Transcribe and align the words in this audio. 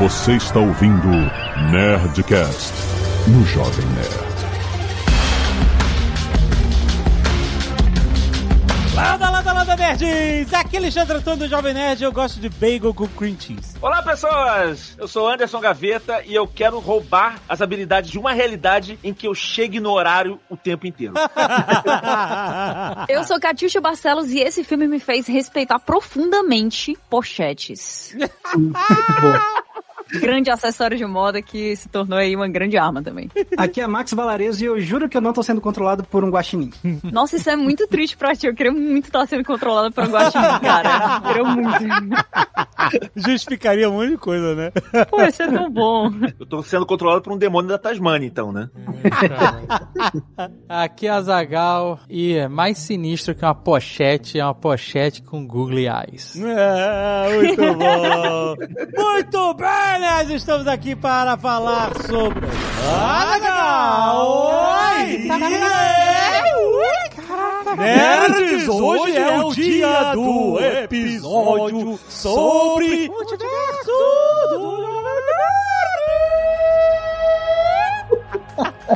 Você 0.00 0.32
está 0.32 0.58
ouvindo 0.58 1.08
Nerdcast 1.70 2.72
no 3.28 3.44
Jovem 3.44 3.84
Nerd. 3.88 4.30
Landa, 8.94 9.30
landa, 9.30 9.52
landa, 9.52 9.76
nerds! 9.76 10.54
Aqui 10.54 10.76
é 10.76 10.78
Alexandre 10.78 11.18
Antônio 11.18 11.40
do 11.40 11.48
Jovem 11.48 11.74
Nerd 11.74 12.02
eu 12.02 12.10
gosto 12.10 12.40
de 12.40 12.48
bagel 12.48 12.94
com 12.94 13.06
cream 13.08 13.36
cheese. 13.38 13.76
Olá, 13.82 14.02
pessoas! 14.02 14.96
Eu 14.98 15.06
sou 15.06 15.28
Anderson 15.28 15.60
Gaveta 15.60 16.22
e 16.24 16.34
eu 16.34 16.46
quero 16.46 16.78
roubar 16.78 17.38
as 17.46 17.60
habilidades 17.60 18.10
de 18.10 18.18
uma 18.18 18.32
realidade 18.32 18.98
em 19.04 19.12
que 19.12 19.26
eu 19.28 19.34
chegue 19.34 19.80
no 19.80 19.90
horário 19.90 20.40
o 20.48 20.56
tempo 20.56 20.86
inteiro. 20.86 21.12
Eu 23.06 23.22
sou 23.24 23.38
Catiuxa 23.38 23.82
Barcelos 23.82 24.30
e 24.30 24.38
esse 24.38 24.64
filme 24.64 24.88
me 24.88 24.98
fez 24.98 25.26
respeitar 25.26 25.78
profundamente 25.78 26.96
pochetes. 27.10 28.16
grande 30.18 30.50
acessório 30.50 30.96
de 30.96 31.04
moda 31.04 31.42
que 31.42 31.76
se 31.76 31.88
tornou 31.88 32.18
aí 32.18 32.34
uma 32.34 32.48
grande 32.48 32.76
arma 32.76 33.02
também. 33.02 33.30
Aqui 33.56 33.80
é 33.80 33.86
Max 33.86 34.12
Valarezo 34.12 34.62
e 34.62 34.66
eu 34.66 34.80
juro 34.80 35.08
que 35.08 35.16
eu 35.16 35.20
não 35.20 35.32
tô 35.32 35.42
sendo 35.42 35.60
controlado 35.60 36.04
por 36.04 36.24
um 36.24 36.30
guaxinim. 36.30 36.70
Nossa, 37.12 37.36
isso 37.36 37.50
é 37.50 37.56
muito 37.56 37.86
triste 37.86 38.16
pra 38.16 38.34
ti. 38.34 38.46
Eu 38.46 38.54
queria 38.54 38.72
muito 38.72 39.06
estar 39.06 39.26
sendo 39.26 39.44
controlado 39.44 39.92
por 39.92 40.04
um 40.04 40.10
guaxinim, 40.10 40.58
cara. 40.60 41.16
Eu 41.16 41.28
queria 41.28 41.44
muito. 41.44 41.70
Justificaria 43.16 43.88
um 43.88 43.94
monte 43.94 44.10
de 44.10 44.16
coisa, 44.18 44.54
né? 44.54 44.70
Pô, 45.10 45.22
isso 45.22 45.42
é 45.42 45.48
tão 45.48 45.70
bom. 45.70 46.10
Eu 46.38 46.46
tô 46.46 46.62
sendo 46.62 46.86
controlado 46.86 47.22
por 47.22 47.32
um 47.32 47.38
demônio 47.38 47.68
da 47.68 47.78
Tasmania, 47.78 48.26
então, 48.26 48.52
né? 48.52 48.68
Aqui 50.68 51.06
é 51.06 51.10
a 51.10 51.20
Zagal 51.20 52.00
e 52.08 52.34
é 52.34 52.48
mais 52.48 52.78
sinistro 52.78 53.34
que 53.34 53.44
uma 53.44 53.54
pochete, 53.54 54.38
é 54.38 54.44
uma 54.44 54.54
pochete 54.54 55.22
com 55.22 55.46
googly 55.46 55.86
eyes. 55.88 56.34
É, 56.36 57.36
muito 57.36 57.74
bom! 57.74 58.56
Muito 59.20 59.54
bem, 59.54 59.99
nerds! 60.00 60.30
Estamos 60.30 60.66
aqui 60.66 60.96
para 60.96 61.36
falar 61.36 61.92
sobre... 62.06 62.48
Oi! 64.16 65.28
Nerds, 67.76 68.68
hoje 68.68 69.16
é 69.16 69.38
o 69.38 69.52
dia 69.52 70.12
do 70.14 70.58
episódio 70.58 72.00
sobre... 72.08 73.08
Multiverso 73.08 73.90
do 74.50 74.80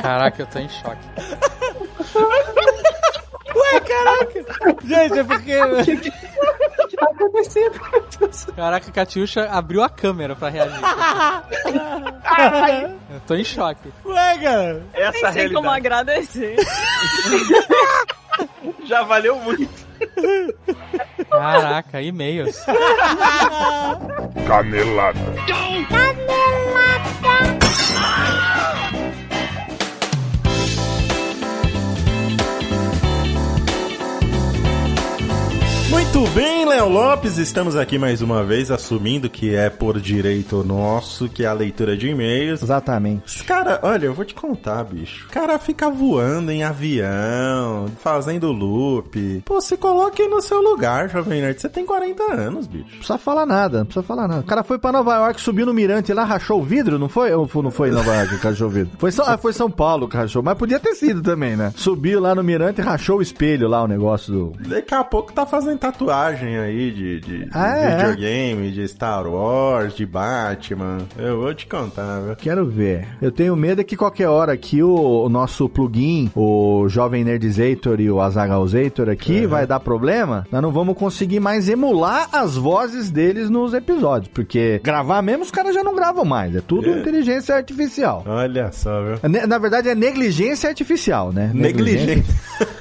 Caraca, 0.01 0.41
eu 0.41 0.47
tô 0.47 0.59
em 0.59 0.69
choque. 0.69 0.99
Ué, 3.55 3.79
caraca! 3.79 4.45
Gente, 4.83 5.19
é 5.19 5.23
porque... 5.23 5.55
O 5.61 6.87
que 6.87 6.97
tá 6.97 7.05
acontecendo? 7.05 7.79
Caraca, 8.55 8.89
a 8.89 8.91
Catiuxa 8.91 9.47
abriu 9.49 9.81
a 9.83 9.89
câmera 9.89 10.35
pra 10.35 10.49
reagir. 10.49 10.79
eu 13.09 13.19
tô 13.27 13.35
em 13.35 13.43
choque. 13.43 13.91
Ué, 14.05 14.37
cara! 14.37 14.83
Essa 14.93 15.31
Nem 15.31 15.33
sei 15.33 15.53
como 15.53 15.69
agradecer. 15.69 16.55
já 18.85 19.03
valeu 19.03 19.37
muito. 19.37 19.85
Caraca, 21.29 22.01
e-mails. 22.01 22.57
Canelada. 24.47 25.19
Muito 35.89 36.27
bem, 36.31 36.65
Léo 36.65 36.89
Lopes, 36.89 37.37
estamos 37.37 37.75
aqui 37.75 37.99
mais 37.99 38.19
uma 38.19 38.43
vez 38.43 38.71
assumindo 38.71 39.29
que 39.29 39.53
é 39.55 39.69
por 39.69 39.99
direito 40.01 40.63
nosso, 40.63 41.29
que 41.29 41.43
é 41.43 41.47
a 41.47 41.53
leitura 41.53 41.95
de 41.95 42.09
e-mails. 42.09 42.63
Exatamente. 42.63 43.43
Cara, 43.43 43.79
olha, 43.83 44.07
eu 44.07 44.13
vou 44.13 44.25
te 44.25 44.33
contar, 44.33 44.83
bicho. 44.83 45.27
O 45.27 45.29
cara 45.29 45.59
fica 45.59 45.87
voando 45.89 46.51
em 46.51 46.63
avião, 46.63 47.85
fazendo 47.99 48.51
loop. 48.51 49.43
Pô, 49.45 49.61
se 49.61 49.77
coloque 49.77 50.27
no 50.27 50.41
seu 50.41 50.59
lugar, 50.59 51.07
Jovem 51.07 51.41
Nerd. 51.41 51.61
Você 51.61 51.69
tem 51.69 51.85
40 51.85 52.33
anos, 52.33 52.65
bicho. 52.65 52.85
Não 52.85 52.97
precisa 52.97 53.17
falar 53.19 53.45
nada, 53.45 53.79
não 53.79 53.85
precisa 53.85 54.03
falar 54.03 54.27
nada. 54.27 54.41
O 54.41 54.45
cara 54.45 54.63
foi 54.63 54.79
pra 54.79 54.91
Nova 54.91 55.15
York, 55.15 55.39
subiu 55.39 55.67
no 55.67 55.73
mirante 55.73 56.11
lá, 56.13 56.23
rachou 56.23 56.61
o 56.61 56.63
vidro, 56.63 56.97
não 56.97 57.07
foi? 57.07 57.31
Ou 57.31 57.47
não 57.61 57.71
foi 57.71 57.91
Nova 57.91 58.13
York 58.15 58.39
que 58.39 58.47
rachou 58.47 58.67
o 58.67 58.71
vidro? 58.71 58.91
Foi 58.97 59.11
São, 59.11 59.25
ah, 59.27 59.37
foi 59.37 59.53
São 59.53 59.69
Paulo 59.69 60.09
que 60.09 60.17
rachou, 60.17 60.41
mas 60.41 60.57
podia 60.57 60.79
ter 60.79 60.95
sido 60.95 61.21
também, 61.21 61.55
né? 61.55 61.71
Subiu 61.75 62.19
lá 62.19 62.33
no 62.33 62.43
mirante 62.43 62.81
e 62.81 62.83
rachou 62.83 63.19
o 63.19 63.21
espelho 63.21 63.67
lá, 63.67 63.83
o 63.83 63.87
negócio 63.87 64.33
do... 64.33 64.67
Daqui 64.67 64.95
a 64.95 65.03
pouco 65.03 65.31
tá 65.31 65.45
fazendo 65.45 65.74
tatuagem 65.77 66.57
aí 66.57 66.91
de, 66.91 67.19
de, 67.19 67.45
de 67.45 67.49
Ah, 67.53 67.77
é? 67.77 67.97
videogame, 67.97 68.71
de 68.71 68.87
Star 68.87 69.27
Wars, 69.27 69.93
de 69.95 70.05
Batman. 70.05 70.99
Eu 71.17 71.39
vou 71.41 71.53
te 71.53 71.67
contar, 71.67 72.21
viu? 72.21 72.35
Quero 72.35 72.65
ver. 72.65 73.07
Eu 73.21 73.31
tenho 73.31 73.55
medo 73.55 73.81
é 73.81 73.83
que 73.83 73.95
qualquer 73.97 74.27
hora 74.27 74.53
aqui 74.53 74.81
o, 74.83 74.95
o 74.95 75.29
nosso 75.29 75.67
plugin, 75.69 76.31
o 76.35 76.87
Jovem 76.89 77.23
Nerdizator 77.23 77.99
e 77.99 78.09
o 78.09 78.21
Azagalzator 78.21 79.09
aqui 79.09 79.45
vai 79.45 79.65
dar 79.67 79.79
problema. 79.79 80.45
Nós 80.51 80.61
não 80.61 80.71
vamos 80.71 80.97
conseguir 80.97 81.39
mais 81.39 81.67
emular 81.69 82.27
as 82.31 82.55
vozes 82.55 83.09
deles 83.11 83.49
nos 83.49 83.73
episódios, 83.73 84.29
porque 84.33 84.79
gravar 84.83 85.21
mesmo 85.21 85.43
os 85.43 85.51
caras 85.51 85.73
já 85.73 85.83
não 85.83 85.95
gravam 85.95 86.25
mais. 86.25 86.55
É 86.55 86.61
tudo 86.61 86.89
É. 86.89 86.99
inteligência 86.99 87.55
artificial. 87.55 88.23
Olha 88.27 88.71
só, 88.71 89.01
viu? 89.03 89.29
Ne- 89.29 89.45
Na 89.45 89.57
verdade 89.57 89.89
é 89.89 89.95
negligência 89.95 90.69
artificial, 90.69 91.31
né? 91.31 91.51
Negligência. 91.53 92.35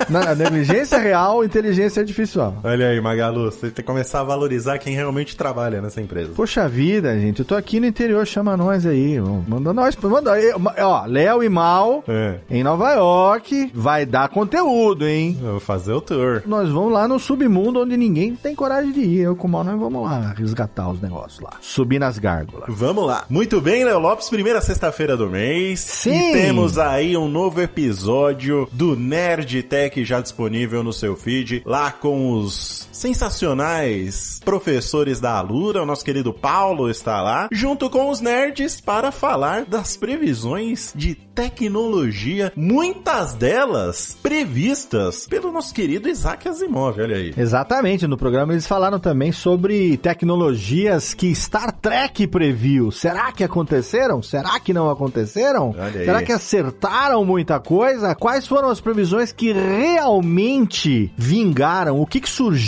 Na, 0.08 0.34
negligência 0.34 0.98
real, 0.98 1.44
inteligência 1.44 2.00
artificial. 2.00 2.56
Olha 2.62 2.83
aí, 2.84 3.00
Magalu, 3.00 3.44
você 3.50 3.66
tem 3.70 3.70
que 3.72 3.82
começar 3.82 4.20
a 4.20 4.24
valorizar 4.24 4.78
quem 4.78 4.94
realmente 4.94 5.36
trabalha 5.36 5.80
nessa 5.80 6.00
empresa. 6.00 6.32
Poxa 6.34 6.68
vida, 6.68 7.18
gente, 7.18 7.40
eu 7.40 7.44
tô 7.44 7.54
aqui 7.54 7.80
no 7.80 7.86
interior, 7.86 8.26
chama 8.26 8.56
nós 8.56 8.86
aí. 8.86 9.18
Manda 9.46 9.72
nós, 9.72 9.96
manda 9.96 10.32
aí. 10.32 10.52
Ó, 10.80 11.04
Léo 11.06 11.42
e 11.42 11.48
Mal 11.48 12.04
É, 12.08 12.36
em 12.50 12.62
Nova 12.62 12.92
York, 12.94 13.70
vai 13.74 14.04
dar 14.06 14.28
conteúdo, 14.28 15.06
hein? 15.06 15.36
eu 15.42 15.52
vou 15.52 15.60
fazer 15.60 15.92
o 15.92 16.00
tour. 16.00 16.42
Nós 16.46 16.68
vamos 16.70 16.92
lá 16.92 17.06
no 17.08 17.18
submundo 17.18 17.80
onde 17.82 17.96
ninguém 17.96 18.34
tem 18.34 18.54
coragem 18.54 18.92
de 18.92 19.00
ir. 19.00 19.20
Eu 19.20 19.36
com 19.36 19.46
o 19.46 19.50
Mal, 19.50 19.64
nós 19.64 19.78
vamos 19.78 20.02
lá 20.02 20.34
resgatar 20.36 20.90
os 20.90 21.00
negócios 21.00 21.40
lá. 21.40 21.52
Subir 21.60 21.98
nas 21.98 22.18
gárgulas. 22.18 22.64
Vamos 22.68 23.06
lá. 23.06 23.24
Muito 23.28 23.60
bem, 23.60 23.84
Léo 23.84 23.98
Lopes, 23.98 24.28
primeira 24.28 24.60
sexta-feira 24.60 25.16
do 25.16 25.28
mês. 25.28 25.80
Sim. 25.80 26.30
E 26.30 26.32
temos 26.32 26.78
aí 26.78 27.16
um 27.16 27.28
novo 27.28 27.60
episódio 27.60 28.68
do 28.72 28.96
Nerd 28.96 29.62
Tech 29.62 30.04
já 30.04 30.20
disponível 30.20 30.82
no 30.82 30.92
seu 30.92 31.16
feed, 31.16 31.62
lá 31.64 31.90
com 31.90 32.32
os 32.32 32.73
sensacionais 32.92 34.40
professores 34.44 35.20
da 35.20 35.38
Alura. 35.38 35.82
O 35.82 35.86
nosso 35.86 36.04
querido 36.04 36.32
Paulo 36.32 36.90
está 36.90 37.20
lá, 37.22 37.48
junto 37.50 37.88
com 37.88 38.10
os 38.10 38.20
nerds, 38.20 38.80
para 38.80 39.10
falar 39.10 39.64
das 39.64 39.96
previsões 39.96 40.92
de 40.94 41.14
tecnologia, 41.14 42.52
muitas 42.54 43.34
delas 43.34 44.16
previstas 44.22 45.26
pelo 45.26 45.50
nosso 45.50 45.74
querido 45.74 46.08
Isaac 46.08 46.48
Asimov. 46.48 47.00
Olha 47.00 47.16
aí. 47.16 47.34
Exatamente, 47.36 48.06
no 48.06 48.16
programa 48.16 48.52
eles 48.52 48.66
falaram 48.66 49.00
também 49.00 49.32
sobre 49.32 49.96
tecnologias 49.96 51.12
que 51.12 51.34
Star 51.34 51.72
Trek 51.72 52.26
previu. 52.28 52.90
Será 52.90 53.32
que 53.32 53.42
aconteceram? 53.42 54.22
Será 54.22 54.60
que 54.60 54.72
não 54.72 54.88
aconteceram? 54.88 55.74
Olha 55.76 56.00
aí. 56.00 56.04
Será 56.04 56.22
que 56.22 56.32
acertaram 56.32 57.24
muita 57.24 57.58
coisa? 57.58 58.14
Quais 58.14 58.46
foram 58.46 58.68
as 58.68 58.80
previsões 58.80 59.32
que 59.32 59.52
realmente 59.52 61.12
vingaram? 61.16 62.00
O 62.00 62.06
que, 62.06 62.20
que 62.20 62.30
surgiu? 62.30 62.63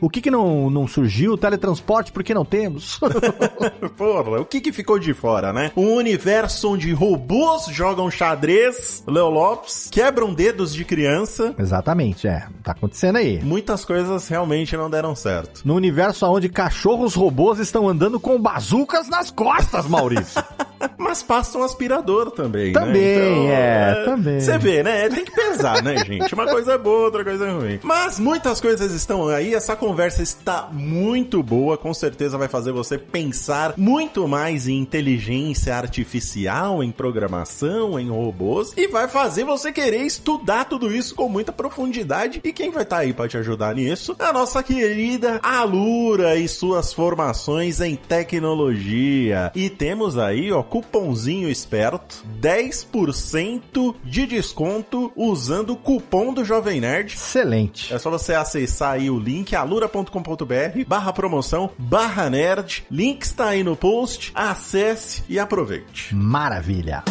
O 0.00 0.08
que, 0.08 0.20
que 0.20 0.30
não, 0.30 0.70
não 0.70 0.86
surgiu? 0.86 1.36
Teletransporte, 1.36 2.10
por 2.12 2.22
que 2.22 2.32
não 2.32 2.44
temos? 2.44 2.98
Porra, 3.96 4.40
o 4.40 4.44
que 4.44 4.60
que 4.60 4.72
ficou 4.72 4.98
de 4.98 5.12
fora, 5.12 5.52
né? 5.52 5.70
Um 5.76 5.94
universo 5.94 6.72
onde 6.72 6.92
robôs 6.92 7.66
jogam 7.66 8.10
xadrez, 8.10 9.02
Leo 9.06 9.28
Lopes, 9.28 9.88
quebram 9.90 10.32
dedos 10.32 10.74
de 10.74 10.84
criança. 10.84 11.54
Exatamente, 11.58 12.26
é. 12.26 12.46
Tá 12.62 12.72
acontecendo 12.72 13.16
aí. 13.16 13.42
Muitas 13.42 13.84
coisas 13.84 14.28
realmente 14.28 14.76
não 14.76 14.88
deram 14.88 15.14
certo. 15.14 15.62
No 15.64 15.74
universo 15.74 16.26
onde 16.26 16.48
cachorros 16.48 17.14
robôs 17.14 17.58
estão 17.58 17.88
andando 17.88 18.18
com 18.18 18.40
bazucas 18.40 19.08
nas 19.08 19.30
costas, 19.30 19.86
Maurício. 19.86 20.42
Mas 20.98 21.22
passa 21.22 21.56
um 21.58 21.62
aspirador 21.62 22.30
também, 22.30 22.72
Também, 22.72 23.46
né? 23.46 24.00
é, 24.00 24.04
também. 24.04 24.40
Você 24.40 24.58
vê, 24.58 24.82
né? 24.82 25.08
Tem 25.08 25.24
que 25.24 25.32
pesar, 25.32 25.82
né, 25.82 25.96
gente? 26.04 26.34
Uma 26.34 26.46
coisa 26.46 26.72
é 26.72 26.78
boa, 26.78 27.04
outra 27.06 27.24
coisa 27.24 27.46
é 27.46 27.50
ruim. 27.52 27.80
Mas 27.82 28.18
muitas 28.18 28.60
coisas 28.60 28.92
estão 28.92 29.22
aí, 29.34 29.54
essa 29.54 29.76
conversa 29.76 30.22
está 30.22 30.68
muito 30.72 31.42
boa, 31.42 31.76
com 31.76 31.92
certeza 31.92 32.38
vai 32.38 32.48
fazer 32.48 32.72
você 32.72 32.98
pensar 32.98 33.74
muito 33.76 34.26
mais 34.26 34.66
em 34.66 34.78
inteligência 34.78 35.76
artificial, 35.76 36.82
em 36.82 36.90
programação, 36.90 37.98
em 37.98 38.08
robôs, 38.08 38.72
e 38.76 38.88
vai 38.88 39.08
fazer 39.08 39.44
você 39.44 39.72
querer 39.72 40.02
estudar 40.02 40.64
tudo 40.64 40.94
isso 40.94 41.14
com 41.14 41.28
muita 41.28 41.52
profundidade. 41.52 42.40
E 42.42 42.52
quem 42.52 42.70
vai 42.70 42.82
estar 42.82 42.98
aí 42.98 43.12
para 43.12 43.28
te 43.28 43.36
ajudar 43.36 43.74
nisso? 43.74 44.16
A 44.18 44.32
nossa 44.32 44.62
querida 44.62 45.38
Alura 45.42 46.36
e 46.36 46.48
suas 46.48 46.92
formações 46.92 47.80
em 47.80 47.96
tecnologia. 47.96 49.52
E 49.54 49.68
temos 49.68 50.16
aí, 50.16 50.50
ó, 50.50 50.62
cupom 50.62 50.94
cupomzinho 50.94 51.48
esperto, 51.48 52.24
10% 52.40 53.94
de 54.04 54.26
desconto 54.26 55.12
usando 55.16 55.70
o 55.70 55.76
cupom 55.76 56.32
do 56.32 56.44
Jovem 56.44 56.80
Nerd. 56.80 57.14
Excelente. 57.14 57.92
É 57.92 57.98
só 57.98 58.10
você 58.10 58.32
acessar 58.32 58.92
aí 58.92 59.10
o 59.10 59.18
link 59.24 59.56
alura.com.br 59.56 60.84
barra 60.86 61.12
promoção 61.12 61.70
barra 61.78 62.28
nerd. 62.28 62.84
Link 62.90 63.22
está 63.22 63.48
aí 63.48 63.64
no 63.64 63.74
post. 63.74 64.30
Acesse 64.34 65.24
e 65.28 65.38
aproveite. 65.38 66.14
Maravilha. 66.14 67.02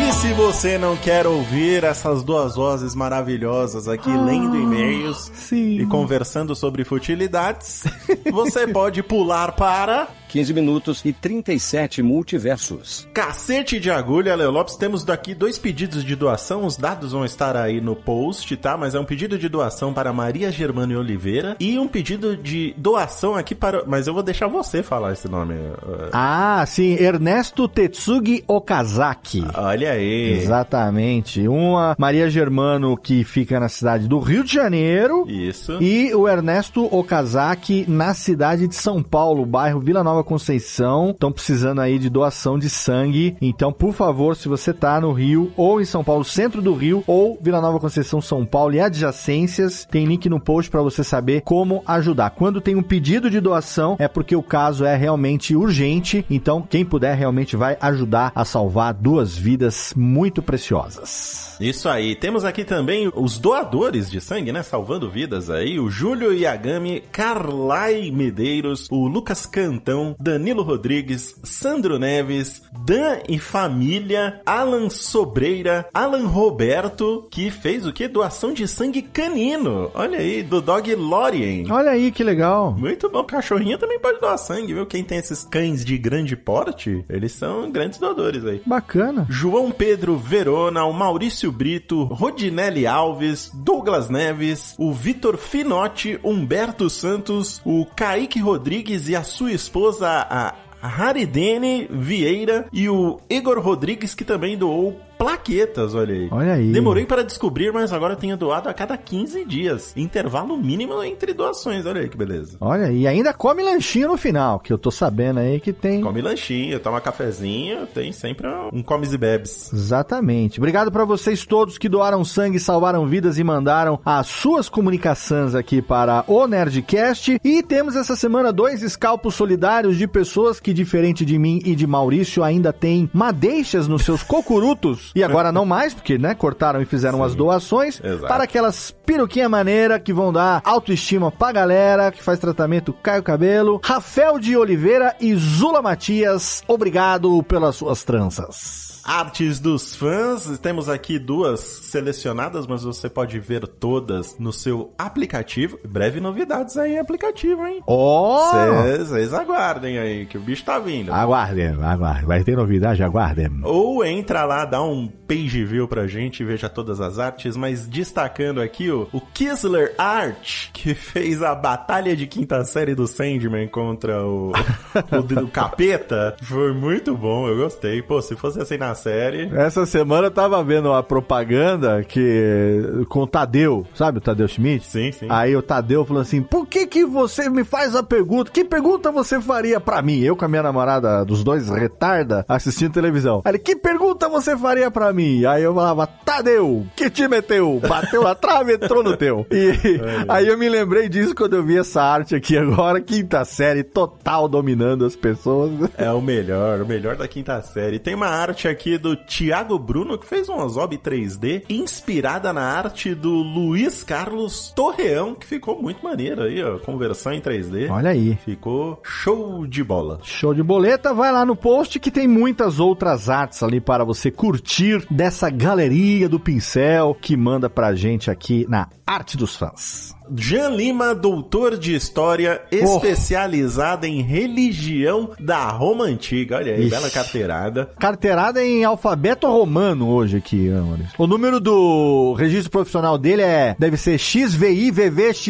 E 0.00 0.12
se 0.12 0.32
você 0.32 0.78
não 0.78 0.96
quer 0.96 1.26
ouvir 1.26 1.84
essas 1.84 2.24
duas 2.24 2.56
vozes 2.56 2.94
maravilhosas 2.94 3.86
aqui 3.86 4.10
lendo 4.10 4.56
e-mails 4.56 5.30
Sim. 5.34 5.80
e 5.80 5.86
conversando 5.86 6.56
sobre 6.56 6.82
futilidades, 6.82 7.84
você 8.32 8.66
pode 8.66 9.02
pular 9.02 9.52
para 9.52 10.08
15 10.28 10.52
minutos 10.52 11.02
e 11.04 11.12
37 11.12 12.02
multiversos. 12.02 13.08
Cacete 13.12 13.80
de 13.80 13.90
Agulha, 13.90 14.34
Leo 14.36 14.50
Lopes. 14.50 14.76
Temos 14.76 15.02
daqui 15.04 15.34
dois 15.34 15.58
pedidos 15.58 16.04
de 16.04 16.14
doação. 16.14 16.64
Os 16.66 16.76
dados 16.76 17.12
vão 17.12 17.24
estar 17.24 17.56
aí 17.56 17.80
no 17.80 17.96
post, 17.96 18.56
tá? 18.56 18.76
Mas 18.76 18.94
é 18.94 19.00
um 19.00 19.04
pedido 19.04 19.38
de 19.38 19.48
doação 19.48 19.92
para 19.92 20.12
Maria 20.12 20.50
Germano 20.52 20.98
Oliveira 20.98 21.56
e 21.58 21.78
um 21.78 21.88
pedido 21.88 22.36
de 22.36 22.74
doação 22.76 23.34
aqui 23.34 23.54
para. 23.54 23.84
Mas 23.86 24.06
eu 24.06 24.14
vou 24.14 24.22
deixar 24.22 24.46
você 24.48 24.82
falar 24.82 25.12
esse 25.12 25.28
nome. 25.28 25.54
uh, 25.54 26.10
Ah, 26.12 26.64
sim, 26.66 26.92
Ernesto 26.94 27.66
Tetsugi 27.68 28.44
Okazaki. 28.46 29.44
Olha 29.54 29.92
aí. 29.92 30.32
Exatamente. 30.32 31.46
Uma 31.48 31.96
Maria 31.98 32.28
Germano 32.28 32.96
que 32.96 33.24
fica 33.24 33.58
na 33.58 33.68
cidade 33.68 34.06
do 34.06 34.18
Rio 34.18 34.44
de 34.44 34.52
Janeiro. 34.52 35.24
Isso. 35.28 35.78
E 35.82 36.14
o 36.14 36.28
Ernesto 36.28 36.84
Okazaki 36.94 37.84
na 37.88 38.14
cidade 38.14 38.66
de 38.68 38.74
São 38.74 39.02
Paulo, 39.02 39.44
bairro 39.46 39.80
Vila 39.80 40.04
Nova 40.04 40.17
Conceição. 40.24 41.10
Estão 41.10 41.32
precisando 41.32 41.80
aí 41.80 41.98
de 41.98 42.08
doação 42.08 42.58
de 42.58 42.68
sangue. 42.68 43.36
Então, 43.40 43.72
por 43.72 43.92
favor, 43.92 44.36
se 44.36 44.48
você 44.48 44.72
tá 44.72 45.00
no 45.00 45.12
Rio 45.12 45.52
ou 45.56 45.80
em 45.80 45.84
São 45.84 46.04
Paulo, 46.04 46.24
centro 46.24 46.60
do 46.62 46.74
Rio, 46.74 47.02
ou 47.06 47.38
Vila 47.40 47.60
Nova 47.60 47.80
Conceição, 47.80 48.20
São 48.20 48.44
Paulo 48.44 48.74
e 48.74 48.80
adjacências, 48.80 49.86
tem 49.90 50.06
link 50.06 50.28
no 50.28 50.40
post 50.40 50.70
para 50.70 50.82
você 50.82 51.02
saber 51.02 51.42
como 51.42 51.82
ajudar. 51.86 52.30
Quando 52.30 52.60
tem 52.60 52.76
um 52.76 52.82
pedido 52.82 53.30
de 53.30 53.40
doação, 53.40 53.96
é 53.98 54.08
porque 54.08 54.36
o 54.36 54.42
caso 54.42 54.84
é 54.84 54.96
realmente 54.96 55.54
urgente. 55.54 56.24
Então, 56.30 56.62
quem 56.62 56.84
puder 56.84 57.16
realmente 57.16 57.56
vai 57.56 57.76
ajudar 57.80 58.32
a 58.34 58.44
salvar 58.44 58.94
duas 58.94 59.36
vidas 59.36 59.92
muito 59.96 60.42
preciosas. 60.42 61.56
Isso 61.60 61.88
aí. 61.88 62.14
Temos 62.14 62.44
aqui 62.44 62.64
também 62.64 63.10
os 63.14 63.36
doadores 63.36 64.10
de 64.10 64.20
sangue, 64.20 64.52
né? 64.52 64.62
Salvando 64.62 65.10
vidas 65.10 65.50
aí. 65.50 65.78
O 65.80 65.90
Júlio 65.90 66.32
Yagami, 66.32 67.02
Carlai 67.10 68.10
Medeiros, 68.12 68.86
o 68.90 69.08
Lucas 69.08 69.44
Cantão, 69.44 70.07
Danilo 70.18 70.62
Rodrigues, 70.62 71.34
Sandro 71.42 71.98
Neves, 71.98 72.62
Dan 72.84 73.18
e 73.28 73.38
Família, 73.38 74.40
Alan 74.44 74.88
Sobreira, 74.90 75.88
Alan 75.92 76.26
Roberto, 76.26 77.26
que 77.30 77.50
fez 77.50 77.86
o 77.86 77.92
quê? 77.92 78.08
Doação 78.08 78.52
de 78.52 78.68
sangue 78.68 79.02
canino. 79.02 79.90
Olha 79.94 80.18
aí, 80.18 80.42
do 80.42 80.60
Dog 80.60 80.94
Lorien. 80.94 81.70
Olha 81.70 81.90
aí 81.90 82.10
que 82.10 82.22
legal. 82.22 82.72
Muito 82.72 83.08
bom. 83.10 83.24
Cachorrinho 83.24 83.78
também 83.78 83.98
pode 83.98 84.20
doar 84.20 84.38
sangue, 84.38 84.74
viu? 84.74 84.86
Quem 84.86 85.02
tem 85.02 85.18
esses 85.18 85.44
cães 85.44 85.84
de 85.84 85.98
grande 85.98 86.36
porte, 86.36 87.04
eles 87.08 87.32
são 87.32 87.70
grandes 87.70 87.98
doadores 87.98 88.44
aí. 88.44 88.62
Bacana. 88.64 89.26
João 89.28 89.70
Pedro 89.70 90.16
Verona, 90.16 90.84
o 90.84 90.92
Maurício 90.92 91.50
Brito, 91.50 92.04
Rodinelli 92.04 92.86
Alves, 92.86 93.50
Douglas 93.54 94.08
Neves, 94.08 94.74
o 94.78 94.92
Vitor 94.92 95.36
Finotti, 95.36 96.18
Humberto 96.22 96.88
Santos, 96.88 97.60
o 97.64 97.84
Kaique 97.84 98.40
Rodrigues 98.40 99.08
e 99.08 99.16
a 99.16 99.22
sua 99.22 99.52
esposa, 99.52 99.97
a 100.02 100.54
Haridene 100.82 101.88
Vieira 101.90 102.66
e 102.72 102.88
o 102.88 103.20
Igor 103.28 103.58
Rodrigues, 103.58 104.14
que 104.14 104.24
também 104.24 104.56
doou 104.56 105.00
plaquetas, 105.18 105.94
olha 105.94 106.14
aí. 106.14 106.28
Olha 106.30 106.54
aí. 106.54 106.72
Demorei 106.72 107.04
para 107.04 107.24
descobrir, 107.24 107.72
mas 107.72 107.92
agora 107.92 108.14
tenho 108.14 108.36
doado 108.36 108.68
a 108.68 108.74
cada 108.74 108.96
15 108.96 109.44
dias. 109.44 109.92
Intervalo 109.96 110.56
mínimo 110.56 111.02
entre 111.02 111.34
doações, 111.34 111.84
olha 111.84 112.00
aí 112.00 112.08
que 112.08 112.16
beleza. 112.16 112.56
Olha, 112.60 112.90
e 112.90 113.06
ainda 113.06 113.34
come 113.34 113.62
lanchinho 113.62 114.08
no 114.08 114.16
final, 114.16 114.60
que 114.60 114.72
eu 114.72 114.78
tô 114.78 114.90
sabendo 114.90 115.40
aí 115.40 115.58
que 115.60 115.72
tem. 115.72 116.00
Come 116.00 116.22
lanchinho, 116.22 116.78
toma 116.78 117.00
cafezinho, 117.00 117.86
tem 117.86 118.12
sempre 118.12 118.46
um 118.72 118.82
comes 118.82 119.12
e 119.12 119.18
bebes. 119.18 119.72
Exatamente. 119.72 120.60
Obrigado 120.60 120.92
pra 120.92 121.04
vocês 121.04 121.44
todos 121.44 121.76
que 121.76 121.88
doaram 121.88 122.24
sangue, 122.24 122.60
salvaram 122.60 123.06
vidas 123.06 123.38
e 123.38 123.44
mandaram 123.44 124.00
as 124.04 124.28
suas 124.28 124.68
comunicações 124.68 125.54
aqui 125.54 125.82
para 125.82 126.24
o 126.28 126.46
Nerdcast. 126.46 127.40
E 127.42 127.62
temos 127.62 127.96
essa 127.96 128.14
semana 128.14 128.52
dois 128.52 128.82
escalpos 128.82 129.34
solidários 129.34 129.96
de 129.96 130.06
pessoas 130.06 130.60
que, 130.60 130.72
diferente 130.72 131.24
de 131.24 131.38
mim 131.38 131.60
e 131.64 131.74
de 131.74 131.86
Maurício, 131.86 132.44
ainda 132.44 132.72
têm 132.72 133.10
madeixas 133.12 133.88
nos 133.88 134.02
seus 134.02 134.22
cocurutos. 134.22 135.07
E 135.18 135.22
agora 135.22 135.50
não 135.50 135.64
mais, 135.64 135.94
porque, 135.94 136.16
né, 136.16 136.34
cortaram 136.34 136.80
e 136.80 136.84
fizeram 136.84 137.24
as 137.24 137.34
doações 137.34 138.00
exato. 138.02 138.26
para 138.26 138.44
aquelas 138.44 138.90
peruquinha 139.04 139.48
maneira 139.48 139.98
que 139.98 140.12
vão 140.12 140.32
dar 140.32 140.60
autoestima 140.64 141.30
pra 141.32 141.50
galera 141.50 142.12
que 142.12 142.22
faz 142.22 142.38
tratamento 142.38 142.92
cai 142.92 143.18
o 143.18 143.22
cabelo. 143.22 143.80
Rafael 143.84 144.38
de 144.38 144.56
Oliveira 144.56 145.16
e 145.20 145.34
Zula 145.34 145.82
Matias, 145.82 146.62
obrigado 146.68 147.42
pelas 147.42 147.76
suas 147.76 148.04
tranças. 148.04 148.87
Artes 149.08 149.58
dos 149.58 149.96
fãs, 149.96 150.58
temos 150.58 150.86
aqui 150.86 151.18
duas 151.18 151.60
selecionadas, 151.60 152.66
mas 152.66 152.82
você 152.82 153.08
pode 153.08 153.40
ver 153.40 153.66
todas 153.66 154.38
no 154.38 154.52
seu 154.52 154.92
aplicativo. 154.98 155.78
Breve 155.82 156.20
novidades 156.20 156.76
aí 156.76 156.92
em 156.92 156.98
aplicativo, 156.98 157.66
hein? 157.66 157.82
Ó! 157.86 158.52
Vocês 158.98 159.32
aguardem 159.32 159.96
aí, 159.98 160.26
que 160.26 160.36
o 160.36 160.40
bicho 160.42 160.62
tá 160.62 160.78
vindo. 160.78 161.10
Aguardem, 161.10 161.68
aguardem. 161.68 162.26
Vai 162.26 162.44
ter 162.44 162.54
novidade, 162.54 163.02
aguardem. 163.02 163.48
Ou 163.64 164.04
entra 164.04 164.44
lá, 164.44 164.66
dá 164.66 164.82
um 164.82 165.08
page 165.08 165.64
view 165.64 165.88
pra 165.88 166.06
gente 166.06 166.42
e 166.42 166.44
veja 166.44 166.68
todas 166.68 167.00
as 167.00 167.18
artes, 167.18 167.56
mas 167.56 167.86
destacando 167.86 168.60
aqui 168.60 168.90
o, 168.90 169.08
o 169.10 169.22
Kisler 169.22 169.94
Art, 169.96 170.70
que 170.70 170.92
fez 170.94 171.42
a 171.42 171.54
batalha 171.54 172.14
de 172.14 172.26
quinta 172.26 172.62
série 172.62 172.94
do 172.94 173.06
Sandman 173.06 173.68
contra 173.68 174.22
o, 174.22 174.52
o, 174.52 175.44
o 175.44 175.48
capeta. 175.48 176.36
Foi 176.42 176.74
muito 176.74 177.16
bom, 177.16 177.48
eu 177.48 177.56
gostei. 177.56 178.02
Pô, 178.02 178.20
se 178.20 178.36
fosse 178.36 178.60
assim 178.60 178.76
na 178.76 178.97
série. 178.98 179.50
Essa 179.56 179.86
semana 179.86 180.26
eu 180.26 180.30
tava 180.30 180.62
vendo 180.62 180.92
a 180.92 181.02
propaganda 181.02 182.02
que 182.02 183.04
com 183.08 183.20
o 183.20 183.26
Tadeu, 183.26 183.86
sabe 183.94 184.18
o 184.18 184.20
Tadeu 184.20 184.46
Schmidt? 184.46 184.84
Sim, 184.84 185.12
sim. 185.12 185.26
Aí 185.28 185.56
o 185.56 185.62
Tadeu 185.62 186.04
falou 186.04 186.22
assim: 186.22 186.42
por 186.42 186.66
que 186.66 186.86
que 186.86 187.04
você 187.04 187.48
me 187.48 187.64
faz 187.64 187.94
a 187.94 188.02
pergunta? 188.02 188.50
Que 188.50 188.64
pergunta 188.64 189.10
você 189.10 189.40
faria 189.40 189.80
pra 189.80 190.02
mim? 190.02 190.20
Eu 190.20 190.36
com 190.36 190.44
a 190.44 190.48
minha 190.48 190.62
namorada, 190.62 191.24
dos 191.24 191.42
dois 191.42 191.68
retarda, 191.68 192.44
assistindo 192.48 192.92
televisão. 192.92 193.42
Aí 193.44 193.52
ele, 193.52 193.58
que 193.58 193.76
pergunta 193.76 194.28
você 194.28 194.56
faria 194.56 194.90
pra 194.90 195.12
mim? 195.12 195.44
Aí 195.44 195.62
eu 195.62 195.74
falava, 195.74 196.06
Tadeu, 196.06 196.86
que 196.96 197.10
time 197.10 197.38
é 197.38 197.42
teu? 197.42 197.80
Bateu 197.80 198.22
na 198.22 198.34
trave, 198.34 198.74
entrou 198.74 199.02
no 199.02 199.16
teu. 199.16 199.46
E 199.50 199.72
aí 200.28 200.48
eu 200.48 200.58
me 200.58 200.68
lembrei 200.68 201.08
disso 201.08 201.34
quando 201.34 201.54
eu 201.54 201.64
vi 201.64 201.78
essa 201.78 202.02
arte 202.02 202.34
aqui 202.34 202.56
agora, 202.56 203.00
quinta 203.00 203.44
série, 203.44 203.82
total 203.82 204.48
dominando 204.48 205.04
as 205.04 205.16
pessoas. 205.16 205.72
É 205.96 206.10
o 206.10 206.20
melhor, 206.20 206.80
o 206.80 206.86
melhor 206.86 207.16
da 207.16 207.28
quinta 207.28 207.60
série. 207.62 207.98
Tem 207.98 208.14
uma 208.14 208.28
arte 208.28 208.68
aqui 208.68 208.87
do 208.96 209.16
Thiago 209.16 209.78
Bruno, 209.78 210.16
que 210.16 210.26
fez 210.26 210.48
um 210.48 210.56
Ozob 210.56 210.96
3D, 210.96 211.64
inspirada 211.68 212.52
na 212.52 212.62
arte 212.62 213.14
do 213.14 213.30
Luiz 213.30 214.02
Carlos 214.02 214.72
Torreão, 214.74 215.34
que 215.34 215.46
ficou 215.46 215.82
muito 215.82 216.02
maneiro 216.02 216.42
aí, 216.42 216.62
ó, 216.62 216.78
conversão 216.78 217.32
em 217.32 217.40
3D. 217.40 217.90
Olha 217.90 218.10
aí. 218.10 218.38
Ficou 218.44 219.00
show 219.02 219.66
de 219.66 219.82
bola. 219.82 220.20
Show 220.22 220.54
de 220.54 220.62
boleta, 220.62 221.12
vai 221.12 221.32
lá 221.32 221.44
no 221.44 221.56
post 221.56 221.98
que 221.98 222.10
tem 222.10 222.28
muitas 222.28 222.78
outras 222.78 223.28
artes 223.28 223.62
ali 223.62 223.80
para 223.80 224.04
você 224.04 224.30
curtir 224.30 225.04
dessa 225.10 225.50
galeria 225.50 226.28
do 226.28 226.38
pincel 226.38 227.16
que 227.20 227.36
manda 227.36 227.68
pra 227.68 227.94
gente 227.94 228.30
aqui 228.30 228.64
na 228.68 228.88
Arte 229.06 229.36
dos 229.36 229.56
Fãs. 229.56 230.17
Jean 230.36 230.70
Lima, 230.70 231.14
doutor 231.14 231.76
de 231.78 231.94
história, 231.94 232.60
especializada 232.70 234.06
em 234.06 234.20
religião 234.22 235.30
da 235.38 235.68
Roma 235.68 236.04
Antiga. 236.04 236.56
Olha 236.56 236.74
aí, 236.74 236.80
Ixi. 236.80 236.90
bela 236.90 237.10
carteirada. 237.10 237.90
Carteirada 237.98 238.62
em 238.62 238.84
alfabeto 238.84 239.46
romano 239.46 240.08
hoje 240.08 240.36
aqui, 240.36 240.70
Amores. 240.70 241.06
O 241.16 241.26
número 241.26 241.60
do 241.60 242.34
registro 242.34 242.70
profissional 242.70 243.16
dele 243.16 243.42
é 243.42 243.74
deve 243.78 243.96
ser 243.96 244.18
XVIVVX. 244.18 245.48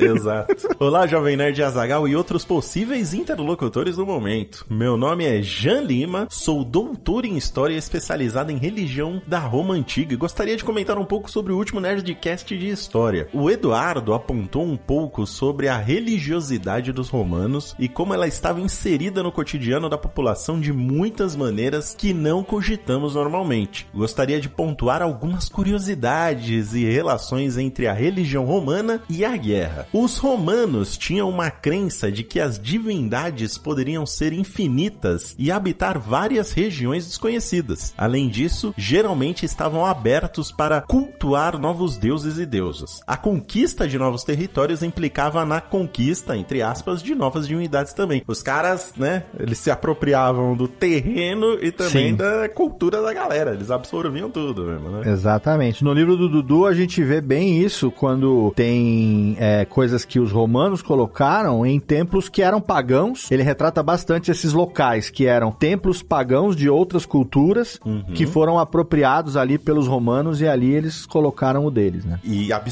Exato. 0.00 0.68
Olá, 0.78 1.06
Jovem 1.06 1.36
Nerd 1.36 1.62
Azagal 1.62 2.06
e 2.06 2.14
outros 2.14 2.44
possíveis 2.44 3.14
interlocutores 3.14 3.96
do 3.96 4.06
momento. 4.06 4.64
Meu 4.70 4.96
nome 4.96 5.24
é 5.24 5.42
Jean 5.42 5.80
Lima, 5.82 6.26
sou 6.30 6.64
doutor 6.64 7.24
em 7.24 7.36
História 7.36 7.76
especializado 7.76 8.52
em 8.52 8.56
religião 8.56 9.20
da 9.26 9.38
Roma 9.38 9.74
Antiga 9.74 10.14
e 10.14 10.16
gostaria 10.16 10.56
de 10.56 10.64
comentar 10.64 10.98
um 10.98 11.04
pouco 11.04 11.30
sobre 11.30 11.52
o 11.52 11.56
último 11.56 11.80
Nerdcast 11.80 12.56
de 12.56 12.68
História 12.68 12.91
história, 12.92 13.26
o 13.32 13.50
Eduardo 13.50 14.12
apontou 14.12 14.62
um 14.62 14.76
pouco 14.76 15.26
sobre 15.26 15.66
a 15.66 15.78
religiosidade 15.78 16.92
dos 16.92 17.08
romanos 17.08 17.74
e 17.78 17.88
como 17.88 18.12
ela 18.12 18.28
estava 18.28 18.60
inserida 18.60 19.22
no 19.22 19.32
cotidiano 19.32 19.88
da 19.88 19.96
população 19.96 20.60
de 20.60 20.74
muitas 20.74 21.34
maneiras 21.34 21.94
que 21.94 22.12
não 22.12 22.44
cogitamos 22.44 23.14
normalmente. 23.14 23.88
Gostaria 23.94 24.38
de 24.38 24.50
pontuar 24.50 25.00
algumas 25.00 25.48
curiosidades 25.48 26.74
e 26.74 26.84
relações 26.84 27.56
entre 27.56 27.86
a 27.86 27.94
religião 27.94 28.44
romana 28.44 29.00
e 29.08 29.24
a 29.24 29.34
guerra. 29.38 29.88
Os 29.90 30.18
romanos 30.18 30.98
tinham 30.98 31.30
uma 31.30 31.50
crença 31.50 32.12
de 32.12 32.22
que 32.22 32.38
as 32.38 32.58
divindades 32.58 33.56
poderiam 33.56 34.04
ser 34.04 34.34
infinitas 34.34 35.34
e 35.38 35.50
habitar 35.50 35.98
várias 35.98 36.52
regiões 36.52 37.06
desconhecidas. 37.06 37.94
Além 37.96 38.28
disso, 38.28 38.74
geralmente 38.76 39.46
estavam 39.46 39.86
abertos 39.86 40.52
para 40.52 40.82
cultuar 40.82 41.58
novos 41.58 41.96
deuses 41.96 42.36
e 42.36 42.44
deusas. 42.44 42.81
A 43.06 43.16
conquista 43.16 43.86
de 43.86 43.98
novos 43.98 44.24
territórios 44.24 44.82
implicava 44.82 45.44
na 45.44 45.60
conquista, 45.60 46.36
entre 46.36 46.62
aspas, 46.62 47.02
de 47.02 47.14
novas 47.14 47.46
divindades 47.46 47.92
também. 47.92 48.22
Os 48.26 48.42
caras, 48.42 48.92
né, 48.96 49.24
eles 49.38 49.58
se 49.58 49.70
apropriavam 49.70 50.56
do 50.56 50.68
terreno 50.68 51.58
e 51.60 51.70
também 51.70 52.10
Sim. 52.10 52.16
da 52.16 52.48
cultura 52.48 53.02
da 53.02 53.12
galera. 53.12 53.52
Eles 53.52 53.70
absorviam 53.70 54.30
tudo 54.30 54.64
mesmo, 54.64 54.90
né? 54.90 55.10
Exatamente. 55.10 55.84
No 55.84 55.92
livro 55.92 56.16
do 56.16 56.28
Dudu 56.28 56.66
a 56.66 56.74
gente 56.74 57.02
vê 57.02 57.20
bem 57.20 57.58
isso 57.58 57.90
quando 57.90 58.52
tem 58.56 59.36
é, 59.38 59.64
coisas 59.64 60.04
que 60.04 60.18
os 60.18 60.30
romanos 60.30 60.82
colocaram 60.82 61.64
em 61.64 61.78
templos 61.78 62.28
que 62.28 62.42
eram 62.42 62.60
pagãos. 62.60 63.30
Ele 63.30 63.42
retrata 63.42 63.82
bastante 63.82 64.30
esses 64.30 64.52
locais 64.52 65.10
que 65.10 65.26
eram 65.26 65.52
templos 65.52 66.02
pagãos 66.02 66.56
de 66.56 66.68
outras 66.68 67.06
culturas 67.06 67.78
que 68.14 68.26
foram 68.26 68.58
apropriados 68.58 69.36
ali 69.36 69.58
pelos 69.58 69.86
romanos 69.86 70.40
e 70.40 70.48
ali 70.48 70.72
eles 70.72 71.06
colocaram 71.06 71.64
o 71.64 71.70
deles, 71.70 72.04
né? 72.04 72.18
E 72.24 72.52
absorveram 72.52 72.71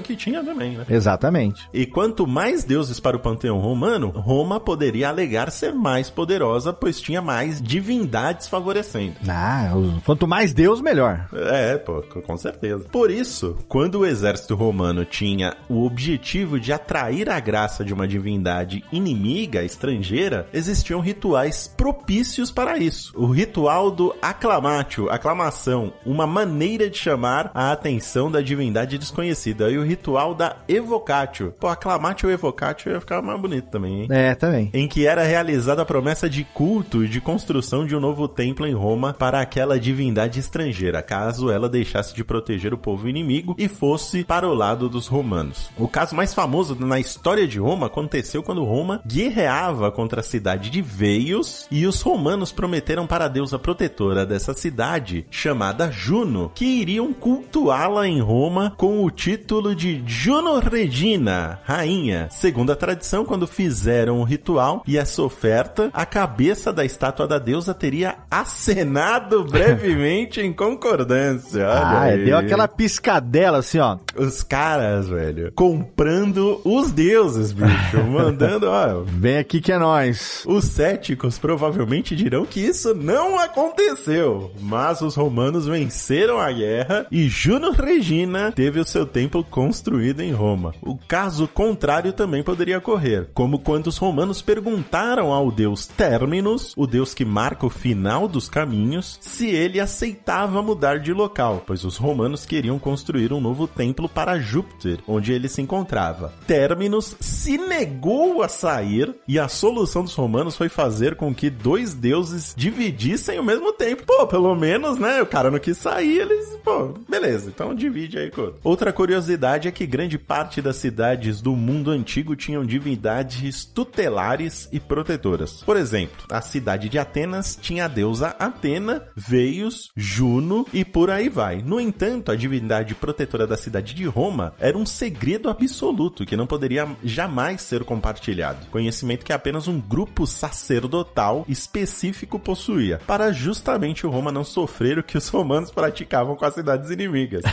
que 0.00 0.16
tinha 0.16 0.42
também, 0.42 0.76
né? 0.76 0.84
Exatamente. 0.88 1.68
E 1.72 1.86
quanto 1.86 2.26
mais 2.26 2.64
deuses 2.64 3.00
para 3.00 3.16
o 3.16 3.20
panteão 3.20 3.58
romano, 3.58 4.08
Roma 4.10 4.60
poderia 4.60 5.08
alegar 5.08 5.50
ser 5.50 5.72
mais 5.72 6.10
poderosa, 6.10 6.72
pois 6.72 7.00
tinha 7.00 7.22
mais 7.22 7.60
divindades 7.60 8.48
favorecendo. 8.48 9.14
Ah, 9.28 9.70
quanto 10.04 10.26
mais 10.26 10.52
Deus, 10.52 10.80
melhor. 10.80 11.28
É, 11.32 11.76
pô, 11.76 12.02
com 12.02 12.36
certeza. 12.36 12.84
Por 12.90 13.10
isso, 13.10 13.56
quando 13.68 14.00
o 14.00 14.06
exército 14.06 14.54
romano 14.54 15.04
tinha 15.04 15.56
o 15.68 15.84
objetivo 15.84 16.58
de 16.58 16.72
atrair 16.72 17.30
a 17.30 17.40
graça 17.40 17.84
de 17.84 17.92
uma 17.92 18.08
divindade 18.08 18.84
inimiga, 18.92 19.62
estrangeira, 19.62 20.48
existiam 20.52 21.00
rituais 21.00 21.72
propícios 21.76 22.50
para 22.50 22.78
isso. 22.78 23.12
O 23.16 23.26
ritual 23.26 23.90
do 23.90 24.14
acclamatio, 24.20 25.10
aclamação, 25.10 25.92
uma 26.04 26.26
maneira 26.26 26.90
de 26.90 26.98
chamar 26.98 27.50
a 27.54 27.72
atenção 27.72 28.30
da 28.30 28.40
divindade 28.40 28.98
desconhecida, 28.98 29.37
e 29.70 29.78
o 29.78 29.84
ritual 29.84 30.34
da 30.34 30.56
evocatio. 30.68 31.54
Pô, 31.58 31.68
acclamatio 31.68 32.30
e 32.30 32.34
evocatio 32.34 32.92
ia 32.92 33.00
ficar 33.00 33.22
mais 33.22 33.40
bonito 33.40 33.68
também, 33.70 34.02
hein? 34.02 34.08
É, 34.10 34.34
também. 34.34 34.70
em 34.72 34.88
que 34.88 35.06
era 35.06 35.22
realizada 35.22 35.82
a 35.82 35.86
promessa 35.86 36.28
de 36.28 36.44
culto 36.44 37.04
e 37.04 37.08
de 37.08 37.20
construção 37.20 37.86
de 37.86 37.94
um 37.94 38.00
novo 38.00 38.26
templo 38.26 38.66
em 38.66 38.74
Roma 38.74 39.12
para 39.12 39.40
aquela 39.40 39.78
divindade 39.78 40.40
estrangeira, 40.40 41.02
caso 41.02 41.50
ela 41.50 41.68
deixasse 41.68 42.14
de 42.14 42.24
proteger 42.24 42.72
o 42.72 42.78
povo 42.78 43.08
inimigo 43.08 43.54
e 43.58 43.68
fosse 43.68 44.24
para 44.24 44.48
o 44.48 44.54
lado 44.54 44.88
dos 44.88 45.06
romanos. 45.06 45.70
O 45.76 45.88
caso 45.88 46.14
mais 46.14 46.34
famoso 46.34 46.74
na 46.74 46.98
história 46.98 47.46
de 47.46 47.58
Roma 47.58 47.86
aconteceu 47.86 48.42
quando 48.42 48.64
Roma 48.64 49.00
guerreava 49.06 49.90
contra 49.90 50.20
a 50.20 50.24
cidade 50.24 50.70
de 50.70 50.82
Veios 50.82 51.66
e 51.70 51.86
os 51.86 52.00
romanos 52.00 52.52
prometeram 52.52 53.06
para 53.06 53.26
a 53.26 53.28
deusa 53.28 53.58
protetora 53.58 54.24
dessa 54.24 54.54
cidade, 54.54 55.26
chamada 55.30 55.90
Juno, 55.90 56.50
que 56.54 56.64
iriam 56.64 57.12
cultuá-la 57.12 58.06
em 58.06 58.20
Roma 58.20 58.72
com 58.76 59.04
o 59.04 59.10
título 59.22 59.74
de 59.74 60.00
Juno 60.06 60.60
Regina, 60.60 61.58
rainha. 61.64 62.28
Segundo 62.30 62.70
a 62.70 62.76
tradição, 62.76 63.24
quando 63.24 63.48
fizeram 63.48 64.20
o 64.20 64.24
ritual 64.24 64.84
e 64.86 64.96
essa 64.96 65.20
oferta, 65.22 65.90
a 65.92 66.06
cabeça 66.06 66.72
da 66.72 66.84
estátua 66.84 67.26
da 67.26 67.36
deusa 67.36 67.74
teria 67.74 68.14
acenado 68.30 69.42
brevemente 69.50 70.40
em 70.40 70.52
concordância. 70.52 71.66
Olha 71.66 71.80
Ah, 71.80 72.02
aí. 72.02 72.24
deu 72.26 72.38
aquela 72.38 72.68
piscadela 72.68 73.58
assim, 73.58 73.80
ó. 73.80 73.98
Os 74.16 74.44
caras, 74.44 75.08
velho, 75.08 75.50
comprando 75.52 76.60
os 76.64 76.92
deuses, 76.92 77.50
bicho, 77.50 77.98
mandando, 78.08 78.68
ó, 78.70 79.02
Vem 79.04 79.38
aqui 79.38 79.60
que 79.60 79.72
é 79.72 79.78
nós. 79.80 80.44
os 80.46 80.64
céticos 80.64 81.38
provavelmente 81.40 82.14
dirão 82.14 82.46
que 82.46 82.60
isso 82.60 82.94
não 82.94 83.36
aconteceu, 83.36 84.52
mas 84.60 85.00
os 85.00 85.16
romanos 85.16 85.66
venceram 85.66 86.38
a 86.38 86.52
guerra 86.52 87.04
e 87.10 87.26
Juno 87.28 87.72
Regina 87.72 88.52
teve 88.52 88.78
o 88.78 88.84
seu 88.84 89.07
templo 89.08 89.42
construído 89.42 90.20
em 90.20 90.32
Roma. 90.32 90.74
O 90.82 90.96
caso 90.96 91.48
contrário 91.48 92.12
também 92.12 92.42
poderia 92.42 92.78
ocorrer, 92.78 93.28
como 93.34 93.58
quando 93.58 93.88
os 93.88 93.98
romanos 93.98 94.40
perguntaram 94.40 95.32
ao 95.32 95.50
deus 95.50 95.86
Terminus, 95.86 96.72
o 96.76 96.86
deus 96.86 97.14
que 97.14 97.24
marca 97.24 97.66
o 97.66 97.70
final 97.70 98.28
dos 98.28 98.48
caminhos, 98.48 99.18
se 99.20 99.48
ele 99.48 99.80
aceitava 99.80 100.62
mudar 100.62 100.98
de 100.98 101.12
local, 101.12 101.62
pois 101.66 101.84
os 101.84 101.96
romanos 101.96 102.46
queriam 102.46 102.78
construir 102.78 103.32
um 103.32 103.40
novo 103.40 103.66
templo 103.66 104.08
para 104.08 104.38
Júpiter, 104.38 104.98
onde 105.06 105.32
ele 105.32 105.48
se 105.48 105.60
encontrava. 105.60 106.32
Terminus 106.46 107.16
se 107.20 107.58
negou 107.58 108.42
a 108.42 108.48
sair 108.48 109.14
e 109.26 109.38
a 109.38 109.48
solução 109.48 110.04
dos 110.04 110.14
romanos 110.14 110.56
foi 110.56 110.68
fazer 110.68 111.16
com 111.16 111.34
que 111.34 111.50
dois 111.50 111.94
deuses 111.94 112.54
dividissem 112.56 113.38
o 113.38 113.44
mesmo 113.44 113.72
tempo. 113.72 114.04
Pô, 114.06 114.26
pelo 114.26 114.54
menos, 114.54 114.98
né? 114.98 115.22
O 115.22 115.26
cara 115.26 115.50
não 115.50 115.58
quis 115.58 115.78
sair, 115.78 116.18
eles, 116.18 116.58
pô, 116.62 116.94
beleza, 117.08 117.48
então 117.48 117.74
divide 117.74 118.18
aí. 118.18 118.30
Outra 118.62 118.92
curiosidade 118.98 119.68
é 119.68 119.70
que 119.70 119.86
grande 119.86 120.18
parte 120.18 120.60
das 120.60 120.74
cidades 120.74 121.40
do 121.40 121.54
mundo 121.54 121.92
antigo 121.92 122.34
tinham 122.34 122.66
divindades 122.66 123.64
tutelares 123.64 124.68
e 124.72 124.80
protetoras. 124.80 125.62
Por 125.62 125.76
exemplo, 125.76 126.26
a 126.28 126.40
cidade 126.40 126.88
de 126.88 126.98
Atenas 126.98 127.56
tinha 127.62 127.84
a 127.84 127.88
deusa 127.88 128.34
Atena, 128.40 129.04
Veios, 129.14 129.92
Juno 129.96 130.66
e 130.72 130.84
por 130.84 131.10
aí 131.10 131.28
vai. 131.28 131.62
No 131.62 131.78
entanto, 131.78 132.32
a 132.32 132.34
divindade 132.34 132.96
protetora 132.96 133.46
da 133.46 133.56
cidade 133.56 133.94
de 133.94 134.04
Roma 134.04 134.52
era 134.58 134.76
um 134.76 134.84
segredo 134.84 135.48
absoluto 135.48 136.26
que 136.26 136.36
não 136.36 136.48
poderia 136.48 136.88
jamais 137.04 137.62
ser 137.62 137.84
compartilhado. 137.84 138.66
Conhecimento 138.66 139.24
que 139.24 139.32
apenas 139.32 139.68
um 139.68 139.80
grupo 139.80 140.26
sacerdotal 140.26 141.44
específico 141.48 142.36
possuía, 142.36 143.00
para 143.06 143.30
justamente 143.30 144.04
o 144.04 144.10
Roma 144.10 144.32
não 144.32 144.42
sofrer 144.42 144.98
o 144.98 145.04
que 145.04 145.16
os 145.16 145.28
romanos 145.28 145.70
praticavam 145.70 146.34
com 146.34 146.44
as 146.44 146.54
cidades 146.54 146.90
inimigas, 146.90 147.44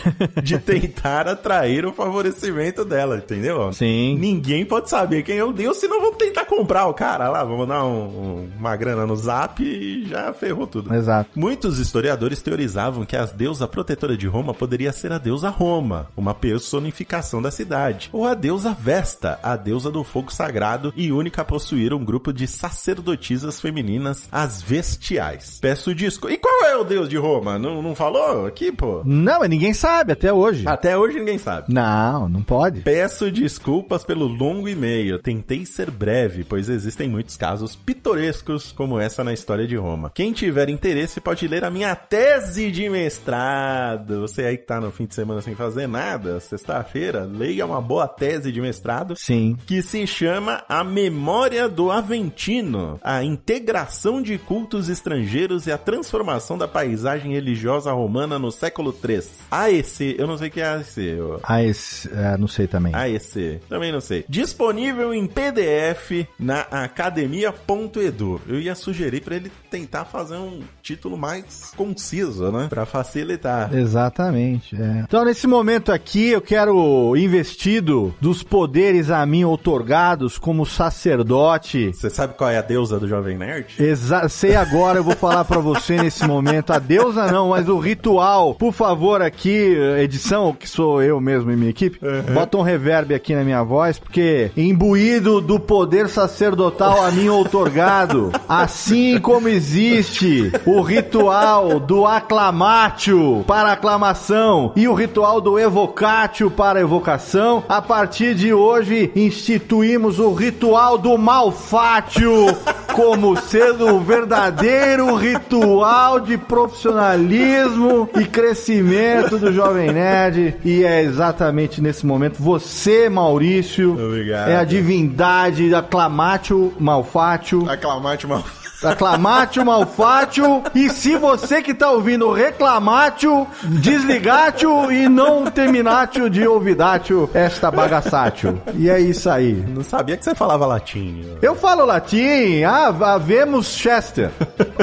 de 0.42 0.58
tentar 0.58 1.35
atrair 1.36 1.86
o 1.86 1.94
favorecimento 1.94 2.84
dela, 2.84 3.18
entendeu? 3.18 3.72
Sim. 3.74 4.18
Ninguém 4.20 4.66
pode 4.66 4.90
saber 4.90 5.24
quem 5.24 5.38
é 5.38 5.44
o 5.44 5.52
deus, 5.54 5.78
senão 5.78 6.02
vamos 6.02 6.18
tentar 6.18 6.46
comprar 6.46 6.88
o 6.88 6.94
cara 6.94 7.30
lá, 7.30 7.44
vamos 7.44 7.68
dar 7.68 7.84
um- 7.86 8.06
um- 8.06 8.50
uma 8.58 8.76
grana 8.76 9.06
no 9.06 9.16
zap 9.16 9.64
e 9.64 10.06
já 10.08 10.34
ferrou 10.34 10.66
tudo. 10.68 10.94
Exato. 10.94 11.30
Muitos 11.36 11.80
historiadores 11.80 12.42
teorizavam 12.42 13.06
que 13.06 13.16
a 13.16 13.26
deusa 13.26 13.68
protetora 13.68 14.18
de 14.18 14.28
Roma 14.28 14.54
poderia 14.54 14.92
ser 14.92 15.12
a 15.12 15.18
deusa 15.18 15.50
Roma, 15.50 16.08
uma 16.16 16.34
personificação 16.34 17.42
da 17.42 17.52
cidade, 17.52 18.10
ou 18.12 18.26
a 18.26 18.34
deusa 18.34 18.76
Vesta, 18.80 19.40
a 19.44 19.56
deusa 19.56 19.92
do 19.92 20.04
fogo 20.04 20.32
sagrado 20.34 20.94
e 20.96 21.12
única 21.12 21.42
a 21.42 21.46
possuir 21.46 21.94
um 21.94 22.04
grupo 22.04 22.32
de 22.34 22.48
sacerdotisas 22.48 23.60
femininas, 23.60 24.28
as 24.32 24.62
Vestiais. 24.62 25.60
Peço 25.62 25.94
disco. 25.94 26.30
E 26.30 26.38
qual 26.38 26.64
é 26.70 26.76
o 26.78 26.84
deus 26.84 27.10
de 27.10 27.18
Roma? 27.18 27.58
Não, 27.60 27.82
não 27.82 27.94
falou 27.96 28.46
aqui, 28.46 28.72
pô? 28.72 29.02
Não, 29.06 29.40
mas 29.40 29.50
ninguém 29.50 29.74
sabe 29.74 30.14
até 30.14 30.32
hoje. 30.32 30.64
Até 30.68 30.98
hoje 30.98 31.18
ninguém 31.26 31.40
sabe. 31.40 31.74
Não, 31.74 32.30
não 32.30 32.44
pode. 32.44 32.82
Peço 32.82 33.32
desculpas 33.32 34.06
pelo 34.06 34.28
longo 34.28 34.70
e-mail. 34.70 35.18
Tentei 35.18 35.66
ser 35.66 35.90
breve, 35.90 36.44
pois 36.44 36.70
existem 36.70 37.10
muitos 37.10 37.36
casos 37.36 37.76
pitorescos 37.76 38.72
como 38.72 39.00
essa 39.00 39.24
na 39.24 39.34
história 39.34 39.68
de 39.68 39.76
Roma. 39.76 40.12
Quem 40.14 40.32
tiver 40.32 40.70
interesse 40.70 41.20
pode 41.20 41.48
ler 41.48 41.64
a 41.66 41.72
minha 41.72 41.96
tese 41.96 42.72
de 42.72 42.88
mestrado. 42.88 44.22
Você 44.22 44.44
aí 44.44 44.58
que 44.58 44.66
tá 44.66 44.80
no 44.80 44.92
fim 44.92 45.06
de 45.06 45.16
semana 45.16 45.42
sem 45.42 45.56
fazer 45.56 45.88
nada, 45.88 46.40
sexta-feira, 46.40 47.24
leia 47.24 47.66
uma 47.66 47.82
boa 47.82 48.08
tese 48.08 48.52
de 48.52 48.62
mestrado 48.62 49.16
Sim. 49.18 49.58
que 49.66 49.82
se 49.82 50.06
chama 50.06 50.64
A 50.70 50.84
Memória 50.84 51.68
do 51.68 51.92
Aventino, 51.92 53.00
a 53.02 53.24
integração 53.24 54.22
de 54.22 54.38
cultos 54.38 54.90
estrangeiros 54.90 55.66
e 55.66 55.72
a 55.72 55.78
transformação 55.78 56.58
da 56.58 56.68
paisagem 56.68 57.32
religiosa 57.32 57.92
romana 57.92 58.38
no 58.38 58.52
século 58.52 58.96
III. 59.04 59.24
AEC, 59.50 60.16
eu 60.20 60.28
não 60.28 60.38
sei 60.38 60.50
o 60.50 60.52
que 60.52 60.62
é 60.62 60.68
AEC. 60.68 61.15
Ô. 61.20 61.40
Ah, 61.44 61.64
esse, 61.64 62.10
é, 62.14 62.38
não 62.38 62.48
sei 62.48 62.68
também. 62.68 62.94
AEC, 62.96 63.60
também 63.70 63.92
não 63.92 64.02
sei. 64.02 64.26
Disponível 64.28 65.14
em 65.14 65.26
PDF 65.28 66.28
na 66.40 66.62
academia.edu. 66.62 68.42
Eu 68.48 68.60
ia 68.60 68.76
sugerir 68.76 69.22
pra 69.22 69.36
ele 69.36 69.52
tentar 69.70 70.06
fazer 70.06 70.36
um 70.36 70.62
título 70.82 71.18
mais 71.18 71.72
conciso, 71.76 72.52
né? 72.52 72.68
Pra 72.70 72.86
facilitar. 72.86 73.74
Exatamente. 73.74 74.76
é. 74.76 75.04
Então, 75.08 75.26
nesse 75.26 75.48
momento 75.48 75.92
aqui, 75.92 76.30
eu 76.30 76.42
quero 76.42 77.16
investido 77.16 78.14
dos 78.20 78.44
poderes 78.44 79.10
a 79.10 79.26
mim 79.26 79.44
outorgados 79.44 80.38
como 80.38 80.66
sacerdote. 80.66 81.92
Você 81.94 82.10
sabe 82.10 82.36
qual 82.36 82.50
é 82.50 82.58
a 82.58 82.62
deusa 82.62 83.00
do 83.00 83.08
Jovem 83.08 83.38
Nerd? 83.38 83.76
Exa 83.80 84.28
sei 84.30 84.56
agora, 84.56 85.00
eu 85.00 85.04
vou 85.04 85.16
falar 85.16 85.46
pra 85.46 85.60
você 85.60 85.98
nesse 85.98 86.26
momento. 86.28 86.72
A 86.72 86.80
deusa 86.80 87.32
não, 87.32 87.50
mas 87.50 87.68
o 87.70 87.80
ritual. 87.80 88.56
Por 88.56 88.74
favor, 88.74 89.22
aqui, 89.22 89.76
edição, 90.00 90.54
que 90.54 90.68
sou 90.68 91.02
eu 91.06 91.20
mesmo 91.22 91.52
e 91.52 91.56
minha 91.56 91.70
equipe, 91.70 92.00
bota 92.34 92.58
um 92.58 92.62
reverb 92.62 93.14
aqui 93.14 93.36
na 93.36 93.44
minha 93.44 93.64
voz, 93.64 94.00
porque 94.00 94.52
imbuído 94.58 95.40
do 95.40 95.60
poder 95.60 96.10
sacerdotal 96.10 97.04
a 97.04 97.12
mim 97.12 97.30
outorgado, 97.30 98.32
assim 98.48 99.20
como 99.20 99.48
existe 99.48 100.52
o 100.66 100.82
ritual 100.82 101.80
do 101.80 102.06
aclamatio 102.06 103.44
para 103.48 103.72
aclamação 103.72 104.74
e 104.76 104.88
o 104.88 104.94
ritual 104.94 105.40
do 105.40 105.60
evocatio 105.60 106.50
para 106.50 106.82
evocação, 106.82 107.64
a 107.68 107.82
partir 107.82 108.36
de 108.36 108.54
hoje 108.54 109.12
instituímos 109.16 110.20
o 110.20 110.34
ritual 110.34 110.98
do 110.98 111.18
malfátio 111.18 112.48
como 112.96 113.36
sendo 113.36 113.94
o 113.94 114.00
verdadeiro 114.00 115.14
ritual 115.16 116.18
de 116.22 116.38
profissionalismo 116.38 118.10
e 118.16 118.24
crescimento 118.24 119.38
do 119.38 119.52
Jovem 119.52 119.92
Nerd. 119.92 120.56
E 120.64 120.84
é 120.84 120.95
exatamente 121.04 121.82
nesse 121.82 122.06
momento, 122.06 122.42
você, 122.42 123.10
Maurício, 123.10 123.94
Obrigado. 123.94 124.50
é 124.50 124.56
a 124.58 124.64
divindade 124.64 125.74
aclamatio 125.74 126.74
malfátio. 126.80 127.70
Aclamate 127.70 128.28
mal. 128.28 128.44
Aclamatio, 128.84 129.66
malfátio. 129.66 130.64
E 130.74 130.90
se 130.90 131.16
você 131.16 131.62
que 131.62 131.74
tá 131.74 131.92
ouvindo 131.92 132.32
reclamatio, 132.32 133.48
desligatio 133.64 134.92
e 134.92 135.08
não 135.08 135.46
terminatio 135.46 136.30
de 136.30 136.48
ouvidatio 136.48 137.30
esta 137.34 137.72
bagaçatio. 137.72 138.62
E 138.76 138.90
é 138.90 139.00
isso 139.00 139.30
aí. 139.30 139.54
Não 139.68 139.84
sabia 139.84 140.18
que 140.18 140.24
você 140.24 140.36
falava 140.36 140.66
latim. 140.66 141.26
Eu 141.42 141.56
falo 141.56 141.86
latim, 141.86 142.64
ah, 142.64 142.88
havemos 143.14 143.76
Chester, 143.76 144.30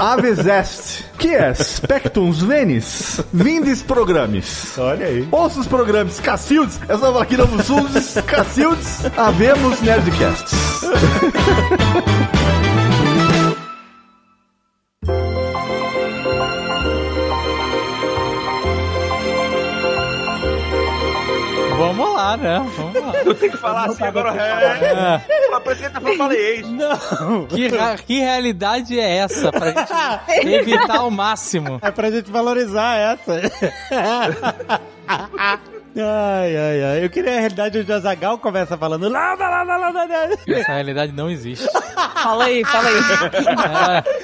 aves 0.01 0.47
est, 0.47 1.05
que 1.19 1.35
é 1.35 1.53
spectums 1.55 2.43
venis, 2.43 3.21
vindes 3.33 3.83
programes. 3.83 4.77
Olha 4.79 5.07
aí. 5.07 5.29
Ouça 5.31 5.61
os 5.61 5.67
programas 5.67 6.21
Cacildes, 6.21 6.81
é 6.89 6.93
só 6.93 7.13
falar 7.13 7.23
aqui 7.23 7.37
no 7.37 7.63
Suldes, 7.63 8.15
Cacildes, 8.27 9.03
havemos 9.17 9.81
Nerdcasts. 9.81 10.83
Vamos 22.03 22.17
lá, 22.17 22.37
né? 22.37 22.71
Vamos 22.77 22.95
lá. 23.01 23.13
Eu 23.25 23.35
tenho 23.35 23.53
que 23.53 23.59
falar 23.59 23.87
assim 23.87 24.05
agora. 24.05 24.31
É. 24.35 25.19
Parece 25.65 25.81
que 25.81 25.87
ele 25.87 25.95
tá 25.95 26.01
falando 26.01 26.19
falei. 26.19 26.63
Não! 26.63 27.47
Que, 27.47 27.71
que 28.05 28.19
realidade 28.19 28.99
é 28.99 29.17
essa 29.19 29.53
pra 29.53 29.71
gente 29.71 30.49
evitar 30.49 30.99
ao 30.99 31.11
máximo? 31.11 31.79
É 31.81 31.91
pra 31.91 32.11
gente 32.11 32.31
valorizar 32.31 32.97
essa. 32.97 33.41
Ai, 35.95 36.57
ai, 36.57 36.83
ai. 36.83 37.05
Eu 37.05 37.11
queria 37.11 37.37
a 37.37 37.41
realidade 37.41 37.79
onde 37.79 37.93
o 37.93 37.95
Azagal 37.95 38.39
começa 38.39 38.79
falando 38.79 39.09
lá, 39.09 39.35
lá, 39.35 39.63
lá, 39.63 39.63
lá, 39.63 39.77
lá, 39.77 39.91
lá. 39.91 40.29
Essa 40.49 40.73
realidade 40.73 41.13
não 41.13 41.31
existe. 41.31 41.67
Fala 42.23 42.45
aí, 42.45 42.65
fala 42.65 42.89
aí. 42.89 42.95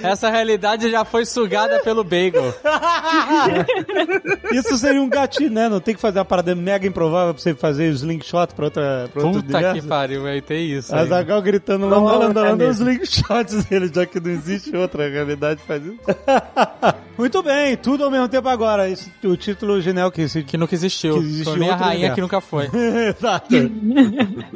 É, 0.03 0.09
essa 0.13 0.31
realidade 0.31 0.89
já 0.89 1.05
foi 1.05 1.27
sugada 1.27 1.81
pelo 1.81 2.05
bagel. 2.05 2.55
Isso 4.53 4.77
seria 4.79 5.03
um 5.03 5.09
gatilho, 5.09 5.51
né? 5.51 5.69
Não 5.69 5.81
tem 5.81 5.95
que 5.97 6.01
fazer 6.01 6.21
uma 6.21 6.25
parada 6.25 6.55
mega 6.55 6.87
improvável 6.87 7.35
pra 7.35 7.43
você 7.43 7.55
fazer 7.55 7.91
o 7.91 7.95
slingshot 7.95 8.55
pra 8.55 8.67
outra 8.67 9.11
pra 9.13 9.25
outro 9.25 9.43
Puta 9.43 9.59
que 9.59 9.65
universo? 9.65 9.89
pariu, 9.89 10.23
vai 10.23 10.41
ter 10.41 10.59
isso. 10.61 10.95
Azagal 10.95 11.43
gritando 11.43 11.89
lá, 11.89 11.97
Não, 11.97 12.05
lá, 12.05 12.17
lá, 12.19 12.29
não, 12.33 12.57
lá, 12.57 12.71
os 12.71 12.79
slingshots 12.79 13.65
dele, 13.65 13.91
já 13.93 14.07
que 14.07 14.21
não 14.21 14.31
existe 14.31 14.77
outra 14.77 15.09
realidade 15.09 15.61
que 15.61 15.67
faz 15.67 15.85
isso. 15.85 15.99
Muito 17.19 17.43
bem, 17.43 17.77
tudo 17.77 18.05
ao 18.05 18.11
mesmo 18.13 18.29
tempo 18.29 18.49
agora. 18.49 18.89
Esse, 18.89 19.11
o 19.25 19.37
título 19.37 19.81
genial 19.81 20.11
que 20.13 20.23
esse 20.23 20.45
Que 20.45 20.57
nunca 20.57 20.75
existiu. 20.75 21.15
Que 21.15 21.21
existe 21.21 21.58
Nem 21.59 21.71
a 21.71 21.77
rainha 21.77 22.01
lugar. 22.03 22.15
que 22.15 22.21
nunca 22.21 22.41
foi. 22.41 22.69
Exato. 23.17 23.49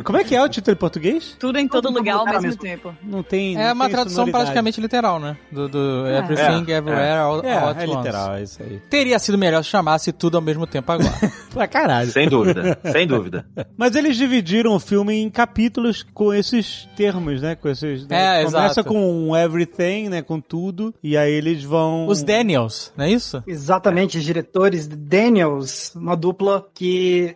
Como 0.05 0.19
é 0.19 0.25
que 0.25 0.35
é 0.35 0.43
o 0.43 0.49
título 0.49 0.75
em 0.75 0.79
português? 0.79 1.37
Tudo 1.39 1.59
em 1.59 1.69
todo 1.69 1.83
Todo 1.83 1.99
lugar 1.99 2.17
ao 2.17 2.27
mesmo 2.27 2.43
mesmo. 2.43 2.61
tempo. 2.63 2.95
Não 3.03 3.23
tem. 3.23 3.57
É 3.57 3.67
não 3.69 3.73
uma 3.75 3.85
tem 3.87 3.95
tradução 3.95 4.15
sonoridade. 4.17 4.45
praticamente 4.45 4.81
literal, 4.81 5.19
né? 5.19 5.37
Do, 5.51 5.69
do 5.69 6.07
Everything, 6.07 6.71
É, 6.73 6.77
Everywhere, 6.77 7.19
All, 7.19 7.41
É, 7.45 7.59
all 7.59 7.69
at 7.71 7.77
é 7.79 7.85
Once. 7.87 7.97
literal, 7.97 8.35
é 8.35 8.43
isso 8.43 8.63
aí. 8.63 8.81
Teria 8.89 9.19
sido 9.19 9.37
melhor 9.37 9.63
se 9.65 9.71
chamasse 9.71 10.13
tudo 10.13 10.37
ao 10.37 10.43
mesmo 10.43 10.67
tempo 10.67 10.91
agora. 10.93 11.13
Pra 11.53 11.67
caralho. 11.67 12.11
Sem 12.11 12.29
dúvida, 12.29 12.79
sem 12.93 13.07
dúvida. 13.07 13.45
Mas 13.77 13.95
eles 13.95 14.17
dividiram 14.17 14.75
o 14.75 14.81
filme 14.81 15.15
em 15.15 15.29
capítulos 15.29 16.03
com 16.15 16.33
esses 16.33 16.89
termos, 16.97 17.43
né? 17.43 17.55
Com 17.57 17.69
esses. 17.69 18.07
né? 18.07 18.41
É, 18.41 18.45
Começa 18.45 18.81
exato. 18.81 18.85
com 18.89 19.29
um 19.29 19.37
everything, 19.37 20.09
né? 20.09 20.23
Com 20.23 20.41
tudo. 20.41 20.95
E 21.03 21.17
aí 21.17 21.33
eles 21.33 21.63
vão. 21.65 22.07
Os 22.07 22.23
Daniels, 22.23 22.93
não 22.97 23.05
é 23.05 23.11
isso? 23.11 23.43
Exatamente, 23.47 24.17
os 24.19 24.25
diretores 24.25 24.87
Daniels, 24.87 25.93
uma 25.95 26.17
dupla 26.17 26.67
que 26.75 26.92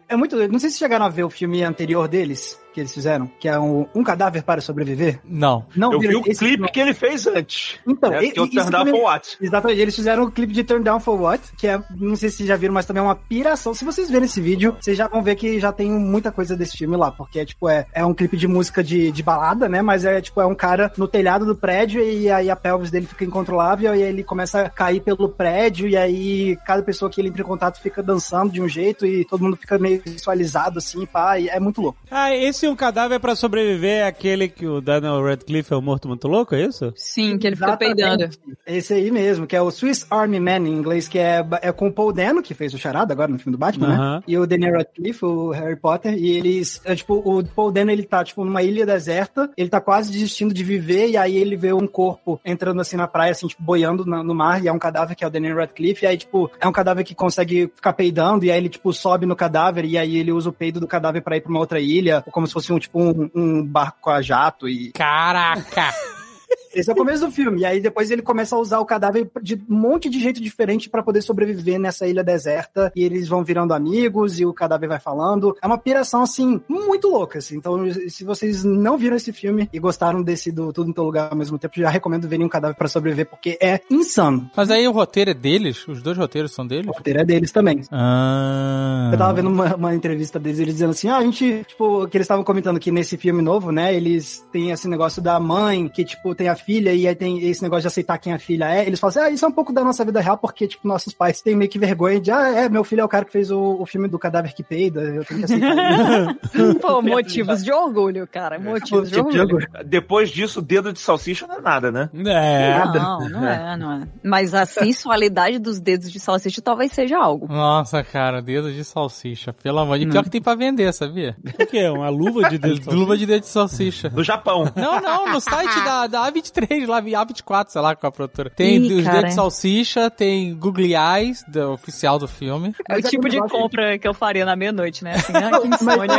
é 0.08 0.16
muito. 0.16 0.36
Não 0.48 0.58
sei 0.58 0.70
se 0.70 0.78
chegaram 0.78 1.06
a 1.06 1.08
ver 1.08 1.24
o 1.24 1.30
filme 1.30 1.62
anterior 1.62 2.08
deles, 2.08 2.58
que 2.76 2.80
eles 2.82 2.92
fizeram, 2.92 3.26
que 3.40 3.48
é 3.48 3.58
um, 3.58 3.86
um 3.94 4.04
cadáver 4.04 4.42
para 4.42 4.60
sobreviver. 4.60 5.18
Não. 5.24 5.64
Não, 5.74 5.94
Eu 5.94 5.98
vi 5.98 6.14
o 6.14 6.20
clipe 6.22 6.36
filme? 6.36 6.68
que 6.70 6.78
ele 6.78 6.92
fez 6.92 7.26
antes. 7.26 7.78
Então, 7.88 8.10
né? 8.10 8.22
e- 8.22 8.30
que 8.32 8.38
é 8.38 8.42
o 8.42 8.46
Turn 8.46 8.70
Down 8.70 8.84
também- 8.84 8.94
for 9.00 9.02
What? 9.04 9.38
Exatamente, 9.40 9.80
eles 9.80 9.96
fizeram 9.96 10.24
o 10.24 10.30
clipe 10.30 10.52
de 10.52 10.62
Turn 10.62 10.84
Down 10.84 11.00
for 11.00 11.18
What, 11.18 11.42
que 11.56 11.66
é, 11.66 11.80
não 11.98 12.14
sei 12.16 12.28
se 12.28 12.36
vocês 12.36 12.48
já 12.50 12.54
viram, 12.56 12.74
mas 12.74 12.84
também 12.84 13.00
é 13.02 13.04
uma 13.06 13.16
piração. 13.16 13.72
Se 13.72 13.82
vocês 13.82 14.10
verem 14.10 14.26
esse 14.26 14.42
vídeo, 14.42 14.76
vocês 14.78 14.94
já 14.94 15.08
vão 15.08 15.22
ver 15.22 15.36
que 15.36 15.58
já 15.58 15.72
tem 15.72 15.90
muita 15.90 16.30
coisa 16.30 16.54
desse 16.54 16.76
filme 16.76 16.98
lá, 16.98 17.10
porque 17.10 17.38
é 17.38 17.46
tipo, 17.46 17.66
é, 17.66 17.86
é 17.94 18.04
um 18.04 18.12
clipe 18.12 18.36
de 18.36 18.46
música 18.46 18.84
de, 18.84 19.10
de 19.10 19.22
balada, 19.22 19.70
né? 19.70 19.80
Mas 19.80 20.04
é 20.04 20.20
tipo, 20.20 20.38
é 20.42 20.44
um 20.46 20.54
cara 20.54 20.92
no 20.98 21.08
telhado 21.08 21.46
do 21.46 21.56
prédio 21.56 22.02
e 22.02 22.30
aí 22.30 22.50
a 22.50 22.56
pelvis 22.56 22.90
dele 22.90 23.06
fica 23.06 23.24
incontrolável 23.24 23.94
e 23.94 24.02
aí 24.02 24.08
ele 24.10 24.22
começa 24.22 24.60
a 24.60 24.68
cair 24.68 25.00
pelo 25.00 25.30
prédio 25.30 25.88
e 25.88 25.96
aí 25.96 26.58
cada 26.66 26.82
pessoa 26.82 27.10
que 27.10 27.22
ele 27.22 27.28
entra 27.28 27.40
em 27.40 27.46
contato 27.46 27.80
fica 27.80 28.02
dançando 28.02 28.52
de 28.52 28.60
um 28.60 28.68
jeito 28.68 29.06
e 29.06 29.24
todo 29.24 29.42
mundo 29.42 29.56
fica 29.56 29.78
meio 29.78 30.02
visualizado 30.04 30.78
assim, 30.78 31.06
pá, 31.06 31.38
e 31.38 31.48
é 31.48 31.58
muito 31.58 31.80
louco. 31.80 31.98
Ah, 32.10 32.34
esse 32.34 32.65
Um 32.68 32.76
Cadáver 32.76 33.18
pra 33.20 33.34
Sobreviver 33.34 33.98
é 33.98 34.06
aquele 34.06 34.48
que 34.48 34.66
o 34.66 34.80
Daniel 34.80 35.22
Radcliffe 35.24 35.72
é 35.72 35.76
o 35.76 35.80
morto 35.82 36.08
muito 36.08 36.26
louco, 36.28 36.54
é 36.54 36.64
isso? 36.64 36.92
Sim, 36.96 37.38
que 37.38 37.46
ele 37.46 37.56
fica 37.56 37.68
Exatamente. 37.68 37.96
peidando. 37.96 38.30
Esse 38.66 38.92
aí 38.94 39.10
mesmo, 39.10 39.46
que 39.46 39.54
é 39.56 39.62
o 39.62 39.70
Swiss 39.70 40.06
Army 40.10 40.40
Man 40.40 40.58
em 40.68 40.72
inglês, 40.74 41.08
que 41.08 41.18
é, 41.18 41.44
é 41.62 41.72
com 41.72 41.88
o 41.88 41.92
Paul 41.92 42.12
Dano, 42.12 42.42
que 42.42 42.54
fez 42.54 42.74
o 42.74 42.78
Charada 42.78 43.12
agora 43.12 43.30
no 43.30 43.38
filme 43.38 43.56
do 43.56 43.58
Batman, 43.58 43.88
Aham. 43.94 44.14
né? 44.16 44.22
E 44.26 44.36
o 44.36 44.46
Daniel 44.46 44.74
Radcliffe, 44.74 45.24
o 45.24 45.50
Harry 45.50 45.76
Potter, 45.76 46.14
e 46.14 46.30
eles, 46.36 46.80
é, 46.84 46.94
tipo, 46.94 47.14
o 47.14 47.44
Paul 47.44 47.70
Dano, 47.72 47.90
ele 47.90 48.02
tá, 48.02 48.22
tipo, 48.24 48.44
numa 48.44 48.62
ilha 48.62 48.84
deserta, 48.84 49.50
ele 49.56 49.68
tá 49.68 49.80
quase 49.80 50.10
desistindo 50.10 50.52
de 50.52 50.64
viver, 50.64 51.08
e 51.10 51.16
aí 51.16 51.36
ele 51.36 51.56
vê 51.56 51.72
um 51.72 51.86
corpo 51.86 52.40
entrando, 52.44 52.80
assim, 52.80 52.96
na 52.96 53.06
praia, 53.06 53.32
assim, 53.32 53.46
tipo, 53.46 53.62
boiando 53.62 54.04
na- 54.04 54.22
no 54.22 54.34
mar, 54.34 54.62
e 54.62 54.68
é 54.68 54.72
um 54.72 54.78
cadáver 54.78 55.16
que 55.16 55.24
é 55.24 55.26
o 55.26 55.30
Daniel 55.30 55.56
Radcliffe, 55.56 56.04
e 56.04 56.08
aí, 56.08 56.16
tipo, 56.16 56.50
é 56.60 56.66
um 56.66 56.72
cadáver 56.72 57.04
que 57.04 57.14
consegue 57.14 57.70
ficar 57.74 57.92
peidando, 57.92 58.44
e 58.44 58.50
aí 58.50 58.58
ele, 58.58 58.68
tipo, 58.68 58.92
sobe 58.92 59.24
no 59.26 59.36
cadáver, 59.36 59.84
e 59.84 59.96
aí 59.96 60.16
ele 60.16 60.32
usa 60.32 60.50
o 60.50 60.52
peido 60.52 60.80
do 60.80 60.86
cadáver 60.86 61.22
pra 61.22 61.36
ir 61.36 61.40
pra 61.40 61.50
uma 61.50 61.60
outra 61.60 61.78
ilha, 61.80 62.24
como 62.32 62.46
se 62.46 62.55
fosse 62.56 62.72
um, 62.72 62.78
tipo, 62.78 62.98
um, 62.98 63.30
um 63.34 63.62
barco 63.62 64.08
a 64.08 64.22
jato, 64.22 64.66
e 64.66 64.90
Caraca! 64.92 65.92
esse 66.76 66.90
é 66.90 66.92
o 66.92 66.96
começo 66.96 67.24
do 67.24 67.32
filme. 67.32 67.62
E 67.62 67.64
aí 67.64 67.80
depois 67.80 68.10
ele 68.10 68.22
começa 68.22 68.54
a 68.54 68.58
usar 68.58 68.78
o 68.78 68.84
cadáver 68.84 69.28
de 69.42 69.54
um 69.68 69.74
monte 69.74 70.08
de 70.08 70.20
jeito 70.20 70.40
diferente 70.40 70.88
pra 70.90 71.02
poder 71.02 71.22
sobreviver 71.22 71.78
nessa 71.78 72.06
ilha 72.06 72.22
deserta. 72.22 72.92
E 72.94 73.02
eles 73.02 73.28
vão 73.28 73.42
virando 73.42 73.72
amigos 73.72 74.38
e 74.38 74.44
o 74.44 74.52
cadáver 74.52 74.88
vai 74.88 74.98
falando. 74.98 75.56
É 75.62 75.66
uma 75.66 75.78
piração, 75.78 76.22
assim, 76.22 76.60
muito 76.68 77.08
louca, 77.08 77.38
assim. 77.38 77.56
Então, 77.56 77.78
se 78.08 78.24
vocês 78.24 78.62
não 78.62 78.98
viram 78.98 79.16
esse 79.16 79.32
filme 79.32 79.68
e 79.72 79.78
gostaram 79.78 80.22
desse 80.22 80.52
do 80.52 80.72
Tudo 80.72 80.90
em 80.90 80.92
Todo 80.92 81.06
Lugar 81.06 81.30
ao 81.30 81.36
mesmo 81.36 81.58
tempo, 81.58 81.80
já 81.80 81.88
recomendo 81.88 82.28
verem 82.28 82.44
um 82.44 82.48
cadáver 82.48 82.76
pra 82.76 82.88
sobreviver, 82.88 83.26
porque 83.26 83.58
é 83.60 83.80
insano. 83.90 84.50
Mas 84.54 84.70
aí 84.70 84.86
o 84.86 84.92
roteiro 84.92 85.30
é 85.30 85.34
deles? 85.34 85.86
Os 85.88 86.02
dois 86.02 86.18
roteiros 86.18 86.52
são 86.52 86.66
deles? 86.66 86.86
O 86.86 86.92
roteiro 86.92 87.20
é 87.20 87.24
deles 87.24 87.50
também. 87.50 87.82
Ah. 87.90 89.10
Eu 89.12 89.18
tava 89.18 89.34
vendo 89.34 89.48
uma, 89.48 89.74
uma 89.76 89.94
entrevista 89.94 90.38
deles, 90.38 90.58
eles 90.58 90.74
dizendo 90.74 90.90
assim, 90.90 91.08
ah, 91.08 91.16
a 91.16 91.22
gente, 91.22 91.64
tipo, 91.66 92.06
que 92.08 92.16
eles 92.16 92.24
estavam 92.24 92.44
comentando 92.44 92.78
que 92.78 92.90
nesse 92.90 93.16
filme 93.16 93.42
novo, 93.42 93.70
né, 93.70 93.94
eles 93.94 94.46
têm 94.52 94.70
esse 94.70 94.88
negócio 94.88 95.22
da 95.22 95.38
mãe, 95.38 95.88
que, 95.88 96.04
tipo, 96.04 96.34
tem 96.34 96.48
a 96.48 96.54
filha, 96.66 96.92
e 96.92 97.06
aí 97.06 97.14
tem 97.14 97.48
esse 97.48 97.62
negócio 97.62 97.82
de 97.82 97.86
aceitar 97.86 98.18
quem 98.18 98.32
a 98.32 98.38
filha 98.38 98.68
é. 98.68 98.84
Eles 98.84 98.98
falam 98.98 99.10
assim, 99.10 99.20
ah, 99.20 99.30
isso 99.30 99.44
é 99.44 99.48
um 99.48 99.52
pouco 99.52 99.72
da 99.72 99.84
nossa 99.84 100.04
vida 100.04 100.20
real, 100.20 100.36
porque, 100.36 100.66
tipo, 100.66 100.88
nossos 100.88 101.12
pais 101.12 101.40
têm 101.40 101.54
meio 101.54 101.70
que 101.70 101.78
vergonha 101.78 102.20
de, 102.20 102.32
ah, 102.32 102.48
é, 102.48 102.68
meu 102.68 102.82
filho 102.82 103.02
é 103.02 103.04
o 103.04 103.08
cara 103.08 103.24
que 103.24 103.30
fez 103.30 103.50
o, 103.50 103.80
o 103.80 103.86
filme 103.86 104.08
do 104.08 104.18
cadáver 104.18 104.52
que 104.52 104.64
peida, 104.64 105.00
eu 105.00 105.24
tenho 105.24 105.40
que 105.40 105.44
aceitar. 105.44 106.36
Pô, 106.82 107.00
motivos 107.00 107.62
de 107.62 107.72
orgulho, 107.72 108.26
cara. 108.26 108.58
Motivos 108.58 109.08
de 109.08 109.16
Tipo 109.16 109.30
de 109.30 109.40
orgulho. 109.40 109.68
Depois 109.84 110.30
disso, 110.30 110.60
dedo 110.60 110.92
de 110.92 110.98
salsicha 110.98 111.46
não 111.46 111.56
é 111.56 111.60
nada, 111.60 111.92
né? 111.92 112.10
É. 112.14 112.84
Não, 112.98 113.28
não 113.28 113.48
é, 113.48 113.76
não 113.76 113.92
é. 113.92 114.08
Mas 114.22 114.52
a 114.52 114.66
sensualidade 114.66 115.58
dos 115.58 115.78
dedos 115.78 116.10
de 116.10 116.18
salsicha 116.18 116.60
talvez 116.60 116.92
seja 116.92 117.16
algo. 117.16 117.46
Nossa, 117.48 118.02
cara, 118.02 118.42
dedo 118.42 118.72
de 118.72 118.84
salsicha. 118.84 119.52
Pelo 119.52 119.78
amor 119.78 119.98
de 119.98 120.06
Pior 120.06 120.24
que 120.24 120.30
tem 120.30 120.42
pra 120.42 120.54
vender, 120.54 120.92
sabia? 120.92 121.36
O 121.44 121.66
quê? 121.66 121.88
Uma 121.88 122.08
luva 122.08 122.48
de 122.48 122.58
dedo 122.58 122.80
de 122.80 122.90
Luva 122.90 123.16
de 123.16 123.26
dedo 123.26 123.42
de 123.42 123.48
salsicha. 123.48 124.10
No 124.10 124.24
Japão. 124.24 124.70
Não, 124.74 125.00
não, 125.00 125.32
no 125.32 125.40
site 125.40 125.84
da, 125.84 126.06
da 126.06 126.24
Avid 126.24 126.45
A23 126.50 126.86
lá, 126.86 127.02
A24, 127.02 127.68
sei 127.68 127.80
lá, 127.80 127.96
com 127.96 128.06
a 128.06 128.12
produtora. 128.12 128.50
Tem 128.50 128.76
Ih, 128.76 128.94
os 128.94 129.04
cara. 129.04 129.16
dedos 129.16 129.30
de 129.30 129.34
salsicha, 129.34 130.10
tem 130.10 130.54
Googly 130.54 130.94
Eyes, 130.94 131.44
do 131.48 131.72
oficial 131.72 132.18
do 132.18 132.28
filme. 132.28 132.74
É 132.88 132.96
o 132.96 132.98
é 132.98 133.02
tipo 133.02 133.28
de 133.28 133.38
compra 133.38 133.98
que 133.98 134.06
eu 134.06 134.14
faria 134.14 134.44
na 134.44 134.56
meia-noite, 134.56 135.04
né? 135.04 135.14
Assim, 135.14 135.32
ah, 135.36 135.60
que 135.60 135.68
insônia. 135.68 136.16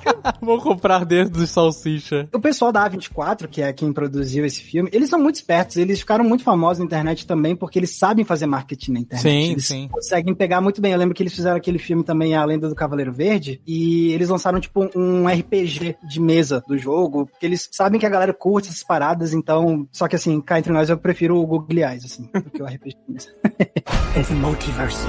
Vou 0.40 0.60
comprar 0.60 1.04
dedos 1.04 1.40
de 1.40 1.46
salsicha. 1.46 2.28
O 2.32 2.40
pessoal 2.40 2.72
da 2.72 2.88
A24, 2.88 3.48
que 3.48 3.62
é 3.62 3.72
quem 3.72 3.92
produziu 3.92 4.44
esse 4.44 4.60
filme, 4.62 4.90
eles 4.92 5.08
são 5.08 5.18
muito 5.18 5.36
espertos. 5.36 5.76
Eles 5.76 6.00
ficaram 6.00 6.24
muito 6.24 6.44
famosos 6.44 6.78
na 6.78 6.84
internet 6.84 7.26
também 7.26 7.56
porque 7.56 7.78
eles 7.78 7.96
sabem 7.96 8.24
fazer 8.24 8.46
marketing 8.46 8.92
na 8.92 9.00
internet. 9.00 9.22
Sim, 9.22 9.52
eles 9.52 9.66
sim. 9.66 9.88
conseguem 9.88 10.34
pegar 10.34 10.60
muito 10.60 10.80
bem. 10.80 10.92
Eu 10.92 10.98
lembro 10.98 11.14
que 11.14 11.22
eles 11.22 11.34
fizeram 11.34 11.56
aquele 11.56 11.78
filme 11.78 12.04
também, 12.04 12.34
A 12.34 12.44
Lenda 12.44 12.68
do 12.68 12.74
Cavaleiro 12.74 13.12
Verde, 13.12 13.60
e 13.66 14.12
eles 14.12 14.28
lançaram 14.28 14.60
tipo 14.60 14.88
um 14.96 15.26
RPG 15.26 15.96
de 16.02 16.20
mesa 16.20 16.62
do 16.66 16.78
jogo, 16.78 17.26
porque 17.26 17.46
eles 17.46 17.68
sabem 17.72 18.00
que 18.00 18.06
a 18.06 18.10
galera 18.10 18.32
curte 18.32 18.68
essas 18.68 18.82
paradas, 18.82 19.32
então. 19.32 19.69
Só 19.92 20.08
que 20.08 20.16
assim, 20.16 20.40
cá 20.40 20.58
entre 20.58 20.72
nós, 20.72 20.90
eu 20.90 20.98
prefiro 20.98 21.36
o 21.36 21.46
Google 21.46 21.78
Eyes, 21.78 22.04
assim, 22.04 22.30
do 22.32 22.50
que 22.50 22.62
o 22.62 22.66
RPG 22.66 22.96
multiverso. 24.40 25.06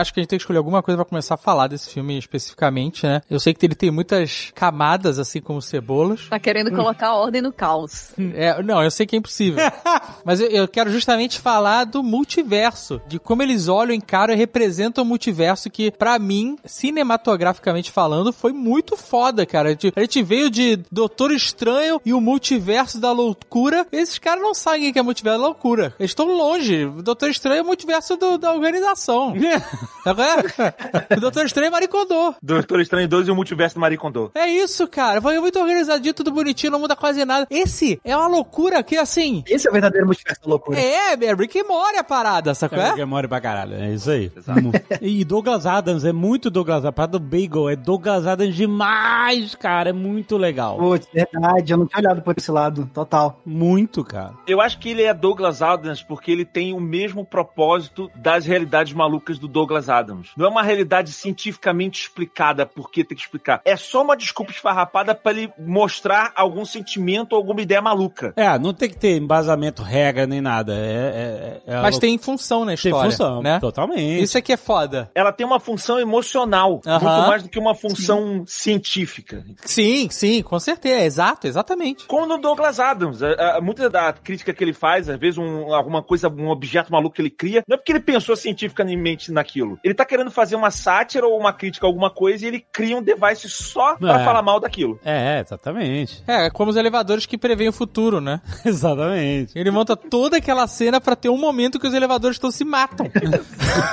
Acho 0.00 0.12
que 0.14 0.20
a 0.20 0.22
gente 0.22 0.30
tem 0.30 0.38
que 0.38 0.42
escolher 0.42 0.58
alguma 0.58 0.82
coisa 0.82 0.96
pra 0.96 1.04
começar 1.04 1.34
a 1.34 1.38
falar 1.38 1.66
desse 1.68 1.90
filme 1.90 2.18
especificamente, 2.18 3.06
né? 3.06 3.22
Eu 3.30 3.40
sei 3.40 3.54
que 3.54 3.64
ele 3.64 3.74
tem 3.74 3.90
muitas 3.90 4.52
camadas, 4.54 5.18
assim 5.18 5.40
como 5.40 5.60
cebolas. 5.62 6.28
Tá 6.28 6.38
querendo 6.38 6.70
colocar 6.70 7.14
ordem 7.14 7.42
no 7.42 7.52
caos. 7.52 8.10
É, 8.36 8.62
não, 8.62 8.82
eu 8.82 8.90
sei 8.90 9.06
que 9.06 9.14
é 9.16 9.18
impossível. 9.18 9.62
Mas 10.24 10.40
eu, 10.40 10.48
eu 10.48 10.68
quero 10.68 10.90
justamente 10.90 11.38
falar 11.40 11.84
do 11.84 12.02
multiverso, 12.02 13.00
de 13.06 13.18
como 13.18 13.42
eles 13.42 13.68
olham, 13.68 13.94
encaram 13.94 14.34
e 14.34 14.36
representam 14.36 15.04
o 15.04 15.06
multiverso, 15.06 15.70
que 15.70 15.90
pra 15.90 16.18
mim, 16.18 16.56
cinematograficamente 16.64 17.90
falando, 17.90 18.32
foi 18.32 18.52
muito 18.52 18.96
foda, 18.96 19.46
cara. 19.46 19.68
A 19.68 19.70
gente, 19.72 19.92
a 19.96 20.00
gente 20.00 20.22
veio 20.22 20.50
de 20.50 20.76
Doutor 20.90 21.30
Estranho 21.30 22.00
e 22.04 22.12
o 22.12 22.20
multiverso 22.20 23.00
da 23.00 23.12
loucura. 23.12 23.86
Esses 23.92 24.18
caras 24.18 24.42
não 24.42 24.54
sabem 24.54 24.90
o 24.90 24.92
que 24.92 24.98
é 24.98 25.02
multiverso 25.02 25.38
da 25.40 25.46
loucura. 25.46 25.94
Eles 25.98 26.10
estão 26.10 26.26
longe. 26.26 26.84
O 26.84 27.02
Doutor 27.02 27.30
Estranho 27.30 27.60
é 27.60 27.62
o 27.62 27.66
multiverso 27.66 28.16
do- 28.16 28.38
da 28.38 28.52
organização. 28.52 29.34
Sabe 30.04 30.22
qual 30.52 30.68
é? 30.68 31.16
O 31.16 31.20
Doutor 31.20 31.46
Estranho 31.46 31.68
é 31.68 31.70
Maricondô. 31.70 32.34
Doutor 32.42 32.80
Estranho 32.80 33.08
2 33.08 33.28
e 33.28 33.30
o 33.30 33.34
Multiverso 33.36 33.74
do 33.76 33.80
Marie 33.80 33.96
Kondo. 33.98 34.30
É 34.34 34.46
isso, 34.48 34.86
cara. 34.88 35.20
Foi 35.20 35.38
muito 35.40 35.58
organizadinho, 35.58 36.14
tudo 36.14 36.30
bonitinho, 36.30 36.72
não 36.72 36.80
muda 36.80 36.94
quase 36.96 37.24
nada. 37.24 37.46
Esse 37.50 38.00
é 38.04 38.16
uma 38.16 38.26
loucura 38.28 38.82
que, 38.82 38.96
assim, 38.96 39.42
Esse 39.48 39.66
é 39.66 39.70
o 39.70 39.72
verdadeiro 39.72 40.06
multiverso 40.06 40.40
da 40.42 40.48
loucura. 40.48 40.78
é, 40.78 41.12
é 41.14 41.34
Rick 41.34 41.58
e 41.58 41.62
Morty 41.64 41.98
a 41.98 42.04
parada, 42.04 42.54
sacou? 42.54 42.78
É, 42.78 42.88
É? 42.90 42.92
que 42.94 43.04
mora 43.04 43.28
pra 43.28 43.40
caralho, 43.40 43.74
é 43.74 43.92
isso 43.94 44.10
aí. 44.10 44.30
Mu- 44.62 44.72
E 45.00 45.24
Douglas 45.24 45.66
Adams, 45.66 46.04
é 46.04 46.12
muito 46.12 46.50
Douglas 46.50 46.78
Adams. 46.78 46.88
A 46.88 46.92
parada 46.92 47.18
do 47.18 47.20
Bagel 47.24 47.68
é 47.68 47.76
Douglas 47.76 48.26
Adams 48.26 48.54
demais, 48.54 49.54
cara. 49.54 49.90
É 49.90 49.92
muito 49.92 50.36
legal. 50.36 50.76
Putz, 50.78 51.06
verdade, 51.12 51.72
eu 51.72 51.78
não 51.78 51.86
tinha 51.86 52.00
olhado 52.00 52.22
por 52.22 52.34
esse 52.36 52.50
lado, 52.50 52.88
total. 52.94 53.40
Muito, 53.44 54.04
cara. 54.04 54.34
Eu 54.46 54.60
acho 54.60 54.78
que 54.78 54.90
ele 54.90 55.02
é 55.02 55.12
Douglas 55.14 55.62
Adams 55.62 56.02
porque 56.02 56.30
ele 56.30 56.44
tem 56.44 56.72
o 56.72 56.80
mesmo 56.80 57.24
propósito 57.24 58.10
das 58.14 58.46
realidades 58.46 58.92
malucas 58.92 59.38
do 59.38 59.48
Douglas 59.48 59.65
Adams. 59.88 60.30
Não 60.36 60.46
é 60.46 60.48
uma 60.48 60.62
realidade 60.62 61.12
cientificamente 61.12 62.02
explicada 62.02 62.64
porque 62.66 63.04
tem 63.04 63.16
que 63.16 63.22
explicar. 63.22 63.60
É 63.64 63.76
só 63.76 64.02
uma 64.02 64.16
desculpa 64.16 64.52
esfarrapada 64.52 65.14
pra 65.14 65.32
ele 65.32 65.52
mostrar 65.58 66.32
algum 66.34 66.64
sentimento 66.64 67.32
ou 67.32 67.38
alguma 67.38 67.60
ideia 67.60 67.80
maluca. 67.82 68.32
É, 68.36 68.58
não 68.58 68.72
tem 68.72 68.88
que 68.88 68.96
ter 68.96 69.16
embasamento, 69.16 69.82
regra, 69.82 70.26
nem 70.26 70.40
nada. 70.40 70.74
É, 70.74 71.60
é, 71.66 71.72
é 71.74 71.74
Mas 71.76 71.94
louco- 71.94 72.00
tem 72.00 72.18
função 72.18 72.60
na 72.60 72.66
tem 72.66 72.74
história, 72.74 73.10
função, 73.10 73.42
né? 73.42 73.58
totalmente. 73.60 74.22
Isso 74.22 74.36
aqui 74.38 74.52
é 74.52 74.56
foda. 74.56 75.10
Ela 75.14 75.32
tem 75.32 75.46
uma 75.46 75.60
função 75.60 75.98
emocional, 75.98 76.80
Aham. 76.86 77.00
muito 77.00 77.28
mais 77.28 77.42
do 77.42 77.48
que 77.48 77.58
uma 77.58 77.74
função 77.74 78.44
científica. 78.46 79.44
Sim, 79.64 80.08
sim, 80.10 80.42
com 80.42 80.58
certeza. 80.58 81.04
Exato, 81.04 81.46
exatamente. 81.46 82.04
Como 82.06 82.26
no 82.26 82.38
Douglas 82.38 82.78
Adams. 82.80 83.22
A- 83.22 83.56
a- 83.56 83.60
Muita 83.60 83.88
da 83.90 84.12
crítica 84.12 84.52
que 84.54 84.62
ele 84.62 84.72
faz, 84.72 85.08
às 85.08 85.18
vezes 85.18 85.38
um- 85.38 85.74
alguma 85.74 86.02
coisa, 86.02 86.28
um 86.28 86.48
objeto 86.48 86.92
maluco 86.92 87.16
que 87.16 87.22
ele 87.22 87.30
cria, 87.30 87.62
não 87.68 87.74
é 87.74 87.76
porque 87.78 87.90
ele 87.92 88.00
pensou 88.00 88.36
cientificamente 88.36 89.32
naquilo. 89.32 89.55
Ele 89.84 89.94
tá 89.94 90.04
querendo 90.04 90.30
fazer 90.30 90.56
uma 90.56 90.70
sátira 90.70 91.26
ou 91.26 91.38
uma 91.38 91.52
crítica 91.52 91.86
a 91.86 91.88
alguma 91.88 92.10
coisa 92.10 92.44
e 92.44 92.48
ele 92.48 92.64
cria 92.72 92.96
um 92.96 93.02
device 93.02 93.48
só 93.48 93.96
pra 93.96 94.20
É. 94.20 94.24
falar 94.24 94.42
mal 94.42 94.60
daquilo. 94.60 94.98
É, 95.04 95.40
exatamente. 95.40 96.22
É, 96.26 96.50
como 96.50 96.70
os 96.70 96.76
elevadores 96.76 97.26
que 97.26 97.38
preveem 97.38 97.68
o 97.68 97.72
futuro, 97.72 98.20
né? 98.20 98.40
Exatamente. 98.64 99.58
Ele 99.58 99.70
monta 99.70 99.96
toda 99.96 100.36
aquela 100.38 100.66
cena 100.66 101.00
pra 101.00 101.14
ter 101.16 101.28
um 101.28 101.38
momento 101.38 101.78
que 101.78 101.86
os 101.86 101.94
elevadores 101.94 102.38
todos 102.38 102.56
se 102.56 102.64
matam. 102.64 103.06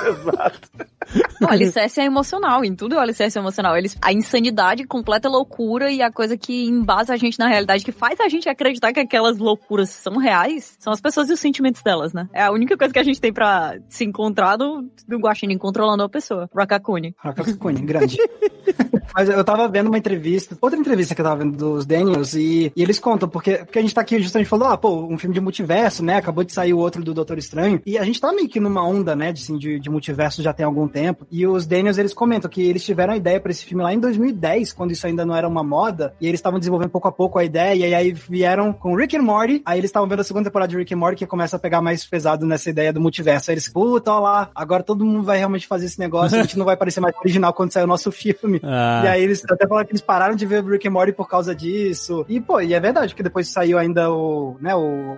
Exato. 0.08 0.69
O 1.41 1.47
alicerce 1.49 1.99
é 1.99 2.06
emocional, 2.06 2.63
em 2.63 2.73
tudo 2.76 2.95
o 2.95 2.99
alicerce 2.99 3.38
é 3.38 3.41
emocional. 3.41 3.78
Eles, 3.78 3.97
a 4.02 4.12
insanidade, 4.13 4.86
completa 4.86 5.28
loucura 5.30 5.91
e 5.91 6.02
a 6.02 6.12
coisa 6.12 6.38
que 6.38 6.65
embasa 6.65 7.13
a 7.13 7.17
gente 7.17 7.38
na 7.38 7.47
realidade, 7.47 7.84
que 7.84 7.91
faz 7.91 8.19
a 8.19 8.30
gente 8.30 8.47
acreditar 8.47 8.93
que 8.93 8.99
aquelas 8.99 9.38
loucuras 9.38 9.89
são 9.89 10.17
reais, 10.17 10.76
são 10.80 10.93
as 10.93 11.02
pessoas 11.02 11.30
e 11.30 11.34
os 11.34 11.39
sentimentos 11.39 11.82
delas, 11.84 12.13
né? 12.13 12.28
É 12.34 12.43
a 12.43 12.52
única 12.52 12.78
coisa 12.78 12.93
que 12.93 12.99
a 12.99 13.04
gente 13.04 13.19
tem 13.19 13.34
pra 13.34 13.76
se 13.89 14.06
encontrar 14.06 14.56
do, 14.56 14.89
do 15.08 15.17
Guaxinim 15.19 15.52
controlando 15.57 16.03
a 16.03 16.09
pessoa, 16.09 16.49
Rakakuni. 16.53 17.15
Rakakuni, 17.23 17.81
grande. 17.81 18.17
Mas 19.13 19.30
eu 19.30 19.43
tava 19.43 19.67
vendo 19.67 19.88
uma 19.88 19.97
entrevista, 19.97 20.58
outra 20.60 20.80
entrevista 20.80 21.13
que 21.13 21.21
eu 21.21 21.26
tava 21.26 21.43
vendo 21.43 21.56
dos 21.56 21.86
Daniels, 21.86 22.34
e, 22.34 22.71
e 22.76 22.82
eles 22.82 22.99
contam, 22.99 23.30
porque, 23.30 23.58
porque 23.58 23.80
a 23.80 23.82
gente 23.82 23.93
tá 23.93 24.02
aqui 24.02 24.19
justamente 24.19 24.47
falando, 24.47 24.71
ah, 24.71 24.78
pô, 24.78 25.06
um 25.06 25.17
filme 25.17 25.34
de 25.34 25.41
multiverso, 25.41 26.04
né? 26.04 26.15
Acabou 26.15 26.43
de 26.43 26.52
sair 26.52 26.73
o 26.73 26.80
outro 26.80 27.04
do 27.04 27.13
Doutor 27.13 27.38
Estranho, 27.38 27.82
e 27.86 27.97
a 27.97 28.04
gente 28.04 28.19
tá 28.19 28.32
meio 28.32 28.49
que 28.49 28.60
numa 28.60 28.86
onda, 28.86 29.15
né, 29.15 29.32
de, 29.32 29.41
assim, 29.41 29.58
de, 29.58 29.80
de 29.80 29.89
multiverso 29.89 30.41
já 30.41 30.54
tem 30.54 30.65
algum 30.65 30.88
tempo. 30.88 31.28
E 31.32 31.45
os 31.45 31.65
Daniels, 31.65 31.97
eles 31.97 32.13
comentam 32.13 32.49
que 32.49 32.62
eles 32.62 32.84
tiveram 32.84 33.13
a 33.13 33.17
ideia 33.17 33.39
pra 33.39 33.52
esse 33.52 33.65
filme 33.65 33.84
lá 33.84 33.93
em 33.93 33.99
2010, 33.99 34.73
quando 34.73 34.91
isso 34.91 35.06
ainda 35.06 35.26
não 35.26 35.36
era 35.36 35.47
uma 35.47 35.63
moda, 35.63 36.13
e 36.19 36.28
eles 36.28 36.39
estavam 36.39 36.60
desenvolvendo 36.60 36.89
pouco 36.89 37.08
a 37.08 37.12
pouco 37.12 37.38
a 37.38 37.43
ideia, 37.43 37.88
e 37.88 37.93
aí 37.93 38.12
vieram 38.12 38.73
com 38.73 38.95
Rick 38.95 39.15
and 39.15 39.21
Morty, 39.21 39.62
aí 39.65 39.78
eles 39.78 39.89
estavam 39.89 40.08
vendo 40.08 40.21
a 40.21 40.23
segunda 40.23 40.49
temporada 40.49 40.69
de 40.69 40.78
Rick 40.78 40.93
and 40.93 40.97
Morty, 40.97 41.17
que 41.17 41.28
começa 41.28 41.56
a 41.56 41.60
pegar 41.60 41.82
mais 41.82 42.04
pesado 42.06 42.45
nessa 42.45 42.69
ideia 42.69 42.91
do 42.91 42.99
multiverso. 42.99 43.52
Aí 43.52 43.56
eles, 43.56 43.69
puta, 43.69 44.12
ó 44.12 44.19
lá, 44.19 44.49
agora 44.56 44.84
todo 44.84 45.06
mundo 45.06 45.23
vai 45.23 45.38
realmente 45.38 45.67
fazer 45.67 45.86
esse 45.86 45.99
negócio, 45.99 46.38
a 46.38 46.41
gente 46.41 46.58
não 46.58 46.65
vai 46.65 46.76
parecer 46.76 46.99
mais 46.99 47.15
original 47.17 47.54
quando 47.54 47.71
sair 47.71 47.84
o 47.84 47.88
nosso 47.88 48.12
filme. 48.12 48.62
Ah. 48.73 49.02
E 49.03 49.07
aí 49.07 49.23
eles 49.23 49.43
até 49.49 49.67
falaram 49.67 49.85
que 49.85 49.91
eles 49.91 50.01
pararam 50.01 50.35
de 50.35 50.45
ver 50.45 50.63
Rick 50.63 50.87
and 50.87 50.91
Morty 50.91 51.13
por 51.13 51.27
causa 51.27 51.55
disso. 51.55 52.25
E, 52.27 52.39
pô, 52.39 52.61
e 52.61 52.73
é 52.73 52.79
verdade, 52.79 53.15
que 53.15 53.23
depois 53.23 53.47
saiu 53.47 53.77
ainda 53.77 54.11
o, 54.11 54.57
né, 54.59 54.75
o, 54.75 55.17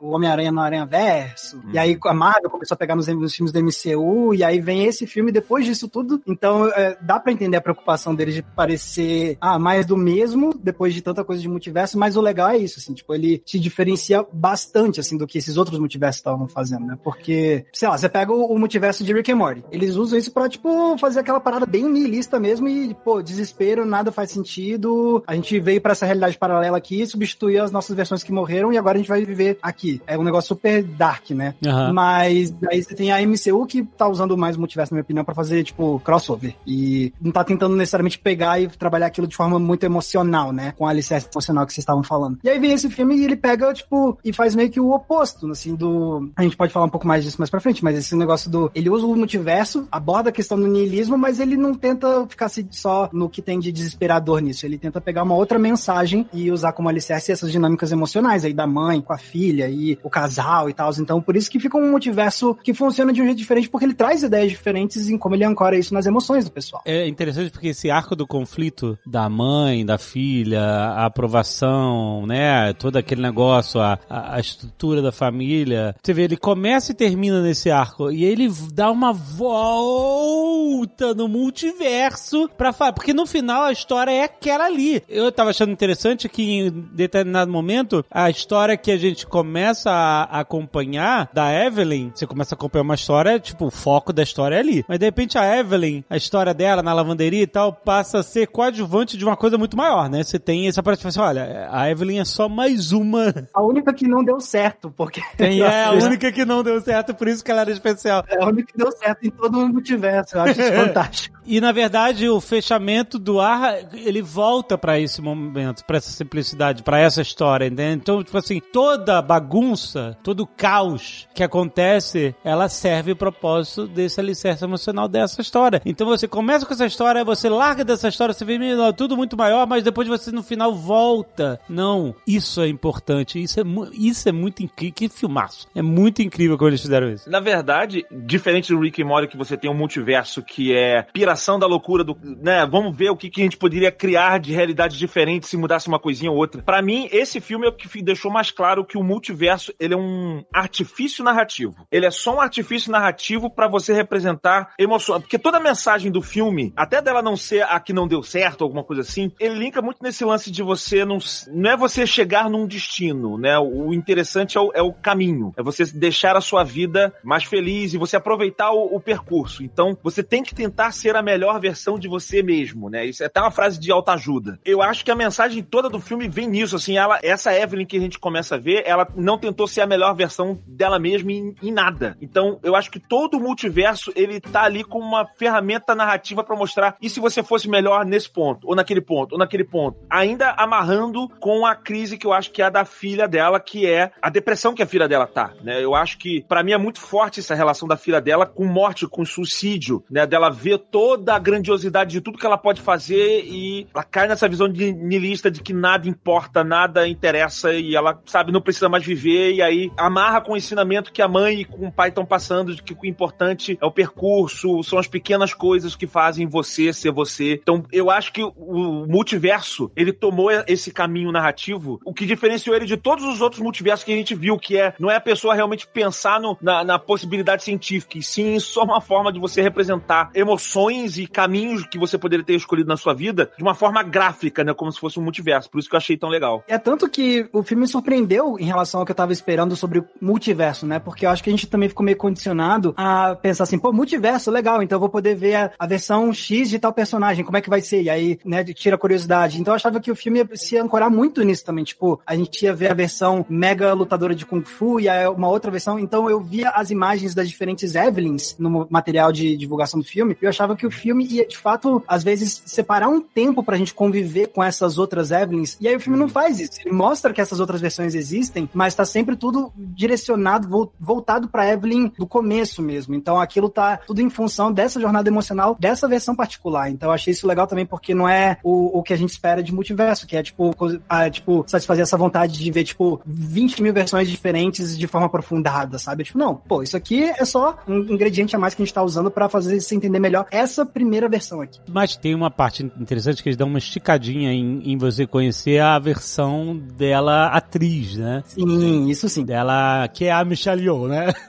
o 0.00 0.10
Homem-Aranha 0.10 0.52
no 0.52 0.60
Aranha 0.60 0.86
Verso. 0.86 1.62
E 1.72 1.78
aí 1.78 1.98
a 2.04 2.14
Marvel 2.14 2.50
começou 2.50 2.74
a 2.74 2.78
pegar 2.78 2.96
nos, 2.96 3.06
nos 3.08 3.34
filmes 3.34 3.52
do 3.52 3.60
MCU. 3.60 4.34
E 4.34 4.44
aí 4.44 4.60
vem 4.60 4.84
esse 4.84 5.06
filme 5.06 5.32
depois 5.32 5.64
disso 5.64 5.88
tudo. 5.88 6.22
Então 6.26 6.68
é, 6.68 6.96
dá 7.00 7.18
pra 7.18 7.32
entender 7.32 7.56
a 7.56 7.60
preocupação 7.60 8.14
deles 8.14 8.34
de 8.34 8.42
parecer, 8.42 9.36
ah, 9.40 9.58
mais 9.58 9.86
do 9.86 9.96
mesmo, 9.96 10.54
depois 10.54 10.94
de 10.94 11.02
tanta 11.02 11.24
coisa 11.24 11.40
de 11.40 11.48
multiverso. 11.48 11.98
Mas 11.98 12.16
o 12.16 12.20
legal 12.20 12.48
é 12.50 12.58
isso, 12.58 12.78
assim, 12.78 12.94
tipo, 12.94 13.14
ele 13.14 13.42
se 13.46 13.58
diferencia 13.58 14.26
bastante, 14.32 15.00
assim, 15.00 15.16
do 15.16 15.26
que 15.26 15.38
esses 15.38 15.56
outros 15.56 15.78
multiversos 15.78 16.20
estavam 16.20 16.48
fazendo, 16.48 16.86
né? 16.86 16.98
Porque, 17.02 17.66
sei 17.72 17.88
lá, 17.88 17.96
você 17.96 18.08
pega 18.08 18.32
o, 18.32 18.46
o 18.46 18.58
multiverso 18.58 19.04
de 19.04 19.12
Rick 19.12 19.30
and 19.32 19.36
Morty. 19.36 19.64
Eles 19.70 19.96
usam 19.96 20.18
isso 20.18 20.32
pra, 20.32 20.48
tipo, 20.48 20.96
fazer 20.98 21.20
aquela 21.20 21.40
parada 21.40 21.66
bem 21.66 21.84
nihilista 21.84 22.38
mesmo 22.38 22.68
e, 22.68 22.94
pô, 22.94 23.11
desespero, 23.20 23.84
nada 23.84 24.12
faz 24.12 24.30
sentido. 24.30 25.22
A 25.26 25.34
gente 25.34 25.58
veio 25.58 25.80
pra 25.80 25.92
essa 25.92 26.06
realidade 26.06 26.38
paralela 26.38 26.76
aqui, 26.78 27.04
substituiu 27.06 27.62
as 27.64 27.72
nossas 27.72 27.94
versões 27.96 28.22
que 28.22 28.32
morreram 28.32 28.72
e 28.72 28.78
agora 28.78 28.96
a 28.96 28.98
gente 29.00 29.08
vai 29.08 29.24
viver 29.24 29.58
aqui. 29.60 30.00
É 30.06 30.16
um 30.16 30.22
negócio 30.22 30.48
super 30.48 30.82
dark, 30.82 31.30
né? 31.30 31.54
Aham. 31.66 31.92
Mas 31.92 32.54
aí 32.70 32.82
você 32.82 32.94
tem 32.94 33.10
a 33.12 33.20
MCU 33.26 33.66
que 33.66 33.82
tá 33.82 34.08
usando 34.08 34.36
mais 34.38 34.56
o 34.56 34.60
multiverso, 34.60 34.92
na 34.92 34.96
minha 34.96 35.02
opinião, 35.02 35.24
pra 35.24 35.34
fazer, 35.34 35.64
tipo, 35.64 36.00
crossover. 36.04 36.54
E 36.66 37.12
não 37.20 37.32
tá 37.32 37.42
tentando 37.42 37.74
necessariamente 37.76 38.18
pegar 38.18 38.60
e 38.60 38.68
trabalhar 38.68 39.06
aquilo 39.06 39.26
de 39.26 39.36
forma 39.36 39.58
muito 39.58 39.84
emocional, 39.84 40.52
né? 40.52 40.72
Com 40.78 40.86
a 40.86 40.90
alicerce 40.90 41.28
emocional 41.32 41.66
que 41.66 41.72
vocês 41.72 41.82
estavam 41.82 42.02
falando. 42.02 42.38
E 42.44 42.48
aí 42.48 42.58
vem 42.58 42.72
esse 42.72 42.88
filme 42.88 43.16
e 43.16 43.24
ele 43.24 43.36
pega, 43.36 43.72
tipo, 43.74 44.18
e 44.24 44.32
faz 44.32 44.54
meio 44.54 44.70
que 44.70 44.80
o 44.80 44.92
oposto, 44.92 45.50
assim, 45.50 45.74
do. 45.74 46.30
A 46.36 46.42
gente 46.42 46.56
pode 46.56 46.72
falar 46.72 46.86
um 46.86 46.90
pouco 46.90 47.06
mais 47.06 47.24
disso 47.24 47.36
mais 47.38 47.50
pra 47.50 47.60
frente, 47.60 47.82
mas 47.82 47.96
esse 47.96 48.14
negócio 48.14 48.50
do. 48.50 48.70
Ele 48.74 48.88
usa 48.90 49.06
o 49.06 49.16
multiverso, 49.16 49.86
aborda 49.90 50.28
a 50.28 50.32
questão 50.32 50.58
do 50.60 50.66
niilismo, 50.66 51.16
mas 51.18 51.40
ele 51.40 51.56
não 51.56 51.74
tenta 51.74 52.26
ficar 52.28 52.48
se- 52.48 52.66
no 53.12 53.28
que 53.28 53.42
tem 53.42 53.58
de 53.58 53.72
desesperador 53.72 54.40
nisso. 54.40 54.66
Ele 54.66 54.78
tenta 54.78 55.00
pegar 55.00 55.22
uma 55.22 55.34
outra 55.34 55.58
mensagem 55.58 56.26
e 56.32 56.50
usar 56.50 56.72
como 56.72 56.88
alicerce 56.88 57.32
essas 57.32 57.50
dinâmicas 57.50 57.92
emocionais 57.92 58.44
aí 58.44 58.52
da 58.52 58.66
mãe 58.66 59.00
com 59.00 59.12
a 59.12 59.18
filha 59.18 59.68
e 59.68 59.98
o 60.02 60.10
casal 60.10 60.68
e 60.68 60.74
tal. 60.74 60.92
Então, 60.98 61.20
por 61.20 61.36
isso 61.36 61.50
que 61.50 61.58
fica 61.58 61.76
um 61.76 61.90
multiverso 61.90 62.54
que 62.62 62.74
funciona 62.74 63.12
de 63.12 63.22
um 63.22 63.24
jeito 63.24 63.38
diferente, 63.38 63.68
porque 63.68 63.86
ele 63.86 63.94
traz 63.94 64.22
ideias 64.22 64.50
diferentes 64.50 65.08
em 65.08 65.16
como 65.16 65.34
ele 65.34 65.44
ancora 65.44 65.78
isso 65.78 65.94
nas 65.94 66.06
emoções 66.06 66.44
do 66.44 66.50
pessoal. 66.50 66.82
É 66.84 67.06
interessante 67.06 67.50
porque 67.50 67.68
esse 67.68 67.90
arco 67.90 68.14
do 68.14 68.26
conflito 68.26 68.98
da 69.06 69.28
mãe, 69.28 69.84
da 69.84 69.98
filha, 69.98 70.62
a 70.62 71.06
aprovação, 71.06 72.26
né? 72.26 72.72
Todo 72.74 72.96
aquele 72.96 73.22
negócio, 73.22 73.80
a, 73.80 73.98
a, 74.08 74.40
estrutura 74.40 75.00
da 75.00 75.12
família. 75.12 75.94
Você 76.02 76.12
vê, 76.12 76.22
ele 76.22 76.36
começa 76.36 76.92
e 76.92 76.94
termina 76.94 77.42
nesse 77.42 77.70
arco. 77.70 78.10
E 78.10 78.24
ele 78.24 78.50
dá 78.72 78.90
uma 78.90 79.12
volta 79.12 81.14
no 81.14 81.28
multiverso 81.28 82.48
pra 82.56 82.72
família. 82.72 82.91
Porque 82.92 83.12
no 83.12 83.26
final 83.26 83.62
a 83.62 83.72
história 83.72 84.10
é 84.10 84.24
aquela 84.24 84.66
ali. 84.66 85.02
Eu 85.08 85.30
tava 85.32 85.50
achando 85.50 85.72
interessante 85.72 86.28
que 86.28 86.42
em 86.42 86.70
determinado 86.92 87.50
momento, 87.50 88.04
a 88.10 88.30
história 88.30 88.76
que 88.76 88.90
a 88.90 88.96
gente 88.96 89.26
começa 89.26 89.90
a 89.90 90.40
acompanhar 90.40 91.28
da 91.32 91.52
Evelyn, 91.52 92.10
você 92.14 92.26
começa 92.26 92.54
a 92.54 92.56
acompanhar 92.56 92.82
uma 92.82 92.94
história, 92.94 93.38
tipo, 93.40 93.66
o 93.66 93.70
foco 93.70 94.12
da 94.12 94.22
história 94.22 94.56
é 94.56 94.58
ali. 94.60 94.84
Mas 94.88 94.98
de 94.98 95.04
repente 95.04 95.38
a 95.38 95.58
Evelyn, 95.58 96.04
a 96.08 96.16
história 96.16 96.54
dela 96.54 96.82
na 96.82 96.92
lavanderia 96.92 97.42
e 97.42 97.46
tal, 97.46 97.72
passa 97.72 98.18
a 98.18 98.22
ser 98.22 98.46
coadjuvante 98.48 99.16
de 99.16 99.24
uma 99.24 99.36
coisa 99.36 99.58
muito 99.58 99.76
maior, 99.76 100.08
né? 100.08 100.22
Você 100.22 100.38
tem 100.38 100.68
essa 100.68 100.82
parte 100.82 101.06
assim, 101.06 101.20
olha, 101.20 101.68
a 101.70 101.90
Evelyn 101.90 102.20
é 102.20 102.24
só 102.24 102.48
mais 102.48 102.92
uma. 102.92 103.32
A 103.54 103.62
única 103.62 103.92
que 103.92 104.06
não 104.06 104.22
deu 104.22 104.40
certo, 104.40 104.92
porque. 104.96 105.22
Tem, 105.36 105.60
é 105.62 105.84
a 105.84 105.92
única 106.04 106.30
que 106.30 106.44
não 106.44 106.62
deu 106.62 106.80
certo, 106.80 107.14
por 107.14 107.26
isso 107.28 107.44
que 107.44 107.50
ela 107.50 107.62
era 107.62 107.70
especial. 107.70 108.24
É 108.28 108.42
a 108.42 108.46
única 108.46 108.72
que 108.72 108.78
deu 108.78 108.92
certo 108.92 109.26
em 109.26 109.30
todo 109.30 109.58
o 109.58 109.68
multiverso. 109.68 110.36
Eu 110.36 110.42
acho 110.42 110.60
isso 110.60 110.72
fantástico. 110.74 111.38
E 111.44 111.60
na 111.60 111.72
verdade, 111.72 112.28
o 112.28 112.40
fechamento 112.40 112.81
do 113.18 113.40
ar, 113.40 113.78
ele 113.94 114.22
volta 114.22 114.76
pra 114.76 114.98
esse 114.98 115.20
momento, 115.20 115.84
pra 115.84 115.96
essa 115.96 116.10
simplicidade, 116.10 116.82
pra 116.82 116.98
essa 117.00 117.22
história, 117.22 117.66
entende? 117.66 118.00
Então, 118.02 118.22
tipo 118.22 118.36
assim, 118.36 118.60
toda 118.72 119.22
bagunça, 119.22 120.16
todo 120.22 120.46
caos 120.46 121.28
que 121.34 121.42
acontece, 121.42 122.34
ela 122.44 122.68
serve 122.68 123.12
o 123.12 123.16
propósito 123.16 123.86
desse 123.86 124.20
alicerce 124.20 124.64
emocional 124.64 125.08
dessa 125.08 125.40
história. 125.40 125.80
Então 125.84 126.06
você 126.06 126.26
começa 126.26 126.66
com 126.66 126.74
essa 126.74 126.86
história, 126.86 127.24
você 127.24 127.48
larga 127.48 127.84
dessa 127.84 128.08
história, 128.08 128.34
você 128.34 128.44
vê 128.44 128.58
"Meu, 128.58 128.92
tudo 128.92 129.16
muito 129.16 129.36
maior, 129.36 129.66
mas 129.66 129.84
depois 129.84 130.08
você 130.08 130.30
no 130.30 130.42
final 130.42 130.74
volta. 130.74 131.60
Não, 131.68 132.14
isso 132.26 132.60
é 132.60 132.68
importante, 132.68 133.42
isso 133.42 133.60
é, 133.60 133.64
isso 133.92 134.28
é 134.28 134.32
muito 134.32 134.62
incrível, 134.62 134.94
que 134.94 135.08
filmaço. 135.08 135.66
É 135.74 135.82
muito 135.82 136.22
incrível 136.22 136.56
como 136.56 136.70
eles 136.70 136.80
fizeram 136.80 137.10
isso. 137.10 137.28
Na 137.30 137.40
verdade, 137.40 138.04
diferente 138.10 138.72
do 138.72 138.80
Rick 138.80 139.00
e 139.00 139.04
Morty, 139.04 139.28
que 139.28 139.36
você 139.36 139.56
tem 139.56 139.70
um 139.70 139.74
multiverso 139.74 140.42
que 140.42 140.74
é 140.74 141.02
piração 141.12 141.58
da 141.58 141.66
loucura 141.66 142.02
do, 142.02 142.16
né? 142.40 142.64
Vamos 142.72 142.96
ver 142.96 143.10
o 143.10 143.16
que, 143.16 143.28
que 143.28 143.42
a 143.42 143.44
gente 143.44 143.58
poderia 143.58 143.92
criar 143.92 144.38
de 144.38 144.50
realidades 144.50 144.96
diferentes 144.96 145.50
se 145.50 145.58
mudasse 145.58 145.88
uma 145.88 145.98
coisinha 145.98 146.30
ou 146.30 146.38
outra. 146.38 146.62
Pra 146.62 146.80
mim, 146.80 147.06
esse 147.12 147.38
filme 147.38 147.66
é 147.66 147.68
o 147.68 147.76
que 147.76 148.02
deixou 148.02 148.30
mais 148.30 148.50
claro 148.50 148.82
que 148.82 148.96
o 148.96 149.04
multiverso, 149.04 149.74
ele 149.78 149.92
é 149.92 149.96
um 149.96 150.42
artifício 150.50 151.22
narrativo. 151.22 151.86
Ele 151.92 152.06
é 152.06 152.10
só 152.10 152.36
um 152.36 152.40
artifício 152.40 152.90
narrativo 152.90 153.50
pra 153.50 153.68
você 153.68 153.92
representar 153.92 154.72
emoção, 154.78 155.20
porque 155.20 155.38
toda 155.38 155.58
a 155.58 155.60
mensagem 155.60 156.10
do 156.10 156.22
filme, 156.22 156.72
até 156.74 157.02
dela 157.02 157.20
não 157.20 157.36
ser 157.36 157.62
a 157.62 157.78
que 157.78 157.92
não 157.92 158.08
deu 158.08 158.22
certo, 158.22 158.64
alguma 158.64 158.82
coisa 158.82 159.02
assim, 159.02 159.30
ele 159.38 159.56
linka 159.56 159.82
muito 159.82 160.02
nesse 160.02 160.24
lance 160.24 160.50
de 160.50 160.62
você 160.62 161.04
não, 161.04 161.18
não 161.48 161.70
é 161.70 161.76
você 161.76 162.06
chegar 162.06 162.48
num 162.48 162.66
destino, 162.66 163.36
né? 163.36 163.58
O 163.58 163.92
interessante 163.92 164.56
é 164.56 164.60
o, 164.62 164.72
é 164.74 164.80
o 164.80 164.94
caminho, 164.94 165.52
é 165.58 165.62
você 165.62 165.84
deixar 165.84 166.36
a 166.36 166.40
sua 166.40 166.64
vida 166.64 167.12
mais 167.22 167.44
feliz 167.44 167.92
e 167.92 167.98
você 167.98 168.16
aproveitar 168.16 168.72
o, 168.72 168.96
o 168.96 168.98
percurso. 168.98 169.62
Então, 169.62 169.94
você 170.02 170.22
tem 170.22 170.42
que 170.42 170.54
tentar 170.54 170.92
ser 170.92 171.16
a 171.16 171.22
melhor 171.22 171.60
versão 171.60 171.98
de 171.98 172.08
você 172.08 172.42
mesmo, 172.42 172.61
né? 172.90 173.04
Isso 173.06 173.22
é 173.22 173.26
até 173.26 173.40
uma 173.40 173.50
frase 173.50 173.78
de 173.78 173.90
autoajuda. 173.90 174.58
Eu 174.64 174.82
acho 174.82 175.04
que 175.04 175.10
a 175.10 175.16
mensagem 175.16 175.62
toda 175.62 175.88
do 175.88 176.00
filme 176.00 176.28
vem 176.28 176.46
nisso, 176.46 176.76
assim, 176.76 176.96
ela, 176.96 177.18
essa 177.22 177.54
Evelyn 177.54 177.86
que 177.86 177.96
a 177.96 178.00
gente 178.00 178.18
começa 178.18 178.54
a 178.54 178.58
ver, 178.58 178.82
ela 178.86 179.06
não 179.16 179.38
tentou 179.38 179.66
ser 179.66 179.80
a 179.80 179.86
melhor 179.86 180.14
versão 180.14 180.58
dela 180.66 180.98
mesma 180.98 181.32
em, 181.32 181.54
em 181.62 181.72
nada. 181.72 182.16
Então, 182.20 182.58
eu 182.62 182.76
acho 182.76 182.90
que 182.90 183.00
todo 183.00 183.36
o 183.36 183.40
multiverso, 183.40 184.12
ele 184.14 184.40
tá 184.40 184.62
ali 184.62 184.84
com 184.84 184.98
uma 184.98 185.26
ferramenta 185.26 185.94
narrativa 185.94 186.44
pra 186.44 186.56
mostrar 186.56 186.96
e 187.00 187.08
se 187.08 187.20
você 187.20 187.42
fosse 187.42 187.68
melhor 187.68 188.04
nesse 188.04 188.30
ponto, 188.30 188.68
ou 188.68 188.74
naquele 188.74 189.00
ponto, 189.00 189.32
ou 189.32 189.38
naquele 189.38 189.64
ponto. 189.64 189.98
Ainda 190.08 190.50
amarrando 190.52 191.28
com 191.40 191.66
a 191.66 191.74
crise 191.74 192.18
que 192.18 192.26
eu 192.26 192.32
acho 192.32 192.50
que 192.50 192.62
é 192.62 192.66
a 192.66 192.70
da 192.70 192.84
filha 192.84 193.26
dela, 193.26 193.60
que 193.60 193.86
é 193.86 194.12
a 194.20 194.30
depressão 194.30 194.74
que 194.74 194.82
a 194.82 194.86
filha 194.86 195.08
dela 195.08 195.26
tá, 195.26 195.52
né? 195.62 195.82
Eu 195.82 195.94
acho 195.94 196.18
que, 196.18 196.42
pra 196.48 196.62
mim, 196.62 196.72
é 196.72 196.78
muito 196.78 197.00
forte 197.00 197.40
essa 197.40 197.54
relação 197.54 197.88
da 197.88 197.96
filha 197.96 198.20
dela 198.20 198.46
com 198.46 198.64
morte, 198.64 199.06
com 199.06 199.24
suicídio, 199.24 200.04
né? 200.10 200.26
Dela 200.26 200.50
ver 200.50 200.78
toda 200.78 201.34
a 201.34 201.38
grandiosidade 201.38 202.10
de 202.10 202.20
tudo 202.20 202.38
que 202.42 202.46
ela 202.46 202.58
pode 202.58 202.80
fazer 202.82 203.44
e 203.44 203.86
ela 203.94 204.02
cai 204.02 204.26
nessa 204.26 204.48
visão 204.48 204.68
de 204.68 204.92
nilista 204.92 205.48
de 205.48 205.62
que 205.62 205.72
nada 205.72 206.08
importa, 206.08 206.64
nada 206.64 207.06
interessa 207.06 207.72
e 207.72 207.94
ela, 207.94 208.20
sabe, 208.26 208.50
não 208.50 208.60
precisa 208.60 208.88
mais 208.88 209.04
viver 209.04 209.52
e 209.52 209.62
aí 209.62 209.92
amarra 209.96 210.40
com 210.40 210.52
o 210.52 210.56
ensinamento 210.56 211.12
que 211.12 211.22
a 211.22 211.28
mãe 211.28 211.60
e 211.60 211.64
com 211.64 211.86
o 211.86 211.92
pai 211.92 212.08
estão 212.08 212.26
passando 212.26 212.74
de 212.74 212.82
que 212.82 212.92
o 212.94 213.06
importante 213.06 213.78
é 213.80 213.86
o 213.86 213.90
percurso, 213.92 214.82
são 214.82 214.98
as 214.98 215.06
pequenas 215.06 215.54
coisas 215.54 215.94
que 215.94 216.06
fazem 216.06 216.46
você 216.48 216.92
ser 216.92 217.12
você. 217.12 217.60
Então, 217.62 217.84
eu 217.92 218.10
acho 218.10 218.32
que 218.32 218.42
o 218.42 219.06
multiverso, 219.06 219.90
ele 219.94 220.12
tomou 220.12 220.50
esse 220.66 220.90
caminho 220.90 221.30
narrativo, 221.30 222.00
o 222.04 222.12
que 222.12 222.26
diferenciou 222.26 222.74
ele 222.74 222.86
de 222.86 222.96
todos 222.96 223.24
os 223.24 223.40
outros 223.40 223.60
multiversos 223.62 224.04
que 224.04 224.12
a 224.12 224.16
gente 224.16 224.34
viu, 224.34 224.58
que 224.58 224.76
é, 224.76 224.94
não 224.98 225.08
é 225.10 225.16
a 225.16 225.20
pessoa 225.20 225.54
realmente 225.54 225.86
pensar 225.86 226.40
no- 226.40 226.58
na, 226.60 226.82
na 226.82 226.98
possibilidade 226.98 227.62
científica, 227.62 228.18
e 228.18 228.22
sim 228.22 228.58
só 228.58 228.82
uma 228.82 229.00
forma 229.00 229.32
de 229.32 229.38
você 229.38 229.62
representar 229.62 230.30
emoções 230.34 231.18
e 231.18 231.26
caminhos 231.26 231.86
que 231.86 231.98
você 231.98 232.18
poderia 232.18 232.31
ter 232.44 232.54
escolhido 232.54 232.88
na 232.88 232.96
sua 232.96 233.14
vida 233.14 233.50
de 233.56 233.62
uma 233.62 233.74
forma 233.74 234.02
gráfica, 234.02 234.64
né, 234.64 234.72
como 234.72 234.92
se 234.92 235.00
fosse 235.00 235.18
um 235.18 235.22
multiverso. 235.22 235.70
Por 235.70 235.78
isso 235.78 235.88
que 235.88 235.94
eu 235.94 235.98
achei 235.98 236.16
tão 236.16 236.28
legal. 236.28 236.64
É 236.66 236.78
tanto 236.78 237.08
que 237.08 237.48
o 237.52 237.62
filme 237.62 237.82
me 237.82 237.88
surpreendeu 237.88 238.56
em 238.58 238.64
relação 238.64 239.00
ao 239.00 239.06
que 239.06 239.12
eu 239.12 239.16
tava 239.16 239.32
esperando 239.32 239.74
sobre 239.76 240.02
multiverso, 240.20 240.86
né? 240.86 240.98
Porque 240.98 241.26
eu 241.26 241.30
acho 241.30 241.42
que 241.42 241.50
a 241.50 241.52
gente 241.52 241.66
também 241.66 241.88
ficou 241.88 242.04
meio 242.04 242.16
condicionado 242.16 242.94
a 242.96 243.34
pensar 243.34 243.64
assim, 243.64 243.78
pô, 243.78 243.92
multiverso, 243.92 244.50
legal, 244.50 244.82
então 244.82 244.96
eu 244.96 245.00
vou 245.00 245.08
poder 245.08 245.34
ver 245.34 245.54
a, 245.54 245.72
a 245.78 245.86
versão 245.86 246.32
X 246.32 246.70
de 246.70 246.78
tal 246.78 246.92
personagem, 246.92 247.44
como 247.44 247.56
é 247.56 247.60
que 247.60 247.70
vai 247.70 247.80
ser? 247.80 248.02
E 248.02 248.10
aí, 248.10 248.38
né, 248.44 248.64
tira 248.64 248.96
a 248.96 248.98
curiosidade. 248.98 249.60
Então 249.60 249.72
eu 249.72 249.76
achava 249.76 250.00
que 250.00 250.10
o 250.10 250.16
filme 250.16 250.38
ia 250.38 250.48
se 250.54 250.76
ancorar 250.76 251.10
muito 251.10 251.42
nisso 251.42 251.64
também, 251.64 251.84
tipo, 251.84 252.20
a 252.26 252.36
gente 252.36 252.64
ia 252.64 252.74
ver 252.74 252.90
a 252.90 252.94
versão 252.94 253.44
mega 253.48 253.92
lutadora 253.92 254.34
de 254.34 254.46
Kung 254.46 254.62
Fu 254.62 255.00
e 255.00 255.08
aí 255.08 255.26
uma 255.26 255.48
outra 255.48 255.70
versão, 255.70 255.98
então 255.98 256.28
eu 256.30 256.40
via 256.40 256.70
as 256.70 256.90
imagens 256.90 257.34
das 257.34 257.48
diferentes 257.48 257.94
Evelyns 257.94 258.56
no 258.58 258.86
material 258.90 259.32
de 259.32 259.56
divulgação 259.56 260.00
do 260.00 260.06
filme, 260.06 260.36
e 260.40 260.44
eu 260.44 260.48
achava 260.48 260.76
que 260.76 260.86
o 260.86 260.90
filme 260.90 261.26
ia, 261.26 261.46
de 261.46 261.56
fato, 261.56 262.02
às 262.06 262.21
vezes, 262.22 262.62
separar 262.66 263.08
um 263.08 263.20
tempo 263.20 263.62
pra 263.62 263.76
gente 263.76 263.94
conviver 263.94 264.48
com 264.48 264.62
essas 264.62 264.98
outras 264.98 265.30
Evelyns, 265.30 265.76
e 265.80 265.88
aí 265.88 265.96
o 265.96 266.00
filme 266.00 266.18
não 266.18 266.28
faz 266.28 266.60
isso. 266.60 266.80
Ele 266.84 266.94
mostra 266.94 267.32
que 267.32 267.40
essas 267.40 267.60
outras 267.60 267.80
versões 267.80 268.14
existem, 268.14 268.68
mas 268.74 268.94
tá 268.94 269.04
sempre 269.04 269.36
tudo 269.36 269.72
direcionado, 269.76 270.68
vol- 270.68 270.92
voltado 271.00 271.48
pra 271.48 271.68
Evelyn 271.68 272.10
do 272.18 272.26
começo 272.26 272.82
mesmo. 272.82 273.14
Então 273.14 273.40
aquilo 273.40 273.68
tá 273.68 273.96
tudo 274.06 274.20
em 274.20 274.28
função 274.30 274.72
dessa 274.72 275.00
jornada 275.00 275.28
emocional, 275.28 275.76
dessa 275.78 276.08
versão 276.08 276.34
particular. 276.34 276.90
Então 276.90 277.08
eu 277.08 277.14
achei 277.14 277.32
isso 277.32 277.46
legal 277.46 277.66
também, 277.66 277.86
porque 277.86 278.14
não 278.14 278.28
é 278.28 278.58
o, 278.62 278.98
o 278.98 279.02
que 279.02 279.12
a 279.12 279.16
gente 279.16 279.30
espera 279.30 279.62
de 279.62 279.72
multiverso, 279.72 280.26
que 280.26 280.36
é 280.36 280.42
tipo, 280.42 280.74
ah, 281.08 281.30
tipo, 281.30 281.64
satisfazer 281.66 282.02
essa 282.02 282.16
vontade 282.16 282.58
de 282.58 282.70
ver, 282.70 282.84
tipo, 282.84 283.20
20 283.26 283.82
mil 283.82 283.92
versões 283.92 284.28
diferentes 284.28 284.96
de 284.98 285.06
forma 285.06 285.26
aprofundada, 285.26 285.98
sabe? 285.98 286.24
Tipo, 286.24 286.38
não, 286.38 286.54
pô, 286.54 286.82
isso 286.82 286.96
aqui 286.96 287.22
é 287.24 287.44
só 287.44 287.76
um 287.86 287.98
ingrediente 288.00 288.54
a 288.56 288.58
mais 288.58 288.74
que 288.74 288.82
a 288.82 288.84
gente 288.84 288.94
tá 288.94 289.02
usando 289.02 289.30
pra 289.30 289.48
fazer 289.48 289.80
você 289.80 289.94
entender 289.94 290.18
melhor 290.18 290.46
essa 290.50 290.84
primeira 290.84 291.28
versão 291.28 291.60
aqui. 291.60 291.80
Mas 291.90 292.11
tem 292.18 292.34
uma 292.34 292.50
parte 292.50 292.84
interessante 292.98 293.42
que 293.42 293.48
eles 293.48 293.56
dão 293.56 293.68
uma 293.68 293.78
esticadinha 293.78 294.52
em, 294.52 294.92
em 294.92 294.96
você 294.96 295.26
conhecer 295.26 295.80
a 295.80 295.98
versão 295.98 296.76
dela 296.76 297.46
atriz, 297.46 298.16
né? 298.16 298.42
Sim, 298.46 299.08
isso 299.08 299.28
sim. 299.28 299.44
Dela, 299.44 300.08
que 300.08 300.26
é 300.26 300.32
a 300.32 300.44
Michelle 300.44 300.82
Yeoh, 300.82 301.08
né? 301.08 301.32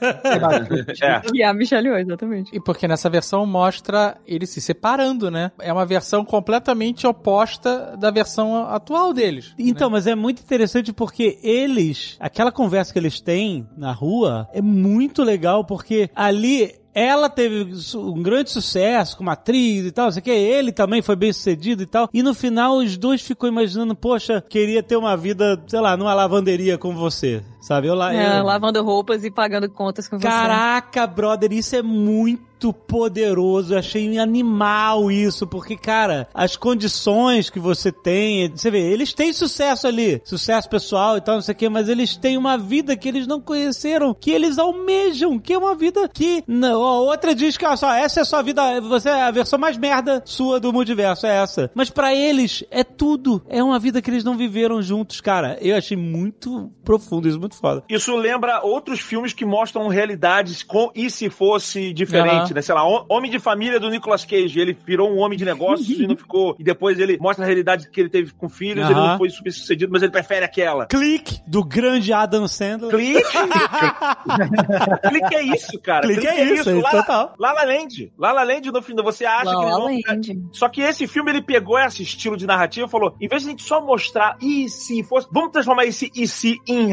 É. 1.02 1.22
E 1.32 1.42
a 1.42 1.52
Michelle 1.52 1.88
Yeoh, 1.88 1.98
exatamente. 1.98 2.50
E 2.54 2.60
porque 2.60 2.86
nessa 2.86 3.08
versão 3.10 3.44
mostra 3.46 4.16
eles 4.26 4.50
se 4.50 4.60
separando, 4.60 5.30
né? 5.30 5.50
É 5.60 5.72
uma 5.72 5.86
versão 5.86 6.24
completamente 6.24 7.06
oposta 7.06 7.96
da 7.96 8.10
versão 8.10 8.66
atual 8.66 9.12
deles. 9.12 9.54
Então, 9.58 9.90
mas 9.90 10.06
é 10.06 10.14
muito 10.14 10.40
interessante 10.42 10.92
porque 10.92 11.38
eles, 11.42 12.16
aquela 12.20 12.52
conversa 12.52 12.92
que 12.92 12.98
eles 12.98 13.20
têm 13.20 13.66
na 13.76 13.92
rua 13.92 14.48
é 14.52 14.62
muito 14.62 15.22
legal 15.22 15.64
porque 15.64 16.10
ali 16.14 16.83
ela 16.94 17.28
teve 17.28 17.74
um 17.96 18.22
grande 18.22 18.50
sucesso 18.50 19.16
como 19.16 19.30
atriz 19.30 19.84
e 19.84 19.90
tal, 19.90 20.12
sei 20.12 20.22
que, 20.22 20.30
ele 20.30 20.72
também 20.72 21.02
foi 21.02 21.16
bem 21.16 21.32
sucedido 21.32 21.82
e 21.82 21.86
tal. 21.86 22.08
E 22.12 22.22
no 22.22 22.32
final 22.32 22.76
os 22.76 22.96
dois 22.96 23.20
ficam 23.20 23.48
imaginando, 23.48 23.94
poxa, 23.94 24.42
queria 24.48 24.82
ter 24.82 24.96
uma 24.96 25.16
vida, 25.16 25.60
sei 25.66 25.80
lá, 25.80 25.96
numa 25.96 26.14
lavanderia 26.14 26.78
com 26.78 26.94
você, 26.94 27.42
sabe? 27.64 27.88
Eu 27.88 27.94
lá, 27.94 28.14
É, 28.14 28.38
eu- 28.40 28.44
lavando 28.44 28.82
roupas 28.82 29.24
e 29.24 29.30
pagando 29.30 29.68
contas 29.70 30.06
com 30.06 30.18
você. 30.18 30.26
Caraca, 30.28 31.06
brother, 31.06 31.52
isso 31.52 31.74
é 31.74 31.82
muito 31.82 32.72
poderoso. 32.72 33.74
Eu 33.74 33.78
achei 33.78 34.18
animal 34.18 35.10
isso, 35.10 35.46
porque, 35.46 35.76
cara, 35.76 36.28
as 36.32 36.56
condições 36.56 37.50
que 37.50 37.58
você 37.58 37.90
tem, 37.92 38.50
você 38.50 38.70
vê, 38.70 38.80
eles 38.80 39.12
têm 39.12 39.32
sucesso 39.32 39.86
ali, 39.86 40.20
sucesso 40.24 40.68
pessoal 40.68 41.16
e 41.16 41.20
tal, 41.20 41.34
não 41.36 41.42
sei 41.42 41.52
o 41.52 41.56
quê, 41.56 41.68
mas 41.68 41.88
eles 41.88 42.16
têm 42.16 42.36
uma 42.38 42.56
vida 42.56 42.96
que 42.96 43.08
eles 43.08 43.26
não 43.26 43.40
conheceram, 43.40 44.14
que 44.14 44.30
eles 44.30 44.58
almejam, 44.58 45.38
que 45.38 45.52
é 45.52 45.58
uma 45.58 45.74
vida 45.74 46.08
que. 46.08 46.42
Não, 46.46 46.82
a 46.82 47.00
outra 47.00 47.34
diz 47.34 47.56
que, 47.56 47.66
olha 47.66 47.76
só, 47.76 47.92
essa 47.92 48.20
é 48.20 48.22
a 48.22 48.26
sua 48.26 48.42
vida, 48.42 48.80
você 48.80 49.08
é 49.08 49.22
a 49.22 49.30
versão 49.30 49.58
mais 49.58 49.76
merda 49.76 50.22
sua 50.24 50.58
do 50.60 50.72
multiverso, 50.72 51.26
é 51.26 51.36
essa. 51.36 51.70
Mas 51.74 51.90
pra 51.90 52.14
eles, 52.14 52.64
é 52.70 52.82
tudo. 52.84 53.42
É 53.48 53.62
uma 53.62 53.78
vida 53.78 54.00
que 54.00 54.10
eles 54.10 54.24
não 54.24 54.36
viveram 54.36 54.80
juntos, 54.82 55.20
cara. 55.20 55.58
Eu 55.60 55.76
achei 55.76 55.96
muito 55.96 56.70
profundo 56.84 57.28
isso, 57.28 57.38
muito 57.40 57.53
muito 57.54 57.60
foda. 57.60 57.84
Isso 57.88 58.14
lembra 58.16 58.60
outros 58.62 59.00
filmes 59.00 59.32
que 59.32 59.44
mostram 59.44 59.86
realidades 59.88 60.62
com 60.62 60.90
e 60.94 61.10
se 61.10 61.28
fosse 61.30 61.92
diferente, 61.92 62.34
Aham. 62.46 62.54
né? 62.54 62.62
Sei 62.62 62.74
lá, 62.74 62.86
Hom- 62.86 63.04
Homem 63.08 63.30
de 63.30 63.38
Família 63.38 63.78
do 63.80 63.88
Nicolas 63.90 64.24
Cage, 64.24 64.58
ele 64.60 64.76
virou 64.86 65.10
um 65.10 65.18
homem 65.18 65.38
de 65.38 65.44
negócios 65.44 65.88
e 65.98 66.06
não 66.06 66.16
ficou. 66.16 66.54
E 66.58 66.64
depois 66.64 66.98
ele 66.98 67.18
mostra 67.20 67.44
a 67.44 67.46
realidade 67.46 67.88
que 67.90 68.00
ele 68.00 68.08
teve 68.08 68.32
com 68.32 68.48
filhos, 68.48 68.84
ele 68.84 68.94
Aham. 68.98 69.10
não 69.12 69.18
foi 69.18 69.30
super 69.30 69.52
sucedido, 69.52 69.92
mas 69.92 70.02
ele 70.02 70.12
prefere 70.12 70.44
aquela. 70.44 70.86
Clique 70.86 71.40
do 71.46 71.64
grande 71.64 72.12
Adam 72.12 72.46
Sandler. 72.48 72.90
Clique! 72.90 73.22
Clique 75.08 75.34
é 75.34 75.42
isso, 75.42 75.78
cara. 75.80 76.06
Clique 76.06 76.26
é 76.26 76.44
isso, 76.54 76.70
é 76.70 76.74
Lá, 76.74 76.90
total. 76.90 77.34
La 77.38 77.52
La 77.52 77.64
Land. 77.64 78.12
La 78.18 78.32
La 78.32 78.42
Land, 78.42 78.70
no 78.70 78.82
fim, 78.82 78.94
você 78.96 79.24
acha 79.24 79.44
La 79.44 79.56
que 79.56 79.62
eles 79.62 79.76
vão... 79.76 80.00
Land. 80.08 80.42
Só 80.52 80.68
que 80.68 80.80
esse 80.82 81.06
filme, 81.06 81.30
ele 81.30 81.42
pegou 81.42 81.78
esse 81.78 82.02
estilo 82.02 82.36
de 82.36 82.46
narrativa 82.46 82.86
e 82.86 82.90
falou, 82.90 83.14
em 83.20 83.28
vez 83.28 83.42
de 83.42 83.48
a 83.48 83.50
gente 83.50 83.62
só 83.62 83.80
mostrar 83.80 84.36
e 84.40 84.68
se 84.68 85.02
fosse, 85.04 85.28
vamos 85.32 85.50
transformar 85.50 85.84
esse 85.86 86.10
e 86.14 86.26
se 86.26 86.58
em 86.66 86.86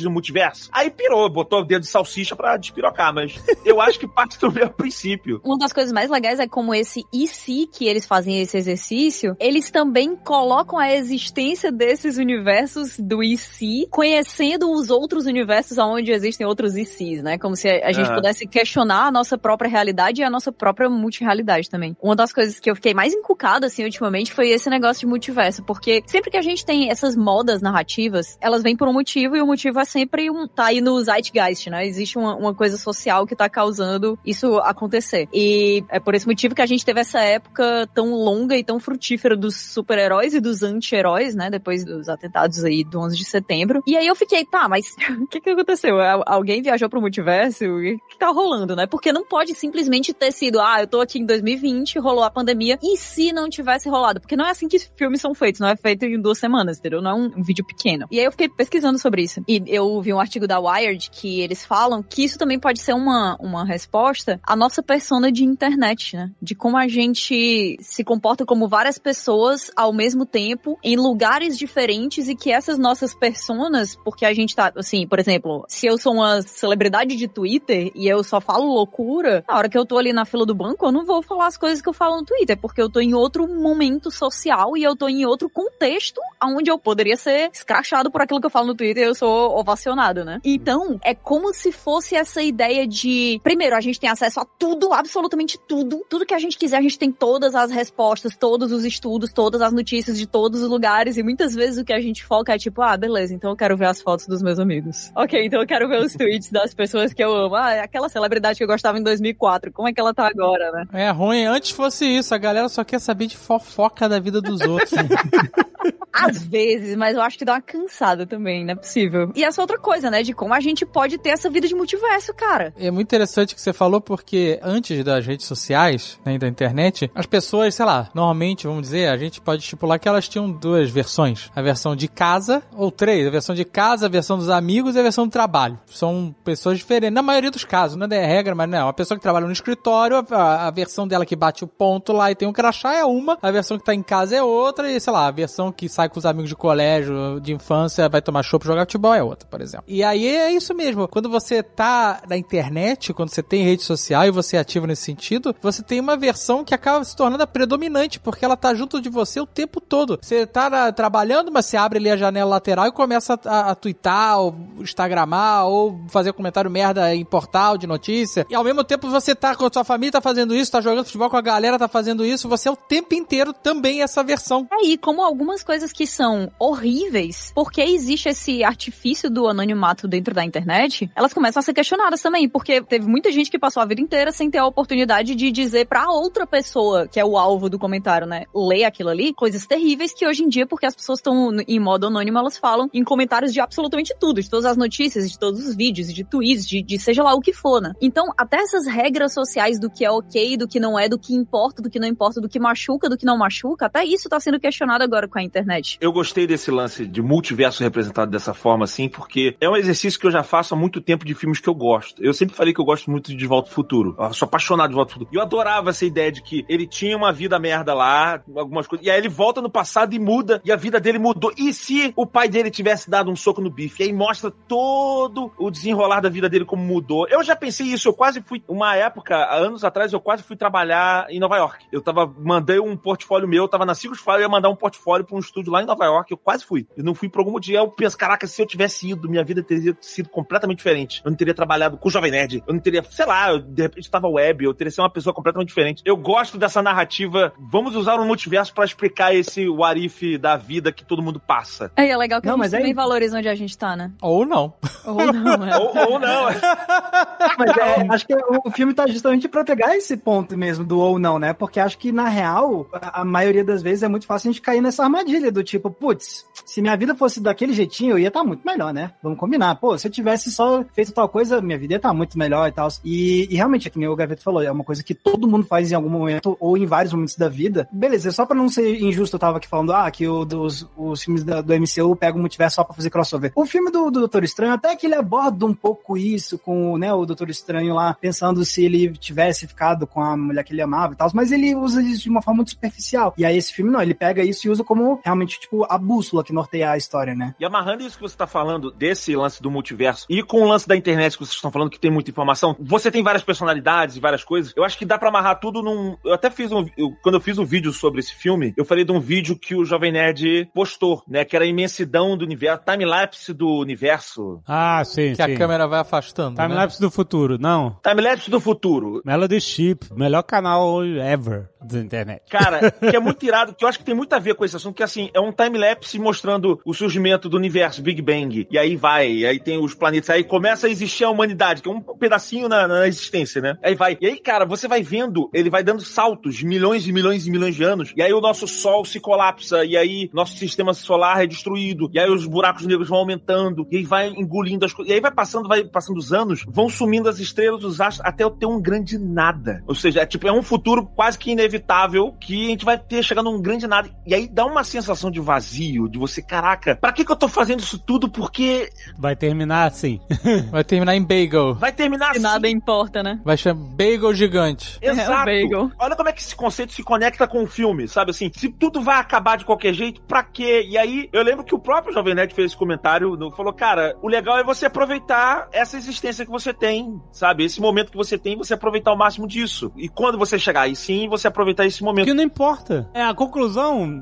do 0.00 0.10
multiverso? 0.10 0.68
Aí 0.72 0.90
pirou, 0.90 1.28
botou 1.28 1.60
o 1.60 1.64
dedo 1.64 1.82
de 1.82 1.88
salsicha 1.88 2.36
pra 2.36 2.56
despirocar, 2.56 3.12
mas 3.14 3.34
eu 3.64 3.80
acho 3.80 3.98
que 3.98 4.06
parte 4.06 4.38
do 4.38 4.50
meu 4.50 4.70
princípio. 4.70 5.40
Uma 5.44 5.58
das 5.58 5.72
coisas 5.72 5.92
mais 5.92 6.10
legais 6.10 6.38
é 6.38 6.46
como 6.46 6.74
esse 6.74 7.04
e 7.12 7.26
se 7.26 7.66
que 7.66 7.86
eles 7.86 8.06
fazem 8.06 8.40
esse 8.40 8.56
exercício, 8.56 9.36
eles 9.38 9.70
também 9.70 10.16
colocam 10.16 10.78
a 10.78 10.92
existência 10.92 11.70
desses 11.72 12.16
universos 12.16 12.98
do 12.98 13.22
e 13.22 13.36
se, 13.36 13.86
conhecendo 13.90 14.70
os 14.70 14.90
outros 14.90 15.26
universos 15.26 15.78
onde 15.78 16.12
existem 16.12 16.46
outros 16.46 16.76
e 16.76 16.84
se's, 16.84 17.22
né? 17.22 17.38
Como 17.38 17.56
se 17.56 17.68
a 17.68 17.92
gente 17.92 18.06
Aham. 18.06 18.16
pudesse 18.16 18.46
questionar 18.46 19.06
a 19.06 19.10
nossa 19.10 19.36
própria 19.36 19.68
realidade 19.68 20.20
e 20.20 20.24
a 20.24 20.30
nossa 20.30 20.52
própria 20.52 20.88
multirealidade 20.88 21.68
também. 21.68 21.96
Uma 22.02 22.16
das 22.16 22.32
coisas 22.32 22.60
que 22.60 22.70
eu 22.70 22.74
fiquei 22.74 22.94
mais 22.94 23.12
encucada, 23.12 23.66
assim, 23.66 23.84
ultimamente, 23.84 24.32
foi 24.32 24.50
esse 24.50 24.68
negócio 24.70 25.00
de 25.00 25.06
multiverso, 25.06 25.62
porque 25.64 26.02
sempre 26.06 26.30
que 26.30 26.36
a 26.36 26.42
gente 26.42 26.64
tem 26.64 26.90
essas 26.90 27.16
modas 27.16 27.60
narrativas, 27.60 28.36
elas 28.40 28.62
vêm 28.62 28.76
por 28.76 28.88
um 28.88 28.92
motivo 28.92 29.36
e 29.36 29.42
o 29.42 29.46
motivo 29.46 29.80
é 29.80 29.81
sempre 29.84 30.30
um, 30.30 30.46
tá 30.46 30.66
aí 30.66 30.80
no 30.80 31.00
zeitgeist, 31.02 31.68
né? 31.70 31.86
Existe 31.86 32.18
uma, 32.18 32.34
uma 32.36 32.54
coisa 32.54 32.76
social 32.76 33.26
que 33.26 33.34
tá 33.36 33.48
causando 33.48 34.18
isso 34.24 34.56
acontecer. 34.58 35.28
E 35.32 35.84
é 35.88 35.98
por 36.00 36.14
esse 36.14 36.26
motivo 36.26 36.54
que 36.54 36.62
a 36.62 36.66
gente 36.66 36.84
teve 36.84 37.00
essa 37.00 37.20
época 37.20 37.88
tão 37.94 38.14
longa 38.14 38.56
e 38.56 38.64
tão 38.64 38.78
frutífera 38.80 39.36
dos 39.36 39.56
super-heróis 39.56 40.34
e 40.34 40.40
dos 40.40 40.62
anti-heróis, 40.62 41.34
né? 41.34 41.50
Depois 41.50 41.84
dos 41.84 42.08
atentados 42.08 42.64
aí 42.64 42.84
do 42.84 43.00
11 43.00 43.16
de 43.16 43.24
setembro. 43.24 43.82
E 43.86 43.96
aí 43.96 44.06
eu 44.06 44.14
fiquei, 44.16 44.44
tá, 44.44 44.68
mas 44.68 44.86
o 45.20 45.26
que 45.26 45.40
que 45.40 45.50
aconteceu? 45.50 46.00
Al- 46.00 46.24
Alguém 46.26 46.62
viajou 46.62 46.88
pro 46.88 47.00
multiverso? 47.00 47.64
O 47.64 47.80
que 47.82 48.18
tá 48.18 48.28
rolando, 48.28 48.74
né? 48.76 48.86
Porque 48.86 49.12
não 49.12 49.24
pode 49.24 49.54
simplesmente 49.54 50.12
ter 50.12 50.32
sido, 50.32 50.60
ah, 50.60 50.80
eu 50.80 50.86
tô 50.86 51.00
aqui 51.00 51.18
em 51.18 51.26
2020, 51.26 51.98
rolou 51.98 52.24
a 52.24 52.30
pandemia, 52.30 52.78
e 52.82 52.96
se 52.96 53.32
não 53.32 53.48
tivesse 53.48 53.88
rolado? 53.88 54.20
Porque 54.20 54.36
não 54.36 54.46
é 54.46 54.50
assim 54.50 54.68
que 54.68 54.78
filmes 54.96 55.20
são 55.20 55.34
feitos, 55.34 55.60
não 55.60 55.68
é 55.68 55.76
feito 55.76 56.04
em 56.04 56.20
duas 56.20 56.38
semanas, 56.38 56.78
entendeu? 56.78 57.00
Não 57.02 57.10
é 57.10 57.14
um, 57.14 57.38
um 57.38 57.42
vídeo 57.42 57.64
pequeno. 57.64 58.06
E 58.10 58.18
aí 58.18 58.24
eu 58.24 58.30
fiquei 58.30 58.48
pesquisando 58.48 58.98
sobre 58.98 59.22
isso. 59.22 59.42
E 59.46 59.61
eu 59.66 60.00
vi 60.00 60.12
um 60.12 60.20
artigo 60.20 60.46
da 60.46 60.58
Wired 60.58 61.10
que 61.10 61.40
eles 61.40 61.64
falam 61.64 62.02
que 62.02 62.24
isso 62.24 62.38
também 62.38 62.58
pode 62.58 62.80
ser 62.80 62.92
uma, 62.92 63.36
uma 63.40 63.64
resposta 63.64 64.40
à 64.42 64.56
nossa 64.56 64.82
persona 64.82 65.30
de 65.30 65.44
internet, 65.44 66.16
né? 66.16 66.30
De 66.40 66.54
como 66.54 66.76
a 66.76 66.88
gente 66.88 67.76
se 67.80 68.04
comporta 68.04 68.44
como 68.44 68.68
várias 68.68 68.98
pessoas 68.98 69.70
ao 69.76 69.92
mesmo 69.92 70.24
tempo, 70.24 70.78
em 70.82 70.96
lugares 70.96 71.58
diferentes, 71.58 72.28
e 72.28 72.34
que 72.34 72.50
essas 72.50 72.78
nossas 72.78 73.14
personas, 73.14 73.96
porque 73.96 74.24
a 74.24 74.32
gente 74.32 74.54
tá, 74.54 74.72
assim, 74.76 75.06
por 75.06 75.18
exemplo, 75.18 75.64
se 75.68 75.86
eu 75.86 75.98
sou 75.98 76.14
uma 76.14 76.42
celebridade 76.42 77.16
de 77.16 77.28
Twitter 77.28 77.90
e 77.94 78.08
eu 78.08 78.22
só 78.22 78.40
falo 78.40 78.72
loucura, 78.72 79.44
na 79.48 79.56
hora 79.56 79.68
que 79.68 79.78
eu 79.78 79.86
tô 79.86 79.98
ali 79.98 80.12
na 80.12 80.24
fila 80.24 80.46
do 80.46 80.54
banco, 80.54 80.86
eu 80.86 80.92
não 80.92 81.04
vou 81.04 81.22
falar 81.22 81.46
as 81.46 81.56
coisas 81.56 81.80
que 81.80 81.88
eu 81.88 81.92
falo 81.92 82.16
no 82.16 82.24
Twitter, 82.24 82.56
porque 82.58 82.80
eu 82.80 82.90
tô 82.90 83.00
em 83.00 83.14
outro 83.14 83.46
momento 83.46 84.10
social 84.10 84.76
e 84.76 84.82
eu 84.82 84.96
tô 84.96 85.08
em 85.08 85.24
outro 85.24 85.48
contexto 85.48 86.20
onde 86.42 86.70
eu 86.70 86.78
poderia 86.78 87.16
ser 87.16 87.50
escrachado 87.52 88.10
por 88.10 88.22
aquilo 88.22 88.40
que 88.40 88.46
eu 88.46 88.50
falo 88.50 88.68
no 88.68 88.74
Twitter 88.74 89.04
eu 89.04 89.14
sou 89.14 89.51
ovacionado, 89.52 90.24
né? 90.24 90.40
Então, 90.44 90.98
é 91.02 91.14
como 91.14 91.52
se 91.52 91.72
fosse 91.72 92.14
essa 92.14 92.42
ideia 92.42 92.86
de, 92.86 93.40
primeiro, 93.42 93.76
a 93.76 93.80
gente 93.80 94.00
tem 94.00 94.10
acesso 94.10 94.40
a 94.40 94.44
tudo, 94.44 94.92
absolutamente 94.92 95.58
tudo, 95.68 96.04
tudo 96.08 96.26
que 96.26 96.34
a 96.34 96.38
gente 96.38 96.58
quiser, 96.58 96.78
a 96.78 96.82
gente 96.82 96.98
tem 96.98 97.10
todas 97.10 97.54
as 97.54 97.70
respostas, 97.70 98.36
todos 98.36 98.72
os 98.72 98.84
estudos, 98.84 99.32
todas 99.32 99.60
as 99.60 99.72
notícias 99.72 100.18
de 100.18 100.26
todos 100.26 100.62
os 100.62 100.68
lugares 100.68 101.16
e 101.16 101.22
muitas 101.22 101.54
vezes 101.54 101.78
o 101.78 101.84
que 101.84 101.92
a 101.92 102.00
gente 102.00 102.24
foca 102.24 102.54
é 102.54 102.58
tipo, 102.58 102.82
ah, 102.82 102.96
beleza, 102.96 103.34
então 103.34 103.50
eu 103.50 103.56
quero 103.56 103.76
ver 103.76 103.86
as 103.86 104.00
fotos 104.00 104.26
dos 104.26 104.42
meus 104.42 104.58
amigos. 104.58 105.10
Ok, 105.16 105.44
então 105.44 105.60
eu 105.60 105.66
quero 105.66 105.88
ver 105.88 106.00
os 106.00 106.14
tweets 106.14 106.50
das 106.50 106.74
pessoas 106.74 107.12
que 107.12 107.22
eu 107.22 107.34
amo. 107.34 107.54
Ah, 107.54 107.72
é 107.72 107.80
aquela 107.80 108.08
celebridade 108.08 108.58
que 108.58 108.64
eu 108.64 108.68
gostava 108.68 108.98
em 108.98 109.02
2004, 109.02 109.72
como 109.72 109.88
é 109.88 109.92
que 109.92 110.00
ela 110.00 110.14
tá 110.14 110.26
agora, 110.26 110.70
né? 110.72 110.86
É 110.92 111.10
ruim, 111.10 111.44
antes 111.44 111.70
fosse 111.70 112.04
isso, 112.06 112.34
a 112.34 112.38
galera 112.38 112.68
só 112.68 112.84
quer 112.84 113.00
saber 113.00 113.26
de 113.26 113.36
fofoca 113.36 114.08
da 114.08 114.18
vida 114.18 114.40
dos 114.40 114.60
outros. 114.60 114.92
Às 116.12 116.44
vezes, 116.44 116.94
mas 116.94 117.16
eu 117.16 117.22
acho 117.22 117.38
que 117.38 117.44
dá 117.44 117.54
uma 117.54 117.62
cansada 117.62 118.26
também, 118.26 118.64
não 118.64 118.72
é 118.72 118.76
possível. 118.76 119.32
E 119.34 119.41
essa 119.44 119.60
outra 119.60 119.78
coisa, 119.78 120.10
né, 120.10 120.22
de 120.22 120.32
como 120.32 120.54
a 120.54 120.60
gente 120.60 120.84
pode 120.84 121.18
ter 121.18 121.30
essa 121.30 121.50
vida 121.50 121.66
de 121.66 121.74
multiverso, 121.74 122.34
cara. 122.34 122.72
É 122.78 122.90
muito 122.90 123.08
interessante 123.08 123.52
o 123.52 123.56
que 123.56 123.62
você 123.62 123.72
falou, 123.72 124.00
porque 124.00 124.58
antes 124.62 125.04
das 125.04 125.26
redes 125.26 125.46
sociais, 125.46 126.18
né, 126.24 126.34
e 126.34 126.38
da 126.38 126.48
internet, 126.48 127.10
as 127.14 127.26
pessoas, 127.26 127.74
sei 127.74 127.84
lá, 127.84 128.08
normalmente, 128.14 128.66
vamos 128.66 128.82
dizer, 128.82 129.08
a 129.08 129.16
gente 129.16 129.40
pode 129.40 129.62
estipular 129.62 129.98
que 129.98 130.08
elas 130.08 130.28
tinham 130.28 130.50
duas 130.50 130.90
versões. 130.90 131.50
A 131.54 131.62
versão 131.62 131.94
de 131.96 132.08
casa, 132.08 132.62
ou 132.76 132.90
três. 132.90 133.26
A 133.26 133.30
versão 133.30 133.54
de 133.54 133.64
casa, 133.64 134.06
a 134.06 134.08
versão 134.08 134.36
dos 134.38 134.48
amigos 134.48 134.96
e 134.96 134.98
a 134.98 135.02
versão 135.02 135.26
do 135.26 135.30
trabalho. 135.30 135.78
São 135.86 136.34
pessoas 136.44 136.78
diferentes. 136.78 137.14
Na 137.14 137.22
maioria 137.22 137.50
dos 137.50 137.64
casos, 137.64 137.96
não 137.96 138.06
é 138.06 138.26
regra, 138.26 138.54
mas 138.54 138.68
não. 138.68 138.88
A 138.88 138.92
pessoa 138.92 139.16
que 139.16 139.22
trabalha 139.22 139.46
no 139.46 139.52
escritório, 139.52 140.24
a, 140.30 140.68
a 140.68 140.70
versão 140.70 141.06
dela 141.06 141.26
que 141.26 141.36
bate 141.36 141.64
o 141.64 141.68
ponto 141.68 142.12
lá 142.12 142.30
e 142.30 142.34
tem 142.34 142.46
um 142.48 142.52
crachá 142.52 142.94
é 142.94 143.04
uma, 143.04 143.38
a 143.40 143.50
versão 143.50 143.78
que 143.78 143.84
tá 143.84 143.94
em 143.94 144.02
casa 144.02 144.36
é 144.36 144.42
outra, 144.42 144.90
e 144.90 145.00
sei 145.00 145.12
lá, 145.12 145.26
a 145.26 145.30
versão 145.30 145.72
que 145.72 145.88
sai 145.88 146.08
com 146.08 146.18
os 146.18 146.26
amigos 146.26 146.48
de 146.48 146.56
colégio, 146.56 147.40
de 147.40 147.52
infância, 147.52 148.08
vai 148.08 148.22
tomar 148.22 148.42
chopp 148.42 148.66
jogar 148.66 148.82
futebol 148.82 149.14
é 149.14 149.22
outra, 149.22 149.31
por 149.48 149.60
exemplo. 149.60 149.84
E 149.88 150.02
aí 150.02 150.26
é 150.26 150.50
isso 150.52 150.74
mesmo. 150.74 151.06
Quando 151.08 151.28
você 151.28 151.62
tá 151.62 152.22
na 152.28 152.36
internet, 152.36 153.12
quando 153.12 153.30
você 153.30 153.42
tem 153.42 153.62
rede 153.64 153.82
social 153.82 154.24
e 154.24 154.30
você 154.30 154.56
é 154.56 154.60
ativo 154.60 154.86
nesse 154.86 155.02
sentido, 155.02 155.54
você 155.60 155.82
tem 155.82 156.00
uma 156.00 156.16
versão 156.16 156.64
que 156.64 156.74
acaba 156.74 157.04
se 157.04 157.16
tornando 157.16 157.42
a 157.42 157.46
predominante, 157.46 158.18
porque 158.20 158.44
ela 158.44 158.56
tá 158.56 158.74
junto 158.74 159.00
de 159.00 159.08
você 159.08 159.40
o 159.40 159.46
tempo 159.46 159.80
todo. 159.80 160.18
Você 160.22 160.46
tá 160.46 160.68
na- 160.70 160.92
trabalhando, 160.92 161.50
mas 161.50 161.66
você 161.66 161.76
abre 161.76 161.98
ali 161.98 162.10
a 162.10 162.16
janela 162.16 162.50
lateral 162.50 162.86
e 162.86 162.92
começa 162.92 163.38
a, 163.44 163.50
a, 163.50 163.70
a 163.70 163.74
twittar, 163.74 164.38
ou 164.38 164.54
instagramar, 164.78 165.66
ou 165.66 166.00
fazer 166.08 166.32
comentário 166.32 166.70
merda 166.70 167.14
em 167.14 167.24
portal 167.24 167.76
de 167.78 167.86
notícia. 167.86 168.46
E 168.50 168.54
ao 168.54 168.64
mesmo 168.64 168.84
tempo 168.84 169.08
você 169.08 169.34
tá 169.34 169.54
com 169.54 169.66
a 169.66 169.70
sua 169.72 169.84
família, 169.84 170.12
tá 170.12 170.20
fazendo 170.20 170.54
isso, 170.54 170.70
tá 170.72 170.80
jogando 170.80 171.04
futebol 171.06 171.30
com 171.30 171.36
a 171.36 171.40
galera, 171.40 171.78
tá 171.78 171.88
fazendo 171.88 172.24
isso. 172.24 172.48
Você 172.48 172.68
é 172.68 172.72
o 172.72 172.76
tempo 172.76 173.14
inteiro 173.14 173.52
também 173.52 174.02
essa 174.02 174.22
versão. 174.22 174.66
Aí, 174.70 174.96
como 174.98 175.22
algumas 175.22 175.62
coisas 175.62 175.92
que 175.92 176.06
são 176.06 176.50
horríveis, 176.58 177.52
porque 177.54 177.80
existe 177.80 178.28
esse 178.28 178.62
artifício 178.64 179.21
do 179.28 179.48
anonimato 179.48 180.08
dentro 180.08 180.34
da 180.34 180.44
internet, 180.44 181.10
elas 181.14 181.32
começam 181.32 181.60
a 181.60 181.62
ser 181.62 181.72
questionadas 181.72 182.20
também, 182.20 182.48
porque 182.48 182.82
teve 182.82 183.06
muita 183.06 183.30
gente 183.30 183.50
que 183.50 183.58
passou 183.58 183.82
a 183.82 183.86
vida 183.86 184.00
inteira 184.00 184.32
sem 184.32 184.50
ter 184.50 184.58
a 184.58 184.66
oportunidade 184.66 185.34
de 185.34 185.50
dizer 185.50 185.86
pra 185.86 186.10
outra 186.10 186.46
pessoa, 186.46 187.06
que 187.08 187.18
é 187.18 187.24
o 187.24 187.36
alvo 187.36 187.68
do 187.68 187.78
comentário, 187.78 188.26
né, 188.26 188.44
ler 188.54 188.84
aquilo 188.84 189.10
ali, 189.10 189.32
coisas 189.34 189.66
terríveis 189.66 190.12
que 190.12 190.26
hoje 190.26 190.42
em 190.42 190.48
dia, 190.48 190.66
porque 190.66 190.86
as 190.86 190.94
pessoas 190.94 191.18
estão 191.18 191.50
em 191.66 191.80
modo 191.80 192.06
anônimo, 192.06 192.38
elas 192.38 192.56
falam 192.56 192.88
em 192.92 193.04
comentários 193.04 193.52
de 193.52 193.60
absolutamente 193.60 194.14
tudo, 194.18 194.40
de 194.40 194.48
todas 194.48 194.66
as 194.66 194.76
notícias, 194.76 195.30
de 195.30 195.38
todos 195.38 195.66
os 195.66 195.74
vídeos, 195.74 196.12
de 196.12 196.24
tweets, 196.24 196.66
de, 196.66 196.82
de 196.82 196.98
seja 196.98 197.22
lá 197.22 197.34
o 197.34 197.40
que 197.40 197.52
for, 197.52 197.80
né? 197.80 197.92
Então, 198.00 198.26
até 198.36 198.58
essas 198.58 198.86
regras 198.86 199.32
sociais 199.32 199.78
do 199.78 199.90
que 199.90 200.04
é 200.04 200.10
ok, 200.10 200.56
do 200.56 200.68
que 200.68 200.80
não 200.80 200.98
é, 200.98 201.08
do 201.08 201.18
que 201.18 201.34
importa, 201.34 201.82
do 201.82 201.90
que 201.90 201.98
não 201.98 202.08
importa, 202.08 202.40
do 202.40 202.48
que 202.48 202.58
machuca, 202.58 203.08
do 203.08 203.16
que 203.16 203.26
não 203.26 203.36
machuca, 203.36 203.86
até 203.86 204.04
isso 204.04 204.28
tá 204.28 204.38
sendo 204.40 204.58
questionado 204.60 205.02
agora 205.02 205.28
com 205.28 205.38
a 205.38 205.42
internet. 205.42 205.98
Eu 206.00 206.12
gostei 206.12 206.46
desse 206.46 206.70
lance 206.70 207.06
de 207.06 207.22
multiverso 207.22 207.82
representado 207.82 208.30
dessa 208.30 208.54
forma, 208.54 208.84
assim, 208.84 209.08
porque 209.12 209.56
é 209.60 209.68
um 209.68 209.76
exercício 209.76 210.18
que 210.18 210.26
eu 210.26 210.30
já 210.30 210.42
faço 210.42 210.74
há 210.74 210.76
muito 210.76 211.00
tempo 211.00 211.24
de 211.24 211.34
filmes 211.34 211.60
que 211.60 211.68
eu 211.68 211.74
gosto. 211.74 212.22
Eu 212.24 212.32
sempre 212.32 212.56
falei 212.56 212.72
que 212.72 212.80
eu 212.80 212.84
gosto 212.84 213.10
muito 213.10 213.34
de 213.34 213.46
Volta 213.46 213.68
ao 213.68 213.74
Futuro. 213.74 214.16
Eu 214.18 214.32
sou 214.32 214.46
apaixonado 214.46 214.90
de 214.90 214.94
Volta 214.94 215.10
ao 215.10 215.14
Futuro. 215.14 215.30
E 215.32 215.36
eu 215.36 215.42
adorava 215.42 215.90
essa 215.90 216.04
ideia 216.04 216.32
de 216.32 216.42
que 216.42 216.64
ele 216.68 216.86
tinha 216.86 217.16
uma 217.16 217.32
vida 217.32 217.58
merda 217.58 217.94
lá, 217.94 218.42
algumas 218.56 218.86
coisas. 218.86 219.06
E 219.06 219.10
aí 219.10 219.18
ele 219.18 219.28
volta 219.28 219.60
no 219.60 219.70
passado 219.70 220.14
e 220.14 220.18
muda, 220.18 220.60
e 220.64 220.72
a 220.72 220.76
vida 220.76 220.98
dele 220.98 221.18
mudou. 221.18 221.52
E 221.56 221.72
se 221.72 222.12
o 222.16 222.26
pai 222.26 222.48
dele 222.48 222.70
tivesse 222.70 223.10
dado 223.10 223.30
um 223.30 223.36
soco 223.36 223.60
no 223.60 223.70
bife? 223.70 224.02
E 224.02 224.06
aí 224.06 224.12
mostra 224.12 224.50
todo 224.50 225.52
o 225.58 225.70
desenrolar 225.70 226.20
da 226.20 226.28
vida 226.28 226.48
dele 226.48 226.64
como 226.64 226.82
mudou. 226.82 227.28
Eu 227.28 227.42
já 227.42 227.54
pensei 227.54 227.86
isso, 227.86 228.08
eu 228.08 228.14
quase 228.14 228.42
fui. 228.42 228.62
Uma 228.66 228.96
época, 228.96 229.36
há 229.36 229.56
anos 229.56 229.84
atrás, 229.84 230.12
eu 230.12 230.20
quase 230.20 230.42
fui 230.42 230.56
trabalhar 230.56 231.26
em 231.30 231.38
Nova 231.38 231.56
York. 231.56 231.84
Eu 231.92 232.00
tava, 232.00 232.32
mandei 232.38 232.78
um 232.78 232.96
portfólio 232.96 233.46
meu, 233.46 233.64
eu 233.64 233.68
tava 233.68 233.84
na 233.84 233.94
Circus 233.94 234.20
Fire, 234.20 234.36
eu 234.36 234.42
ia 234.42 234.48
mandar 234.48 234.70
um 234.70 234.76
portfólio 234.76 235.26
pra 235.26 235.36
um 235.36 235.40
estúdio 235.40 235.72
lá 235.72 235.82
em 235.82 235.86
Nova 235.86 236.04
York, 236.04 236.30
eu 236.30 236.38
quase 236.38 236.64
fui. 236.64 236.86
Eu 236.96 237.04
não 237.04 237.14
fui 237.14 237.28
por 237.28 237.40
algum 237.40 237.52
motivo. 237.52 237.76
Eu 237.76 237.88
penso, 237.88 238.16
caraca, 238.16 238.46
se 238.46 238.60
eu 238.60 238.66
tivesse 238.66 239.01
ido, 239.02 239.28
minha 239.28 239.44
vida 239.44 239.62
teria 239.62 239.96
sido 240.00 240.28
completamente 240.28 240.78
diferente. 240.78 241.22
Eu 241.24 241.30
não 241.30 241.36
teria 241.36 241.54
trabalhado 241.54 241.96
com 241.96 242.08
o 242.08 242.10
Jovem 242.10 242.30
Nerd. 242.30 242.62
Eu 242.66 242.74
não 242.74 242.80
teria, 242.80 243.02
sei 243.02 243.26
lá, 243.26 243.50
eu, 243.50 243.58
de 243.58 243.82
repente 243.82 244.10
tava 244.10 244.28
web, 244.28 244.64
eu 244.64 244.74
teria 244.74 244.90
sido 244.90 245.00
uma 245.02 245.10
pessoa 245.10 245.34
completamente 245.34 245.68
diferente. 245.68 246.02
Eu 246.04 246.16
gosto 246.16 246.58
dessa 246.58 246.82
narrativa. 246.82 247.52
Vamos 247.58 247.96
usar 247.96 248.16
o 248.16 248.24
multiverso 248.24 248.72
pra 248.74 248.84
explicar 248.84 249.34
esse 249.34 249.68
warif 249.68 250.38
da 250.38 250.56
vida 250.56 250.92
que 250.92 251.04
todo 251.04 251.22
mundo 251.22 251.40
passa. 251.40 251.90
É, 251.96 252.06
e 252.06 252.10
é 252.10 252.16
legal 252.16 252.40
que 252.40 252.46
Não, 252.46 252.54
a 252.54 252.56
gente 252.56 252.60
mas 252.64 252.74
é 252.74 252.76
também 252.76 252.92
isso. 252.92 252.96
valoriza 253.00 253.38
onde 253.38 253.48
a 253.48 253.54
gente 253.54 253.76
tá, 253.76 253.96
né? 253.96 254.12
Ou 254.20 254.44
não. 254.46 254.74
Ou 255.04 255.32
não, 255.32 255.64
é. 255.66 255.78
ou, 255.78 256.12
ou 256.12 256.18
não. 256.18 256.42
Mas 257.58 257.76
é, 257.76 258.14
acho 258.14 258.26
que 258.26 258.34
o 258.34 258.70
filme 258.70 258.94
tá 258.94 259.06
justamente 259.06 259.48
pra 259.48 259.64
pegar 259.64 259.96
esse 259.96 260.16
ponto 260.16 260.56
mesmo 260.56 260.84
do 260.84 260.98
ou 260.98 261.18
não, 261.18 261.38
né? 261.38 261.52
Porque 261.52 261.80
acho 261.80 261.98
que, 261.98 262.12
na 262.12 262.28
real, 262.28 262.88
a, 262.92 263.20
a 263.20 263.24
maioria 263.24 263.64
das 263.64 263.82
vezes 263.82 264.02
é 264.02 264.08
muito 264.08 264.26
fácil 264.26 264.48
a 264.48 264.52
gente 264.52 264.62
cair 264.62 264.80
nessa 264.80 265.02
armadilha 265.02 265.22
armadilha 265.22 265.50
do 265.50 265.62
tipo, 265.62 265.90
putz, 265.90 266.46
se 266.64 266.82
minha 266.82 266.96
vida 266.96 267.14
fosse 267.14 267.40
daquele 267.40 267.72
jeitinho, 267.72 268.12
eu 268.12 268.18
ia 268.18 268.28
estar 268.28 268.44
muito 268.44 268.64
melhor, 268.66 268.91
né? 268.92 269.12
Vamos 269.22 269.38
combinar. 269.38 269.74
Pô, 269.76 269.96
se 269.96 270.06
eu 270.06 270.10
tivesse 270.12 270.50
só 270.50 270.84
feito 270.94 271.12
tal 271.12 271.28
coisa, 271.28 271.60
minha 271.60 271.78
vida 271.78 271.94
ia 271.94 271.96
estar 271.96 272.12
muito 272.12 272.38
melhor 272.38 272.68
e 272.68 272.72
tal. 272.72 272.88
E, 273.04 273.46
e 273.50 273.54
realmente, 273.56 273.88
é 273.88 273.90
que 273.90 273.98
nem 273.98 274.08
o 274.08 274.16
Gaveta 274.16 274.42
falou, 274.42 274.62
é 274.62 274.70
uma 274.70 274.84
coisa 274.84 275.02
que 275.02 275.14
todo 275.14 275.48
mundo 275.48 275.66
faz 275.66 275.90
em 275.90 275.94
algum 275.94 276.08
momento 276.08 276.56
ou 276.60 276.76
em 276.76 276.86
vários 276.86 277.12
momentos 277.12 277.36
da 277.36 277.48
vida. 277.48 277.88
Beleza, 277.92 278.30
só 278.32 278.44
pra 278.46 278.56
não 278.56 278.68
ser 278.68 279.00
injusto, 279.02 279.36
eu 279.36 279.40
tava 279.40 279.56
aqui 279.58 279.68
falando, 279.68 279.92
ah, 279.92 280.10
que 280.10 280.26
o, 280.26 280.44
dos, 280.44 280.88
os 280.96 281.22
filmes 281.22 281.44
da- 281.44 281.60
do 281.60 281.72
MCU 281.74 282.14
pegam 282.16 282.38
o 282.38 282.40
multiverso 282.40 282.76
só 282.76 282.84
pra 282.84 282.94
fazer 282.94 283.10
crossover. 283.10 283.52
O 283.54 283.64
filme 283.66 283.90
do, 283.90 284.10
do 284.10 284.20
Doutor 284.20 284.44
Estranho, 284.44 284.72
até 284.72 284.94
que 284.96 285.06
ele 285.06 285.14
aborda 285.14 285.64
um 285.66 285.74
pouco 285.74 286.16
isso 286.16 286.58
com 286.58 286.96
né, 286.98 287.12
o 287.12 287.24
Doutor 287.24 287.50
Estranho 287.50 287.94
lá, 287.94 288.14
pensando 288.20 288.64
se 288.64 288.84
ele 288.84 289.12
tivesse 289.16 289.66
ficado 289.66 290.06
com 290.06 290.20
a 290.22 290.36
mulher 290.36 290.64
que 290.64 290.72
ele 290.72 290.82
amava 290.82 291.12
e 291.12 291.16
tal, 291.16 291.30
mas 291.34 291.52
ele 291.52 291.74
usa 291.74 292.02
isso 292.02 292.22
de 292.22 292.30
uma 292.30 292.42
forma 292.42 292.56
muito 292.58 292.70
superficial. 292.70 293.34
E 293.36 293.44
aí 293.44 293.56
esse 293.56 293.72
filme 293.72 293.90
não, 293.90 294.00
ele 294.02 294.14
pega 294.14 294.42
isso 294.44 294.66
e 294.66 294.70
usa 294.70 294.82
como 294.84 295.20
realmente, 295.24 295.58
tipo, 295.60 295.84
a 295.88 295.96
bússola 295.98 296.42
que 296.44 296.52
norteia 296.52 296.90
a 296.90 296.96
história, 296.96 297.34
né? 297.34 297.54
E 297.58 297.64
amarrando 297.64 298.02
isso 298.02 298.16
que 298.16 298.22
você 298.22 298.36
tá 298.36 298.46
falando, 298.46 298.81
desse 298.90 299.34
lance 299.36 299.62
do 299.62 299.70
multiverso, 299.70 300.26
e 300.28 300.42
com 300.42 300.62
o 300.62 300.68
lance 300.68 300.88
da 300.88 300.96
internet 300.96 301.32
que 301.38 301.44
vocês 301.44 301.54
estão 301.54 301.70
falando, 301.70 301.90
que 301.90 302.00
tem 302.00 302.10
muita 302.10 302.30
informação, 302.30 302.76
você 302.80 303.10
tem 303.10 303.22
várias 303.22 303.42
personalidades 303.44 304.16
e 304.16 304.20
várias 304.20 304.42
coisas, 304.44 304.72
eu 304.76 304.84
acho 304.84 304.98
que 304.98 305.04
dá 305.04 305.18
pra 305.18 305.28
amarrar 305.28 305.60
tudo 305.60 305.82
num... 305.82 306.16
Eu 306.24 306.34
até 306.34 306.50
fiz 306.50 306.72
um... 306.72 306.86
eu- 306.96 307.12
quando 307.22 307.36
eu 307.36 307.40
fiz 307.40 307.58
um 307.58 307.64
vídeo 307.64 307.92
sobre 307.92 308.20
esse 308.20 308.34
filme, 308.34 308.72
eu 308.76 308.84
falei 308.84 309.04
de 309.04 309.12
um 309.12 309.20
vídeo 309.20 309.56
que 309.58 309.74
o 309.74 309.84
Jovem 309.84 310.12
Nerd 310.12 310.68
postou, 310.74 311.22
né, 311.28 311.44
que 311.44 311.54
era 311.54 311.64
a 311.64 311.68
imensidão 311.68 312.36
do 312.36 312.44
universo, 312.44 312.82
time-lapse 312.84 313.52
do 313.52 313.68
universo. 314.02 314.60
Ah, 314.66 315.02
sim, 315.04 315.30
Que 315.34 315.36
sim. 315.36 315.42
a 315.42 315.56
câmera 315.56 315.86
vai 315.86 316.00
afastando. 316.00 316.56
né? 316.56 316.62
Timelapse 316.64 317.00
do 317.00 317.10
futuro, 317.10 317.58
não. 317.58 317.98
Time-lapse 318.02 318.50
do 318.50 318.60
futuro. 318.60 319.22
Melody 319.24 319.60
Ship, 319.60 319.98
melhor 320.14 320.42
canal 320.42 321.04
ever 321.04 321.68
da 321.80 321.98
internet. 321.98 322.42
Cara, 322.50 322.90
que 323.10 323.14
é 323.16 323.20
muito 323.20 323.44
irado, 323.44 323.74
que 323.74 323.84
eu 323.84 323.88
acho 323.88 323.98
que 323.98 324.04
tem 324.04 324.14
muito 324.14 324.32
a 324.32 324.38
ver 324.38 324.54
com 324.54 324.64
esse 324.64 324.76
assunto, 324.76 324.94
que 324.96 325.02
assim, 325.02 325.30
é 325.34 325.40
um 325.40 325.52
time-lapse 325.52 326.18
mostrando 326.18 326.80
o 326.84 326.94
surgimento 326.94 327.48
do 327.48 327.56
universo, 327.56 328.02
Big 328.02 328.20
Bang. 328.22 328.61
E 328.70 328.78
aí 328.78 328.96
vai, 328.96 329.30
e 329.30 329.46
aí 329.46 329.58
tem 329.58 329.78
os 329.78 329.94
planetas, 329.94 330.30
aí 330.30 330.44
começa 330.44 330.86
a 330.86 330.90
existir 330.90 331.24
a 331.24 331.30
humanidade, 331.30 331.82
que 331.82 331.88
é 331.88 331.92
um 331.92 332.00
pedacinho 332.00 332.68
na, 332.68 332.86
na 332.86 333.08
existência, 333.08 333.60
né? 333.60 333.76
Aí 333.82 333.94
vai. 333.94 334.16
E 334.20 334.26
aí, 334.26 334.38
cara, 334.38 334.64
você 334.64 334.88
vai 334.88 335.02
vendo, 335.02 335.50
ele 335.52 335.70
vai 335.70 335.82
dando 335.82 336.02
saltos, 336.04 336.62
milhões 336.62 337.06
e 337.06 337.12
milhões 337.12 337.46
e 337.46 337.50
milhões 337.50 337.74
de 337.74 337.84
anos, 337.84 338.12
e 338.16 338.22
aí 338.22 338.32
o 338.32 338.40
nosso 338.40 338.66
Sol 338.66 339.04
se 339.04 339.20
colapsa, 339.20 339.84
e 339.84 339.96
aí 339.96 340.30
nosso 340.32 340.56
sistema 340.56 340.94
solar 340.94 341.42
é 341.42 341.46
destruído, 341.46 342.10
e 342.12 342.18
aí 342.18 342.30
os 342.30 342.46
buracos 342.46 342.86
negros 342.86 343.08
vão 343.08 343.18
aumentando, 343.18 343.86
e 343.90 343.98
aí 343.98 344.04
vai 344.04 344.28
engolindo 344.28 344.84
as 344.84 344.92
coisas, 344.92 345.10
e 345.10 345.14
aí 345.14 345.20
vai 345.20 345.30
passando, 345.30 345.68
vai 345.68 345.84
passando 345.84 346.18
os 346.18 346.32
anos, 346.32 346.64
vão 346.68 346.88
sumindo 346.88 347.28
as 347.28 347.38
estrelas, 347.38 347.84
os 347.84 348.00
astros, 348.00 348.26
até 348.26 348.44
eu 348.44 348.50
ter 348.50 348.66
um 348.66 348.80
grande 348.80 349.18
nada. 349.18 349.82
Ou 349.86 349.94
seja, 349.94 350.20
é 350.20 350.26
tipo, 350.26 350.46
é 350.46 350.52
um 350.52 350.62
futuro 350.62 351.06
quase 351.06 351.38
que 351.38 351.50
inevitável 351.50 352.32
que 352.40 352.66
a 352.66 352.68
gente 352.70 352.84
vai 352.84 352.98
ter 352.98 353.22
chegando 353.22 353.50
num 353.50 353.60
grande 353.60 353.86
nada. 353.86 354.10
E 354.26 354.34
aí 354.34 354.48
dá 354.48 354.64
uma 354.64 354.84
sensação 354.84 355.30
de 355.30 355.40
vazio, 355.40 356.08
de 356.08 356.18
você, 356.18 356.42
caraca, 356.42 356.96
pra 356.96 357.12
que 357.12 357.24
que 357.24 357.32
eu 357.32 357.36
tô 357.36 357.48
fazendo 357.48 357.80
isso 357.80 357.98
tudo? 357.98 358.30
Porque 358.52 358.90
Vai 359.18 359.34
terminar 359.34 359.86
assim. 359.86 360.20
Vai 360.70 360.84
terminar 360.84 361.16
em 361.16 361.22
bagel. 361.22 361.74
vai 361.74 361.90
terminar 361.90 362.32
assim. 362.32 362.40
nada 362.40 362.68
importa, 362.68 363.22
né? 363.22 363.40
Vai 363.42 363.56
chamar 363.56 363.80
bagel 363.94 364.34
gigante. 364.34 364.98
Exato. 365.00 365.48
É, 365.48 365.62
bagel. 365.62 365.90
Olha 365.98 366.14
como 366.14 366.28
é 366.28 366.32
que 366.32 366.40
esse 366.42 366.54
conceito 366.54 366.92
se 366.92 367.02
conecta 367.02 367.48
com 367.48 367.62
o 367.62 367.66
filme, 367.66 368.06
sabe 368.06 368.30
assim? 368.30 368.50
Se 368.54 368.68
tudo 368.68 369.00
vai 369.00 369.16
acabar 369.18 369.56
de 369.56 369.64
qualquer 369.64 369.94
jeito, 369.94 370.20
pra 370.22 370.42
quê? 370.42 370.86
E 370.86 370.98
aí, 370.98 371.30
eu 371.32 371.42
lembro 371.42 371.64
que 371.64 371.74
o 371.74 371.78
próprio 371.78 372.12
Jovem 372.12 372.34
Nerd 372.34 372.52
fez 372.54 372.66
esse 372.72 372.76
comentário, 372.76 373.36
no- 373.36 373.50
falou, 373.50 373.72
cara, 373.72 374.14
o 374.20 374.28
legal 374.28 374.58
é 374.58 374.62
você 374.64 374.84
aproveitar 374.84 375.68
essa 375.72 375.96
existência 375.96 376.44
que 376.44 376.50
você 376.50 376.74
tem, 376.74 377.18
sabe? 377.32 377.64
Esse 377.64 377.80
momento 377.80 378.10
que 378.10 378.16
você 378.18 378.36
tem, 378.36 378.54
você 378.58 378.74
aproveitar 378.74 379.12
o 379.12 379.16
máximo 379.16 379.48
disso. 379.48 379.90
E 379.96 380.10
quando 380.10 380.36
você 380.36 380.58
chegar 380.58 380.82
aí 380.82 380.94
sim, 380.94 381.26
você 381.26 381.48
aproveitar 381.48 381.86
esse 381.86 382.02
momento. 382.02 382.26
Que 382.26 382.34
não 382.34 382.44
importa. 382.44 383.08
É 383.14 383.22
a 383.22 383.32
conclusão 383.32 384.20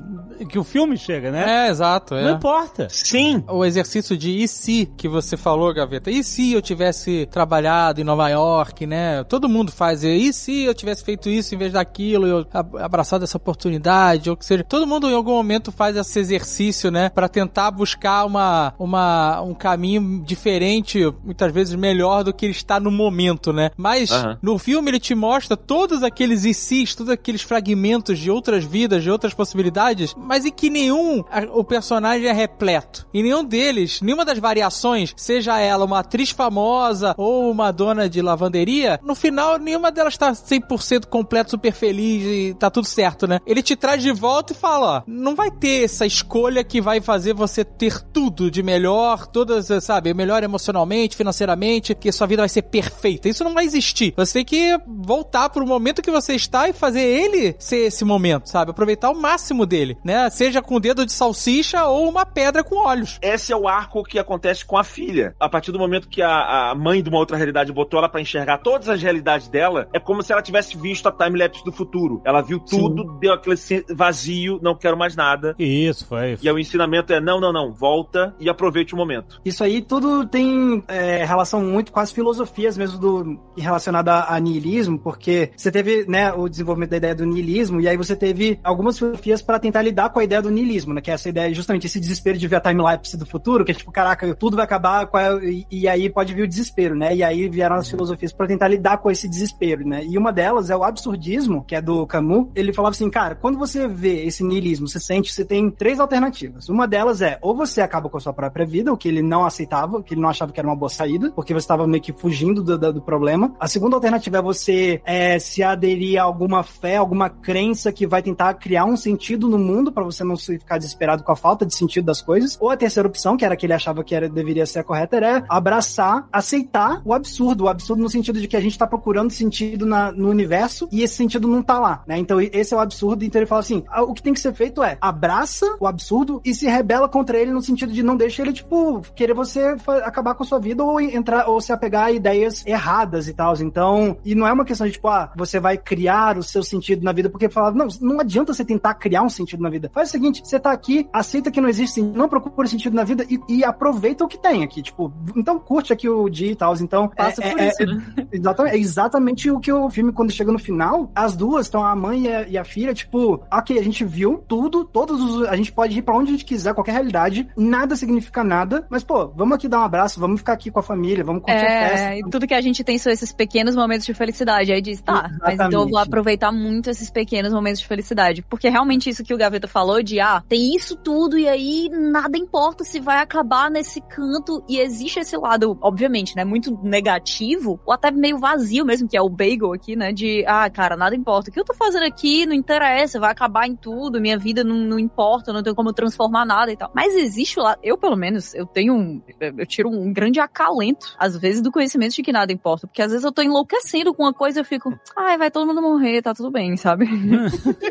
que 0.49 0.57
o 0.57 0.63
filme 0.63 0.97
chega, 0.97 1.31
né? 1.31 1.65
É, 1.67 1.69
exato. 1.69 2.15
É. 2.15 2.23
Não 2.23 2.35
importa. 2.37 2.87
Sim, 2.89 3.43
O 3.49 3.65
exercício 3.65 4.15
de 4.21 4.43
e 4.43 4.47
se 4.47 4.85
que 4.95 5.07
você 5.07 5.35
falou, 5.35 5.73
Gaveta? 5.73 6.11
E 6.11 6.23
se 6.23 6.53
eu 6.53 6.61
tivesse 6.61 7.27
trabalhado 7.31 7.99
em 7.99 8.03
Nova 8.03 8.29
York, 8.29 8.85
né? 8.85 9.23
Todo 9.23 9.49
mundo 9.49 9.71
faz. 9.71 10.03
E 10.03 10.31
se 10.31 10.63
eu 10.63 10.75
tivesse 10.75 11.03
feito 11.03 11.27
isso 11.27 11.55
em 11.55 11.57
vez 11.57 11.73
daquilo, 11.73 12.27
eu 12.27 12.45
ab- 12.53 12.77
abraçado 12.77 13.23
essa 13.23 13.37
oportunidade, 13.37 14.29
ou 14.29 14.37
que 14.37 14.45
seja. 14.45 14.63
Todo 14.63 14.85
mundo 14.85 15.09
em 15.09 15.15
algum 15.15 15.31
momento 15.33 15.71
faz 15.71 15.95
esse 15.97 16.19
exercício, 16.19 16.91
né? 16.91 17.09
Pra 17.09 17.27
tentar 17.27 17.71
buscar 17.71 18.25
uma, 18.25 18.73
uma, 18.77 19.41
um 19.41 19.55
caminho 19.55 20.21
diferente, 20.23 20.99
muitas 21.23 21.51
vezes 21.51 21.73
melhor 21.73 22.23
do 22.23 22.31
que 22.33 22.45
ele 22.45 22.51
está 22.53 22.79
no 22.79 22.91
momento, 22.91 23.51
né? 23.51 23.71
Mas 23.75 24.11
Aham. 24.11 24.37
no 24.41 24.57
filme 24.59 24.91
ele 24.91 24.99
te 24.99 25.15
mostra 25.15 25.57
todos 25.57 26.03
aqueles 26.03 26.45
e 26.45 26.53
se's, 26.53 26.93
todos 26.93 27.11
aqueles 27.11 27.41
fragmentos 27.41 28.19
de 28.19 28.29
outras 28.29 28.63
vidas, 28.63 29.01
de 29.01 29.09
outras 29.09 29.33
possibilidades, 29.33 30.13
mas 30.15 30.45
em 30.45 30.51
que 30.51 30.69
nenhum 30.69 31.23
o 31.53 31.63
personagem 31.63 32.27
é 32.27 32.31
repleto. 32.31 33.07
E 33.13 33.23
nenhum 33.23 33.43
deles, 33.43 33.99
nenhuma 34.11 34.25
das 34.25 34.39
variações, 34.39 35.13
seja 35.15 35.57
ela 35.57 35.85
uma 35.85 35.99
atriz 35.99 36.31
famosa 36.31 37.15
ou 37.17 37.49
uma 37.49 37.71
dona 37.71 38.09
de 38.09 38.21
lavanderia, 38.21 38.99
no 39.01 39.15
final 39.15 39.57
nenhuma 39.57 39.89
delas 39.89 40.17
tá 40.17 40.33
100% 40.33 41.05
completo, 41.05 41.51
super 41.51 41.71
feliz 41.71 42.23
e 42.23 42.53
tá 42.53 42.69
tudo 42.69 42.85
certo, 42.87 43.25
né? 43.25 43.39
Ele 43.45 43.63
te 43.63 43.73
traz 43.73 44.03
de 44.03 44.11
volta 44.11 44.51
e 44.51 44.55
fala, 44.55 44.97
ó, 44.97 45.01
não 45.07 45.33
vai 45.33 45.49
ter 45.49 45.85
essa 45.85 46.05
escolha 46.05 46.61
que 46.61 46.81
vai 46.81 46.99
fazer 46.99 47.33
você 47.33 47.63
ter 47.63 48.01
tudo 48.01 48.51
de 48.51 48.61
melhor, 48.61 49.27
todas, 49.27 49.69
sabe, 49.81 50.13
melhor 50.13 50.43
emocionalmente, 50.43 51.15
financeiramente, 51.15 51.95
que 51.95 52.11
sua 52.11 52.27
vida 52.27 52.41
vai 52.41 52.49
ser 52.49 52.63
perfeita. 52.63 53.29
Isso 53.29 53.45
não 53.45 53.53
vai 53.53 53.63
existir. 53.63 54.13
Você 54.17 54.43
tem 54.43 54.45
que 54.45 54.77
voltar 54.85 55.49
pro 55.49 55.65
momento 55.65 56.01
que 56.01 56.11
você 56.11 56.35
está 56.35 56.67
e 56.67 56.73
fazer 56.73 57.01
ele 57.01 57.55
ser 57.57 57.87
esse 57.87 58.03
momento, 58.03 58.49
sabe? 58.49 58.71
Aproveitar 58.71 59.09
o 59.09 59.15
máximo 59.15 59.65
dele, 59.65 59.97
né? 60.03 60.29
Seja 60.29 60.61
com 60.61 60.75
o 60.75 60.79
dedo 60.81 61.05
de 61.05 61.13
salsicha 61.13 61.85
ou 61.85 62.09
uma 62.09 62.25
pedra 62.25 62.61
com 62.61 62.75
olhos. 62.75 63.17
esse 63.21 63.53
é 63.53 63.55
o 63.55 63.67
arco 63.67 64.00
que 64.03 64.19
acontece 64.19 64.65
com 64.65 64.77
a 64.77 64.83
filha. 64.83 65.35
A 65.39 65.49
partir 65.49 65.71
do 65.71 65.79
momento 65.79 66.07
que 66.07 66.21
a, 66.21 66.71
a 66.71 66.75
mãe 66.75 67.01
de 67.01 67.09
uma 67.09 67.19
outra 67.19 67.37
realidade 67.37 67.71
botou 67.71 67.97
ela 67.97 68.09
pra 68.09 68.21
enxergar 68.21 68.59
todas 68.59 68.89
as 68.89 69.01
realidades 69.01 69.47
dela, 69.47 69.87
é 69.93 69.99
como 69.99 70.21
se 70.21 70.31
ela 70.31 70.41
tivesse 70.41 70.77
visto 70.77 71.07
a 71.07 71.11
time-lapse 71.11 71.63
do 71.63 71.71
futuro. 71.71 72.21
Ela 72.25 72.41
viu 72.41 72.59
tudo, 72.59 73.17
deu 73.19 73.33
aquele 73.33 73.55
vazio, 73.89 74.59
não 74.61 74.75
quero 74.75 74.97
mais 74.97 75.15
nada. 75.15 75.55
Isso, 75.57 76.05
foi. 76.05 76.37
E 76.41 76.47
aí 76.47 76.53
o 76.53 76.59
ensinamento 76.59 77.13
é: 77.13 77.19
não, 77.19 77.39
não, 77.39 77.53
não, 77.53 77.71
volta 77.71 78.35
e 78.39 78.49
aproveite 78.49 78.93
o 78.93 78.97
momento. 78.97 79.41
Isso 79.43 79.63
aí 79.63 79.81
tudo 79.81 80.25
tem 80.25 80.83
é, 80.87 81.23
relação 81.23 81.61
muito 81.63 81.91
com 81.91 81.99
as 81.99 82.11
filosofias 82.11 82.77
mesmo 82.77 82.99
do 82.99 83.39
relacionada 83.57 84.25
a 84.27 84.39
niilismo, 84.39 84.97
porque 84.99 85.51
você 85.55 85.71
teve, 85.71 86.05
né, 86.07 86.31
o 86.33 86.47
desenvolvimento 86.47 86.91
da 86.91 86.97
ideia 86.97 87.15
do 87.15 87.25
niilismo 87.25 87.79
e 87.79 87.87
aí 87.87 87.97
você 87.97 88.15
teve 88.15 88.59
algumas 88.63 88.97
filosofias 88.97 89.41
para 89.41 89.59
tentar 89.59 89.81
lidar 89.81 90.09
com 90.09 90.19
a 90.19 90.23
ideia 90.23 90.41
do 90.41 90.49
niilismo, 90.49 90.93
né, 90.93 91.01
que 91.01 91.11
é 91.11 91.13
essa 91.13 91.29
ideia 91.29 91.53
justamente 91.53 91.87
esse 91.87 91.99
desespero 91.99 92.37
de 92.37 92.47
ver 92.47 92.57
a 92.57 92.61
time-lapse 92.61 93.17
do 93.17 93.25
futuro, 93.25 93.65
que 93.65 93.71
é 93.71 93.75
tipo, 93.75 93.90
caraca, 93.91 94.33
tudo 94.35 94.55
vai 94.55 94.65
acabar, 94.65 95.09
é- 95.13 95.45
e, 95.45 95.67
e 95.71 95.87
aí 95.87 96.09
pode 96.09 96.33
vir 96.33 96.43
o 96.43 96.47
desespero, 96.47 96.95
né? 96.95 97.15
E 97.15 97.23
aí 97.23 97.49
vieram 97.49 97.75
as 97.75 97.89
filosofias 97.89 98.31
para 98.33 98.47
tentar 98.47 98.67
lidar 98.67 98.97
com 98.97 99.11
esse 99.11 99.27
desespero, 99.27 99.87
né? 99.87 100.03
E 100.05 100.17
uma 100.17 100.31
delas 100.31 100.69
é 100.69 100.75
o 100.75 100.83
absurdismo, 100.83 101.63
que 101.63 101.75
é 101.75 101.81
do 101.81 102.05
Camus. 102.07 102.47
Ele 102.55 102.73
falava 102.73 102.91
assim, 102.95 103.09
cara, 103.09 103.35
quando 103.35 103.57
você 103.57 103.87
vê 103.87 104.25
esse 104.25 104.43
niilismo, 104.43 104.87
você 104.87 104.99
sente, 104.99 105.33
você 105.33 105.45
tem 105.45 105.69
três 105.69 105.99
alternativas. 105.99 106.69
Uma 106.69 106.87
delas 106.87 107.21
é, 107.21 107.37
ou 107.41 107.55
você 107.55 107.81
acaba 107.81 108.09
com 108.09 108.17
a 108.17 108.19
sua 108.19 108.33
própria 108.33 108.65
vida, 108.65 108.91
o 108.91 108.97
que 108.97 109.07
ele 109.07 109.21
não 109.21 109.45
aceitava, 109.45 109.97
o 109.97 110.03
que 110.03 110.13
ele 110.13 110.21
não 110.21 110.29
achava 110.29 110.51
que 110.51 110.59
era 110.59 110.67
uma 110.67 110.75
boa 110.75 110.89
saída, 110.89 111.31
porque 111.31 111.53
você 111.53 111.59
estava 111.59 111.87
meio 111.87 112.01
que 112.01 112.13
fugindo 112.13 112.63
do, 112.63 112.77
do, 112.77 112.93
do 112.93 113.01
problema. 113.01 113.53
A 113.59 113.67
segunda 113.67 113.95
alternativa 113.95 114.37
é 114.37 114.41
você 114.41 115.01
é, 115.05 115.39
se 115.39 115.63
aderir 115.63 116.19
a 116.19 116.23
alguma 116.23 116.63
fé, 116.63 116.97
alguma 116.97 117.29
crença 117.29 117.91
que 117.91 118.07
vai 118.07 118.21
tentar 118.21 118.53
criar 118.55 118.85
um 118.85 118.95
sentido 118.95 119.47
no 119.47 119.57
mundo 119.57 119.91
para 119.91 120.03
você 120.03 120.23
não 120.23 120.37
ficar 120.37 120.77
desesperado 120.77 121.23
com 121.23 121.31
a 121.31 121.35
falta 121.35 121.65
de 121.65 121.75
sentido 121.75 122.05
das 122.05 122.21
coisas. 122.21 122.57
Ou 122.59 122.69
a 122.69 122.77
terceira 122.77 123.07
opção, 123.07 123.35
que 123.37 123.45
era 123.45 123.55
que 123.55 123.65
ele 123.65 123.73
achava 123.81 124.03
que 124.03 124.13
era, 124.13 124.29
deveria 124.29 124.65
ser 124.65 124.79
a 124.79 124.83
correta, 124.83 125.17
era 125.17 125.43
abraçar, 125.49 126.27
aceitar 126.31 127.01
o 127.03 127.13
absurdo. 127.13 127.65
O 127.65 127.67
absurdo 127.67 128.01
no 128.01 128.09
sentido 128.09 128.39
de 128.39 128.47
que 128.47 128.55
a 128.55 128.61
gente 128.61 128.77
tá 128.77 128.85
procurando 128.85 129.31
sentido 129.31 129.85
na- 129.85 130.11
no 130.11 130.29
universo 130.29 130.87
e 130.91 131.01
esse 131.01 131.15
sentido 131.15 131.47
não 131.47 131.61
tá 131.61 131.79
lá, 131.79 132.03
né? 132.07 132.17
Então 132.17 132.39
esse 132.39 132.73
é 132.73 132.77
o 132.77 132.79
absurdo. 132.79 133.25
Então 133.25 133.39
ele 133.39 133.45
fala 133.47 133.61
assim: 133.61 133.83
ah, 133.89 134.03
o 134.03 134.13
que 134.13 134.21
tem 134.21 134.33
que 134.33 134.39
ser 134.39 134.53
feito 134.53 134.83
é 134.83 134.97
abraça 135.01 135.75
o 135.79 135.87
absurdo 135.87 136.41
e 136.45 136.53
se 136.53 136.67
rebela 136.67 137.09
contra 137.09 137.37
ele 137.37 137.51
no 137.51 137.61
sentido 137.61 137.91
de 137.91 138.03
não 138.03 138.15
deixa 138.15 138.41
ele, 138.41 138.53
tipo, 138.53 139.01
querer 139.15 139.33
você 139.33 139.75
acabar 140.03 140.35
com 140.35 140.43
a 140.43 140.45
sua 140.45 140.59
vida 140.59 140.83
ou 140.83 140.99
entrar 141.01 141.49
ou 141.49 141.59
se 141.59 141.71
apegar 141.73 142.05
a 142.05 142.11
ideias 142.11 142.65
erradas 142.65 143.27
e 143.27 143.33
tal. 143.33 143.51
Então, 143.59 144.17
e 144.23 144.35
não 144.35 144.47
é 144.47 144.53
uma 144.53 144.63
questão 144.63 144.87
de, 144.87 144.93
tipo, 144.93 145.07
ah, 145.07 145.31
você 145.35 145.59
vai 145.59 145.77
criar 145.77 146.37
o 146.37 146.43
seu 146.43 146.63
sentido 146.63 147.03
na 147.03 147.11
vida, 147.11 147.29
porque 147.29 147.49
falava, 147.49 147.75
não, 147.75 147.87
não 147.99 148.19
adianta 148.19 148.53
você 148.53 148.63
tentar 148.63 148.93
criar 148.93 149.23
um 149.23 149.29
sentido 149.29 149.61
na 149.61 149.69
vida. 149.69 149.89
Faz 149.93 150.09
o 150.09 150.11
seguinte, 150.11 150.41
você 150.43 150.59
tá 150.59 150.71
aqui, 150.71 151.07
aceita 151.11 151.51
que 151.51 151.59
não 151.59 151.67
existe 151.67 152.01
não 152.01 152.29
procura 152.29 152.67
sentido 152.67 152.95
na 152.95 153.03
vida 153.03 153.25
e, 153.29 153.39
e 153.47 153.63
aproveita 153.71 154.23
o 154.23 154.27
que 154.27 154.37
tem 154.37 154.63
aqui. 154.63 154.81
Tipo, 154.81 155.11
então 155.35 155.59
curte 155.59 155.91
aqui 155.91 156.07
o 156.07 156.29
dia 156.29 156.51
e 156.51 156.55
tal. 156.55 156.75
Então, 156.75 157.07
Passa 157.09 157.43
é, 157.43 157.49
por 157.51 157.59
é- 157.59 157.67
isso, 157.67 157.83
é- 157.83 157.85
né? 157.85 158.03
Exatamente, 158.31 158.75
é 158.75 158.79
exatamente 158.79 159.51
o 159.51 159.59
que 159.59 159.71
o 159.71 159.89
filme, 159.89 160.11
quando 160.11 160.31
chega 160.31 160.51
no 160.51 160.59
final, 160.59 161.11
as 161.15 161.35
duas, 161.35 161.67
então 161.67 161.83
a 161.83 161.95
mãe 161.95 162.23
e 162.23 162.33
a, 162.33 162.47
e 162.47 162.57
a 162.57 162.63
filha, 162.63 162.93
tipo, 162.93 163.43
ok, 163.51 163.77
a 163.77 163.83
gente 163.83 164.03
viu 164.05 164.43
tudo, 164.47 164.83
todos 164.85 165.21
os. 165.21 165.47
A 165.47 165.55
gente 165.55 165.71
pode 165.71 165.97
ir 165.97 166.01
pra 166.01 166.15
onde 166.15 166.29
a 166.29 166.31
gente 166.33 166.45
quiser, 166.45 166.73
qualquer 166.73 166.91
realidade, 166.93 167.47
nada 167.57 167.95
significa 167.95 168.43
nada, 168.43 168.85
mas, 168.89 169.03
pô, 169.03 169.27
vamos 169.27 169.55
aqui 169.55 169.67
dar 169.67 169.79
um 169.79 169.83
abraço, 169.83 170.19
vamos 170.19 170.39
ficar 170.39 170.53
aqui 170.53 170.71
com 170.71 170.79
a 170.79 170.83
família, 170.83 171.23
vamos 171.23 171.41
curtir 171.43 171.65
a 171.65 171.69
festa. 171.89 171.99
É, 171.99 172.19
e 172.19 172.29
tudo 172.29 172.47
que 172.47 172.53
a 172.53 172.61
gente 172.61 172.83
tem 172.83 172.97
são 172.97 173.11
esses 173.11 173.31
pequenos 173.31 173.75
momentos 173.75 174.05
de 174.05 174.13
felicidade. 174.13 174.71
Aí 174.71 174.81
diz, 174.81 175.01
tá, 175.01 175.29
mas 175.41 175.55
então 175.55 175.65
eu 175.65 175.71
vou 175.71 175.81
Exatamente. 175.87 176.07
aproveitar 176.07 176.51
muito 176.51 176.89
esses 176.89 177.09
pequenos 177.09 177.53
momentos 177.53 177.79
de 177.81 177.87
felicidade. 177.87 178.41
Porque 178.49 178.67
é 178.67 178.69
realmente 178.71 179.09
isso 179.09 179.23
que 179.23 179.33
o 179.33 179.37
Gaveta 179.37 179.67
falou 179.67 180.01
de, 180.03 180.19
ah, 180.19 180.43
tem 180.47 180.75
isso 180.75 180.95
tudo 180.95 181.37
e 181.37 181.47
aí 181.47 181.89
nada 181.91 182.37
importa 182.37 182.83
se 182.83 182.99
vai 182.99 183.19
acabar 183.19 183.50
nesse 183.69 184.01
canto. 184.01 184.63
E 184.67 184.79
existe 184.79 185.19
esse 185.19 185.37
lado, 185.37 185.77
obviamente, 185.81 186.35
né, 186.35 186.43
muito 186.43 186.77
negativo, 186.83 187.79
ou 187.85 187.93
até 187.93 188.11
meio 188.11 188.37
vazio 188.37 188.85
mesmo, 188.85 189.07
que 189.07 189.17
é 189.17 189.21
o 189.21 189.29
bagel 189.29 189.73
aqui, 189.73 189.95
né, 189.95 190.11
de, 190.11 190.43
ah, 190.47 190.69
cara, 190.69 190.95
nada 190.95 191.15
importa. 191.15 191.49
O 191.49 191.53
que 191.53 191.59
eu 191.59 191.65
tô 191.65 191.73
fazendo 191.73 192.05
aqui 192.05 192.45
não 192.45 192.53
interessa, 192.53 193.19
vai 193.19 193.31
acabar 193.31 193.67
em 193.67 193.75
tudo, 193.75 194.21
minha 194.21 194.37
vida 194.37 194.63
não, 194.63 194.75
não 194.75 194.99
importa, 194.99 195.53
não 195.53 195.63
tenho 195.63 195.75
como 195.75 195.93
transformar 195.93 196.45
nada 196.45 196.71
e 196.71 196.77
tal. 196.77 196.91
Mas 196.93 197.15
existe 197.15 197.59
lá, 197.59 197.77
eu 197.83 197.97
pelo 197.97 198.15
menos, 198.15 198.53
eu 198.53 198.65
tenho 198.65 198.93
um, 198.93 199.21
eu 199.39 199.65
tiro 199.65 199.89
um 199.89 200.11
grande 200.11 200.39
acalento, 200.39 201.15
às 201.17 201.37
vezes, 201.37 201.61
do 201.61 201.71
conhecimento 201.71 202.15
de 202.15 202.23
que 202.23 202.31
nada 202.31 202.51
importa. 202.51 202.87
Porque 202.87 203.01
às 203.01 203.11
vezes 203.11 203.23
eu 203.23 203.31
tô 203.31 203.41
enlouquecendo 203.41 204.13
com 204.13 204.23
uma 204.23 204.33
coisa 204.33 204.59
e 204.59 204.61
eu 204.61 204.65
fico, 204.65 204.93
ai, 205.17 205.37
vai 205.37 205.51
todo 205.51 205.67
mundo 205.67 205.81
morrer, 205.81 206.21
tá 206.21 206.33
tudo 206.33 206.51
bem, 206.51 206.77
sabe? 206.77 207.05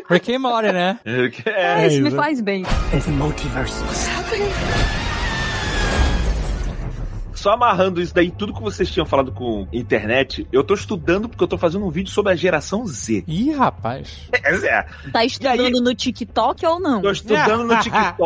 Rick 0.09 0.33
and 0.33 0.39
Morty, 0.39 0.71
né? 0.71 0.99
É, 1.45 1.87
isso 1.87 2.01
me 2.01 2.11
faz 2.11 2.41
bem. 2.41 2.63
Só 7.41 7.53
amarrando 7.53 7.99
isso 7.99 8.13
daí, 8.13 8.29
tudo 8.29 8.53
que 8.53 8.61
vocês 8.61 8.87
tinham 8.91 9.03
falado 9.03 9.31
com 9.31 9.67
internet, 9.73 10.47
eu 10.51 10.63
tô 10.63 10.75
estudando 10.75 11.27
porque 11.27 11.43
eu 11.43 11.47
tô 11.47 11.57
fazendo 11.57 11.83
um 11.83 11.89
vídeo 11.89 12.11
sobre 12.11 12.31
a 12.31 12.35
geração 12.35 12.85
Z. 12.85 13.23
Ih, 13.27 13.51
rapaz. 13.51 14.29
É, 14.43 14.55
é. 14.67 14.85
Tá 15.11 15.23
estudando 15.25 15.59
aí- 15.61 15.71
no 15.71 15.93
TikTok 15.95 16.65
ou 16.65 16.79
não? 16.79 17.01
Tô 17.01 17.09
estudando 17.11 17.63
no 17.63 17.75
TikTok, 17.81 18.19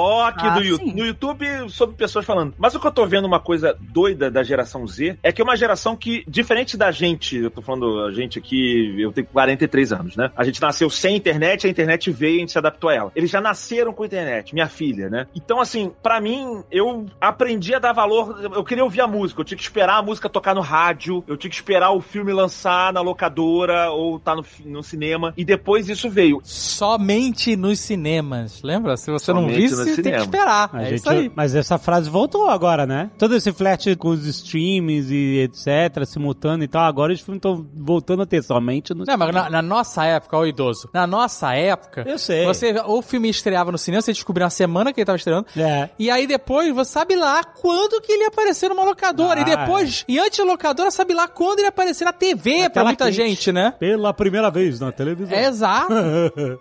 Ah, 0.47 0.57
sim. 0.61 0.93
no 0.93 1.05
YouTube, 1.05 1.45
sobre 1.70 1.95
pessoas 1.95 2.26
falando. 2.26 2.53
Mas 2.57 2.74
o 2.76 2.80
que 2.80 2.88
eu 2.88 2.91
tô 2.91 3.05
vendo 3.05 3.26
uma 3.26 3.39
coisa 3.39 3.78
doida 3.80 4.30
da 4.32 4.41
geração 4.43 4.86
Z 4.88 5.18
é 5.24 5.32
que 5.32 5.41
é 5.41 5.43
uma 5.43 5.55
geração 5.55 5.95
que, 5.95 6.24
diferente 6.28 6.76
da 6.78 6.91
gente, 6.91 7.38
eu 7.38 7.51
tô 7.51 7.61
falando 7.61 8.01
a 8.05 8.11
gente 8.11 8.39
aqui, 8.39 8.95
eu 8.99 9.11
tenho 9.11 9.28
43 9.28 9.91
anos, 9.93 10.16
né? 10.16 10.32
A 10.36 10.43
gente 10.43 10.61
nasceu 10.61 10.89
sem 10.89 11.16
internet, 11.16 11.68
a 11.68 11.70
internet 11.70 12.11
veio 12.11 12.34
e 12.36 12.38
a 12.38 12.39
gente 12.41 12.51
se 12.53 12.57
adaptou 12.57 12.89
a 12.89 12.93
ela. 12.93 13.11
Eles 13.16 13.30
já 13.30 13.39
nasceram 13.41 13.93
com 13.93 14.03
a 14.03 14.05
internet, 14.05 14.53
minha 14.53 14.68
filha, 14.68 15.09
né? 15.09 15.28
Então, 15.36 15.59
assim, 15.61 15.91
pra 16.01 16.20
mim, 16.22 16.63
eu 16.72 17.05
aprendi 17.22 17.74
a 17.76 17.80
dar 17.80 17.93
valor. 17.93 18.39
Eu 18.53 18.63
queria 18.63 18.84
ouvir 18.84 19.01
a 19.06 19.08
música, 19.08 19.41
eu 19.41 19.45
tinha 19.45 19.58
que 19.58 19.64
esperar 19.64 19.97
a 19.97 20.01
música 20.01 20.30
tocar 20.30 20.53
no 20.53 20.62
rádio, 20.62 21.24
eu 21.28 21.38
tinha 21.38 21.49
que 21.49 21.56
esperar 21.56 21.91
o 21.91 22.01
filme 22.01 22.34
lançar 22.34 22.91
na 22.93 23.01
locadora 23.01 23.89
ou 23.91 24.20
tá 24.20 24.36
no, 24.36 24.43
no 24.66 24.84
cinema. 24.84 25.34
E 25.38 25.45
depois 25.45 25.88
isso 25.89 26.10
veio. 26.10 26.41
Somente 26.43 27.56
nos 27.56 27.80
cinemas. 27.80 28.62
Lembra? 28.62 28.97
Se 28.97 29.10
você 29.12 29.32
não 29.34 29.41
Somente 29.41 29.62
visse, 29.62 29.76
no 29.76 29.86
tem 29.86 29.95
que 29.95 30.01
cinema. 30.03 30.24
esperar. 30.24 30.70
A 30.74 30.82
é 30.82 30.86
gente- 30.89 30.95
isso 30.99 31.10
aí. 31.10 31.32
Mas 31.36 31.56
essa 31.56 31.78
frase 31.78 32.10
voltou 32.10 32.49
agora, 32.49 32.86
né? 32.86 33.10
Todo 33.18 33.36
esse 33.36 33.51
flerte 33.53 33.95
com 33.95 34.10
os 34.10 34.26
streams 34.26 35.10
e 35.12 35.39
etc, 35.39 36.06
simultâneo 36.06 36.64
e 36.66 36.68
tal, 36.68 36.84
agora 36.84 37.14
os 37.14 37.22
filmes 37.22 37.38
estão 37.39 37.66
voltando 37.76 38.24
a 38.24 38.26
ter 38.26 38.43
somente 38.43 38.93
no 38.93 39.03
Não, 39.06 39.18
mas 39.18 39.34
na, 39.34 39.49
na 39.49 39.62
nossa 39.62 40.03
época, 40.06 40.38
o 40.38 40.45
idoso. 40.45 40.89
Na 40.93 41.08
nossa 41.08 41.53
época, 41.53 42.03
Eu 42.08 42.18
sei. 42.20 42.45
você, 42.45 42.74
ou 42.86 42.99
o 42.99 43.01
filme 43.01 43.30
estreava 43.30 43.72
no 43.72 43.78
cinema, 43.78 44.01
você 44.01 44.14
descobriu 44.14 44.45
na 44.45 44.49
semana 44.49 44.91
que 44.93 44.99
ele 44.99 45.06
tava 45.06 45.18
estreando. 45.18 45.45
É. 45.56 45.89
E 45.97 46.10
aí 46.12 46.28
depois, 46.28 46.74
você 46.74 46.91
sabe 46.91 47.16
lá 47.16 47.43
quando 47.43 48.01
que 48.01 48.12
ele 48.12 48.24
ia 48.24 48.28
aparecer 48.28 48.70
numa 48.70 48.84
locadora. 48.84 48.95
Ah, 48.96 49.41
e 49.41 49.43
depois, 49.46 50.06
e 50.08 50.20
antes 50.20 50.38
da 50.39 50.46
locadora, 50.46 50.89
sabe 50.91 51.14
lá 51.14 51.28
quando 51.28 51.60
ele 51.60 51.68
aparecer 51.68 52.06
na 52.06 52.14
TV 52.14 52.64
Na 52.64 52.70
pra 52.70 52.84
muita 52.84 53.06
quente. 53.06 53.16
gente, 53.16 53.52
né? 53.52 53.74
Pela 53.80 54.14
primeira 54.14 54.50
vez 54.50 54.80
na 54.80 54.91
televisão. 54.91 55.36
É 55.38 55.46
exato. 55.46 55.93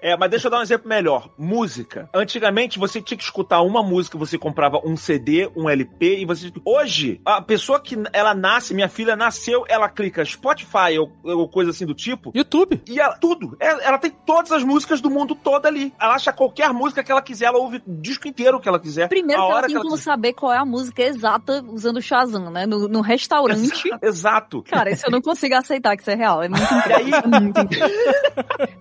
É, 0.01 0.17
mas 0.17 0.31
deixa 0.31 0.47
eu 0.47 0.51
dar 0.51 0.59
um 0.59 0.63
exemplo 0.63 0.89
melhor. 0.89 1.29
Música. 1.39 2.09
Antigamente 2.15 2.79
você 2.79 3.01
tinha 3.01 3.17
que 3.17 3.25
escutar 3.25 3.61
uma 3.63 3.83
música, 3.83 4.19
você 4.19 4.37
comprava 4.39 4.81
um 4.85 4.97
CD, 4.97 5.51
um 5.57 5.69
LP 5.69 6.19
e 6.21 6.25
você. 6.25 6.53
Hoje, 6.65 7.21
a 7.25 7.41
pessoa 7.41 7.81
que 7.81 7.97
ela 8.13 8.35
nasce, 8.35 8.75
minha 8.75 8.89
filha 8.89 9.17
nasceu, 9.17 9.65
ela 9.69 9.89
clica 9.89 10.25
Spotify 10.25 10.99
ou, 10.99 11.13
ou 11.23 11.49
coisa 11.49 11.71
assim 11.71 11.87
do 11.87 11.95
tipo. 11.95 12.33
YouTube. 12.35 12.83
E 12.89 13.01
ela, 13.01 13.17
tudo. 13.17 13.57
Ela, 13.61 13.83
ela 13.83 13.99
tem 13.99 14.11
todas 14.11 14.53
as 14.53 14.63
músicas 14.63 15.01
do 15.01 15.11
mundo 15.11 15.35
todo 15.35 15.67
ali. 15.67 15.93
Ela 16.01 16.15
acha 16.15 16.33
qualquer 16.33 16.73
música 16.73 17.03
que 17.03 17.11
ela 17.11 17.23
quiser, 17.23 17.47
ela 17.47 17.59
ouve 17.59 17.83
o 17.87 17.95
disco 18.01 18.27
inteiro 18.29 18.61
que 18.61 18.69
ela 18.69 18.79
quiser. 18.81 19.09
Primeiro 19.09 19.43
a 19.43 19.47
que 19.47 19.53
ela 19.53 19.63
tem 19.67 19.77
como 19.77 19.91
quiser. 19.91 20.03
saber 20.03 20.33
qual 20.33 20.53
é 20.53 20.59
a 20.59 20.65
música 20.65 21.03
exata 21.03 21.65
usando 21.69 21.99
o 21.99 22.03
Shazam, 22.25 22.51
né? 22.51 22.67
No, 22.67 22.89
no 22.89 23.01
restaurante. 23.01 23.91
Exato. 24.03 24.63
Cara, 24.63 24.91
isso 24.91 25.07
eu 25.07 25.11
não 25.11 25.21
consigo 25.21 25.55
aceitar 25.55 25.97
que 25.97 26.03
isso 26.03 26.11
é 26.11 26.15
real. 26.15 26.43
É 26.43 26.49
muito 26.49 26.63
incrível. 26.75 27.21
é 27.25 27.41
muito 27.41 27.61
incrível. 27.61 27.89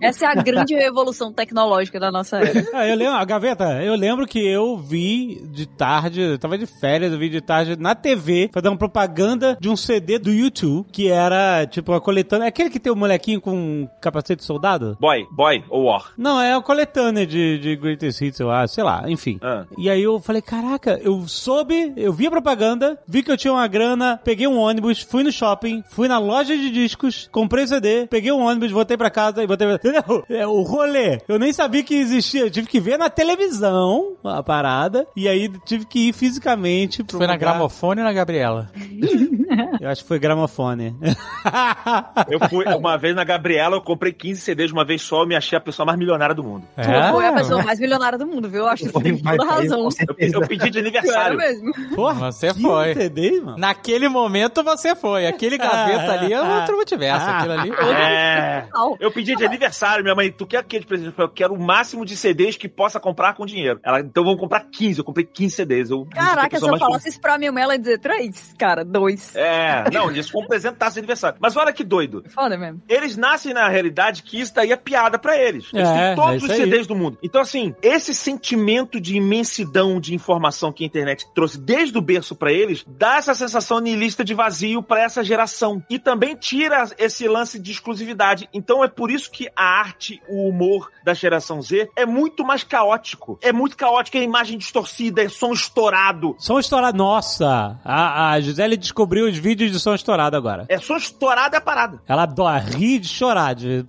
Essa 0.00 0.26
é 0.26 0.28
a 0.28 0.34
grande 0.34 0.74
revolução 0.74 1.32
tecnológica 1.32 2.00
da 2.00 2.10
nossa 2.10 2.38
era. 2.38 2.64
Ah, 2.72 2.86
eu 2.86 2.96
lembro, 2.96 3.14
a 3.14 3.24
gaveta, 3.24 3.82
eu 3.82 3.94
lembro 3.94 4.26
que 4.26 4.38
eu 4.38 4.76
vi 4.76 5.40
de 5.46 5.66
tarde, 5.66 6.20
eu 6.20 6.38
tava 6.38 6.58
de 6.58 6.66
férias, 6.66 7.12
eu 7.12 7.18
vi 7.18 7.28
de 7.28 7.40
tarde 7.40 7.76
na 7.76 7.94
TV, 7.94 8.50
fazendo 8.52 8.76
propaganda 8.76 9.56
de 9.60 9.68
um 9.68 9.76
CD 9.76 10.18
do 10.18 10.30
YouTube, 10.30 10.86
que 10.90 11.08
era 11.08 11.66
tipo 11.66 11.92
a 11.92 12.00
coletânea. 12.00 12.46
É 12.46 12.48
aquele 12.48 12.70
que 12.70 12.80
tem 12.80 12.92
o 12.92 12.96
molequinho 12.96 13.40
com 13.40 13.88
capacete 14.00 14.40
de 14.40 14.44
soldado? 14.44 14.96
Boy, 15.00 15.26
boy 15.30 15.64
ou 15.68 15.84
war. 15.84 16.12
Não, 16.16 16.40
é 16.40 16.54
a 16.54 16.60
coletânea 16.60 17.26
de, 17.26 17.58
de 17.58 17.76
Greatest 17.76 18.20
Hits, 18.20 18.40
eu 18.40 18.50
acho, 18.50 18.74
sei 18.74 18.84
lá, 18.84 19.04
enfim. 19.08 19.38
Ah. 19.42 19.64
E 19.78 19.88
aí 19.88 20.02
eu 20.02 20.20
falei, 20.20 20.42
caraca, 20.42 20.98
eu 21.02 21.26
soube, 21.26 21.92
eu 21.96 22.12
vi 22.12 22.26
a 22.26 22.30
propaganda, 22.30 22.98
vi 23.06 23.22
que 23.22 23.30
eu 23.30 23.33
tinha 23.36 23.52
uma 23.52 23.66
grana, 23.66 24.20
peguei 24.22 24.46
um 24.46 24.58
ônibus, 24.58 25.00
fui 25.02 25.22
no 25.22 25.32
shopping, 25.32 25.82
fui 25.88 26.08
na 26.08 26.18
loja 26.18 26.56
de 26.56 26.70
discos, 26.70 27.28
comprei 27.32 27.64
o 27.64 27.68
CD, 27.68 28.06
peguei 28.06 28.32
um 28.32 28.40
ônibus, 28.44 28.70
voltei 28.70 28.96
pra 28.96 29.10
casa 29.10 29.42
e 29.42 29.46
voltei 29.46 29.66
pra... 29.66 29.76
Entendeu? 29.76 30.24
É, 30.28 30.46
o 30.46 30.62
rolê. 30.62 31.18
Eu 31.28 31.38
nem 31.38 31.52
sabia 31.52 31.82
que 31.82 31.94
existia, 31.94 32.42
eu 32.42 32.50
tive 32.50 32.66
que 32.66 32.80
ver 32.80 32.98
na 32.98 33.08
televisão 33.10 34.14
a 34.24 34.42
parada, 34.42 35.06
e 35.16 35.28
aí 35.28 35.50
tive 35.64 35.84
que 35.86 36.08
ir 36.08 36.12
fisicamente 36.12 37.02
pro 37.04 37.18
Foi 37.18 37.26
na 37.26 37.34
lugar. 37.34 37.50
gramofone 37.52 38.00
ou 38.00 38.06
na 38.06 38.12
Gabriela? 38.12 38.70
Eu 39.80 39.88
acho 39.88 40.02
que 40.02 40.08
foi 40.08 40.18
gramofone. 40.18 40.96
Eu 42.28 42.40
fui 42.48 42.64
uma 42.66 42.96
vez 42.96 43.14
na 43.14 43.22
Gabriela, 43.24 43.76
eu 43.76 43.80
comprei 43.80 44.12
15 44.12 44.40
CDs 44.40 44.68
de 44.68 44.72
uma 44.72 44.84
vez 44.84 45.02
só, 45.02 45.22
eu 45.22 45.26
me 45.26 45.36
achei 45.36 45.56
a 45.56 45.60
pessoa 45.60 45.86
mais 45.86 45.98
milionária 45.98 46.34
do 46.34 46.42
mundo. 46.42 46.64
Tu 46.76 46.82
foi 47.12 47.26
a 47.26 47.32
pessoa 47.32 47.62
mais 47.62 47.78
milionária 47.78 48.18
do 48.18 48.26
mundo, 48.26 48.48
viu? 48.48 48.60
Eu 48.62 48.68
acho 48.68 48.84
que 48.84 48.90
você 48.90 49.02
tem 49.02 49.16
toda 49.18 49.44
razão. 49.44 49.88
Eu, 50.18 50.40
eu 50.40 50.48
pedi 50.48 50.70
de 50.70 50.78
aniversário. 50.78 51.36
mesmo. 51.38 51.72
Porra, 51.94 52.32
Você 52.32 52.48
15 52.48 52.62
foi. 52.62 52.94
CD, 52.94 53.23
mano. 53.40 53.58
Naquele 53.58 54.08
momento 54.08 54.62
você 54.62 54.94
foi. 54.94 55.26
Aquele 55.26 55.56
gaveta 55.58 56.12
ali 56.12 56.32
é 56.32 56.40
outro 56.40 56.76
multiverso. 56.76 57.26
Aquilo 57.28 57.52
ali. 57.52 57.70
É. 57.70 58.66
Eu 59.00 59.10
pedi 59.10 59.34
de 59.36 59.44
aniversário, 59.44 60.02
minha 60.02 60.14
mãe, 60.14 60.30
tu 60.30 60.46
quer 60.46 60.58
aquele 60.58 60.84
presente? 60.84 61.06
Eu 61.08 61.12
falei, 61.12 61.28
eu 61.30 61.34
quero 61.34 61.54
o 61.54 61.60
máximo 61.62 62.04
de 62.04 62.16
CDs 62.16 62.56
que 62.56 62.68
possa 62.68 62.98
comprar 63.00 63.34
com 63.34 63.44
dinheiro. 63.46 63.80
Ela, 63.82 64.00
então 64.00 64.24
vamos 64.24 64.38
comprar 64.40 64.60
15. 64.70 64.98
Eu 64.98 65.04
comprei 65.04 65.24
15 65.24 65.54
CDs. 65.54 65.90
Eu, 65.90 66.06
Caraca, 66.06 66.58
se 66.58 66.64
eu 66.66 66.78
falasse 66.78 67.08
isso 67.08 67.20
pra 67.20 67.38
minha 67.38 67.52
mãe, 67.52 67.62
ela 67.62 67.74
ia 67.74 67.78
dizer 67.78 67.98
três. 67.98 68.54
Cara, 68.58 68.84
dois. 68.84 69.34
É, 69.36 69.84
não, 69.92 70.10
isso 70.10 70.32
foi 70.32 70.42
um 70.42 70.46
presentaço 70.46 70.94
de 70.94 71.00
aniversário. 71.00 71.36
Mas 71.40 71.56
olha 71.56 71.72
que 71.72 71.84
doido. 71.84 72.24
Foda 72.28 72.56
mesmo. 72.56 72.80
Eles 72.88 73.16
nascem 73.16 73.52
na 73.54 73.68
realidade 73.68 74.22
que 74.22 74.40
isso 74.40 74.54
daí 74.54 74.72
é 74.72 74.76
piada 74.76 75.18
pra 75.18 75.36
eles. 75.36 75.66
Eles 75.72 75.88
É, 75.88 76.06
têm 76.08 76.16
todos 76.16 76.32
é 76.32 76.36
os 76.36 76.42
isso 76.44 76.52
aí. 76.52 76.58
CDs 76.58 76.86
do 76.86 76.94
mundo. 76.94 77.18
Então, 77.22 77.40
assim, 77.40 77.74
esse 77.82 78.14
sentimento 78.14 79.00
de 79.00 79.16
imensidão 79.16 80.00
de 80.00 80.14
informação 80.14 80.72
que 80.72 80.84
a 80.84 80.86
internet 80.86 81.26
trouxe 81.34 81.58
desde 81.58 81.96
o 81.96 82.00
berço 82.00 82.34
pra 82.34 82.52
eles, 82.52 82.84
dá 83.04 83.16
essa 83.16 83.34
sensação 83.34 83.80
nihilista 83.80 84.24
de 84.24 84.32
vazio 84.32 84.82
pra 84.82 85.02
essa 85.02 85.22
geração. 85.22 85.82
E 85.90 85.98
também 85.98 86.34
tira 86.34 86.88
esse 86.96 87.28
lance 87.28 87.58
de 87.58 87.70
exclusividade. 87.70 88.48
Então 88.50 88.82
é 88.82 88.88
por 88.88 89.10
isso 89.10 89.30
que 89.30 89.46
a 89.54 89.62
arte, 89.62 90.22
o 90.26 90.48
humor 90.48 90.90
da 91.04 91.12
geração 91.12 91.60
Z 91.60 91.90
é 91.94 92.06
muito 92.06 92.42
mais 92.42 92.64
caótico. 92.64 93.38
É 93.42 93.52
muito 93.52 93.76
caótico, 93.76 94.16
é 94.16 94.22
imagem 94.22 94.56
distorcida, 94.56 95.22
é 95.22 95.28
som 95.28 95.52
estourado. 95.52 96.34
Som 96.38 96.58
estourado. 96.58 96.96
Nossa, 96.96 97.78
a, 97.84 98.30
a 98.30 98.40
Gisele 98.40 98.78
descobriu 98.78 99.26
os 99.26 99.36
vídeos 99.36 99.70
de 99.70 99.78
som 99.78 99.94
estourado 99.94 100.34
agora. 100.34 100.64
É 100.70 100.78
som 100.78 100.96
estourado 100.96 101.56
é 101.56 101.58
a 101.58 101.60
parada. 101.60 102.00
Ela 102.08 102.22
adora 102.22 102.58
rir 102.58 103.00
de 103.00 103.08
chorar. 103.08 103.54
De... 103.54 103.84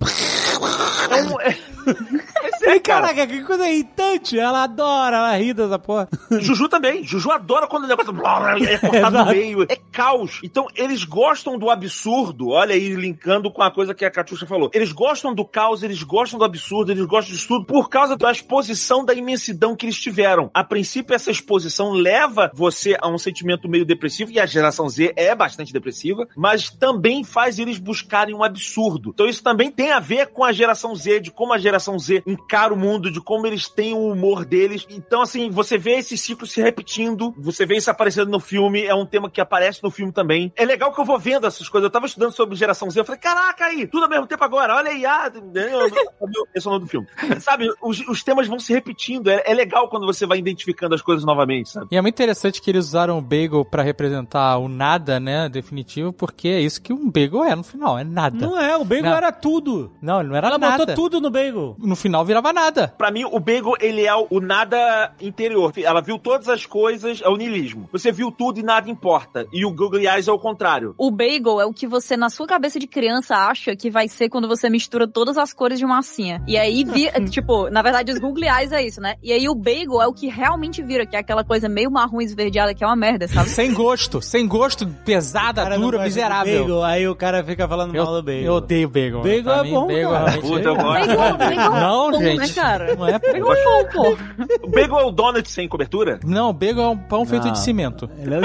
É 1.10 1.22
um... 1.22 2.16
É 2.66 2.76
sério, 2.76 2.82
cara. 2.82 3.06
Caraca, 3.06 3.26
que 3.26 3.42
coisa 3.42 3.68
irritante. 3.68 4.38
Ela 4.38 4.64
adora, 4.64 5.16
ela 5.16 5.36
ri 5.36 5.54
dessa 5.54 5.78
porra. 5.78 6.08
Juju 6.40 6.68
também. 6.68 7.04
Juju 7.04 7.30
adora 7.30 7.66
quando 7.66 7.84
o 7.84 7.86
negócio 7.86 8.10
é 8.10 8.78
cortado 8.78 9.18
no 9.18 9.26
meio. 9.30 9.62
É 9.68 9.76
caos. 9.92 10.40
Então, 10.42 10.66
eles 10.74 11.04
gostam 11.04 11.58
do 11.58 11.70
absurdo. 11.70 12.48
Olha 12.48 12.74
aí, 12.74 12.94
linkando 12.94 13.50
com 13.50 13.62
a 13.62 13.70
coisa 13.70 13.94
que 13.94 14.04
a 14.04 14.10
Catiuxa 14.10 14.46
falou. 14.46 14.70
Eles 14.74 14.92
gostam 14.92 15.34
do 15.34 15.44
caos, 15.44 15.82
eles 15.82 16.02
gostam 16.02 16.38
do 16.38 16.44
absurdo, 16.44 16.90
eles 16.90 17.04
gostam 17.06 17.34
disso 17.34 17.48
tudo 17.48 17.64
por 17.64 17.88
causa 17.88 18.16
da 18.16 18.30
exposição 18.32 19.04
da 19.04 19.14
imensidão 19.14 19.76
que 19.76 19.86
eles 19.86 19.98
tiveram. 19.98 20.50
A 20.52 20.64
princípio, 20.64 21.14
essa 21.14 21.30
exposição 21.30 21.92
leva 21.92 22.50
você 22.54 22.96
a 23.00 23.08
um 23.08 23.18
sentimento 23.18 23.68
meio 23.68 23.84
depressivo, 23.84 24.32
e 24.32 24.40
a 24.40 24.46
geração 24.46 24.88
Z 24.88 25.12
é 25.16 25.34
bastante 25.34 25.72
depressiva, 25.72 26.26
mas 26.36 26.70
também 26.70 27.22
faz 27.22 27.58
eles 27.58 27.78
buscarem 27.78 28.34
um 28.34 28.42
absurdo. 28.42 29.10
Então, 29.14 29.26
isso 29.26 29.42
também 29.42 29.70
tem 29.70 29.92
a 29.92 30.00
ver 30.00 30.28
com 30.28 30.44
a 30.44 30.52
geração 30.52 30.94
Z, 30.94 31.20
de 31.20 31.30
como 31.30 31.52
a 31.52 31.58
geração 31.58 31.98
Z 31.98 32.22
encara 32.26 32.55
o 32.72 32.76
mundo, 32.76 33.10
de 33.10 33.20
como 33.20 33.46
eles 33.46 33.68
têm 33.68 33.92
o 33.94 34.10
humor 34.12 34.44
deles. 34.44 34.86
Então, 34.90 35.22
assim, 35.22 35.50
você 35.50 35.76
vê 35.78 35.98
esse 35.98 36.16
ciclo 36.16 36.46
se 36.46 36.60
repetindo, 36.60 37.34
você 37.38 37.66
vê 37.66 37.76
isso 37.76 37.90
aparecendo 37.90 38.30
no 38.30 38.40
filme, 38.40 38.84
é 38.84 38.94
um 38.94 39.06
tema 39.06 39.30
que 39.30 39.40
aparece 39.40 39.82
no 39.82 39.90
filme 39.90 40.12
também. 40.12 40.52
É 40.56 40.64
legal 40.64 40.92
que 40.92 41.00
eu 41.00 41.04
vou 41.04 41.18
vendo 41.18 41.46
essas 41.46 41.68
coisas. 41.68 41.86
Eu 41.86 41.90
tava 41.90 42.06
estudando 42.06 42.32
sobre 42.32 42.56
geração 42.56 42.90
Z, 42.90 43.00
eu 43.00 43.04
falei, 43.04 43.20
caraca 43.20 43.66
aí, 43.66 43.86
tudo 43.86 44.04
ao 44.04 44.10
mesmo 44.10 44.26
tempo 44.26 44.42
agora, 44.44 44.74
olha 44.76 44.90
aí, 44.90 45.04
ah, 45.04 45.30
esse 46.54 46.66
é 46.66 46.70
o 46.70 46.72
nome 46.72 46.84
do 46.84 46.90
filme. 46.90 47.06
Sabe, 47.40 47.68
os, 47.82 48.00
os 48.08 48.22
temas 48.22 48.46
vão 48.46 48.58
se 48.58 48.72
repetindo, 48.72 49.28
é, 49.28 49.42
é 49.46 49.54
legal 49.54 49.88
quando 49.88 50.06
você 50.06 50.26
vai 50.26 50.38
identificando 50.38 50.94
as 50.94 51.02
coisas 51.02 51.24
novamente, 51.24 51.70
sabe? 51.70 51.86
E 51.90 51.96
é 51.96 52.02
muito 52.02 52.14
interessante 52.14 52.60
que 52.60 52.70
eles 52.70 52.86
usaram 52.86 53.18
o 53.18 53.22
bagel 53.22 53.64
pra 53.64 53.82
representar 53.82 54.58
o 54.58 54.68
nada, 54.68 55.18
né, 55.20 55.48
definitivo, 55.48 56.12
porque 56.12 56.48
é 56.48 56.60
isso 56.60 56.80
que 56.80 56.92
um 56.92 57.10
bagel 57.10 57.44
é 57.44 57.54
no 57.54 57.62
final, 57.62 57.98
é 57.98 58.04
nada. 58.04 58.36
Não 58.36 58.58
é, 58.60 58.76
o 58.76 58.84
bagel 58.84 59.04
Não. 59.04 59.16
era 59.16 59.32
tudo. 59.32 59.92
Não, 60.00 60.20
ele 60.20 60.28
não 60.28 60.36
era 60.36 60.48
Ela 60.48 60.58
nada. 60.58 60.78
botou 60.86 60.94
tudo 60.94 61.20
no 61.20 61.30
bagel. 61.30 61.76
No 61.78 61.96
final 61.96 62.24
virava 62.24 62.45
enxergava 62.46 62.52
nada. 62.52 62.88
Pra 62.96 63.10
mim, 63.10 63.24
o 63.24 63.38
Bagel, 63.40 63.74
ele 63.80 64.04
é 64.06 64.14
o, 64.14 64.40
nada 64.40 65.12
interior. 65.20 65.72
Ela 65.76 66.00
viu 66.00 66.18
todas 66.18 66.48
as 66.48 66.66
coisas, 66.66 67.20
é 67.22 67.28
o 67.28 67.36
niilismo. 67.36 67.88
Você 67.92 68.12
viu 68.12 68.30
tudo 68.30 68.60
e 68.60 68.62
nada 68.62 68.90
importa. 68.90 69.46
E 69.52 69.64
o 69.64 69.70
Google 69.70 70.00
Eyes 70.00 70.28
é 70.28 70.32
o 70.32 70.38
contrário. 70.38 70.94
O 70.98 71.10
bagel 71.10 71.60
é 71.60 71.66
o 71.66 71.72
que 71.72 71.86
você, 71.86 72.16
na 72.16 72.28
sua 72.28 72.46
cabeça 72.46 72.78
de 72.78 72.86
criança, 72.86 73.34
acha 73.36 73.74
que 73.74 73.90
vai 73.90 74.08
ser 74.08 74.28
quando 74.28 74.48
você 74.48 74.68
mistura 74.68 75.06
todas 75.06 75.36
as 75.38 75.52
cores 75.52 75.78
de 75.78 75.86
massinha. 75.86 76.42
E 76.46 76.56
aí, 76.56 76.84
vi, 76.84 77.10
tipo, 77.30 77.70
na 77.70 77.82
verdade, 77.82 78.12
os 78.12 78.18
Google 78.18 78.44
Eyes 78.44 78.72
é 78.72 78.84
isso, 78.84 79.00
né? 79.00 79.16
E 79.22 79.32
aí 79.32 79.48
o 79.48 79.54
bagel 79.54 80.02
é 80.02 80.06
o 80.06 80.12
que 80.12 80.28
realmente 80.28 80.82
vira, 80.82 81.06
que 81.06 81.16
é 81.16 81.18
aquela 81.20 81.44
coisa 81.44 81.68
meio 81.68 81.90
marrom 81.90 82.20
esverdeada, 82.20 82.74
que 82.74 82.84
é 82.84 82.86
uma 82.86 82.96
merda, 82.96 83.26
sabe? 83.28 83.48
Sem 83.48 83.72
gosto, 83.72 84.20
sem 84.20 84.46
gosto, 84.46 84.86
pesada, 85.04 85.64
dura, 85.78 86.02
miserável. 86.02 86.60
bagel, 86.62 86.82
aí 86.84 87.08
o 87.08 87.14
cara 87.14 87.42
fica 87.42 87.66
falando 87.68 87.94
mal 87.94 88.06
do 88.06 88.22
bagel. 88.22 88.42
Eu 88.44 88.54
odeio 88.54 88.88
bagel. 88.88 89.22
Bagel 89.22 89.42
Pra 89.42 89.58
é 89.58 89.62
mim, 89.62 89.70
bom, 89.70 89.86
bagel 89.86 90.10
cara. 90.10 90.40
Puta, 90.40 90.68
eu 90.68 90.76
gosto. 90.76 91.06
Bagel, 91.06 91.36
bagel 91.36 91.70
Não, 91.70 92.10
é 92.10 92.35
gente. 92.44 92.56
né, 92.56 92.62
cara? 92.62 92.94
Não 92.96 93.06
é 93.08 93.18
Bagel 93.18 93.52
é 93.52 93.64
bom, 93.64 93.84
pô. 93.92 94.18
O 94.62 94.70
Bagel 94.70 94.98
é 95.00 95.04
o 95.04 95.10
donut 95.10 95.50
sem 95.50 95.68
cobertura? 95.68 96.20
Não, 96.24 96.52
bagel 96.52 96.82
é 96.84 96.88
um 96.88 96.96
pão 96.98 97.24
feito 97.24 97.46
Não. 97.46 97.52
de 97.52 97.58
cimento. 97.60 98.08
Ele 98.18 98.34
é- 98.34 98.40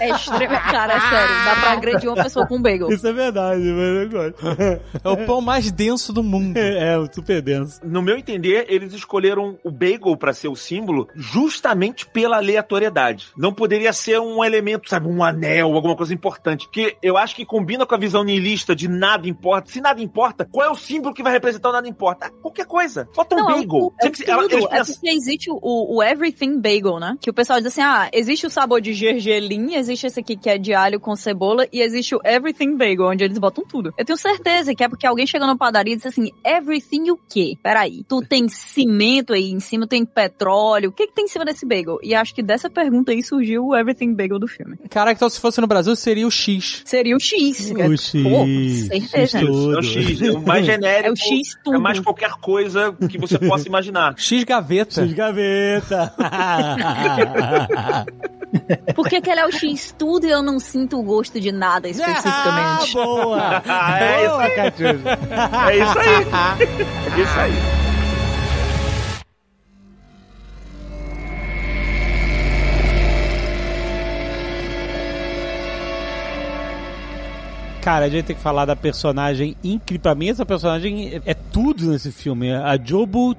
É 0.00 0.10
extremo. 0.10 0.54
Cara, 0.70 0.94
é 0.94 1.00
sério. 1.00 1.44
Dá 1.44 1.56
pra 1.60 1.72
agredir 1.72 2.08
uma 2.10 2.22
pessoa 2.22 2.46
com 2.46 2.60
bagel. 2.60 2.88
Isso 2.90 3.06
é 3.06 3.12
verdade, 3.12 3.62
mas 3.62 4.02
eu 4.02 4.10
gosto. 4.10 4.44
É 5.04 5.08
o 5.08 5.26
pão 5.26 5.40
mais 5.40 5.70
denso 5.70 6.12
do 6.12 6.22
mundo. 6.22 6.56
É, 6.56 6.98
o 6.98 7.08
super 7.12 7.40
denso. 7.42 7.80
No 7.84 8.02
meu 8.02 8.16
entender, 8.16 8.66
eles 8.68 8.92
escolheram 8.92 9.58
o 9.64 9.70
bagel 9.70 10.16
pra 10.16 10.32
ser 10.32 10.48
o 10.48 10.56
símbolo 10.56 11.08
justamente 11.14 12.06
pela 12.06 12.36
aleatoriedade. 12.36 13.28
Não 13.36 13.52
poderia 13.52 13.92
ser 13.92 14.18
um 14.20 14.44
elemento, 14.44 14.88
sabe, 14.88 15.06
um 15.08 15.22
anel, 15.22 15.72
alguma 15.74 15.96
coisa 15.96 16.12
importante. 16.14 16.66
Porque 16.66 16.96
eu 17.02 17.16
acho 17.16 17.34
que 17.36 17.44
combina 17.44 17.84
com 17.86 17.94
a 17.94 17.98
visão 17.98 18.24
niilista 18.24 18.74
de 18.74 18.88
nada 18.88 19.28
importa. 19.28 19.70
Se 19.70 19.80
nada 19.80 20.00
importa, 20.02 20.46
qual 20.50 20.66
é 20.66 20.70
o 20.70 20.74
símbolo 20.76 21.14
que 21.14 21.22
vai 21.22 21.32
representar 21.32 21.70
o 21.70 21.72
nada 21.72 21.88
importa? 21.88 22.26
Ah, 22.26 22.30
qualquer 22.40 22.66
coisa. 22.66 23.03
Bota 23.14 23.34
um 23.36 23.38
Não, 23.40 23.50
é 23.50 23.54
bagel. 23.54 23.74
o, 23.74 23.92
é 24.00 24.14
ser- 24.14 24.28
ela- 24.30 24.44
É 24.44 24.84
porque 24.84 25.10
existe 25.10 25.50
o, 25.50 25.58
o 25.62 26.02
everything 26.02 26.58
bagel, 26.60 26.98
né? 26.98 27.16
Que 27.20 27.30
o 27.30 27.34
pessoal 27.34 27.58
diz 27.60 27.68
assim, 27.68 27.80
ah, 27.82 28.08
existe 28.12 28.46
o 28.46 28.50
sabor 28.50 28.80
de 28.80 28.92
gergelim, 28.92 29.74
existe 29.74 30.06
esse 30.06 30.20
aqui 30.20 30.36
que 30.36 30.48
é 30.48 30.58
de 30.58 30.72
alho 30.74 30.98
com 31.00 31.14
cebola, 31.16 31.66
e 31.72 31.80
existe 31.80 32.14
o 32.14 32.20
everything 32.24 32.76
bagel, 32.76 33.06
onde 33.06 33.24
eles 33.24 33.38
botam 33.38 33.64
tudo. 33.66 33.92
Eu 33.96 34.04
tenho 34.04 34.16
certeza 34.18 34.74
que 34.74 34.82
é 34.84 34.88
porque 34.88 35.06
alguém 35.06 35.26
chegou 35.26 35.46
na 35.46 35.56
padaria 35.56 35.92
e 35.92 35.96
disse 35.96 36.08
assim, 36.08 36.30
everything 36.44 37.10
o 37.10 37.18
quê? 37.28 37.56
Peraí, 37.62 38.04
tu 38.08 38.20
tem 38.22 38.48
cimento 38.48 39.32
aí 39.32 39.50
em 39.50 39.60
cima, 39.60 39.86
tem 39.86 40.04
petróleo, 40.04 40.90
o 40.90 40.92
que 40.92 41.06
que 41.06 41.14
tem 41.14 41.24
em 41.24 41.28
cima 41.28 41.44
desse 41.44 41.66
bagel? 41.66 41.98
E 42.02 42.14
acho 42.14 42.34
que 42.34 42.42
dessa 42.42 42.68
pergunta 42.70 43.12
aí 43.12 43.22
surgiu 43.22 43.66
o 43.66 43.76
everything 43.76 44.14
bagel 44.14 44.38
do 44.38 44.46
filme. 44.48 44.76
Caraca, 44.90 45.16
então 45.16 45.28
se 45.30 45.40
fosse 45.40 45.60
no 45.60 45.66
Brasil, 45.66 45.94
seria 45.96 46.26
o 46.26 46.30
X. 46.30 46.82
Seria 46.84 47.16
o 47.16 47.20
X. 47.20 47.70
O 47.70 47.78
É, 47.80 47.96
X. 47.96 48.12
Pô, 48.12 48.46
certeza. 48.88 49.38
X. 49.38 49.44
É 49.44 49.44
o 49.44 49.82
X, 49.82 50.22
é 50.22 50.30
o 50.32 50.42
mais 50.42 50.66
genérico. 50.66 51.08
É 51.08 51.12
o 51.12 51.16
X 51.16 51.56
tudo. 51.64 51.76
É 51.76 51.78
mais 51.78 52.00
qualquer 52.00 52.30
coisa 52.40 52.83
que 52.92 53.18
você 53.18 53.38
possa 53.38 53.66
imaginar. 53.68 54.14
X 54.18 54.44
gaveta. 54.44 55.02
X 55.06 55.12
gaveta. 55.12 56.12
Por 58.94 59.08
que, 59.08 59.20
que 59.20 59.28
ele 59.30 59.40
é 59.40 59.46
o 59.46 59.50
X 59.50 59.92
tudo 59.98 60.26
e 60.26 60.30
eu 60.30 60.40
não 60.42 60.60
sinto 60.60 60.98
o 60.98 61.02
gosto 61.02 61.40
de 61.40 61.50
nada 61.50 61.88
Ah, 61.88 61.90
especificamente? 61.90 62.92
boa. 62.94 63.62
Ah, 63.66 63.98
é 64.00 64.28
boa, 64.28 64.50
Catiuxa. 64.50 65.18
É 65.70 65.76
isso 65.76 65.98
aí. 65.98 67.18
É 67.18 67.20
isso 67.22 67.40
aí. 67.40 67.83
Cara, 77.84 78.06
a 78.06 78.08
gente 78.08 78.24
tem 78.24 78.34
que 78.34 78.40
falar 78.40 78.64
da 78.64 78.74
personagem 78.74 79.54
incrível. 79.62 80.00
Pra 80.00 80.14
mim, 80.14 80.30
essa 80.30 80.46
personagem 80.46 81.20
é, 81.26 81.34
tudo 81.34 81.90
nesse 81.90 82.10
filme. 82.10 82.50
A 82.50 82.78
Jobu 82.82 83.34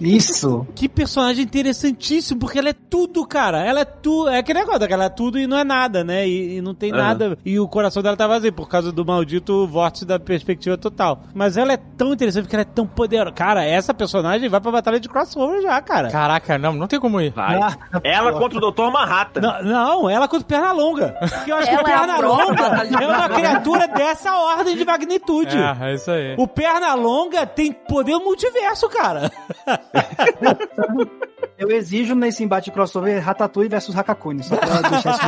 Isso. 0.00 0.66
Que 0.74 0.88
personagem 0.88 1.44
interessantíssimo, 1.44 2.40
porque 2.40 2.58
ela 2.58 2.70
é 2.70 2.72
tudo, 2.72 3.26
cara. 3.26 3.64
Ela 3.64 3.80
é 3.80 3.84
tudo. 3.84 4.28
É 4.30 4.38
aquele 4.38 4.60
negócio, 4.60 4.84
ela 4.84 5.04
é 5.04 5.08
tudo 5.08 5.38
e 5.38 5.46
não 5.46 5.56
é 5.56 5.64
nada, 5.64 6.02
né? 6.04 6.26
E, 6.26 6.56
e 6.56 6.60
não 6.60 6.74
tem 6.74 6.92
Aham. 6.92 7.00
nada. 7.02 7.38
E 7.44 7.58
o 7.58 7.68
coração 7.68 8.02
dela 8.02 8.16
tá 8.16 8.26
vazio, 8.26 8.52
por 8.52 8.68
causa 8.68 8.90
do 8.92 9.04
maldito 9.04 9.66
vórtice 9.66 10.04
da 10.04 10.18
perspectiva 10.18 10.76
total. 10.76 11.22
Mas 11.34 11.56
ela 11.56 11.72
é 11.72 11.76
tão 11.76 12.12
interessante 12.12 12.44
porque 12.44 12.56
ela 12.56 12.62
é 12.62 12.64
tão 12.64 12.86
poderosa. 12.86 13.32
Cara, 13.32 13.64
essa 13.64 13.94
personagem 13.94 14.48
vai 14.48 14.60
pra 14.60 14.70
batalha 14.72 14.98
de 15.00 15.08
crossover 15.08 15.62
já, 15.62 15.80
cara. 15.80 16.10
Caraca, 16.10 16.58
não, 16.58 16.72
não 16.72 16.86
tem 16.86 16.98
como 17.00 17.20
ir. 17.20 17.30
Vai. 17.30 17.56
Ah, 17.60 17.76
Ela 18.02 18.32
contra 18.32 18.58
o 18.58 18.70
Dr. 18.72 18.90
Manhattan. 18.92 19.40
Não, 19.40 19.62
não, 19.62 20.10
ela 20.10 20.28
com 20.28 20.40
perna 20.40 20.72
longa. 20.72 21.16
Porque 21.20 21.52
eu 21.52 21.56
acho 21.56 21.68
Ela 21.70 21.84
que 21.84 21.90
é 21.90 21.94
a 21.94 21.98
perna 21.98 22.16
prova 22.18 22.42
longa 22.44 22.54
da 22.68 23.02
é 23.02 23.06
uma 23.06 23.28
criatura 23.28 23.88
dessa 23.88 24.34
ordem 24.36 24.76
de 24.76 24.84
magnitude. 24.84 25.56
É, 25.56 25.90
é 25.90 25.94
isso 25.94 26.10
aí. 26.10 26.34
O 26.36 26.46
perna 26.46 26.94
longa 26.94 27.46
tem 27.46 27.72
poder 27.72 28.16
multiverso, 28.18 28.88
cara. 28.88 29.21
Eu 31.58 31.70
exijo 31.70 32.14
nesse 32.16 32.42
embate 32.42 32.70
crossover 32.72 33.22
Ratatouille 33.22 33.68
versus 33.68 33.96
Hakakuni, 33.96 34.42
só 34.42 34.56
pra 34.56 34.80
deixar 34.82 35.14
isso 35.14 35.22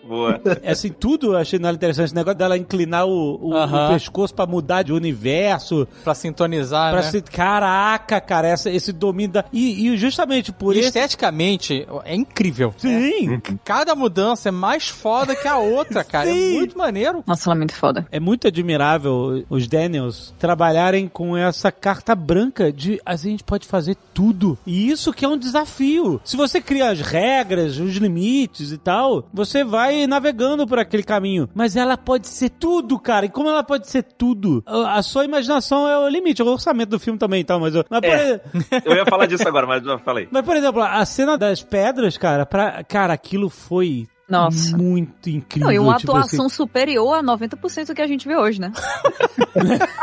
Boa. 0.08 0.40
É 0.62 0.70
assim, 0.72 0.88
tudo 0.90 1.32
eu 1.32 1.36
achei 1.38 1.58
nela 1.58 1.74
interessante. 1.74 2.12
O 2.12 2.14
negócio 2.14 2.38
dela 2.38 2.56
inclinar 2.56 3.04
o, 3.06 3.50
o- 3.50 3.54
Aham. 3.54 3.88
o 3.88 3.92
pescoço 3.92 4.34
pra 4.34 4.46
mudar 4.46 4.82
de 4.84 4.92
universo. 4.92 5.86
Pra 6.02 6.14
sintonizar, 6.14 6.92
Pra 6.92 7.02
né? 7.02 7.10
se... 7.10 7.20
Caraca, 7.20 8.20
cara, 8.22 8.48
essa, 8.48 8.70
esse 8.70 8.90
domínio 8.92 9.32
da... 9.32 9.44
E, 9.52 9.88
e 9.88 9.96
justamente 9.98 10.50
por 10.50 10.74
isso... 10.76 10.86
esteticamente, 10.86 11.86
é 12.04 12.14
incrível. 12.14 12.72
Sim, 12.78 13.38
Cada 13.64 13.94
mudança 13.94 14.48
é 14.48 14.52
mais 14.52 14.88
foda 14.88 15.36
que 15.36 15.46
a 15.48 15.58
outra, 15.58 16.02
cara. 16.04 16.30
É 16.30 16.32
Sim. 16.36 16.54
muito 16.58 16.78
maneiro. 16.78 17.22
Nossa, 17.26 17.50
ela 17.50 17.56
é 17.56 17.58
muito 17.58 17.74
foda. 17.74 18.06
É 18.10 18.18
muito 18.20 18.46
admirável 18.46 19.44
os 19.50 19.68
Daniels 19.68 20.32
trabalharem 20.38 21.06
com 21.06 21.36
essa 21.36 21.70
carta 21.82 22.14
branca 22.14 22.72
de 22.72 23.00
a 23.04 23.16
gente 23.16 23.42
pode 23.42 23.66
fazer 23.66 23.96
tudo. 24.14 24.56
E 24.64 24.88
isso 24.88 25.12
que 25.12 25.24
é 25.24 25.28
um 25.28 25.36
desafio. 25.36 26.20
Se 26.24 26.36
você 26.36 26.60
cria 26.60 26.90
as 26.90 27.00
regras, 27.00 27.76
os 27.78 27.96
limites 27.96 28.70
e 28.70 28.78
tal, 28.78 29.28
você 29.34 29.64
vai 29.64 30.06
navegando 30.06 30.64
por 30.66 30.78
aquele 30.78 31.02
caminho. 31.02 31.48
Mas 31.52 31.74
ela 31.74 31.98
pode 31.98 32.28
ser 32.28 32.50
tudo, 32.50 32.98
cara. 33.00 33.26
E 33.26 33.28
como 33.28 33.48
ela 33.48 33.64
pode 33.64 33.90
ser 33.90 34.04
tudo? 34.04 34.62
A 34.66 35.02
sua 35.02 35.24
imaginação 35.24 35.88
é 35.88 35.98
o 35.98 36.08
limite. 36.08 36.40
O 36.42 36.46
orçamento 36.46 36.90
do 36.90 37.00
filme 37.00 37.18
também, 37.18 37.40
então. 37.40 37.58
Mas, 37.58 37.74
eu- 37.74 37.84
mas, 37.90 38.00
por, 38.00 38.08
É. 38.08 38.40
Eu 38.84 38.94
ia 38.94 39.04
falar 39.04 39.26
disso 39.26 39.46
agora, 39.48 39.66
mas 39.66 39.82
não 39.82 39.98
falei. 39.98 40.28
mas, 40.32 40.44
por 40.44 40.56
exemplo, 40.56 40.80
a 40.82 41.04
cena 41.04 41.36
das 41.36 41.62
pedras, 41.62 42.16
cara, 42.16 42.46
pra, 42.46 42.84
cara, 42.84 43.12
aquilo 43.12 43.48
foi 43.48 44.06
Nossa. 44.28 44.76
muito 44.76 45.28
incrível. 45.28 45.66
Não, 45.68 45.74
e 45.74 45.78
uma 45.78 45.96
tipo 45.96 46.12
atuação 46.12 46.46
assim. 46.46 46.56
superior 46.56 47.18
a 47.18 47.22
90% 47.22 47.86
do 47.86 47.94
que 47.94 48.02
a 48.02 48.06
gente 48.06 48.26
vê 48.26 48.36
hoje, 48.36 48.60
né? 48.60 48.72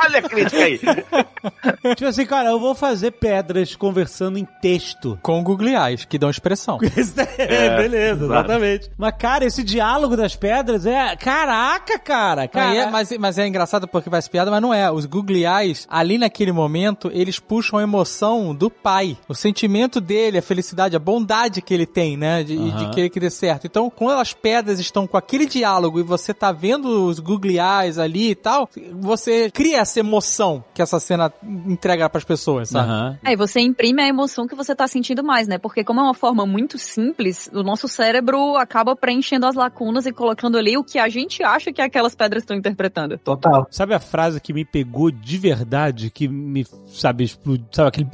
Olha 0.06 0.20
a 0.20 0.22
crítica 0.22 0.64
aí. 0.64 0.80
Tipo 1.96 2.06
assim, 2.06 2.26
cara, 2.26 2.50
eu 2.50 2.60
vou 2.60 2.76
fazer 2.76 3.12
pedras 3.12 3.76
conversando 3.76 4.38
em 4.38 4.46
texto. 4.62 5.18
Com 5.22 5.44
Google 5.44 5.70
Eyes, 5.70 6.06
que 6.06 6.18
dão 6.20 6.30
expressão. 6.30 6.78
é, 7.38 7.78
beleza, 7.78 8.26
exato. 8.26 8.34
exatamente. 8.34 8.92
Mas, 8.98 9.14
cara, 9.18 9.46
esse 9.46 9.64
diálogo 9.64 10.18
das 10.18 10.36
pedras 10.36 10.86
é. 10.86 11.16
Caraca, 11.16 11.98
cara! 11.98 12.48
cara 12.48 12.70
Aí 12.70 12.78
é- 12.78 12.90
mas, 12.90 13.18
mas 13.18 13.38
é 13.38 13.48
engraçado 13.48 13.88
porque 13.88 14.10
vai 14.10 14.22
ser 14.22 14.30
piada, 14.30 14.52
mas 14.52 14.62
não 14.62 14.74
é. 14.74 14.92
Os 14.92 15.06
Google 15.06 15.38
Eyes, 15.38 15.88
ali 15.90 16.18
naquele 16.18 16.52
momento, 16.52 17.10
eles 17.14 17.40
puxam 17.40 17.80
a 17.80 17.84
emoção 17.84 18.54
do 18.54 18.70
pai. 18.70 19.18
O 19.28 19.34
sentimento 19.34 20.02
dele, 20.02 20.38
a 20.38 20.42
felicidade, 20.42 20.96
a 20.96 21.00
bondade 21.00 21.62
que 21.62 21.74
ele 21.74 21.86
tem, 21.86 22.18
né? 22.18 22.44
De, 22.44 22.58
de 22.72 22.90
querer 22.90 23.10
que 23.10 23.20
dê 23.20 23.30
certo. 23.30 23.66
Então, 23.66 23.90
quando 23.90 24.09
as 24.18 24.34
pedras 24.34 24.80
estão 24.80 25.06
com 25.06 25.18
aquele 25.18 25.46
diálogo 25.46 26.00
e 26.00 26.04
você 26.04 26.34
tá 26.34 26.52
vendo 26.52 27.08
os 27.08 27.20
Google 27.20 27.52
Eyes 27.52 27.98
ali 27.98 28.32
e 28.32 28.36
tal, 28.36 28.70
você 28.94 29.52
cria 29.52 29.80
essa 29.80 30.00
emoção 30.00 30.64
que 30.74 30.82
essa 30.82 31.00
cena 31.00 31.32
entrega 31.44 32.10
pras 32.10 32.24
pessoas, 32.24 32.70
sabe? 32.70 32.90
Aham. 32.90 33.20
Aí 33.24 33.36
você 33.36 33.60
imprime 33.60 34.02
a 34.02 34.08
emoção 34.08 34.48
que 34.48 34.56
você 34.56 34.76
tá 34.76 34.88
sentindo 34.88 35.24
mais, 35.24 35.48
né? 35.48 35.58
Porque 35.58 35.84
como 35.84 36.00
é 36.00 36.04
uma 36.04 36.14
forma 36.14 36.46
muito 36.46 36.78
simples, 36.78 37.50
o 37.54 37.64
nosso 37.64 37.88
cérebro 37.88 38.56
acaba 38.58 38.96
preenchendo 38.96 39.46
as 39.46 39.56
lacunas 39.56 40.06
e 40.06 40.12
colocando 40.12 40.58
ali 40.58 40.78
o 40.78 40.84
que 40.84 40.98
a 40.98 41.10
gente 41.10 41.44
acha 41.44 41.72
que 41.72 41.82
aquelas 41.82 42.16
pedras 42.16 42.44
estão 42.44 42.56
interpretando. 42.56 43.18
Total. 43.18 43.68
Sabe 43.70 43.94
a 43.94 44.00
frase 44.00 44.40
que 44.40 44.54
me 44.54 44.66
pegou 44.66 45.12
de 45.12 45.38
verdade? 45.38 46.10
Que 46.10 46.28
me, 46.28 46.66
sabe, 46.88 47.24
explodiu, 47.24 47.66
sabe 47.72 47.90
aquele. 47.90 48.10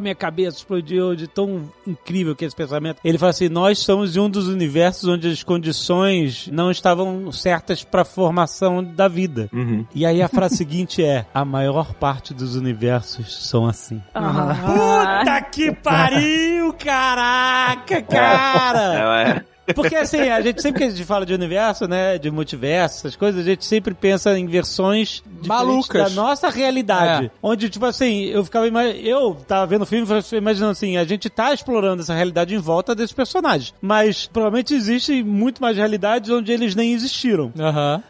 Minha 0.00 0.14
cabeça 0.14 0.58
explodiu 0.58 1.14
de 1.14 1.26
tão 1.26 1.68
incrível 1.86 2.36
que 2.36 2.44
é 2.44 2.46
esse 2.46 2.56
pensamento. 2.56 3.00
Ele 3.04 3.18
fala 3.18 3.30
assim: 3.30 3.48
Nós 3.48 3.78
somos 3.78 4.16
em 4.16 4.20
um 4.20 4.30
dos 4.30 4.48
universos 4.48 4.77
onde 5.04 5.28
as 5.28 5.42
condições 5.42 6.48
não 6.52 6.70
estavam 6.70 7.30
certas 7.32 7.82
para 7.84 8.02
a 8.02 8.04
formação 8.04 8.82
da 8.82 9.08
vida. 9.08 9.48
Uhum. 9.52 9.86
E 9.94 10.04
aí 10.04 10.22
a 10.22 10.28
frase 10.28 10.56
seguinte 10.56 11.02
é: 11.02 11.26
A 11.32 11.44
maior 11.44 11.94
parte 11.94 12.34
dos 12.34 12.56
universos 12.56 13.48
são 13.48 13.66
assim. 13.66 14.02
Ah. 14.14 15.14
Puta 15.24 15.42
que 15.42 15.72
pariu, 15.72 16.72
caraca, 16.74 18.02
cara! 18.02 19.24
É, 19.24 19.30
é. 19.30 19.57
Porque 19.74 19.96
assim, 19.96 20.20
a 20.20 20.40
gente 20.40 20.62
sempre 20.62 20.80
que 20.80 20.84
a 20.84 20.90
gente 20.90 21.04
fala 21.04 21.24
de 21.24 21.34
universo, 21.34 21.86
né, 21.86 22.18
de 22.18 22.30
multiverso, 22.30 22.98
essas 22.98 23.16
coisas, 23.16 23.40
a 23.40 23.44
gente 23.44 23.64
sempre 23.64 23.94
pensa 23.94 24.38
em 24.38 24.46
versões 24.46 25.22
Malucas. 25.46 26.14
da 26.14 26.22
nossa 26.22 26.48
realidade. 26.48 27.26
É. 27.26 27.30
Onde, 27.42 27.68
tipo 27.68 27.84
assim, 27.86 28.24
eu 28.24 28.44
ficava 28.44 28.66
eu 28.68 29.34
tava 29.46 29.66
vendo 29.66 29.82
o 29.82 29.86
filme 29.86 30.04
e 30.04 30.06
ficava 30.06 30.36
imaginando 30.36 30.72
assim, 30.72 30.96
a 30.96 31.04
gente 31.04 31.28
tá 31.28 31.52
explorando 31.52 32.02
essa 32.02 32.14
realidade 32.14 32.54
em 32.54 32.58
volta 32.58 32.94
desses 32.94 33.12
personagens. 33.12 33.74
Mas 33.80 34.26
provavelmente 34.26 34.74
existem 34.74 35.22
muito 35.22 35.60
mais 35.60 35.76
realidades 35.76 36.30
onde 36.30 36.52
eles 36.52 36.74
nem 36.74 36.92
existiram. 36.92 37.52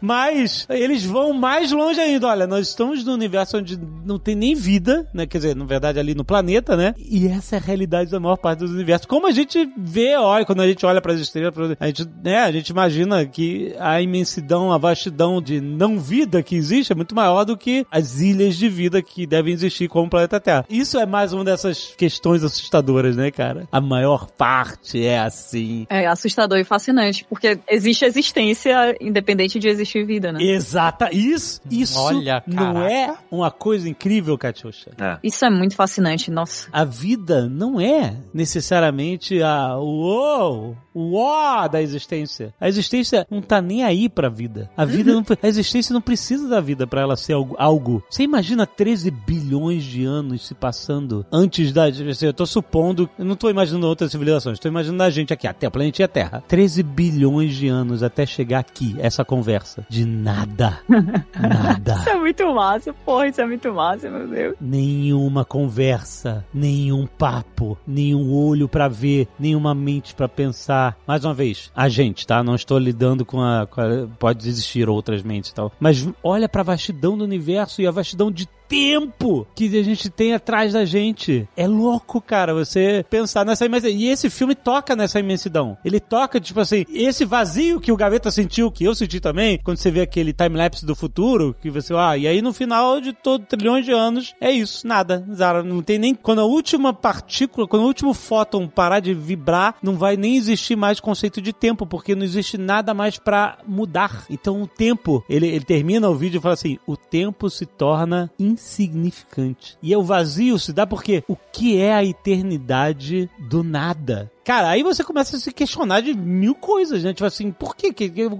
Mas 0.01 0.65
eles 0.69 1.05
vão 1.05 1.33
mais 1.33 1.71
longe 1.71 1.99
ainda. 1.99 2.27
Olha, 2.27 2.47
nós 2.47 2.69
estamos 2.69 3.03
num 3.03 3.13
universo 3.13 3.57
onde 3.57 3.79
não 4.05 4.19
tem 4.19 4.35
nem 4.35 4.55
vida, 4.55 5.07
né? 5.13 5.25
Quer 5.25 5.37
dizer, 5.39 5.55
na 5.55 5.65
verdade, 5.65 5.99
ali 5.99 6.15
no 6.15 6.23
planeta, 6.25 6.75
né? 6.75 6.93
E 6.97 7.27
essa 7.27 7.55
é 7.55 7.59
a 7.59 7.61
realidade 7.61 8.11
da 8.11 8.19
maior 8.19 8.37
parte 8.37 8.59
dos 8.59 8.71
universos. 8.71 9.05
Como 9.05 9.27
a 9.27 9.31
gente 9.31 9.69
vê, 9.77 10.15
olha, 10.15 10.45
quando 10.45 10.61
a 10.61 10.67
gente 10.67 10.85
olha 10.85 11.01
para 11.01 11.13
as 11.13 11.19
estrelas, 11.19 11.48
pra- 11.51 11.75
a 11.79 11.87
gente, 11.87 12.07
né? 12.23 12.39
A 12.39 12.51
gente 12.51 12.69
imagina 12.69 13.25
que 13.25 13.73
a 13.79 14.01
imensidão, 14.01 14.71
a 14.71 14.77
vastidão 14.77 15.41
de 15.41 15.59
não 15.61 15.99
vida 15.99 16.41
que 16.43 16.55
existe 16.55 16.91
é 16.91 16.95
muito 16.95 17.15
maior 17.15 17.43
do 17.43 17.57
que 17.57 17.85
as 17.91 18.19
ilhas 18.19 18.55
de 18.55 18.67
vida 18.69 19.01
que 19.01 19.25
devem 19.25 19.53
existir 19.53 19.87
como 19.87 20.07
o 20.07 20.09
planeta 20.09 20.39
Terra. 20.39 20.65
Isso 20.69 20.97
é 20.97 21.05
mais 21.05 21.33
uma 21.33 21.43
dessas 21.43 21.93
questões 21.97 22.43
assustadoras, 22.43 23.15
né, 23.15 23.31
cara? 23.31 23.67
A 23.71 23.81
maior 23.81 24.27
parte 24.31 25.03
é 25.05 25.19
assim. 25.19 25.85
É 25.89 26.07
assustador 26.07 26.57
e 26.57 26.63
fascinante, 26.63 27.25
porque 27.29 27.59
existe 27.69 28.05
existência 28.05 28.95
independente 29.01 29.59
de 29.59 29.67
existir 29.67 30.05
vida, 30.05 30.31
né? 30.31 30.41
Exata, 30.43 31.09
isso, 31.13 31.61
isso 31.69 31.99
Olha, 31.99 32.43
não 32.47 32.81
é 32.83 33.15
uma 33.31 33.51
coisa 33.51 33.87
incrível, 33.89 34.37
Katiusha? 34.37 34.91
É. 34.99 35.17
Isso 35.23 35.43
é 35.45 35.49
muito 35.49 35.75
fascinante, 35.75 36.31
nossa. 36.31 36.67
A 36.71 36.83
vida 36.83 37.47
não 37.47 37.79
é 37.79 38.15
necessariamente 38.33 39.41
a 39.41 39.77
uou, 39.77 40.75
o 40.93 41.11
ó 41.39 41.67
da 41.67 41.81
existência. 41.81 42.53
A 42.59 42.67
existência 42.67 43.25
não 43.29 43.41
tá 43.41 43.61
nem 43.61 43.83
aí 43.83 44.09
pra 44.09 44.29
vida. 44.29 44.69
A 44.75 44.85
vida 44.85 45.13
não, 45.13 45.23
a 45.41 45.47
existência 45.47 45.93
não 45.93 46.01
precisa 46.01 46.47
da 46.47 46.59
vida 46.59 46.85
pra 46.85 47.01
ela 47.01 47.15
ser 47.15 47.33
algo, 47.33 47.55
algo. 47.57 48.03
Você 48.09 48.23
imagina 48.23 48.65
13 48.65 49.11
bilhões 49.11 49.83
de 49.83 50.03
anos 50.05 50.47
se 50.47 50.53
passando 50.53 51.25
antes 51.31 51.71
da, 51.71 51.85
assim, 51.85 52.25
eu 52.25 52.33
tô 52.33 52.45
supondo, 52.45 53.09
eu 53.17 53.25
não 53.25 53.35
tô 53.35 53.49
imaginando 53.49 53.87
outras 53.87 54.11
civilizações, 54.11 54.59
tô 54.59 54.67
imaginando 54.67 55.03
a 55.03 55.09
gente 55.09 55.33
aqui, 55.33 55.47
até 55.47 55.67
o 55.67 55.71
planeta 55.71 56.07
Terra. 56.07 56.43
13 56.47 56.83
bilhões 56.83 57.53
de 57.55 57.67
anos 57.67 58.03
até 58.03 58.25
chegar 58.25 58.59
aqui, 58.59 58.95
essa 58.99 59.23
conversa 59.23 59.85
de 59.89 60.05
nada. 60.05 60.79
Nada. 60.87 61.93
Isso 61.99 62.09
é 62.09 62.15
muito 62.15 62.53
massa, 62.53 62.93
porra, 62.93 63.27
isso 63.27 63.41
é 63.41 63.45
muito 63.45 63.73
massa, 63.73 64.09
meu 64.09 64.27
Deus. 64.27 64.55
Nenhuma 64.59 65.45
conversa, 65.45 66.45
nenhum 66.53 67.05
papo, 67.05 67.77
nenhum 67.87 68.33
olho 68.33 68.67
pra 68.67 68.87
ver, 68.87 69.27
nenhuma 69.39 69.73
mente 69.73 70.13
pra 70.15 70.27
pensar. 70.27 70.97
Mais 71.19 71.25
uma 71.25 71.33
vez, 71.33 71.69
a 71.75 71.89
gente, 71.89 72.25
tá? 72.25 72.41
Não 72.41 72.55
estou 72.55 72.77
lidando 72.79 73.25
com 73.25 73.41
a, 73.41 73.67
com 73.67 73.81
a- 73.81 74.07
Pode 74.17 74.47
existir 74.47 74.87
outras 74.87 75.21
mentes 75.21 75.49
e 75.49 75.53
tal. 75.53 75.69
Mas 75.79 76.07
olha 76.23 76.47
pra 76.47 76.63
vastidão 76.63 77.17
do 77.17 77.25
universo 77.25 77.81
e 77.81 77.87
a 77.87 77.91
vastidão 77.91 78.31
de 78.31 78.47
tempo 78.69 79.47
que 79.55 79.77
a 79.77 79.83
gente 79.83 80.09
tem 80.09 80.33
atrás 80.33 80.73
da 80.73 80.85
gente. 80.85 81.49
É 81.57 81.67
louco, 81.67 82.21
cara, 82.21 82.53
você 82.53 83.03
pensar 83.09 83.43
nessa 83.43 83.65
imensidão. 83.65 83.91
E 83.91 84.07
esse 84.07 84.29
filme 84.29 84.53
toca 84.53 84.95
nessa 84.95 85.19
imensidão. 85.19 85.77
Ele 85.83 85.99
toca, 85.99 86.39
tipo 86.39 86.59
assim, 86.59 86.85
esse 86.93 87.25
vazio 87.25 87.81
que 87.81 87.91
o 87.91 87.97
Gaveta 87.97 88.29
sentiu, 88.29 88.71
que 88.71 88.83
eu 88.83 88.93
senti 88.93 89.19
também, 89.19 89.59
quando 89.63 89.77
você 89.77 89.89
vê 89.89 90.01
aquele 90.01 90.31
time-lapse 90.31 90.85
do 90.85 90.95
futuro, 90.95 91.55
que 91.59 91.71
você, 91.71 91.93
ah, 91.95 92.15
e 92.15 92.27
aí 92.27 92.41
no 92.41 92.53
final 92.53 93.01
de 93.01 93.11
todo 93.11 93.45
trilhões 93.45 93.85
de 93.85 93.91
anos, 93.91 94.35
é 94.39 94.51
isso, 94.51 94.85
nada. 94.87 95.25
Zara, 95.33 95.63
não 95.63 95.81
tem 95.81 95.97
nem. 95.97 96.13
Quando 96.13 96.41
a 96.41 96.45
última 96.45 96.93
partícula, 96.93 97.67
quando 97.67 97.83
o 97.83 97.87
último 97.87 98.13
fóton 98.13 98.67
parar 98.67 98.99
de 98.99 99.13
vibrar, 99.13 99.75
não 99.81 99.95
vai 99.95 100.15
nem 100.15 100.35
existir 100.35 100.75
mais 100.75 100.99
conceito 100.99 101.41
de 101.41 101.51
tempo, 101.51 101.87
porque 101.87 102.13
não 102.13 102.23
existe 102.23 102.57
nada 102.57 102.93
mais 102.93 103.17
pra 103.17 103.57
mudar. 103.65 104.25
Então 104.29 104.61
o 104.61 104.67
tempo, 104.67 105.23
ele, 105.27 105.47
ele 105.47 105.65
termina 105.65 106.09
o 106.09 106.15
vídeo 106.15 106.37
e 106.37 106.41
fala 106.41 106.53
assim: 106.53 106.77
o 106.85 106.95
tempo 106.95 107.49
se 107.49 107.65
torna 107.65 108.29
insignificante. 108.59 109.77
E 109.81 109.95
o 109.95 110.03
vazio 110.03 110.59
se 110.59 110.73
dá 110.73 110.85
porque 110.85 111.23
o 111.27 111.35
que 111.35 111.79
é 111.79 111.93
a 111.93 112.03
eternidade 112.03 113.29
do 113.49 113.63
nada? 113.63 114.29
Cara, 114.49 114.69
aí 114.69 114.81
você 114.81 115.03
começa 115.03 115.37
a 115.37 115.39
se 115.39 115.51
questionar 115.51 116.01
de 116.01 116.11
mil 116.11 116.55
coisas, 116.55 117.03
né? 117.03 117.13
Tipo 117.13 117.27
assim, 117.27 117.51
por 117.51 117.75
quê? 117.75 117.93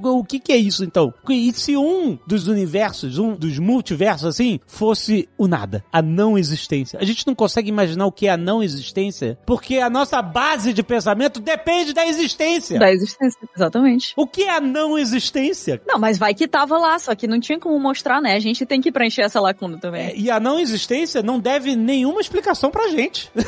O 0.06 0.24
que 0.24 0.40
que 0.40 0.52
é 0.52 0.58
isso, 0.58 0.84
então? 0.84 1.14
E 1.30 1.54
se 1.54 1.78
um 1.78 2.18
dos 2.26 2.48
universos, 2.48 3.20
um 3.20 3.36
dos 3.36 3.60
multiversos, 3.60 4.26
assim, 4.26 4.60
fosse 4.66 5.30
o 5.38 5.48
nada? 5.48 5.86
A 5.94 6.02
não 6.02 6.36
existência. 6.36 6.98
A 7.00 7.06
gente 7.06 7.28
não 7.28 7.36
consegue 7.36 7.70
imaginar 7.70 8.08
o 8.08 8.12
que 8.12 8.26
é 8.26 8.32
a 8.32 8.38
não 8.38 8.64
existência, 8.64 9.38
porque 9.46 9.78
a 9.78 9.88
nossa 9.88 10.20
base 10.20 10.74
de 10.74 10.82
pensamento 10.82 11.40
depende 11.40 11.94
da 11.94 12.08
existência. 12.08 12.80
Da 12.80 12.92
existência, 12.92 13.40
exatamente. 13.56 14.12
O 14.18 14.26
que 14.26 14.42
é 14.42 14.50
a 14.50 14.60
não 14.60 14.98
existência? 14.98 15.80
Não, 15.86 16.00
mas 16.00 16.18
vai 16.18 16.34
que 16.34 16.48
tava 16.48 16.76
lá, 16.80 16.98
só 16.98 17.14
que 17.14 17.28
não 17.28 17.40
tinha 17.40 17.60
como 17.60 17.80
mostrar, 17.80 18.20
né? 18.20 18.34
A 18.34 18.40
gente 18.40 18.66
tem 18.66 18.82
que 18.82 18.92
preencher 18.92 19.22
essa 19.22 19.40
lacuna 19.40 19.78
também. 19.78 20.08
É, 20.08 20.18
E 20.18 20.32
a 20.32 20.40
não 20.40 20.60
existência 20.60 21.22
não 21.22 21.40
deve 21.40 21.76
nenhuma 21.76 22.20
explicação 22.20 22.72
pra 22.72 22.88
gente. 22.88 23.32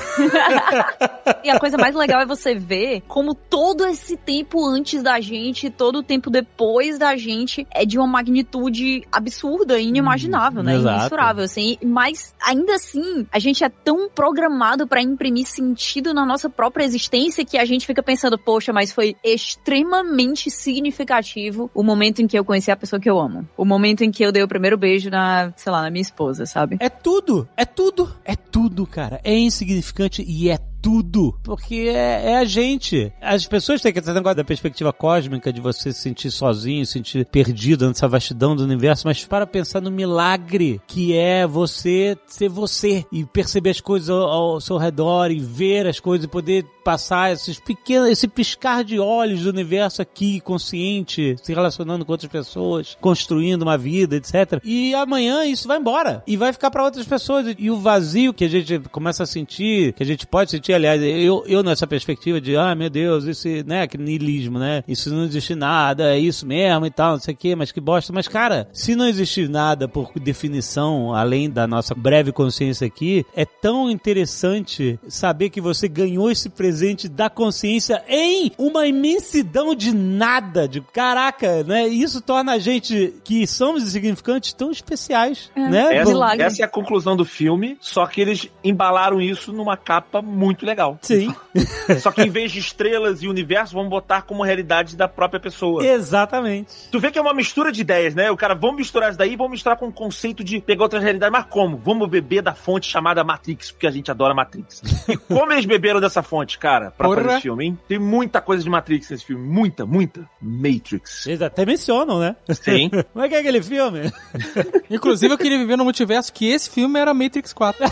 E 1.43 1.49
a 1.49 1.59
coisa 1.59 1.77
mais 1.77 1.95
legal 1.95 2.21
é 2.21 2.25
você 2.25 2.50
ver 2.55 3.01
como 3.07 3.33
todo 3.33 3.85
esse 3.85 4.17
tempo 4.17 4.65
antes 4.65 5.01
da 5.03 5.19
gente, 5.19 5.69
todo 5.69 5.99
o 5.99 6.03
tempo 6.03 6.29
depois 6.29 6.97
da 6.97 7.15
gente 7.15 7.67
é 7.71 7.85
de 7.85 7.97
uma 7.97 8.07
magnitude 8.07 9.03
absurda 9.11 9.79
e 9.79 9.87
inimaginável, 9.87 10.63
né? 10.63 10.75
exato. 10.75 10.99
Imensurável, 10.99 11.43
assim. 11.43 11.77
Mas 11.83 12.33
ainda 12.41 12.75
assim, 12.75 13.25
a 13.31 13.39
gente 13.39 13.63
é 13.63 13.69
tão 13.69 14.09
programado 14.09 14.87
pra 14.87 15.01
imprimir 15.01 15.45
sentido 15.45 16.13
na 16.13 16.25
nossa 16.25 16.49
própria 16.49 16.83
existência 16.83 17.45
que 17.45 17.57
a 17.57 17.65
gente 17.65 17.85
fica 17.85 18.03
pensando, 18.03 18.37
poxa, 18.37 18.73
mas 18.73 18.91
foi 18.91 19.15
extremamente 19.23 20.49
significativo 20.49 21.69
o 21.73 21.83
momento 21.83 22.21
em 22.21 22.27
que 22.27 22.37
eu 22.37 22.45
conheci 22.45 22.71
a 22.71 22.75
pessoa 22.75 22.99
que 22.99 23.09
eu 23.09 23.19
amo. 23.19 23.47
O 23.57 23.65
momento 23.65 24.03
em 24.03 24.11
que 24.11 24.23
eu 24.23 24.31
dei 24.31 24.43
o 24.43 24.47
primeiro 24.47 24.77
beijo 24.77 25.09
na, 25.09 25.53
sei 25.55 25.71
lá, 25.71 25.81
na 25.81 25.89
minha 25.89 26.01
esposa, 26.01 26.45
sabe? 26.45 26.77
É 26.79 26.89
tudo, 26.89 27.47
é 27.55 27.65
tudo, 27.65 28.11
é 28.23 28.35
tudo, 28.35 28.85
cara. 28.85 29.19
É 29.23 29.37
insignificante 29.37 30.23
e 30.27 30.49
é 30.49 30.57
tudo. 30.81 31.37
Porque 31.43 31.91
é, 31.93 32.31
é 32.31 32.37
a 32.37 32.45
gente. 32.45 33.11
As 33.21 33.45
pessoas 33.45 33.81
têm 33.81 33.93
que 33.93 33.99
esse 33.99 34.13
negócio 34.13 34.37
da 34.37 34.43
perspectiva 34.43 34.91
cósmica 34.91 35.53
de 35.53 35.61
você 35.61 35.93
se 35.93 36.01
sentir 36.01 36.31
sozinho, 36.31 36.85
se 36.85 36.93
sentir 36.93 37.25
perdido 37.25 37.87
nessa 37.87 38.07
vastidão 38.07 38.55
do 38.55 38.63
universo, 38.63 39.07
mas 39.07 39.23
para 39.25 39.45
pensar 39.45 39.81
no 39.81 39.91
milagre 39.91 40.81
que 40.87 41.15
é 41.15 41.45
você 41.45 42.17
ser 42.27 42.49
você 42.49 43.05
e 43.11 43.23
perceber 43.25 43.71
as 43.71 43.81
coisas 43.81 44.09
ao, 44.09 44.21
ao 44.27 44.61
seu 44.61 44.77
redor 44.77 45.31
e 45.31 45.39
ver 45.39 45.87
as 45.87 45.99
coisas 45.99 46.25
e 46.25 46.29
poder 46.29 46.65
passar 46.83 47.31
esses 47.31 47.59
pequenos, 47.59 48.09
esse 48.09 48.27
piscar 48.27 48.83
de 48.83 48.99
olhos 48.99 49.41
do 49.41 49.49
universo 49.49 50.01
aqui, 50.01 50.39
consciente, 50.41 51.35
se 51.41 51.53
relacionando 51.53 52.05
com 52.05 52.11
outras 52.11 52.31
pessoas, 52.31 52.97
construindo 52.99 53.61
uma 53.61 53.77
vida, 53.77 54.15
etc. 54.15 54.61
E 54.63 54.93
amanhã 54.93 55.45
isso 55.45 55.67
vai 55.67 55.77
embora 55.77 56.23
e 56.25 56.35
vai 56.35 56.51
ficar 56.51 56.71
para 56.71 56.83
outras 56.83 57.05
pessoas. 57.05 57.55
E 57.57 57.69
o 57.69 57.77
vazio 57.77 58.33
que 58.33 58.45
a 58.45 58.49
gente 58.49 58.79
começa 58.91 59.23
a 59.23 59.25
sentir, 59.25 59.93
que 59.93 60.03
a 60.03 60.05
gente 60.05 60.25
pode 60.25 60.51
sentir, 60.51 60.73
aliás, 60.73 61.01
eu, 61.01 61.43
eu 61.47 61.63
nessa 61.63 61.87
perspectiva 61.87 62.41
de, 62.41 62.55
ah, 62.55 62.75
meu 62.75 62.89
Deus, 62.89 63.25
esse, 63.25 63.63
né, 63.63 63.83
aquele 63.83 64.03
niilismo, 64.03 64.59
né? 64.59 64.83
Isso 64.87 65.13
não 65.13 65.23
existe 65.23 65.55
nada, 65.55 66.15
é 66.15 66.19
isso 66.19 66.45
mesmo 66.45 66.85
e 66.85 66.91
tal, 66.91 67.13
não 67.13 67.19
sei 67.19 67.33
o 67.33 67.37
que, 67.37 67.55
mas 67.55 67.71
que 67.71 67.79
bosta. 67.79 68.11
Mas, 68.13 68.27
cara, 68.27 68.67
se 68.73 68.95
não 68.95 69.07
existir 69.07 69.49
nada 69.49 69.87
por 69.87 70.11
definição, 70.19 71.13
além 71.13 71.49
da 71.49 71.67
nossa 71.67 71.93
breve 71.93 72.31
consciência 72.31 72.87
aqui, 72.87 73.25
é 73.35 73.45
tão 73.45 73.89
interessante 73.89 74.99
saber 75.07 75.49
que 75.49 75.61
você 75.61 75.87
ganhou 75.87 76.31
esse 76.31 76.49
presente 76.49 76.70
da 77.09 77.29
consciência 77.29 78.03
em 78.07 78.51
uma 78.57 78.87
imensidão 78.87 79.75
de 79.75 79.93
nada, 79.93 80.67
de 80.67 80.81
caraca, 80.81 81.63
né? 81.63 81.87
Isso 81.87 82.21
torna 82.21 82.53
a 82.53 82.59
gente 82.59 83.13
que 83.23 83.45
somos 83.45 83.83
insignificantes 83.83 84.53
tão 84.53 84.71
especiais, 84.71 85.51
É. 85.55 85.67
né? 85.67 85.95
Essa, 85.97 86.11
milagre. 86.11 86.45
essa 86.45 86.61
é 86.61 86.65
a 86.65 86.67
conclusão 86.67 87.15
do 87.15 87.25
filme, 87.25 87.77
só 87.79 88.05
que 88.07 88.21
eles 88.21 88.47
embalaram 88.63 89.19
isso 89.21 89.51
numa 89.53 89.75
capa 89.77 90.21
muito 90.21 90.65
legal. 90.65 90.97
Sim, 91.01 91.33
Só 91.99 92.11
que 92.11 92.21
em 92.21 92.29
vez 92.29 92.51
de 92.51 92.59
estrelas 92.59 93.21
e 93.21 93.27
universo, 93.27 93.73
vamos 93.73 93.89
botar 93.89 94.21
como 94.23 94.43
realidade 94.43 94.95
da 94.95 95.07
própria 95.07 95.39
pessoa. 95.39 95.85
exatamente. 95.85 96.71
Tu 96.91 96.99
vê 96.99 97.11
que 97.11 97.19
é 97.19 97.21
uma 97.21 97.33
mistura 97.33 97.71
de 97.71 97.81
ideias, 97.81 98.15
né? 98.15 98.31
O 98.31 98.37
cara, 98.37 98.55
vamos 98.55 98.77
misturar 98.77 99.09
isso 99.09 99.17
daí, 99.19 99.35
vamos 99.35 99.51
misturar 99.53 99.77
com 99.77 99.87
o 99.87 99.91
conceito 99.91 100.43
de 100.43 100.59
pegar 100.61 100.83
outra 100.83 100.99
realidade. 100.99 101.31
Mas 101.31 101.45
como? 101.49 101.77
Vamos 101.77 102.09
beber 102.09 102.41
da 102.41 102.53
fonte 102.53 102.87
chamada 102.89 103.23
Matrix, 103.23 103.71
porque 103.71 103.87
a 103.87 103.91
gente 103.91 104.09
adora 104.11 104.33
Matrix. 104.33 104.81
E 105.07 105.17
como 105.17 105.51
eles 105.51 105.65
beberam 105.65 105.99
dessa 105.99 106.21
fonte, 106.23 106.57
cara, 106.61 106.91
pra 106.91 107.07
Porra. 107.07 107.23
fazer 107.23 107.33
esse 107.33 107.41
filme, 107.41 107.65
hein? 107.65 107.79
Tem 107.87 107.97
muita 107.97 108.39
coisa 108.39 108.63
de 108.63 108.69
Matrix 108.69 109.09
nesse 109.09 109.25
filme. 109.25 109.43
Muita, 109.43 109.83
muita. 109.83 110.29
Matrix. 110.39 111.25
Eles 111.25 111.41
até 111.41 111.65
mencionam, 111.65 112.19
né? 112.19 112.35
Sim. 112.51 112.91
Como 113.11 113.25
é 113.25 113.27
que 113.27 113.33
é 113.33 113.39
aquele 113.39 113.63
filme? 113.63 114.11
Inclusive, 114.87 115.33
eu 115.33 115.37
queria 115.39 115.57
viver 115.57 115.75
no 115.75 115.83
multiverso 115.83 116.31
que 116.31 116.45
esse 116.47 116.69
filme 116.69 116.99
era 116.99 117.15
Matrix 117.15 117.51
4. 117.51 117.83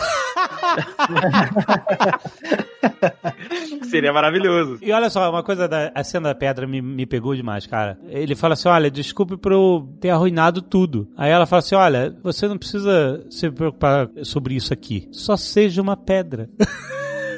Seria 3.90 4.12
maravilhoso. 4.12 4.78
E 4.80 4.92
olha 4.92 5.10
só, 5.10 5.28
uma 5.28 5.42
coisa 5.42 5.66
da 5.66 5.90
a 5.92 6.04
cena 6.04 6.28
da 6.28 6.34
pedra 6.34 6.64
me, 6.64 6.80
me 6.80 7.06
pegou 7.06 7.34
demais, 7.34 7.66
cara. 7.66 7.98
Ele 8.08 8.36
fala 8.36 8.54
assim: 8.54 8.68
olha, 8.68 8.88
desculpe 8.88 9.36
por 9.36 9.50
eu 9.50 9.88
ter 10.00 10.10
arruinado 10.10 10.62
tudo. 10.62 11.08
Aí 11.16 11.30
ela 11.30 11.44
fala 11.46 11.58
assim: 11.58 11.74
olha, 11.74 12.16
você 12.22 12.46
não 12.46 12.56
precisa 12.56 13.26
se 13.28 13.50
preocupar 13.50 14.08
sobre 14.22 14.54
isso 14.54 14.72
aqui. 14.72 15.08
Só 15.10 15.36
seja 15.36 15.82
uma 15.82 15.96
pedra. 15.96 16.48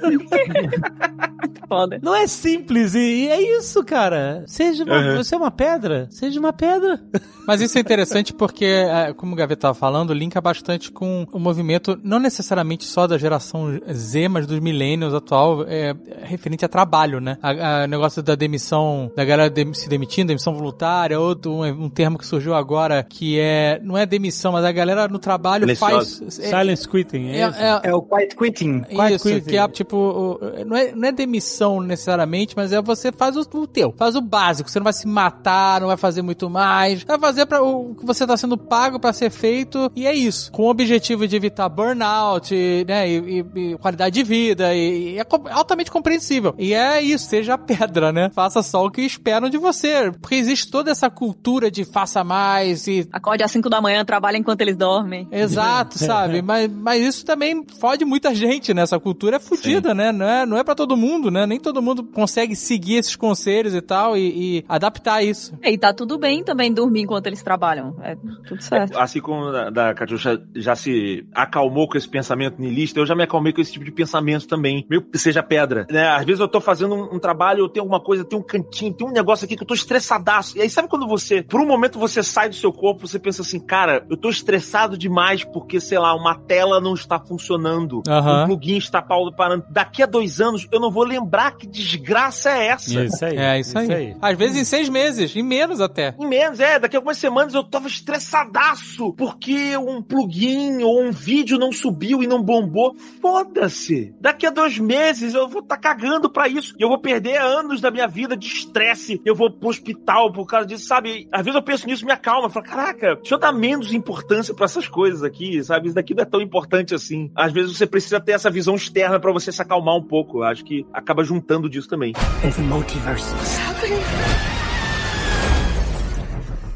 Foda. 1.68 1.98
Não 2.02 2.14
é 2.14 2.26
simples, 2.26 2.94
e, 2.94 2.98
e 2.98 3.28
é 3.28 3.58
isso, 3.58 3.82
cara. 3.84 4.44
Seja 4.46 4.84
uma, 4.84 4.92
Uhum. 5.02 5.16
Você 5.16 5.34
é 5.34 5.38
uma 5.38 5.50
pedra? 5.50 6.06
Seja 6.10 6.38
uma 6.38 6.52
pedra. 6.52 7.00
Mas 7.46 7.60
isso 7.60 7.76
é 7.76 7.80
interessante 7.80 8.32
porque, 8.32 8.64
é, 8.64 9.12
como 9.14 9.32
o 9.32 9.36
Gaveta 9.36 9.54
estava 9.58 9.74
falando, 9.74 10.12
linka 10.14 10.40
bastante 10.40 10.92
com 10.92 11.26
o 11.32 11.38
movimento, 11.40 11.98
não 12.04 12.20
necessariamente 12.20 12.84
só 12.84 13.06
da 13.06 13.18
geração 13.18 13.80
Z, 13.92 14.28
mas 14.28 14.46
dos 14.46 14.60
millennials 14.60 15.12
atual, 15.12 15.64
é, 15.66 15.92
referente 16.22 16.64
a 16.64 16.68
trabalho, 16.68 17.20
né? 17.20 17.36
O 17.84 17.88
negócio 17.88 18.22
da 18.22 18.36
demissão, 18.36 19.10
da 19.16 19.24
galera 19.24 19.50
dem- 19.50 19.74
se 19.74 19.88
demitindo, 19.88 20.28
demissão 20.28 20.54
voluntária, 20.54 21.18
outro, 21.18 21.50
um, 21.52 21.64
um 21.86 21.90
termo 21.90 22.16
que 22.16 22.24
surgiu 22.24 22.54
agora, 22.54 23.02
que 23.02 23.40
é, 23.40 23.80
não 23.82 23.98
é 23.98 24.06
demissão, 24.06 24.52
mas 24.52 24.64
a 24.64 24.70
galera 24.70 25.08
no 25.08 25.18
trabalho 25.18 25.66
faz... 25.76 26.22
É, 26.22 26.30
Silence 26.30 26.88
quitting, 26.88 27.26
é, 27.30 27.38
é- 27.40 27.42
é- 27.42 27.80
É 27.90 27.94
o 27.94 28.02
quiet 28.02 28.36
quitting. 28.36 28.82
Quiet 28.82 29.14
isso, 29.16 29.28
quitting. 29.28 29.50
que 29.50 29.56
é 29.56 29.66
tipo, 29.68 29.91
o- 29.96 30.64
não 30.66 30.76
é, 30.76 30.92
não 30.94 31.08
é 31.08 31.12
demissão 31.12 31.80
necessariamente, 31.80 32.54
mas 32.56 32.72
é 32.72 32.80
você 32.80 33.10
faz 33.12 33.36
o, 33.36 33.40
o 33.54 33.66
teu, 33.66 33.92
faz 33.96 34.16
o 34.16 34.20
básico. 34.20 34.70
Você 34.70 34.78
não 34.78 34.84
vai 34.84 34.92
se 34.92 35.06
matar, 35.06 35.80
não 35.80 35.88
vai 35.88 35.96
fazer 35.96 36.22
muito 36.22 36.48
mais, 36.50 37.02
vai 37.04 37.18
fazer 37.18 37.46
para 37.46 37.62
o 37.62 37.94
que 37.94 38.04
você 38.06 38.26
tá 38.26 38.36
sendo 38.36 38.56
pago 38.56 38.98
pra 38.98 39.12
ser 39.12 39.30
feito 39.30 39.90
e 39.94 40.06
é 40.06 40.14
isso. 40.14 40.50
Com 40.52 40.64
o 40.64 40.70
objetivo 40.70 41.26
de 41.26 41.36
evitar 41.36 41.68
burnout, 41.68 42.54
e, 42.54 42.84
né, 42.86 43.08
e, 43.08 43.40
e- 43.54 43.60
e 43.72 43.78
qualidade 43.78 44.14
de 44.14 44.22
vida, 44.22 44.74
e, 44.74 45.14
e 45.14 45.18
é 45.18 45.24
co- 45.24 45.42
altamente 45.50 45.90
compreensível. 45.90 46.54
E 46.58 46.74
é 46.74 47.00
isso, 47.00 47.26
seja 47.28 47.56
pedra, 47.58 48.12
né? 48.12 48.30
Faça 48.34 48.62
só 48.62 48.84
o 48.84 48.90
que 48.90 49.02
esperam 49.02 49.48
de 49.48 49.58
você, 49.58 50.10
porque 50.20 50.34
existe 50.36 50.70
toda 50.70 50.90
essa 50.90 51.08
cultura 51.10 51.70
de 51.70 51.84
faça 51.84 52.22
mais 52.24 52.86
e 52.86 53.08
Acorde 53.12 53.42
às 53.42 53.50
5 53.50 53.68
da 53.68 53.80
manhã, 53.80 54.04
trabalha 54.04 54.36
enquanto 54.36 54.60
eles 54.60 54.76
dormem. 54.76 55.28
Exato, 55.30 55.98
sabe? 56.04 56.42
Mas, 56.42 56.70
mas 56.72 57.02
isso 57.02 57.24
também 57.24 57.64
fode 57.78 58.04
muita 58.04 58.34
gente, 58.34 58.72
né? 58.74 58.82
Essa 58.82 58.98
cultura 58.98 59.36
é 59.36 59.40
fodida, 59.40 59.81
né? 59.94 60.12
Não 60.12 60.26
é, 60.28 60.46
não 60.46 60.56
é 60.58 60.64
para 60.64 60.74
todo 60.74 60.96
mundo, 60.96 61.30
né? 61.30 61.46
Nem 61.46 61.58
todo 61.60 61.82
mundo 61.82 62.02
consegue 62.04 62.54
seguir 62.54 62.96
esses 62.96 63.16
conselhos 63.16 63.74
e 63.74 63.80
tal 63.80 64.16
e, 64.16 64.58
e 64.58 64.64
adaptar 64.68 65.22
isso. 65.22 65.54
E 65.62 65.76
tá 65.78 65.92
tudo 65.92 66.18
bem 66.18 66.42
também 66.44 66.72
dormir 66.72 67.02
enquanto 67.02 67.26
eles 67.26 67.42
trabalham. 67.42 67.96
É 68.02 68.16
tudo 68.46 68.62
certo. 68.62 68.98
Assim 68.98 69.20
como 69.20 69.46
a 69.48 69.70
da 69.70 69.94
Catiuxa 69.94 70.40
já 70.54 70.74
se 70.74 71.26
acalmou 71.34 71.88
com 71.88 71.96
esse 71.96 72.08
pensamento 72.08 72.60
niilista, 72.60 72.98
eu 73.00 73.06
já 73.06 73.14
me 73.14 73.22
acalmei 73.22 73.52
com 73.52 73.60
esse 73.60 73.72
tipo 73.72 73.84
de 73.84 73.92
pensamento 73.92 74.46
também. 74.46 74.86
Meio 74.88 75.02
que 75.02 75.18
seja 75.18 75.42
pedra. 75.42 75.86
Né? 75.90 76.06
Às 76.08 76.24
vezes 76.24 76.40
eu 76.40 76.48
tô 76.48 76.60
fazendo 76.60 76.94
um, 76.94 77.16
um 77.16 77.18
trabalho, 77.18 77.60
eu 77.64 77.68
tenho 77.68 77.82
alguma 77.84 78.00
coisa, 78.00 78.24
tem 78.24 78.38
um 78.38 78.42
cantinho, 78.42 78.92
tem 78.94 79.06
um 79.06 79.12
negócio 79.12 79.44
aqui 79.44 79.56
que 79.56 79.62
eu 79.62 79.66
tô 79.66 79.74
estressadaço. 79.74 80.56
E 80.56 80.60
aí 80.62 80.70
sabe 80.70 80.88
quando 80.88 81.06
você, 81.06 81.42
por 81.42 81.60
um 81.60 81.66
momento 81.66 81.98
você 81.98 82.22
sai 82.22 82.48
do 82.48 82.54
seu 82.54 82.72
corpo, 82.72 83.06
você 83.06 83.18
pensa 83.18 83.42
assim, 83.42 83.58
cara, 83.60 84.04
eu 84.10 84.16
tô 84.16 84.28
estressado 84.28 84.96
demais 84.96 85.44
porque, 85.44 85.80
sei 85.80 85.98
lá, 85.98 86.14
uma 86.14 86.34
tela 86.38 86.80
não 86.80 86.94
está 86.94 87.18
funcionando. 87.18 88.02
Aham. 88.08 88.42
Um 88.44 88.46
plugin 88.46 88.76
está 88.76 89.00
pau- 89.02 89.32
parando. 89.34 89.64
Daqui 89.72 90.02
a 90.02 90.06
dois 90.06 90.38
anos 90.38 90.68
eu 90.70 90.78
não 90.78 90.90
vou 90.90 91.02
lembrar 91.02 91.52
que 91.52 91.66
desgraça 91.66 92.50
é 92.50 92.66
essa. 92.66 93.02
Isso 93.02 93.24
aí. 93.24 93.36
É 93.38 93.58
isso 93.58 93.78
aí. 93.78 94.14
Às 94.20 94.36
vezes 94.36 94.56
em 94.58 94.64
seis 94.64 94.88
meses, 94.90 95.34
em 95.34 95.42
menos 95.42 95.80
até. 95.80 96.14
Em 96.20 96.26
menos, 96.26 96.60
é. 96.60 96.78
Daqui 96.78 96.94
a 96.94 96.98
algumas 96.98 97.16
semanas 97.16 97.54
eu 97.54 97.64
tava 97.64 97.88
estressadaço 97.88 99.14
porque 99.14 99.74
um 99.78 100.02
plugin 100.02 100.82
ou 100.82 101.02
um 101.02 101.10
vídeo 101.10 101.58
não 101.58 101.72
subiu 101.72 102.22
e 102.22 102.26
não 102.26 102.42
bombou. 102.42 102.94
Foda-se. 103.22 104.14
Daqui 104.20 104.46
a 104.46 104.50
dois 104.50 104.78
meses 104.78 105.32
eu 105.32 105.48
vou 105.48 105.62
estar 105.62 105.78
cagando 105.78 106.28
pra 106.28 106.48
isso. 106.48 106.74
E 106.78 106.82
eu 106.82 106.88
vou 106.88 107.00
perder 107.00 107.40
anos 107.40 107.80
da 107.80 107.90
minha 107.90 108.06
vida 108.06 108.36
de 108.36 108.46
estresse. 108.46 109.22
Eu 109.24 109.34
vou 109.34 109.50
pro 109.50 109.70
hospital 109.70 110.30
por 110.32 110.46
causa 110.46 110.66
disso, 110.66 110.86
sabe? 110.86 111.28
Às 111.32 111.44
vezes 111.44 111.56
eu 111.56 111.62
penso 111.62 111.86
nisso 111.86 112.02
e 112.02 112.06
me 112.06 112.12
acalma. 112.12 112.48
Eu 112.48 112.50
falo, 112.50 112.66
caraca, 112.66 113.16
deixa 113.16 113.34
eu 113.34 113.38
dar 113.38 113.52
menos 113.52 113.92
importância 113.94 114.54
pra 114.54 114.66
essas 114.66 114.86
coisas 114.86 115.22
aqui, 115.22 115.64
sabe? 115.64 115.86
Isso 115.86 115.94
daqui 115.94 116.12
não 116.14 116.22
é 116.22 116.26
tão 116.26 116.42
importante 116.42 116.94
assim. 116.94 117.30
Às 117.34 117.52
vezes 117.52 117.74
você 117.74 117.86
precisa 117.86 118.20
ter 118.20 118.32
essa 118.32 118.50
visão 118.50 118.74
externa 118.74 119.18
pra 119.18 119.32
você 119.32 119.50
se 119.50 119.61
acalmar 119.62 119.96
um 119.96 120.02
pouco. 120.02 120.38
Eu 120.38 120.44
acho 120.44 120.64
que 120.64 120.86
acaba 120.92 121.24
juntando 121.24 121.68
disso 121.68 121.88
também. 121.88 122.12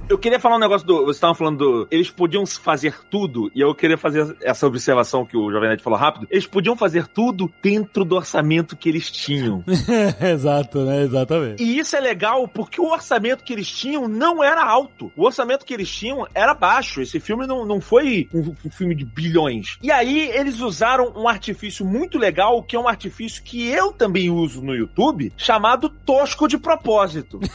Eu 0.09 0.16
queria 0.16 0.38
falar 0.38 0.57
um 0.57 0.61
negócio 0.61 0.86
do. 0.86 0.98
Vocês 0.98 1.16
estavam 1.16 1.34
falando 1.34 1.59
do. 1.59 1.88
Eles 1.90 2.11
podiam 2.11 2.46
fazer 2.46 2.94
tudo, 3.11 3.50
e 3.52 3.61
eu 3.61 3.74
queria 3.74 3.98
fazer 3.98 4.36
essa 4.40 4.64
observação 4.64 5.26
que 5.26 5.36
o 5.36 5.50
Jovem 5.50 5.68
Nerd 5.68 5.82
falou 5.82 5.98
rápido. 5.98 6.28
Eles 6.30 6.46
podiam 6.46 6.76
fazer 6.76 7.09
tudo 7.09 7.52
dentro 7.61 8.04
do 8.04 8.14
orçamento 8.14 8.76
que 8.76 8.88
eles 8.88 9.11
tinham. 9.11 9.64
Exato, 10.22 10.84
né? 10.84 11.02
Exatamente. 11.02 11.62
E 11.62 11.78
isso 11.78 11.96
é 11.96 12.00
legal 12.00 12.46
porque 12.46 12.80
o 12.80 12.92
orçamento 12.92 13.42
que 13.42 13.52
eles 13.52 13.68
tinham 13.68 14.07
não 14.07 14.44
era 14.44 14.64
alto. 14.64 15.11
O 15.16 15.24
orçamento 15.24 15.66
que 15.66 15.74
eles 15.74 15.90
tinham 15.90 16.24
era 16.32 16.54
baixo. 16.54 17.00
Esse 17.00 17.18
filme 17.18 17.44
não, 17.44 17.66
não 17.66 17.80
foi 17.80 18.28
um, 18.32 18.54
um 18.64 18.70
filme 18.70 18.94
de 18.94 19.04
bilhões. 19.04 19.76
E 19.82 19.90
aí 19.90 20.30
eles 20.30 20.61
usaram 20.61 21.12
um 21.16 21.26
artifício 21.26 21.84
muito 21.84 22.16
legal, 22.16 22.62
que 22.62 22.76
é 22.76 22.78
um 22.78 22.86
artifício 22.86 23.42
que 23.42 23.66
eu 23.66 23.92
também 23.92 24.30
uso 24.30 24.62
no 24.62 24.74
YouTube, 24.74 25.32
chamado 25.36 25.88
tosco 25.88 26.46
de 26.46 26.59
propósito. 26.59 27.40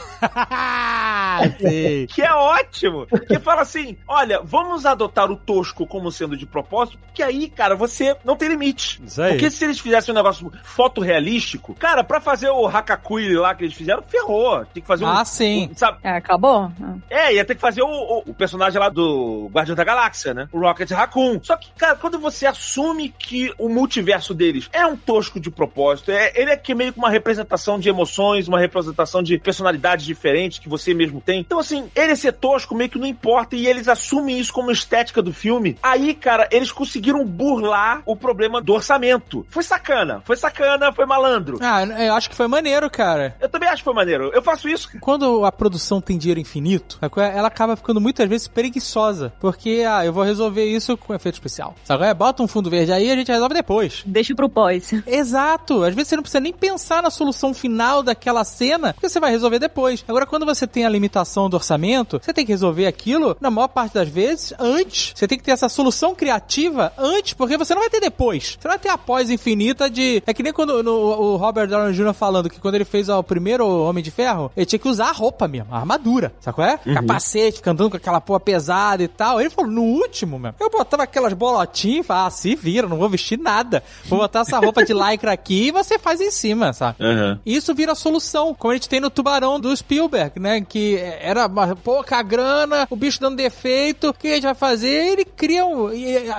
Que 2.12 2.22
é 2.22 2.41
ótimo. 2.42 3.06
Que 3.26 3.38
fala 3.38 3.62
assim: 3.62 3.96
olha, 4.06 4.40
vamos 4.42 4.84
adotar 4.86 5.30
o 5.30 5.36
tosco 5.36 5.86
como 5.86 6.10
sendo 6.10 6.36
de 6.36 6.46
propósito, 6.46 6.98
porque 6.98 7.22
aí, 7.22 7.48
cara, 7.48 7.74
você 7.74 8.16
não 8.24 8.36
tem 8.36 8.48
limite. 8.48 9.00
Isso 9.04 9.20
aí. 9.22 9.32
Porque 9.32 9.50
se 9.50 9.64
eles 9.64 9.78
fizessem 9.78 10.12
um 10.12 10.16
negócio 10.16 10.50
fotorrealístico, 10.62 11.74
cara, 11.74 12.04
pra 12.04 12.20
fazer 12.20 12.50
o 12.50 12.66
Hakakui 12.66 13.34
lá 13.34 13.54
que 13.54 13.64
eles 13.64 13.74
fizeram, 13.74 14.02
ferrou. 14.06 14.64
Tem 14.72 14.82
que 14.82 14.86
fazer 14.86 15.04
um. 15.04 15.08
Ah, 15.08 15.24
sim. 15.24 15.68
um, 15.72 15.76
sabe? 15.76 15.98
É, 16.02 16.10
acabou? 16.16 16.70
É, 17.10 17.34
ia 17.34 17.44
ter 17.44 17.54
que 17.54 17.60
fazer 17.60 17.82
o, 17.82 17.86
o- 17.88 18.22
o 18.30 18.34
personagem 18.34 18.78
lá 18.78 18.88
do 18.88 19.48
Guardião 19.52 19.74
da 19.76 19.84
Galáxia, 19.84 20.34
né? 20.34 20.48
O 20.52 20.60
Rocket 20.60 20.90
Raccoon. 20.90 21.40
Só 21.42 21.56
que, 21.56 21.70
cara, 21.76 21.96
quando 21.96 22.18
você 22.18 22.46
assume 22.46 23.08
que 23.08 23.52
o 23.58 23.68
multiverso 23.68 24.34
deles 24.34 24.68
é 24.72 24.86
um 24.86 24.96
tosco 24.96 25.40
de 25.40 25.50
propósito, 25.50 26.10
é, 26.10 26.32
ele 26.34 26.50
é 26.50 26.56
que 26.56 26.74
meio 26.74 26.92
que 26.92 26.98
uma 26.98 27.10
representação 27.10 27.78
de 27.78 27.88
emoções, 27.88 28.48
uma 28.48 28.58
representação 28.60 29.22
de 29.22 29.38
personalidades 29.38 30.04
diferentes 30.04 30.58
que 30.58 30.68
você 30.68 30.94
mesmo 30.94 31.20
tem. 31.20 31.40
Então, 31.40 31.58
assim, 31.58 31.90
ele 31.94 32.14
ser 32.16 32.31
tosco 32.32 32.74
meio 32.74 32.90
que 32.90 32.98
não 32.98 33.06
importa 33.06 33.56
e 33.56 33.66
eles 33.66 33.88
assumem 33.88 34.38
isso 34.38 34.52
como 34.52 34.70
estética 34.70 35.22
do 35.22 35.32
filme. 35.32 35.76
Aí, 35.82 36.14
cara, 36.14 36.48
eles 36.50 36.70
conseguiram 36.70 37.24
burlar 37.24 38.02
o 38.04 38.14
problema 38.14 38.60
do 38.60 38.74
orçamento. 38.74 39.46
Foi 39.48 39.62
sacana, 39.62 40.20
foi 40.24 40.36
sacana, 40.36 40.92
foi 40.92 41.06
malandro. 41.06 41.58
Ah, 41.60 41.82
eu 41.84 42.14
acho 42.14 42.28
que 42.28 42.36
foi 42.36 42.46
maneiro, 42.46 42.90
cara. 42.90 43.36
Eu 43.40 43.48
também 43.48 43.68
acho 43.68 43.78
que 43.78 43.84
foi 43.84 43.94
maneiro. 43.94 44.30
Eu 44.34 44.42
faço 44.42 44.68
isso. 44.68 44.88
cara. 44.88 45.00
Quando 45.00 45.44
a 45.44 45.52
produção 45.52 46.00
tem 46.00 46.18
dinheiro 46.18 46.40
infinito, 46.40 46.98
é? 47.00 47.38
ela 47.38 47.48
acaba 47.48 47.76
ficando 47.76 48.00
muitas 48.00 48.28
vezes 48.28 48.48
preguiçosa. 48.48 49.32
Porque, 49.40 49.84
ah, 49.88 50.04
eu 50.04 50.12
vou 50.12 50.24
resolver 50.24 50.64
isso 50.64 50.96
com 50.96 51.14
efeito 51.14 51.36
especial. 51.36 51.74
Sabe? 51.84 52.02
qual 52.02 52.10
é? 52.10 52.14
Bota 52.14 52.42
um 52.42 52.48
fundo 52.48 52.68
verde 52.68 52.92
aí 52.92 53.06
e 53.06 53.10
a 53.12 53.16
gente 53.16 53.30
resolve 53.30 53.54
depois. 53.54 54.02
Deixa 54.04 54.34
pro 54.34 54.48
pós. 54.48 54.92
Exato. 55.06 55.84
Às 55.84 55.94
vezes 55.94 56.08
você 56.08 56.16
não 56.16 56.22
precisa 56.22 56.40
nem 56.40 56.52
pensar 56.52 57.02
na 57.02 57.10
solução 57.10 57.54
final 57.54 58.02
daquela 58.02 58.44
cena, 58.44 58.92
porque 58.92 59.08
você 59.08 59.20
vai 59.20 59.30
resolver 59.30 59.58
depois. 59.58 60.04
Agora, 60.08 60.26
quando 60.26 60.44
você 60.44 60.66
tem 60.66 60.84
a 60.84 60.88
limitação 60.88 61.48
do 61.48 61.54
orçamento, 61.54 62.20
você 62.22 62.32
tem 62.32 62.46
que 62.46 62.52
resolver 62.52 62.86
aquilo, 62.86 63.36
na 63.40 63.50
maior 63.50 63.68
parte 63.68 63.94
das 63.94 64.08
vezes, 64.08 64.54
antes. 64.58 65.12
Você 65.14 65.26
tem 65.28 65.36
que 65.36 65.44
ter 65.44 65.50
essa 65.50 65.68
solução 65.68 66.14
criativa 66.14 66.92
antes, 66.96 67.32
porque 67.34 67.56
você 67.58 67.74
não 67.74 67.82
vai 67.82 67.90
ter 67.90 68.00
depois. 68.00 68.56
Você 68.60 68.66
não 68.68 68.72
vai 68.72 68.78
ter 68.78 68.88
a 68.88 68.96
pós 68.98 69.28
infinita 69.30 69.90
de. 69.90 70.22
É 70.26 70.32
que 70.32 70.42
nem 70.42 70.52
quando 70.52 70.82
no- 70.82 70.92
o 70.92 71.36
Robert 71.36 71.66
Downey 71.68 71.92
Jr. 71.92 72.14
falando 72.14 72.48
que 72.48 72.60
quando 72.60 72.74
ele 72.76 72.84
fez 72.84 73.08
ó, 73.08 73.18
o 73.18 73.22
primeiro 73.24 73.66
Homem 73.66 74.02
de 74.02 74.10
Ferro, 74.10 74.50
ele 74.56 74.66
tinha 74.66 74.78
que 74.78 74.88
usar 74.88 75.08
a 75.08 75.12
roupa 75.12 75.48
mesmo, 75.48 75.74
a 75.74 75.78
armadura. 75.78 76.32
Sabe 76.40 76.54
qual 76.54 76.66
é? 76.68 76.78
Capacete, 76.94 77.56
fica 77.58 77.70
andando 77.70 77.90
com 77.90 77.96
aquela 77.96 78.20
porra 78.20 78.40
pesada 78.40 79.02
e 79.02 79.08
tal. 79.08 79.40
Ele 79.40 79.50
falou, 79.50 79.70
no 79.70 79.82
último, 79.82 80.38
mesmo, 80.38 80.54
eu 80.60 80.70
botava 80.70 81.02
aquelas 81.02 81.32
bolotinhas 81.32 82.04
e 82.04 82.06
falava, 82.06 82.26
ah, 82.28 82.30
se 82.30 82.54
vira, 82.54 82.86
não 82.88 82.96
vou 82.98 83.08
vestir 83.08 83.38
nada. 83.38 83.82
Vou 84.06 84.18
botar 84.18 84.40
essa 84.40 84.58
roupa 84.58 84.84
de 84.84 84.92
lycra 84.94 85.32
aqui 85.32 85.68
e 85.68 85.70
você 85.72 85.98
faz 85.98 86.20
em 86.20 86.30
cima, 86.30 86.72
sabe? 86.72 86.96
E 87.44 87.56
Isso 87.56 87.74
vira 87.74 87.94
solução, 87.94 88.54
como 88.54 88.72
a 88.72 88.74
gente 88.76 88.88
tem 88.88 89.00
no 89.00 89.10
Tubarão 89.10 89.58
do 89.60 89.74
Spielberg, 89.76 90.38
né? 90.40 90.60
Que 90.60 90.96
era 91.20 91.46
uma 91.46 91.74
pouca 92.12 92.22
grana, 92.22 92.86
o 92.90 92.96
bicho 92.96 93.18
dando 93.20 93.36
defeito, 93.36 94.10
o 94.10 94.12
que 94.14 94.28
a 94.28 94.34
gente 94.34 94.42
vai 94.44 94.54
fazer? 94.54 94.88
Ele 95.12 95.24
cria 95.24 95.64
um, 95.64 95.88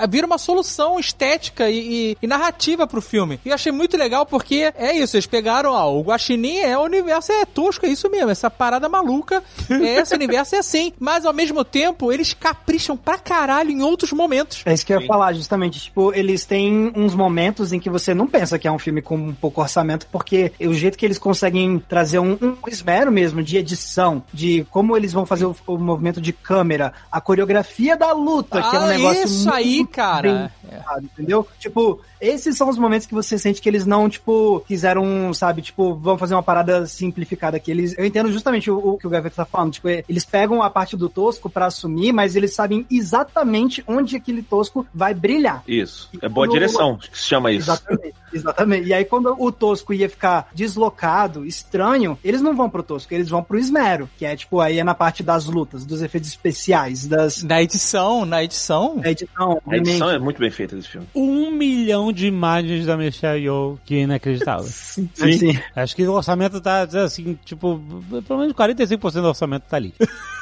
vira 0.07 0.27
uma 0.27 0.37
solução 0.37 0.99
estética 0.99 1.67
e, 1.69 2.11
e- 2.11 2.17
e 2.21 2.27
narrativa 2.27 2.85
pro 2.85 3.01
filme. 3.01 3.39
E 3.43 3.49
eu 3.49 3.55
achei 3.55 3.71
muito 3.71 3.97
legal 3.97 4.25
porque 4.25 4.71
é 4.77 4.95
isso, 4.95 5.15
eles 5.15 5.25
pegaram, 5.25 5.71
ó, 5.71 5.91
o 5.91 6.01
Guaxinim 6.01 6.57
é 6.59 6.77
o 6.77 6.81
universo, 6.83 7.31
é 7.31 7.45
tosco, 7.45 7.85
é 7.85 7.89
isso 7.89 8.09
mesmo, 8.09 8.29
essa 8.29 8.49
parada 8.51 8.87
maluca, 8.87 9.43
é, 9.69 9.99
esse 10.01 10.13
universo 10.13 10.55
é 10.55 10.59
assim. 10.59 10.93
Mas 10.99 11.25
ao 11.25 11.33
mesmo 11.33 11.63
tempo, 11.63 12.11
eles 12.11 12.33
capricham 12.33 12.95
pra 12.95 13.17
caralho 13.17 13.71
em 13.71 13.81
outros 13.81 14.11
momentos. 14.11 14.61
É 14.65 14.73
isso 14.73 14.85
que 14.85 14.93
eu 14.93 15.01
ia 15.01 15.07
falar, 15.07 15.33
justamente. 15.33 15.79
Tipo, 15.79 16.13
eles 16.13 16.45
têm 16.45 16.91
uns 16.95 17.15
momentos 17.15 17.73
em 17.73 17.79
que 17.79 17.89
você 17.89 18.13
não 18.13 18.27
pensa 18.27 18.59
que 18.59 18.67
é 18.67 18.71
um 18.71 18.77
filme 18.79 19.01
com 19.01 19.15
um 19.15 19.33
pouco 19.33 19.61
orçamento, 19.61 20.05
porque 20.11 20.51
o 20.61 20.73
jeito 20.73 20.97
que 20.97 21.05
eles 21.05 21.17
conseguem 21.17 21.79
trazer 21.79 22.19
um, 22.19 22.37
um 22.41 22.55
esmero 22.67 23.11
mesmo 23.11 23.41
de 23.41 23.57
edição, 23.57 24.23
de 24.31 24.65
como 24.69 24.95
eles 24.95 25.11
vão 25.13 25.25
fazer 25.25 25.45
o, 25.45 25.55
o 25.67 25.77
movimento 25.77 26.19
de 26.21 26.31
câmera, 26.33 26.93
a 27.11 27.19
coreografia 27.21 27.95
da 27.97 28.11
luta, 28.13 28.61
que 28.61 28.75
é 28.75 28.79
um 28.79 28.83
Ah, 28.83 28.87
negócio 28.87 29.23
isso 29.25 29.43
muito 29.45 29.53
aí, 29.53 29.85
cara. 29.87 30.21
bem 30.61 30.69
pensado, 30.77 31.03
entendeu? 31.05 31.47
Tipo, 31.59 32.01
esses 32.19 32.55
são 32.57 32.69
os 32.69 32.77
momentos 32.77 33.05
que 33.07 33.13
você 33.13 33.37
sente 33.37 33.61
que 33.61 33.67
eles 33.69 33.85
não, 33.85 34.07
tipo, 34.09 34.61
quiseram, 34.67 35.33
sabe, 35.33 35.61
tipo, 35.61 35.93
vão 35.95 36.17
fazer 36.17 36.33
uma 36.35 36.43
parada 36.43 36.85
simplificada 36.87 37.57
aqui. 37.57 37.71
Eles, 37.71 37.97
eu 37.97 38.05
entendo 38.05 38.31
justamente 38.31 38.69
o, 38.71 38.77
o 38.93 38.97
que 38.97 39.05
o 39.07 39.09
Gaveta 39.09 39.35
tá 39.37 39.45
falando. 39.45 39.73
Tipo, 39.73 39.89
é, 39.89 40.03
eles 40.07 40.25
pegam 40.25 40.61
a 40.63 40.69
parte 40.69 40.95
do 40.97 41.09
tosco 41.09 41.49
pra 41.49 41.65
assumir, 41.67 42.11
mas 42.13 42.35
eles 42.35 42.53
sabem 42.53 42.85
exatamente 42.89 43.83
onde 43.87 44.15
aquele 44.15 44.41
tosco 44.41 44.85
vai 44.93 45.13
brilhar. 45.13 45.63
Isso. 45.67 46.09
É 46.21 46.29
boa 46.29 46.47
No- 46.47 46.53
direção 46.53 46.97
que 46.97 47.17
se 47.17 47.25
chama 47.25 47.51
isso. 47.51 47.69
Exatamente. 47.71 48.13
Exatamente. 48.33 48.87
E 48.87 48.93
aí, 48.93 49.05
quando 49.05 49.35
o 49.37 49.51
Tosco 49.51 49.93
ia 49.93 50.09
ficar 50.09 50.49
deslocado, 50.55 51.45
estranho, 51.45 52.17
eles 52.23 52.41
não 52.41 52.55
vão 52.55 52.67
pro 52.67 52.81
Tosco, 52.81 53.13
eles 53.13 53.29
vão 53.29 53.43
pro 53.43 53.59
Esmero, 53.59 54.09
que 54.17 54.25
é 54.25 54.35
tipo, 54.35 54.59
aí 54.59 54.79
é 54.79 54.83
na 54.83 54.95
parte 54.95 55.21
das 55.21 55.45
lutas, 55.53 55.85
dos 55.85 56.01
efeitos 56.01 56.29
especiais, 56.29 57.07
das. 57.07 57.43
Na 57.43 57.61
edição, 57.61 58.25
na 58.25 58.43
edição. 58.43 58.97
Da 58.97 59.11
edição, 59.11 59.61
A 59.67 59.77
edição 59.77 60.09
é 60.09 60.19
muito 60.19 60.39
bem 60.39 60.51
feita 60.51 60.75
desse 60.75 60.89
filme. 60.89 61.07
Um 61.15 61.51
milhão 61.51 62.11
de 62.11 62.27
imagens 62.27 62.85
da 62.85 62.97
Michelle 62.97 63.41
Yeoh, 63.41 63.77
que 63.85 63.95
é 63.95 64.01
inacreditável. 64.01 64.65
Sim. 64.67 65.57
Acho 65.75 65.95
que 65.95 66.03
o 66.07 66.13
orçamento 66.13 66.59
tá, 66.59 66.81
assim, 67.03 67.37
tipo, 67.45 67.81
pelo 68.27 68.39
menos 68.39 68.53
45% 68.53 69.11
do 69.13 69.27
orçamento 69.27 69.63
tá 69.63 69.77
ali. 69.77 69.93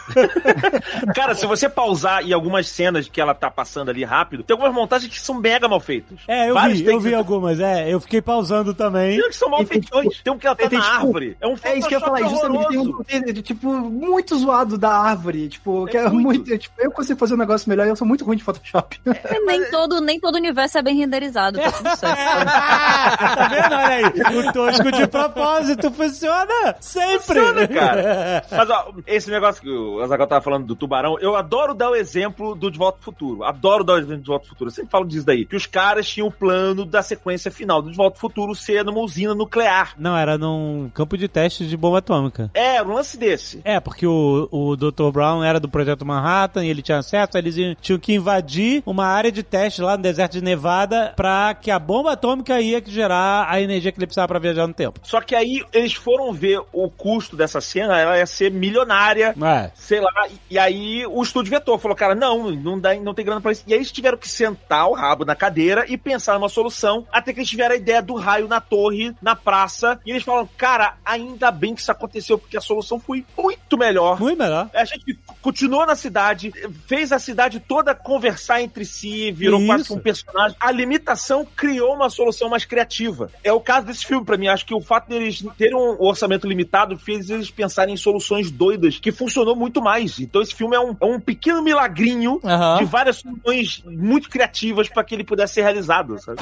Cara, 1.16 1.36
se 1.36 1.45
você 1.45 1.70
pausar 1.70 2.24
em 2.24 2.34
algumas 2.34 2.70
cenas 2.70 3.08
que 3.08 3.22
ela 3.22 3.34
tá 3.34 3.49
passando 3.49 3.89
ali 3.89 4.04
rápido, 4.04 4.43
tem 4.43 4.54
algumas 4.54 4.74
montagens 4.74 5.12
que 5.12 5.20
são 5.20 5.36
mega 5.36 5.68
mal 5.68 5.80
feitas. 5.80 6.20
É, 6.28 6.49
eu 6.49 6.54
Vários 6.54 6.80
vi, 6.80 6.86
eu 6.86 6.99
vi 6.99 7.14
algumas, 7.14 7.60
é, 7.60 7.93
eu 7.93 7.99
fiquei 7.99 8.22
pausando 8.22 8.74
também. 8.74 9.20
Tem 9.20 9.30
que 9.30 9.36
são 9.36 9.49
mal 9.49 9.62
E 9.62 9.66
tem, 9.66 9.82
feitos. 9.82 10.22
Tem 10.22 10.34
um 10.34 10.38
que 10.38 10.47
ela 10.47 10.56
tá 10.56 10.68
tem, 10.68 10.80
na 10.80 10.86
tipo, 10.86 10.95
árvore. 10.97 11.38
É 11.39 11.47
um 11.47 11.56
É 11.64 11.78
isso 11.78 11.88
que 11.88 11.95
eu 11.95 11.99
ia 11.99 12.06
falar, 12.06 12.30
justamente 12.30 12.68
tem 12.68 12.80
um 12.80 13.04
tem, 13.04 13.34
tipo 13.41 13.72
muito 13.72 14.38
zoado 14.38 14.78
da 14.78 14.91
árvore, 14.91 15.49
tipo, 15.49 15.86
que 15.88 15.97
é, 15.97 16.02
É 16.02 16.10
muito. 16.10 16.26
muito, 16.26 16.58
tipo, 16.58 16.76
eu 16.80 16.91
consigo 16.91 17.20
fazer 17.20 17.34
um 17.34 17.38
negócio 17.38 17.70
melhor, 17.70 17.88
eu 17.88 17.95
sou 17.95 18.08
muito 18.08 18.26
ruim 18.26 18.38
de 18.38 18.43
Photoshop. 18.43 18.99
Nem 19.45 19.70
todo, 19.70 19.99
nem 19.99 20.20
todo 20.20 20.36
universo 20.36 20.78
é 20.78 20.82
bem 20.82 20.95
renderizado, 20.95 21.60
tá 21.60 21.72
tudo 21.72 21.95
certo. 21.95 22.45
tá 22.45 23.47
vendo? 23.49 23.76
Olha 23.76 23.88
aí, 23.88 24.38
o 24.38 24.54
tosco 24.54 24.91
de 24.91 25.08
propósito 25.08 25.91
funciona 25.91 26.76
sempre. 26.80 27.20
Funciona, 27.20 27.68
cara. 27.68 28.45
Mas, 28.49 28.70
ó, 28.70 28.93
esse 29.08 29.30
negócio 29.30 29.62
que 29.62 29.70
o 29.70 29.91
Azaghal 30.00 30.28
tava 30.28 30.42
falando 30.42 30.66
do 30.66 30.76
tubarão, 30.76 31.18
eu 31.20 31.36
adoro 31.36 31.74
dar 31.74 31.89
o 31.89 31.96
exemplo 31.96 32.56
do 32.56 32.72
De 32.72 32.78
Volta 32.78 32.98
ao 33.00 33.04
Futuro. 33.04 33.44
Adoro 33.44 33.84
dar 33.84 33.94
o 33.94 33.98
exemplo 33.98 34.18
do 34.18 34.24
De 34.24 34.28
Volta 34.28 34.46
ao 34.46 34.50
Futuro. 34.50 34.70
Eu 34.70 34.74
sempre 34.74 34.92
falo 34.92 35.06
disso 35.06 35.26
daí. 35.26 35.46
Que 35.46 35.56
os 35.56 35.66
caras 35.66 36.08
tinham 36.08 36.28
o 36.28 36.32
plano 36.32 36.86
da 36.86 37.02
sequência 37.02 37.52
final 37.52 37.82
do 37.82 37.92
De 37.92 37.98
Volta 37.98 38.16
ao 38.16 38.20
Futuro 38.20 38.56
ser 38.56 38.84
numa 38.86 39.00
usina 39.00 39.34
nuclear. 39.36 39.94
Não, 39.98 40.16
era 40.16 40.38
num 40.38 40.89
campo 40.94 41.18
de 41.18 41.28
testes 41.28 41.70
de 41.70 41.78
bomba 41.78 42.00
atômica. 42.00 42.50
É, 42.54 42.82
um 42.82 42.94
lance 42.94 43.18
desse. 43.18 43.62
É, 43.64 43.80
porque 43.80 44.06
o, 44.06 44.48
o 44.52 44.76
Dr. 44.76 45.12
Brown 45.12 45.44
era 45.44 45.60
do 45.60 45.70
Projeto 45.70 46.06
Manhattan 46.06 46.66
e 46.66 46.70
ele 46.70 46.82
tinha 46.82 47.00
acesso, 47.00 47.38
eles 47.38 47.56
tinham 47.82 48.00
que 48.00 48.14
invadir 48.14 48.84
uma 48.86 49.06
área 49.06 49.32
de 49.32 49.44
teste 49.44 49.82
lá 49.82 49.98
no 49.98 50.04
deserto 50.04 50.34
de 50.34 50.42
Nevada 50.42 51.14
pra 51.16 51.54
que 51.54 51.72
a 51.72 51.80
bomba 51.80 52.14
atômica 52.14 52.60
ia 52.62 52.82
gerar 52.86 53.48
a 53.50 53.62
energia 53.62 53.92
que 53.92 54.00
ele 54.00 54.06
precisava 54.06 54.28
pra 54.28 54.39
viajar 54.39 54.68
no 54.68 54.74
tempo. 54.74 55.00
Só 55.04 55.22
que 55.22 55.36
aí 55.36 55.64
eles 55.74 55.94
foram 55.94 56.32
ver 56.34 56.62
o 56.72 56.89
custo 56.89 57.36
dessa 57.36 57.62
cena, 57.62 57.98
ela 57.98 58.18
ia 58.18 58.26
ser 58.26 58.52
milionária. 58.52 59.36
É. 59.42 59.72
Sei 59.82 59.99
lá, 59.99 60.27
e 60.49 60.59
aí 60.59 61.05
o 61.07 61.21
estúdio 61.23 61.49
vetou, 61.51 61.77
falou, 61.77 61.97
cara, 61.97 62.13
não, 62.13 62.51
não, 62.51 62.79
dá, 62.79 62.95
não 62.95 63.13
tem 63.13 63.25
grana 63.25 63.41
pra 63.41 63.51
isso. 63.51 63.63
E 63.65 63.73
aí 63.73 63.79
eles 63.79 63.91
tiveram 63.91 64.17
que 64.17 64.29
sentar 64.29 64.88
o 64.88 64.93
rabo 64.93 65.25
na 65.25 65.36
cadeira 65.36 65.86
e 65.88 65.97
pensar 65.97 66.36
numa 66.36 66.49
solução, 66.49 67.05
até 67.11 67.34
que 67.34 67.39
eles 67.39 67.49
tiveram 67.49 67.73
a 67.73 67.77
ideia 67.77 68.01
do 68.01 68.13
raio 68.13 68.47
na 68.47 68.61
torre, 68.61 69.13
na 69.21 69.36
praça, 69.36 69.99
e 70.05 70.11
eles 70.11 70.23
falaram, 70.23 70.47
cara, 70.55 70.97
ainda 71.03 71.49
bem 71.51 71.73
que 71.73 71.82
isso 71.82 71.91
aconteceu, 71.91 72.38
porque 72.38 72.55
a 72.55 72.61
solução 72.61 72.99
foi 72.99 73.25
muito 73.38 73.77
melhor. 73.77 74.19
Muito 74.19 74.38
melhor. 74.38 74.69
A 74.73 74.86
gente 74.86 75.17
continuou 75.41 75.86
na 75.86 75.95
cidade, 75.95 76.53
fez 76.86 77.11
a 77.11 77.19
cidade 77.19 77.59
toda 77.59 77.95
conversar 77.95 78.61
entre 78.61 78.86
si, 78.86 79.32
virou 79.32 79.65
quase 79.65 79.91
um 79.91 79.99
personagem. 79.99 80.55
A 80.59 80.71
limitação 80.71 81.45
criou 81.55 81.95
uma 81.95 82.09
solução 82.09 82.49
mais 82.49 82.65
criativa. 82.65 83.32
É 83.43 83.51
o 83.51 83.59
caso 83.59 83.88
desse 83.88 84.05
filme 84.05 84.25
pra 84.25 84.38
mim. 84.38 84.47
Acho 84.47 84.65
que 84.65 84.75
o 84.75 84.82
fato 84.82 85.09
deles 85.09 85.43
terem 85.57 85.75
um 85.75 85.97
orçamento 85.99 86.47
limitado 86.47 86.97
fez 86.97 87.29
eles 87.29 87.49
pensarem 87.49 87.93
em 87.93 87.97
soluções 87.97 88.51
doidas 88.51 88.99
que 88.99 89.11
funcionou 89.11 89.55
muito 89.55 89.70
mais. 89.80 90.19
Então 90.19 90.41
esse 90.41 90.55
filme 90.55 90.76
é 90.76 90.80
um, 90.80 90.97
é 90.99 91.05
um 91.05 91.19
pequeno 91.19 91.61
milagrinho 91.61 92.41
Aham. 92.43 92.80
de 92.80 92.86
várias 92.86 93.17
soluções 93.17 93.84
muito 93.86 94.28
criativas 94.28 94.89
pra 94.89 95.03
que 95.03 95.13
ele 95.13 95.24
pudesse 95.24 95.53
ser 95.53 95.61
realizado, 95.61 96.19
sabe? 96.19 96.39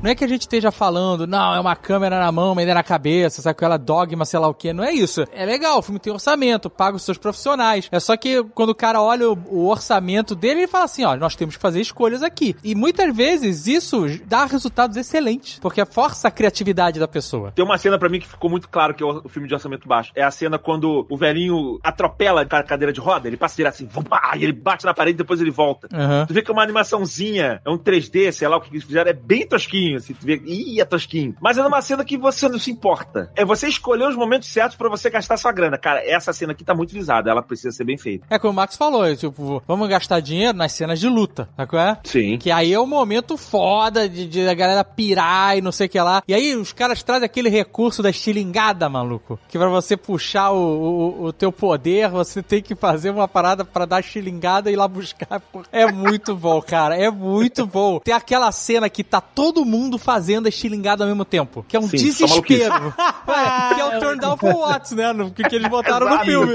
Não 0.00 0.10
é 0.10 0.14
que 0.14 0.24
a 0.24 0.28
gente 0.28 0.42
esteja 0.42 0.70
falando, 0.70 1.26
não, 1.26 1.54
é 1.54 1.60
uma 1.60 1.74
câmera 1.74 2.20
na 2.20 2.30
mão, 2.30 2.52
uma 2.52 2.62
ideia 2.62 2.74
na 2.74 2.84
cabeça, 2.84 3.42
sabe, 3.42 3.50
aquela 3.50 3.76
dogma, 3.76 4.24
sei 4.24 4.38
lá 4.38 4.46
o 4.46 4.54
que. 4.54 4.72
Não 4.72 4.84
é 4.84 4.92
isso. 4.92 5.24
É 5.32 5.44
legal, 5.44 5.78
o 5.78 5.82
filme 5.82 5.98
tem 5.98 6.12
orçamento, 6.12 6.70
paga 6.70 6.96
os 6.96 7.02
seus 7.02 7.18
profissionais. 7.18 7.88
É 7.90 7.98
só 7.98 8.16
que 8.16 8.44
quando 8.54 8.70
o 8.70 8.74
cara 8.74 9.02
olha 9.02 9.28
o, 9.28 9.38
o 9.50 9.68
orçamento 9.68 10.36
dele, 10.36 10.60
ele 10.60 10.68
fala 10.68 10.84
assim, 10.84 11.04
ó, 11.04 11.16
nós 11.16 11.34
temos 11.34 11.56
que 11.56 11.62
fazer 11.62 11.80
escolhas 11.80 12.22
aqui. 12.22 12.54
E 12.62 12.76
muitas 12.76 13.14
vezes 13.14 13.66
isso 13.66 14.06
dá 14.26 14.44
resultados 14.44 14.96
excelentes, 14.96 15.58
porque 15.58 15.84
força 15.84 16.28
a 16.28 16.30
criatividade 16.30 17.00
da 17.00 17.08
pessoa. 17.08 17.50
Tem 17.50 17.64
uma 17.64 17.76
cena 17.76 17.98
pra 17.98 18.08
mim 18.08 18.20
que 18.20 18.28
ficou 18.28 18.48
muito 18.48 18.68
claro 18.68 18.94
que 18.94 19.02
é 19.02 19.06
o 19.06 19.28
filme 19.28 19.48
de 19.48 19.54
orçamento 19.54 19.88
baixo. 19.88 20.12
É 20.14 20.22
a 20.22 20.30
cena 20.30 20.58
quando 20.58 21.06
o 21.10 21.16
velhinho 21.16 21.80
atropela 21.82 22.42
a 22.42 22.62
cadeira 22.62 22.92
de 22.92 23.00
roda, 23.00 23.26
ele 23.26 23.36
passa 23.36 23.56
direto 23.56 23.74
assim, 23.74 23.86
pá, 24.08 24.34
e 24.36 24.44
ele 24.44 24.52
bate 24.52 24.84
na 24.84 24.94
parede 24.94 25.16
e 25.16 25.18
depois 25.18 25.40
ele 25.40 25.50
volta. 25.50 25.88
Aham. 25.92 26.24
Tu 26.26 26.34
vê 26.34 26.42
que 26.42 26.50
é 26.50 26.54
uma 26.54 26.62
animaçãozinha, 26.62 27.60
é 27.64 27.70
um 27.70 27.78
3D, 27.78 28.30
sei 28.30 28.46
lá 28.46 28.58
o 28.58 28.60
que 28.60 28.70
eles 28.70 28.84
fizeram, 28.84 29.10
é 29.10 29.14
bem 29.14 29.46
tosquinho, 29.46 29.87
assim, 29.96 30.14
tu 30.14 30.24
vê, 30.24 30.40
ih, 30.44 30.80
é 30.80 30.84
tosquinho. 30.84 31.34
Mas 31.40 31.58
é 31.58 31.62
numa 31.62 31.80
cena 31.82 32.04
que 32.04 32.16
você 32.16 32.48
não 32.48 32.58
se 32.58 32.70
importa. 32.70 33.30
É 33.36 33.44
você 33.44 33.68
escolher 33.68 34.08
os 34.08 34.16
momentos 34.16 34.48
certos 34.48 34.76
pra 34.76 34.88
você 34.88 35.10
gastar 35.10 35.36
sua 35.36 35.52
grana. 35.52 35.78
Cara, 35.78 36.02
essa 36.04 36.32
cena 36.32 36.52
aqui 36.52 36.64
tá 36.64 36.74
muito 36.74 36.92
visada, 36.92 37.30
ela 37.30 37.42
precisa 37.42 37.72
ser 37.72 37.84
bem 37.84 37.96
feita. 37.96 38.26
É 38.30 38.38
como 38.38 38.52
o 38.52 38.56
Max 38.56 38.76
falou, 38.76 39.04
é, 39.04 39.14
tipo, 39.14 39.62
vamos 39.66 39.88
gastar 39.88 40.20
dinheiro 40.20 40.56
nas 40.56 40.72
cenas 40.72 40.98
de 40.98 41.08
luta, 41.08 41.48
sabe 41.56 41.70
qual 41.70 41.82
é? 41.82 41.98
Sim. 42.04 42.38
Que 42.38 42.50
aí 42.50 42.72
é 42.72 42.80
o 42.80 42.86
momento 42.86 43.36
foda 43.36 44.08
de, 44.08 44.26
de 44.26 44.48
a 44.48 44.54
galera 44.54 44.84
pirar 44.84 45.56
e 45.56 45.60
não 45.60 45.72
sei 45.72 45.86
o 45.86 45.90
que 45.90 46.00
lá. 46.00 46.22
E 46.26 46.34
aí 46.34 46.56
os 46.56 46.72
caras 46.72 47.02
trazem 47.02 47.26
aquele 47.26 47.48
recurso 47.48 48.02
da 48.02 48.10
estilingada, 48.10 48.88
maluco. 48.88 49.38
Que 49.48 49.58
pra 49.58 49.68
você 49.68 49.96
puxar 49.96 50.50
o, 50.50 50.56
o, 50.56 51.24
o 51.26 51.32
teu 51.32 51.52
poder, 51.52 52.08
você 52.08 52.42
tem 52.42 52.62
que 52.62 52.74
fazer 52.74 53.10
uma 53.10 53.28
parada 53.28 53.64
pra 53.64 53.84
dar 53.84 54.00
estilingada 54.00 54.70
e 54.70 54.74
ir 54.74 54.76
lá 54.76 54.88
buscar. 54.88 55.28
É 55.70 55.90
muito 55.90 56.34
bom, 56.34 56.60
cara. 56.62 56.96
É 56.96 57.10
muito 57.10 57.66
bom. 57.66 57.98
Tem 58.00 58.14
aquela 58.14 58.50
cena 58.52 58.88
que 58.88 59.04
tá 59.04 59.20
todo 59.20 59.64
mundo 59.64 59.77
fazendo 59.98 60.46
a 60.46 60.48
estilingada 60.48 61.04
ao 61.04 61.08
mesmo 61.08 61.24
tempo. 61.24 61.64
Que 61.68 61.76
é 61.76 61.80
um 61.80 61.88
Sim, 61.88 62.10
só 62.12 62.26
desespero. 62.26 62.94
É, 63.28 63.74
que 63.74 63.80
é 63.80 63.84
o 63.84 64.00
turn 64.00 64.18
down 64.18 64.36
for 64.38 64.54
what, 64.54 64.94
né? 64.94 65.12
No, 65.12 65.30
que, 65.30 65.42
que 65.44 65.54
eles 65.54 65.68
botaram 65.68 66.08
no 66.08 66.18
filme. 66.24 66.54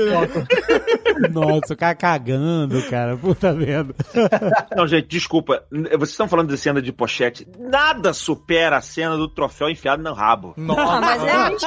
Nossa, 1.31 1.73
o 1.73 1.77
cara 1.77 1.93
cagando, 1.93 2.81
cara. 2.89 3.15
Puta 3.15 3.53
merda. 3.53 3.93
Não, 4.75 4.87
gente, 4.87 5.07
desculpa. 5.07 5.63
Vocês 5.71 6.09
estão 6.09 6.27
falando 6.27 6.49
de 6.49 6.57
cena 6.57 6.81
de 6.81 6.91
pochete. 6.91 7.47
Nada 7.59 8.11
supera 8.11 8.77
a 8.77 8.81
cena 8.81 9.15
do 9.15 9.27
troféu 9.27 9.69
enfiado 9.69 10.01
no 10.01 10.13
rabo. 10.13 10.53
Nossa. 10.57 10.99
mas 10.99 11.23
é, 11.23 11.31
a 11.31 11.49
gente 11.49 11.65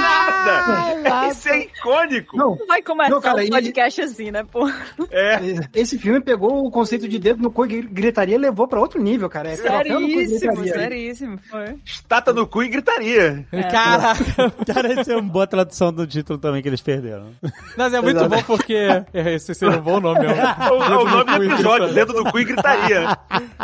Nada! 0.00 1.28
Isso 1.28 1.48
é 1.48 1.58
icônico. 1.64 2.36
Não, 2.36 2.56
não 2.56 2.66
vai 2.66 2.82
começar 2.82 3.10
Não, 3.10 3.20
cara, 3.20 3.44
e- 3.44 3.50
podcast 3.50 4.00
assim, 4.00 4.30
né, 4.30 4.44
pô? 4.50 4.68
É. 5.10 5.38
esse 5.74 5.98
filme 5.98 6.20
pegou 6.20 6.66
o 6.66 6.70
conceito 6.70 7.08
de 7.08 7.18
dedo 7.18 7.42
no 7.42 7.50
cu 7.50 7.66
e 7.66 7.82
gritaria 7.82 8.36
e 8.36 8.38
levou 8.38 8.66
pra 8.66 8.80
outro 8.80 9.02
nível, 9.02 9.28
cara. 9.28 9.50
É 9.50 9.54
e 9.54 9.56
Seríssimo. 9.56 10.64
Seríssimo. 10.82 11.38
Foi. 11.50 11.76
Estátua 11.84 12.32
no 12.32 12.46
cu 12.46 12.62
e 12.62 12.68
gritaria. 12.68 13.46
Caraca. 13.70 14.50
Cara, 14.72 15.00
isso 15.00 15.10
é 15.12 15.16
uma 15.16 15.22
boa 15.30 15.46
tradução 15.46 15.92
do 15.92 16.06
título 16.06 16.38
também 16.38 16.62
que 16.62 16.68
eles 16.68 16.80
perderam. 16.80 17.30
Mas 17.76 17.92
é 17.94 18.00
muito 18.00 18.28
bom 18.28 18.42
porque. 18.42 18.74
é, 19.12 19.34
Esse 19.34 19.54
seria 19.54 19.78
um 19.78 19.82
bom 19.82 20.00
nome, 20.00 20.20
ó. 20.26 20.74
O, 20.74 20.82
é 20.82 20.96
o 20.98 21.04
nome 21.04 21.38
do 21.38 21.44
episódio, 21.54 21.92
dedo 21.94 22.12
no 22.12 22.30
cu 22.30 22.38
e 22.38 22.44
gritaria. 22.44 23.16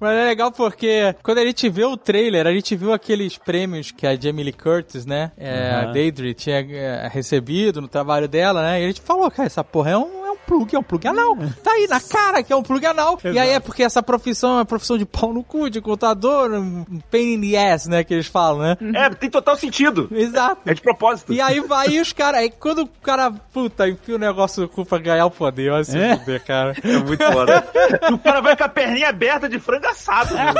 Mas 0.00 0.16
é 0.18 0.24
legal 0.24 0.50
porque 0.52 1.14
quando 1.22 1.38
a 1.38 1.44
gente 1.46 1.68
vê 1.68 1.84
o 1.84 1.96
trailer, 1.96 2.46
a 2.46 2.52
gente 2.52 2.74
viu 2.76 2.92
aqueles 2.92 3.36
prêmios 3.38 3.90
que 3.90 4.06
a 4.06 4.16
Jamie 4.18 4.44
Lee 4.44 4.52
Curtis, 4.52 5.06
né? 5.06 5.32
É, 5.36 5.70
A 5.82 5.86
Uhum. 5.86 5.92
Deidre 5.92 6.32
tinha 6.34 6.58
é, 6.60 7.08
recebido 7.08 7.80
no 7.80 7.88
trabalho 7.88 8.28
dela, 8.28 8.62
né? 8.62 8.80
E 8.80 8.84
a 8.84 8.86
gente 8.88 9.00
falou, 9.00 9.30
cara, 9.30 9.46
essa 9.46 9.64
porra 9.64 9.90
é 9.90 9.96
um, 9.96 10.21
é 10.32 10.34
um 10.34 10.38
plug, 10.46 10.74
é 10.74 10.78
um 10.78 10.82
plug 10.82 11.06
anal. 11.08 11.36
Tá 11.62 11.72
aí 11.72 11.86
na 11.88 12.00
cara 12.00 12.42
que 12.42 12.52
é 12.52 12.56
um 12.56 12.62
plug 12.62 12.84
anal. 12.86 13.18
E 13.24 13.38
aí 13.38 13.50
é 13.50 13.60
porque 13.60 13.82
essa 13.82 14.02
profissão 14.02 14.50
é 14.50 14.54
uma 14.54 14.64
profissão 14.64 14.96
de 14.98 15.04
pau 15.04 15.32
no 15.32 15.42
cu, 15.44 15.68
de 15.70 15.80
contador, 15.80 16.50
um 16.52 16.84
pain 17.10 17.34
in 17.34 17.50
the 17.52 17.72
ass, 17.72 17.86
né? 17.86 18.02
Que 18.04 18.14
eles 18.14 18.26
falam, 18.26 18.60
né? 18.60 18.76
É, 18.94 19.10
tem 19.10 19.30
total 19.30 19.56
sentido. 19.56 20.08
Exato. 20.10 20.62
É 20.66 20.74
de 20.74 20.80
propósito. 20.80 21.32
E 21.32 21.40
aí 21.40 21.60
vai 21.60 21.98
os 22.00 22.12
caras. 22.12 22.40
Aí 22.40 22.50
quando 22.50 22.82
o 22.82 22.88
cara, 22.88 23.30
puta, 23.30 23.88
enfia 23.88 24.14
o 24.16 24.18
negócio 24.18 24.62
no 24.62 24.68
cu 24.68 24.84
pra 24.84 24.98
ganhar 24.98 25.26
o 25.26 25.30
poder, 25.30 25.70
olha 25.72 25.84
se 25.84 25.98
É? 25.98 26.16
fuder, 26.16 26.44
cara. 26.44 26.74
É 26.82 26.96
muito 26.98 27.24
foda. 27.32 27.64
o 28.12 28.18
cara 28.18 28.40
vai 28.40 28.56
com 28.56 28.64
a 28.64 28.68
perninha 28.68 29.08
aberta 29.08 29.48
de 29.48 29.58
frango 29.58 29.86
assado. 29.86 30.34
né? 30.34 30.52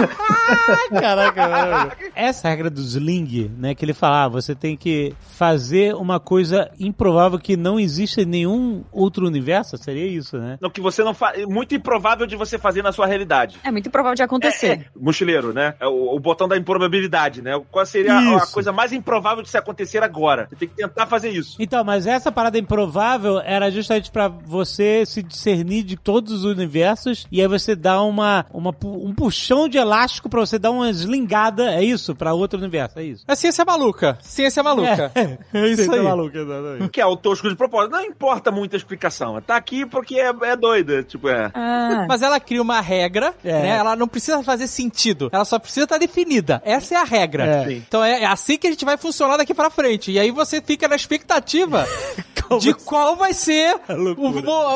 Caraca, 1.00 1.48
mano. 1.48 1.92
Essa 2.14 2.48
regra 2.48 2.70
do 2.70 2.80
sling, 2.80 3.50
né, 3.58 3.74
que 3.74 3.84
ele 3.84 3.92
fala, 3.94 4.24
ah, 4.24 4.28
você 4.28 4.54
tem 4.54 4.76
que 4.76 5.14
fazer 5.36 5.94
uma 5.94 6.18
coisa 6.20 6.70
improvável 6.78 7.38
que 7.38 7.56
não 7.56 7.78
existe 7.78 8.20
em 8.22 8.24
nenhum 8.26 8.84
outro 8.92 9.09
universo, 9.18 9.76
seria 9.76 10.06
isso, 10.06 10.38
né? 10.38 10.58
Não, 10.60 10.70
que 10.70 10.80
você 10.80 11.02
não 11.02 11.14
faz. 11.14 11.44
Muito 11.46 11.74
improvável 11.74 12.26
de 12.26 12.36
você 12.36 12.58
fazer 12.58 12.82
na 12.82 12.92
sua 12.92 13.06
realidade. 13.06 13.58
É 13.64 13.70
muito 13.70 13.90
provável 13.90 14.14
de 14.16 14.22
acontecer. 14.22 14.70
É, 14.72 14.84
mochileiro, 14.98 15.52
né? 15.52 15.74
É 15.80 15.86
o, 15.86 16.14
o 16.14 16.20
botão 16.20 16.46
da 16.48 16.56
improbabilidade, 16.56 17.42
né? 17.42 17.60
Qual 17.70 17.84
seria 17.86 18.14
a, 18.14 18.36
a 18.42 18.46
coisa 18.46 18.72
mais 18.72 18.92
improvável 18.92 19.42
de 19.42 19.50
se 19.50 19.56
acontecer 19.56 20.02
agora? 20.02 20.46
Você 20.48 20.56
tem 20.56 20.68
que 20.68 20.74
tentar 20.76 21.06
fazer 21.06 21.30
isso. 21.30 21.56
Então, 21.58 21.82
mas 21.84 22.06
essa 22.06 22.30
parada 22.30 22.58
improvável 22.58 23.40
era 23.40 23.70
justamente 23.70 24.10
pra 24.10 24.28
você 24.28 25.04
se 25.06 25.22
discernir 25.22 25.82
de 25.82 25.96
todos 25.96 26.32
os 26.32 26.44
universos 26.44 27.26
e 27.30 27.40
aí 27.40 27.48
você 27.48 27.74
dá 27.74 28.02
uma, 28.02 28.46
uma 28.52 28.74
um 28.84 29.14
puxão 29.14 29.68
de 29.68 29.78
elástico 29.78 30.28
pra 30.28 30.40
você 30.40 30.58
dar 30.58 30.70
uma 30.70 30.90
slingada, 30.90 31.72
é 31.74 31.82
isso? 31.82 32.14
Pra 32.14 32.32
outro 32.32 32.58
universo, 32.58 32.98
é 32.98 33.04
isso. 33.04 33.24
É 33.26 33.34
ciência 33.34 33.64
maluca. 33.64 34.18
Ciência 34.20 34.62
maluca. 34.62 35.12
É, 35.14 35.68
isso 35.68 35.84
Você 35.84 35.88
tá 35.88 35.96
aí. 35.96 36.02
maluco, 36.02 36.36
exatamente. 36.36 36.88
Que 36.90 37.00
é 37.00 37.06
o 37.06 37.16
tosco 37.16 37.48
de 37.48 37.56
propósito. 37.56 37.92
Não 37.92 38.02
importa 38.04 38.50
muito 38.50 38.74
a 38.74 38.76
explicação. 38.76 38.99
Tá 39.40 39.56
aqui 39.56 39.86
porque 39.86 40.18
é, 40.18 40.32
é 40.42 40.56
doida. 40.56 41.02
Tipo, 41.02 41.28
é. 41.28 41.50
Ah. 41.54 42.06
Mas 42.08 42.22
ela 42.22 42.38
cria 42.40 42.60
uma 42.62 42.80
regra, 42.80 43.32
É. 43.44 43.52
né? 43.52 43.68
Ela 43.70 43.96
não 43.96 44.06
precisa 44.08 44.42
fazer 44.42 44.66
sentido. 44.66 45.28
Ela 45.32 45.44
só 45.44 45.58
precisa 45.58 45.84
estar 45.84 45.98
definida. 45.98 46.60
Essa 46.64 46.94
é 46.94 46.96
a 46.98 47.04
regra. 47.04 47.46
É. 47.68 47.72
Então 47.72 48.02
é, 48.04 48.22
é 48.22 48.26
assim 48.26 48.56
que 48.58 48.66
a 48.66 48.70
gente 48.70 48.84
vai 48.84 48.96
funcionar 48.96 49.36
daqui 49.36 49.54
pra 49.54 49.70
frente. 49.70 50.10
E 50.10 50.18
aí 50.18 50.30
você 50.30 50.60
fica 50.60 50.86
na 50.88 50.96
expectativa 50.96 51.86
de 52.60 52.74
qual 52.74 53.16
vai 53.16 53.32
ser 53.32 53.76
o, 53.88 54.28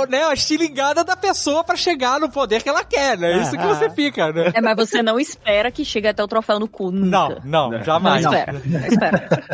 o- 0.02 0.06
né, 0.06 0.24
a 0.24 0.32
estilingada 0.34 1.02
da 1.04 1.16
pessoa 1.16 1.64
pra 1.64 1.76
chegar 1.76 2.20
no 2.20 2.28
poder 2.30 2.62
que 2.62 2.68
ela 2.68 2.84
quer, 2.84 3.18
né? 3.18 3.32
É 3.38 3.42
isso 3.42 3.50
que 3.56 3.66
você 3.66 3.90
fica, 3.90 4.32
né? 4.32 4.52
É, 4.54 4.60
mas 4.60 4.76
você 4.76 5.02
não 5.02 5.18
espera 5.18 5.70
que 5.70 5.84
chegue 5.84 6.08
até 6.08 6.22
o 6.22 6.28
troféu 6.28 6.58
no 6.60 6.68
cu, 6.68 6.90
Não, 6.90 7.28
nunca. 7.30 7.42
não, 7.44 7.70
Não 7.70 7.82
jamais. 7.84 8.24
espera, 8.24 8.52
não 8.64 8.80
espera. 8.86 9.44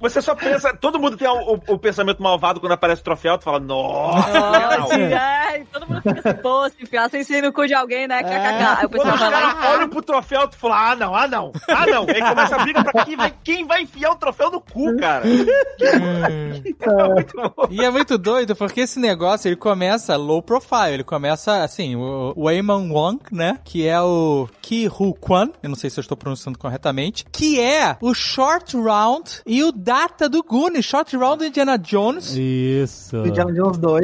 Você 0.00 0.22
só 0.22 0.34
pensa. 0.34 0.74
Todo 0.76 0.98
mundo 0.98 1.16
tem 1.16 1.26
o, 1.28 1.54
o- 1.54 1.74
o 1.74 1.78
pensamento 1.78 2.22
malvado 2.22 2.60
quando 2.60 2.72
aparece 2.72 3.00
o 3.00 3.04
troféu. 3.04 3.36
Tu 3.38 3.44
fala, 3.44 3.58
nossa, 3.58 4.05
Nossa, 4.06 4.94
é, 4.94 5.64
todo 5.72 5.88
mundo 5.88 6.02
fica 6.02 6.28
assim, 6.28 6.40
pô, 6.40 6.68
se 6.68 6.82
enfiar 6.82 7.10
sem 7.10 7.24
ser 7.24 7.42
no 7.42 7.52
cu 7.52 7.66
de 7.66 7.74
alguém, 7.74 8.06
né? 8.06 8.22
KKK. 8.22 8.30
Aí 8.30 8.86
o 8.86 8.88
Quando 8.88 8.90
pessoal 8.90 9.14
os 9.14 9.20
caras 9.20 9.74
olham 9.74 9.88
pro 9.88 10.02
troféu, 10.02 10.48
tu 10.48 10.56
fala, 10.56 10.90
ah, 10.90 10.96
não, 10.96 11.14
ah, 11.14 11.28
não, 11.28 11.52
ah, 11.68 11.86
não. 11.86 12.06
Aí 12.08 12.22
começa 12.22 12.56
a 12.56 12.62
briga 12.62 12.84
pra 12.84 13.04
quem 13.04 13.16
vai, 13.16 13.34
quem 13.42 13.66
vai 13.66 13.82
enfiar 13.82 14.12
o 14.12 14.16
troféu 14.16 14.50
no 14.50 14.60
cu, 14.60 14.96
cara. 14.96 15.24
Muito 17.14 17.36
bom. 17.36 17.66
E 17.70 17.84
é 17.84 17.90
muito 17.90 18.18
doido 18.18 18.54
porque 18.54 18.80
esse 18.80 18.98
negócio 18.98 19.48
ele 19.48 19.56
começa 19.56 20.16
low 20.16 20.42
profile, 20.42 20.94
ele 20.94 21.04
começa 21.04 21.62
assim, 21.62 21.96
o, 21.96 22.50
Eamon 22.50 22.90
Wong, 22.90 23.20
né, 23.32 23.58
que 23.64 23.86
é 23.86 24.00
o 24.00 24.48
Ki 24.62 24.88
Hu 24.88 25.14
Kwan, 25.14 25.50
eu 25.62 25.68
não 25.68 25.76
sei 25.76 25.90
se 25.90 25.98
eu 25.98 26.02
estou 26.02 26.16
pronunciando 26.16 26.58
corretamente, 26.58 27.24
que 27.30 27.60
é 27.60 27.96
o 28.00 28.14
Short 28.14 28.76
Round 28.76 29.42
e 29.46 29.62
o 29.62 29.72
Data 29.72 30.28
do 30.28 30.42
Goonies, 30.42 30.84
Short 30.84 31.16
Round 31.16 31.38
do 31.38 31.46
Indiana 31.46 31.76
Jones. 31.76 32.34
Isso. 32.36 33.16
Indiana 33.26 33.52
Jones 33.52 33.78
2. 33.78 33.95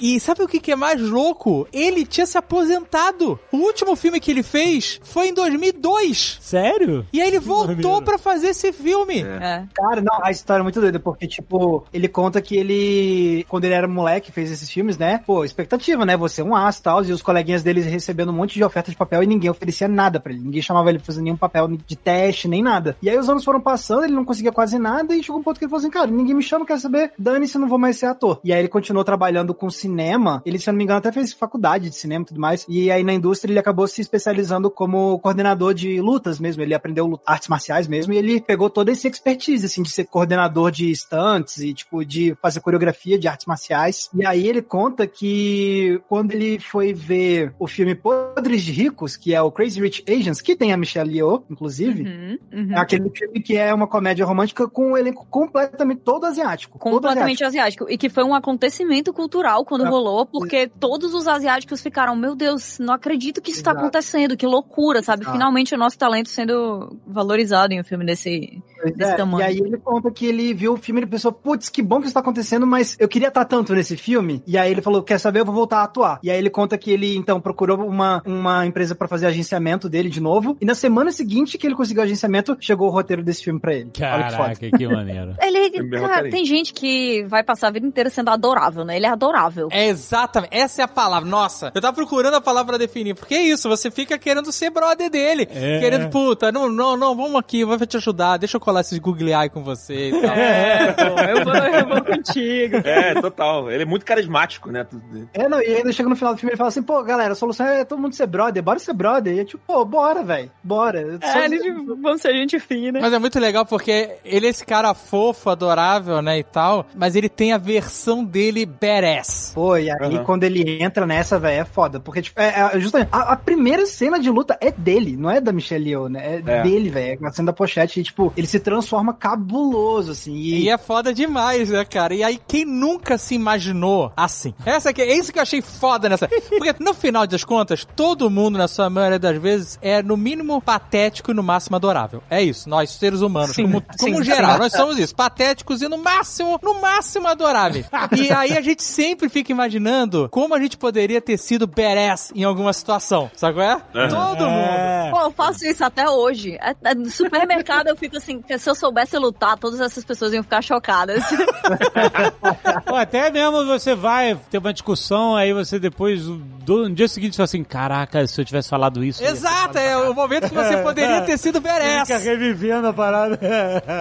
E 0.00 0.20
sabe 0.20 0.42
o 0.42 0.48
que, 0.48 0.60
que 0.60 0.72
é 0.72 0.76
mais 0.76 1.00
louco? 1.00 1.66
Ele 1.72 2.04
tinha 2.04 2.26
se 2.26 2.38
aposentado. 2.38 3.38
O 3.52 3.58
último 3.58 3.96
filme 3.96 4.20
que 4.20 4.30
ele 4.30 4.42
fez 4.42 5.00
foi 5.02 5.28
em 5.28 5.34
2002. 5.34 6.38
Sério? 6.40 7.06
E 7.12 7.20
aí 7.20 7.28
ele 7.28 7.38
voltou 7.38 8.02
pra 8.02 8.18
fazer 8.18 8.48
esse 8.48 8.72
filme. 8.72 9.22
É. 9.22 9.64
Cara, 9.74 10.00
não, 10.00 10.24
a 10.24 10.30
história 10.30 10.60
é 10.60 10.62
muito 10.62 10.80
doida, 10.80 10.98
porque, 10.98 11.26
tipo, 11.26 11.84
ele 11.92 12.08
conta 12.08 12.40
que 12.40 12.56
ele, 12.56 13.44
quando 13.48 13.64
ele 13.64 13.74
era 13.74 13.88
moleque, 13.88 14.32
fez 14.32 14.50
esses 14.50 14.70
filmes, 14.70 14.96
né? 14.98 15.20
Pô, 15.26 15.44
expectativa, 15.44 16.04
né? 16.04 16.16
Você 16.16 16.40
é 16.40 16.44
um 16.44 16.54
aço 16.54 16.80
e 16.80 16.82
tal, 16.82 17.04
e 17.04 17.12
os 17.12 17.22
coleguinhas 17.22 17.62
dele 17.62 17.80
recebendo 17.80 18.30
um 18.30 18.34
monte 18.34 18.54
de 18.54 18.64
oferta 18.64 18.90
de 18.90 18.96
papel 18.96 19.22
e 19.22 19.26
ninguém 19.26 19.50
oferecia 19.50 19.88
nada 19.88 20.20
pra 20.20 20.32
ele. 20.32 20.42
Ninguém 20.42 20.62
chamava 20.62 20.88
ele 20.88 20.98
pra 20.98 21.06
fazer 21.06 21.22
nenhum 21.22 21.36
papel 21.36 21.68
de 21.68 21.96
teste, 21.96 22.48
nem 22.48 22.62
nada. 22.62 22.96
E 23.02 23.10
aí 23.10 23.18
os 23.18 23.28
anos 23.28 23.44
foram 23.44 23.60
passando, 23.60 24.04
ele 24.04 24.14
não 24.14 24.24
conseguia 24.24 24.52
quase 24.52 24.78
nada, 24.78 25.14
e 25.14 25.22
chegou 25.22 25.40
um 25.40 25.42
ponto 25.42 25.58
que 25.58 25.64
ele 25.64 25.70
falou 25.70 25.80
assim, 25.80 25.90
cara, 25.90 26.10
ninguém 26.10 26.34
me 26.34 26.42
chama, 26.42 26.66
quer 26.66 26.78
saber? 26.78 27.12
Dane-se, 27.18 27.56
eu 27.56 27.60
não 27.60 27.68
vou 27.68 27.78
mais 27.78 27.96
ser 27.96 28.06
ator. 28.06 28.40
E 28.44 28.52
aí 28.54 28.60
ele 28.60 28.68
continuou 28.68 29.04
trabalhando 29.04 29.54
com 29.54 29.68
cinema, 29.70 30.42
ele, 30.44 30.58
se 30.58 30.68
eu 30.68 30.72
não 30.72 30.78
me 30.78 30.84
engano, 30.84 30.98
até 30.98 31.12
fez 31.12 31.32
faculdade 31.32 31.90
de 31.90 31.96
cinema 31.96 32.22
e 32.22 32.26
tudo 32.26 32.40
mais, 32.40 32.64
e 32.68 32.90
aí 32.90 33.02
na 33.02 33.12
indústria 33.12 33.52
ele 33.52 33.58
acabou 33.58 33.86
se 33.86 34.00
especializando 34.00 34.70
como 34.70 35.18
coordenador 35.18 35.74
de 35.74 36.00
lutas 36.00 36.38
mesmo, 36.38 36.62
ele 36.62 36.74
aprendeu 36.74 37.20
artes 37.26 37.48
marciais 37.48 37.86
mesmo, 37.86 38.12
e 38.12 38.16
ele 38.16 38.40
pegou 38.40 38.70
toda 38.70 38.90
esse 38.90 39.08
expertise, 39.08 39.66
assim, 39.66 39.82
de 39.82 39.90
ser 39.90 40.04
coordenador 40.04 40.70
de 40.70 40.94
stunts 40.94 41.58
e, 41.58 41.74
tipo, 41.74 42.04
de 42.04 42.34
fazer 42.40 42.60
coreografia 42.60 43.18
de 43.18 43.28
artes 43.28 43.46
marciais. 43.46 44.08
E 44.14 44.24
aí 44.24 44.46
ele 44.46 44.62
conta 44.62 45.06
que 45.06 46.00
quando 46.08 46.32
ele 46.32 46.58
foi 46.58 46.92
ver 46.92 47.54
o 47.58 47.66
filme 47.66 47.94
Podres 47.94 48.62
de 48.62 48.72
Ricos, 48.72 49.16
que 49.16 49.34
é 49.34 49.42
o 49.42 49.50
Crazy 49.50 49.80
Rich 49.80 50.04
Asians, 50.08 50.40
que 50.40 50.56
tem 50.56 50.72
a 50.72 50.76
Michelle 50.76 51.12
Yeoh, 51.16 51.42
inclusive, 51.50 52.04
Uhum, 52.04 52.38
uhum. 52.52 52.72
é 52.72 52.78
aquele 52.78 53.10
filme 53.10 53.40
que 53.40 53.56
é 53.56 53.72
uma 53.72 53.86
comédia 53.86 54.24
romântica 54.24 54.68
com 54.68 54.92
um 54.92 54.96
elenco 54.96 55.26
completamente 55.28 56.00
todo 56.00 56.24
asiático. 56.26 56.78
todo 56.78 56.94
Completamente 56.94 57.44
asiático. 57.44 57.86
E 57.88 57.96
que 57.96 58.08
foi 58.08 58.24
um 58.24 58.34
acontecimento 58.44 59.12
cultural 59.12 59.64
quando 59.64 59.84
Ah, 59.84 59.88
rolou, 59.88 60.26
porque 60.26 60.68
todos 60.68 61.14
os 61.14 61.26
asiáticos 61.26 61.80
ficaram, 61.80 62.14
meu 62.14 62.36
Deus, 62.36 62.78
não 62.78 62.92
acredito 62.92 63.40
que 63.40 63.50
isso 63.50 63.62
tá 63.62 63.70
Exato. 63.70 63.86
acontecendo, 63.86 64.36
que 64.36 64.46
loucura, 64.46 65.02
sabe? 65.02 65.22
Exato. 65.22 65.36
Finalmente 65.36 65.74
o 65.74 65.78
nosso 65.78 65.98
talento 65.98 66.28
sendo 66.28 66.96
valorizado 67.06 67.72
em 67.72 67.80
um 67.80 67.84
filme 67.84 68.04
desse, 68.04 68.62
desse 68.96 69.12
é, 69.12 69.16
tamanho. 69.16 69.40
E 69.40 69.44
aí 69.44 69.58
ele 69.58 69.78
conta 69.78 70.10
que 70.10 70.26
ele 70.26 70.52
viu 70.52 70.74
o 70.74 70.76
filme 70.76 71.00
e 71.00 71.04
ele 71.04 71.10
pensou, 71.10 71.32
putz, 71.32 71.68
que 71.68 71.82
bom 71.82 72.00
que 72.00 72.06
isso 72.06 72.14
tá 72.14 72.20
acontecendo, 72.20 72.66
mas 72.66 72.96
eu 73.00 73.08
queria 73.08 73.28
estar 73.28 73.44
tanto 73.44 73.74
nesse 73.74 73.96
filme. 73.96 74.42
E 74.46 74.58
aí 74.58 74.70
ele 74.70 74.82
falou, 74.82 75.02
quer 75.02 75.18
saber, 75.18 75.40
eu 75.40 75.44
vou 75.44 75.54
voltar 75.54 75.78
a 75.78 75.84
atuar. 75.84 76.18
E 76.22 76.30
aí 76.30 76.38
ele 76.38 76.50
conta 76.50 76.76
que 76.76 76.90
ele, 76.90 77.16
então, 77.16 77.40
procurou 77.40 77.78
uma, 77.86 78.22
uma 78.26 78.66
empresa 78.66 78.94
pra 78.94 79.08
fazer 79.08 79.26
agenciamento 79.26 79.88
dele 79.88 80.10
de 80.10 80.20
novo. 80.20 80.56
E 80.60 80.64
na 80.64 80.74
semana 80.74 81.10
seguinte 81.10 81.56
que 81.56 81.66
ele 81.66 81.74
conseguiu 81.74 82.02
o 82.02 82.04
agenciamento, 82.04 82.56
chegou 82.60 82.88
o 82.88 82.90
roteiro 82.90 83.22
desse 83.22 83.42
filme 83.42 83.58
pra 83.58 83.74
ele. 83.74 83.90
Olha 84.00 84.24
que 84.24 84.30
foda. 84.36 84.54
Caraca, 84.54 84.70
que 84.78 84.88
maneiro. 84.88 85.34
Ele, 85.40 85.90
cara, 85.90 86.30
tem 86.30 86.44
gente 86.44 86.72
que 86.72 87.24
vai 87.24 87.42
passar 87.42 87.68
a 87.68 87.70
vida 87.70 87.86
inteira 87.86 88.10
sendo 88.10 88.23
adorável, 88.30 88.84
né? 88.84 88.96
Ele 88.96 89.06
é 89.06 89.08
adorável. 89.10 89.68
É 89.70 89.86
exatamente, 89.86 90.54
essa 90.54 90.82
é 90.82 90.84
a 90.84 90.88
palavra. 90.88 91.28
Nossa, 91.28 91.70
eu 91.74 91.80
tava 91.80 91.94
procurando 91.94 92.34
a 92.34 92.40
palavra 92.40 92.72
pra 92.74 92.78
definir. 92.78 93.14
Porque 93.14 93.34
é 93.34 93.42
isso, 93.42 93.68
você 93.68 93.90
fica 93.90 94.18
querendo 94.18 94.50
ser 94.52 94.70
brother 94.70 95.10
dele. 95.10 95.48
É. 95.50 95.78
Querendo, 95.80 96.08
puta, 96.10 96.50
não, 96.52 96.68
não, 96.68 96.96
não, 96.96 97.14
vamos 97.16 97.36
aqui, 97.36 97.64
vou 97.64 97.78
te 97.86 97.96
ajudar, 97.96 98.36
deixa 98.36 98.56
eu 98.56 98.60
colar 98.60 98.80
esses 98.80 98.98
Google 98.98 99.28
Eye 99.28 99.48
com 99.50 99.62
você 99.62 100.10
e 100.10 100.20
tal. 100.20 100.34
É, 100.44 100.92
pô, 100.92 101.02
eu 101.20 101.44
vou, 101.44 101.54
eu 101.54 101.88
vou 101.88 102.04
contigo. 102.04 102.76
É, 102.84 103.14
total. 103.20 103.70
Ele 103.70 103.82
é 103.82 103.86
muito 103.86 104.04
carismático, 104.04 104.70
né? 104.70 104.86
É, 105.32 105.48
não, 105.48 105.60
e 105.60 105.76
ainda 105.76 105.92
chega 105.92 106.08
no 106.08 106.16
final 106.16 106.34
do 106.34 106.38
filme 106.38 106.50
e 106.50 106.52
ele 106.52 106.56
fala 106.58 106.68
assim, 106.68 106.82
pô, 106.82 107.02
galera, 107.02 107.32
a 107.32 107.36
solução 107.36 107.66
é 107.66 107.84
todo 107.84 108.00
mundo 108.00 108.14
ser 108.14 108.26
brother, 108.26 108.62
bora 108.62 108.78
ser 108.78 108.92
brother. 108.92 109.34
E 109.34 109.40
é 109.40 109.44
tipo, 109.44 109.62
pô, 109.66 109.84
bora, 109.84 110.22
velho, 110.22 110.50
bora. 110.62 111.18
Só- 111.22 111.38
É, 111.40 111.44
eles 111.46 111.60
vão 112.00 112.18
ser 112.18 112.32
gente 112.34 112.58
fina. 112.58 113.00
Mas 113.00 113.12
é 113.12 113.18
muito 113.18 113.38
legal 113.40 113.64
porque 113.66 114.16
ele 114.24 114.46
é 114.46 114.50
esse 114.50 114.64
cara 114.64 114.92
fofo, 114.94 115.50
adorável, 115.50 116.20
né, 116.22 116.38
e 116.38 116.44
tal, 116.44 116.86
mas 116.94 117.16
ele 117.16 117.28
tem 117.28 117.52
a 117.52 117.58
versão 117.58 118.13
dele 118.22 118.66
badass. 118.66 119.52
Pô, 119.54 119.78
e 119.78 119.90
aí 119.90 119.96
Aham. 120.16 120.24
quando 120.24 120.44
ele 120.44 120.82
entra 120.82 121.06
nessa, 121.06 121.38
velho, 121.38 121.62
é 121.62 121.64
foda. 121.64 121.98
Porque, 121.98 122.20
tipo, 122.20 122.38
é, 122.38 122.70
é 122.74 122.78
justamente, 122.80 123.08
a, 123.10 123.32
a 123.32 123.36
primeira 123.36 123.86
cena 123.86 124.20
de 124.20 124.28
luta 124.28 124.58
é 124.60 124.70
dele, 124.70 125.16
não 125.16 125.30
é 125.30 125.40
da 125.40 125.52
Michelle 125.52 125.88
Yeoh, 125.88 126.08
né? 126.10 126.42
É, 126.46 126.58
É. 126.58 126.62
dele, 126.62 126.90
velho. 126.90 127.18
É 127.24 127.26
a 127.26 127.32
cena 127.32 127.46
da 127.46 127.52
pochete. 127.54 128.00
E, 128.00 128.02
tipo, 128.04 128.30
ele 128.36 128.46
se 128.46 128.60
transforma 128.60 129.14
cabuloso, 129.14 130.12
assim. 130.12 130.34
E, 130.34 130.64
E 130.64 130.68
é 130.68 130.76
foda 130.76 131.14
demais, 131.14 131.70
né, 131.70 131.84
cara? 131.84 132.14
E 132.14 132.22
aí, 132.22 132.38
quem 132.46 132.64
nunca 132.64 133.16
se 133.16 133.34
imaginou 133.34 134.12
assim? 134.16 134.52
Essa 134.66 134.90
aqui, 134.90 135.00
é 135.00 135.16
isso 135.16 135.32
que 135.32 135.38
eu 135.38 135.42
achei 135.42 135.62
foda 135.62 136.08
nessa. 136.08 136.28
Porque 136.28 136.74
no 136.80 136.92
final 136.92 137.26
das 137.26 137.42
contas, 137.44 137.86
todo 137.96 138.28
mundo, 138.28 138.58
na 138.58 138.68
sua 138.68 138.90
maioria 138.90 139.18
das 139.18 139.36
vezes, 139.38 139.78
é 139.80 140.02
no 140.02 140.16
mínimo 140.16 140.60
patético 140.60 141.30
e 141.30 141.34
no 141.34 141.42
máximo 141.42 141.76
adorável. 141.76 142.22
É 142.28 142.42
isso, 142.42 142.68
nós, 142.68 142.90
seres 142.90 143.20
humanos, 143.20 143.54
Sim, 143.54 143.62
como, 143.64 143.82
como 143.98 144.16
sim, 144.18 144.24
geral, 144.24 144.54
sim. 144.54 144.58
nós 144.58 144.72
somos 144.72 144.98
isso, 144.98 145.14
patéticos 145.14 145.80
e 145.82 145.88
no 145.88 145.98
máximo, 145.98 146.58
no 146.62 146.80
máximo 146.80 147.28
adoráveis. 147.28 147.86
E 148.16 148.32
aí 148.32 148.56
a 148.56 148.60
gente 148.60 148.82
sempre 148.82 149.28
fica 149.28 149.52
imaginando 149.52 150.28
como 150.30 150.54
a 150.54 150.60
gente 150.60 150.76
poderia 150.76 151.20
ter 151.20 151.36
sido 151.38 151.66
badass 151.66 152.32
em 152.34 152.44
alguma 152.44 152.72
situação, 152.72 153.30
sabe 153.36 153.54
qual 153.58 153.66
é? 153.66 154.08
Todo 154.08 154.16
mundo. 154.16 154.44
É. 154.44 155.10
Pô, 155.10 155.20
eu 155.20 155.30
faço 155.30 155.64
isso 155.66 155.84
até 155.84 156.08
hoje. 156.08 156.56
É- 156.60 156.74
é 156.84 156.94
no 156.94 157.10
supermercado 157.10 157.88
eu 157.88 157.96
fico 157.96 158.16
assim, 158.16 158.42
se 158.58 158.68
eu 158.70 158.74
soubesse 158.74 159.16
lutar, 159.18 159.58
todas 159.58 159.80
essas 159.80 160.04
pessoas 160.04 160.32
iam 160.32 160.42
ficar 160.42 160.62
chocadas. 160.62 161.22
Ou 162.90 162.96
até 162.96 163.30
mesmo 163.30 163.64
você 163.66 163.94
vai 163.94 164.38
ter 164.50 164.58
uma 164.58 164.72
discussão, 164.72 165.36
aí 165.36 165.52
você 165.52 165.78
depois, 165.78 166.22
do, 166.24 166.88
no 166.88 166.94
dia 166.94 167.08
seguinte, 167.08 167.36
fala 167.36 167.44
assim, 167.44 167.64
caraca, 167.64 168.26
se 168.26 168.40
eu 168.40 168.44
tivesse 168.44 168.68
falado 168.68 169.04
isso... 169.04 169.22
Exato, 169.24 169.78
é 169.78 169.96
o 169.96 170.14
momento 170.14 170.48
que 170.48 170.54
você 170.54 170.76
poderia 170.78 171.20
ter 171.22 171.38
sido 171.38 171.60
badass. 171.60 172.08
Fica 172.08 172.18
revivendo 172.18 172.88
a 172.88 172.92
parada. 172.92 173.38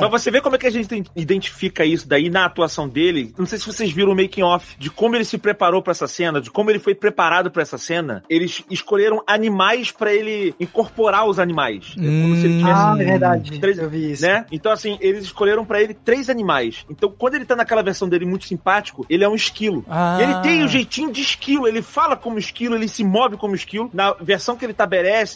Mas 0.01 0.09
você 0.11 0.31
vê 0.31 0.41
como 0.41 0.55
é 0.55 0.59
que 0.59 0.67
a 0.67 0.71
gente 0.71 1.03
identifica 1.15 1.85
isso 1.85 2.07
daí 2.07 2.29
na 2.29 2.45
atuação 2.45 2.87
dele. 2.87 3.33
Não 3.37 3.45
sei 3.45 3.59
se 3.59 3.65
vocês 3.65 3.91
viram 3.93 4.11
o 4.11 4.15
making 4.15 4.41
off 4.43 4.75
de 4.77 4.89
como 4.89 5.15
ele 5.15 5.25
se 5.25 5.37
preparou 5.37 5.81
pra 5.81 5.91
essa 5.91 6.07
cena, 6.07 6.41
de 6.41 6.49
como 6.49 6.69
ele 6.71 6.79
foi 6.79 6.95
preparado 6.95 7.51
pra 7.51 7.61
essa 7.61 7.77
cena. 7.77 8.23
Eles 8.29 8.63
escolheram 8.69 9.21
animais 9.27 9.91
pra 9.91 10.13
ele 10.13 10.55
incorporar 10.59 11.25
os 11.27 11.39
animais. 11.39 11.93
É 11.97 12.01
como 12.01 12.35
se 12.35 12.45
ele 12.45 12.57
tivesse 12.59 12.79
Ah, 12.79 12.95
é 12.99 13.03
verdade. 13.05 13.59
Três- 13.59 13.77
eu 13.77 13.89
vi 13.89 14.11
isso. 14.11 14.23
né? 14.23 14.45
Então, 14.51 14.71
assim, 14.71 14.97
eles 15.01 15.23
escolheram 15.23 15.65
pra 15.65 15.81
ele 15.81 15.93
três 15.93 16.29
animais. 16.29 16.85
Então, 16.89 17.13
quando 17.15 17.35
ele 17.35 17.45
tá 17.45 17.55
naquela 17.55 17.83
versão 17.83 18.07
dele 18.09 18.25
muito 18.25 18.45
simpático, 18.45 19.05
ele 19.09 19.23
é 19.23 19.29
um 19.29 19.35
esquilo. 19.35 19.85
Ah. 19.89 20.17
E 20.19 20.23
ele 20.23 20.35
tem 20.41 20.63
o 20.63 20.67
jeitinho 20.67 21.11
de 21.11 21.21
esquilo, 21.21 21.67
ele 21.67 21.81
fala 21.81 22.15
como 22.15 22.37
esquilo, 22.39 22.75
ele 22.75 22.87
se 22.87 23.03
move 23.03 23.37
como 23.37 23.55
esquilo. 23.55 23.89
Na 23.93 24.13
versão 24.13 24.55
que 24.55 24.65
ele 24.65 24.73
tá 24.73 24.87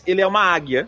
ele 0.05 0.21
é 0.21 0.27
uma 0.27 0.41
águia. 0.41 0.87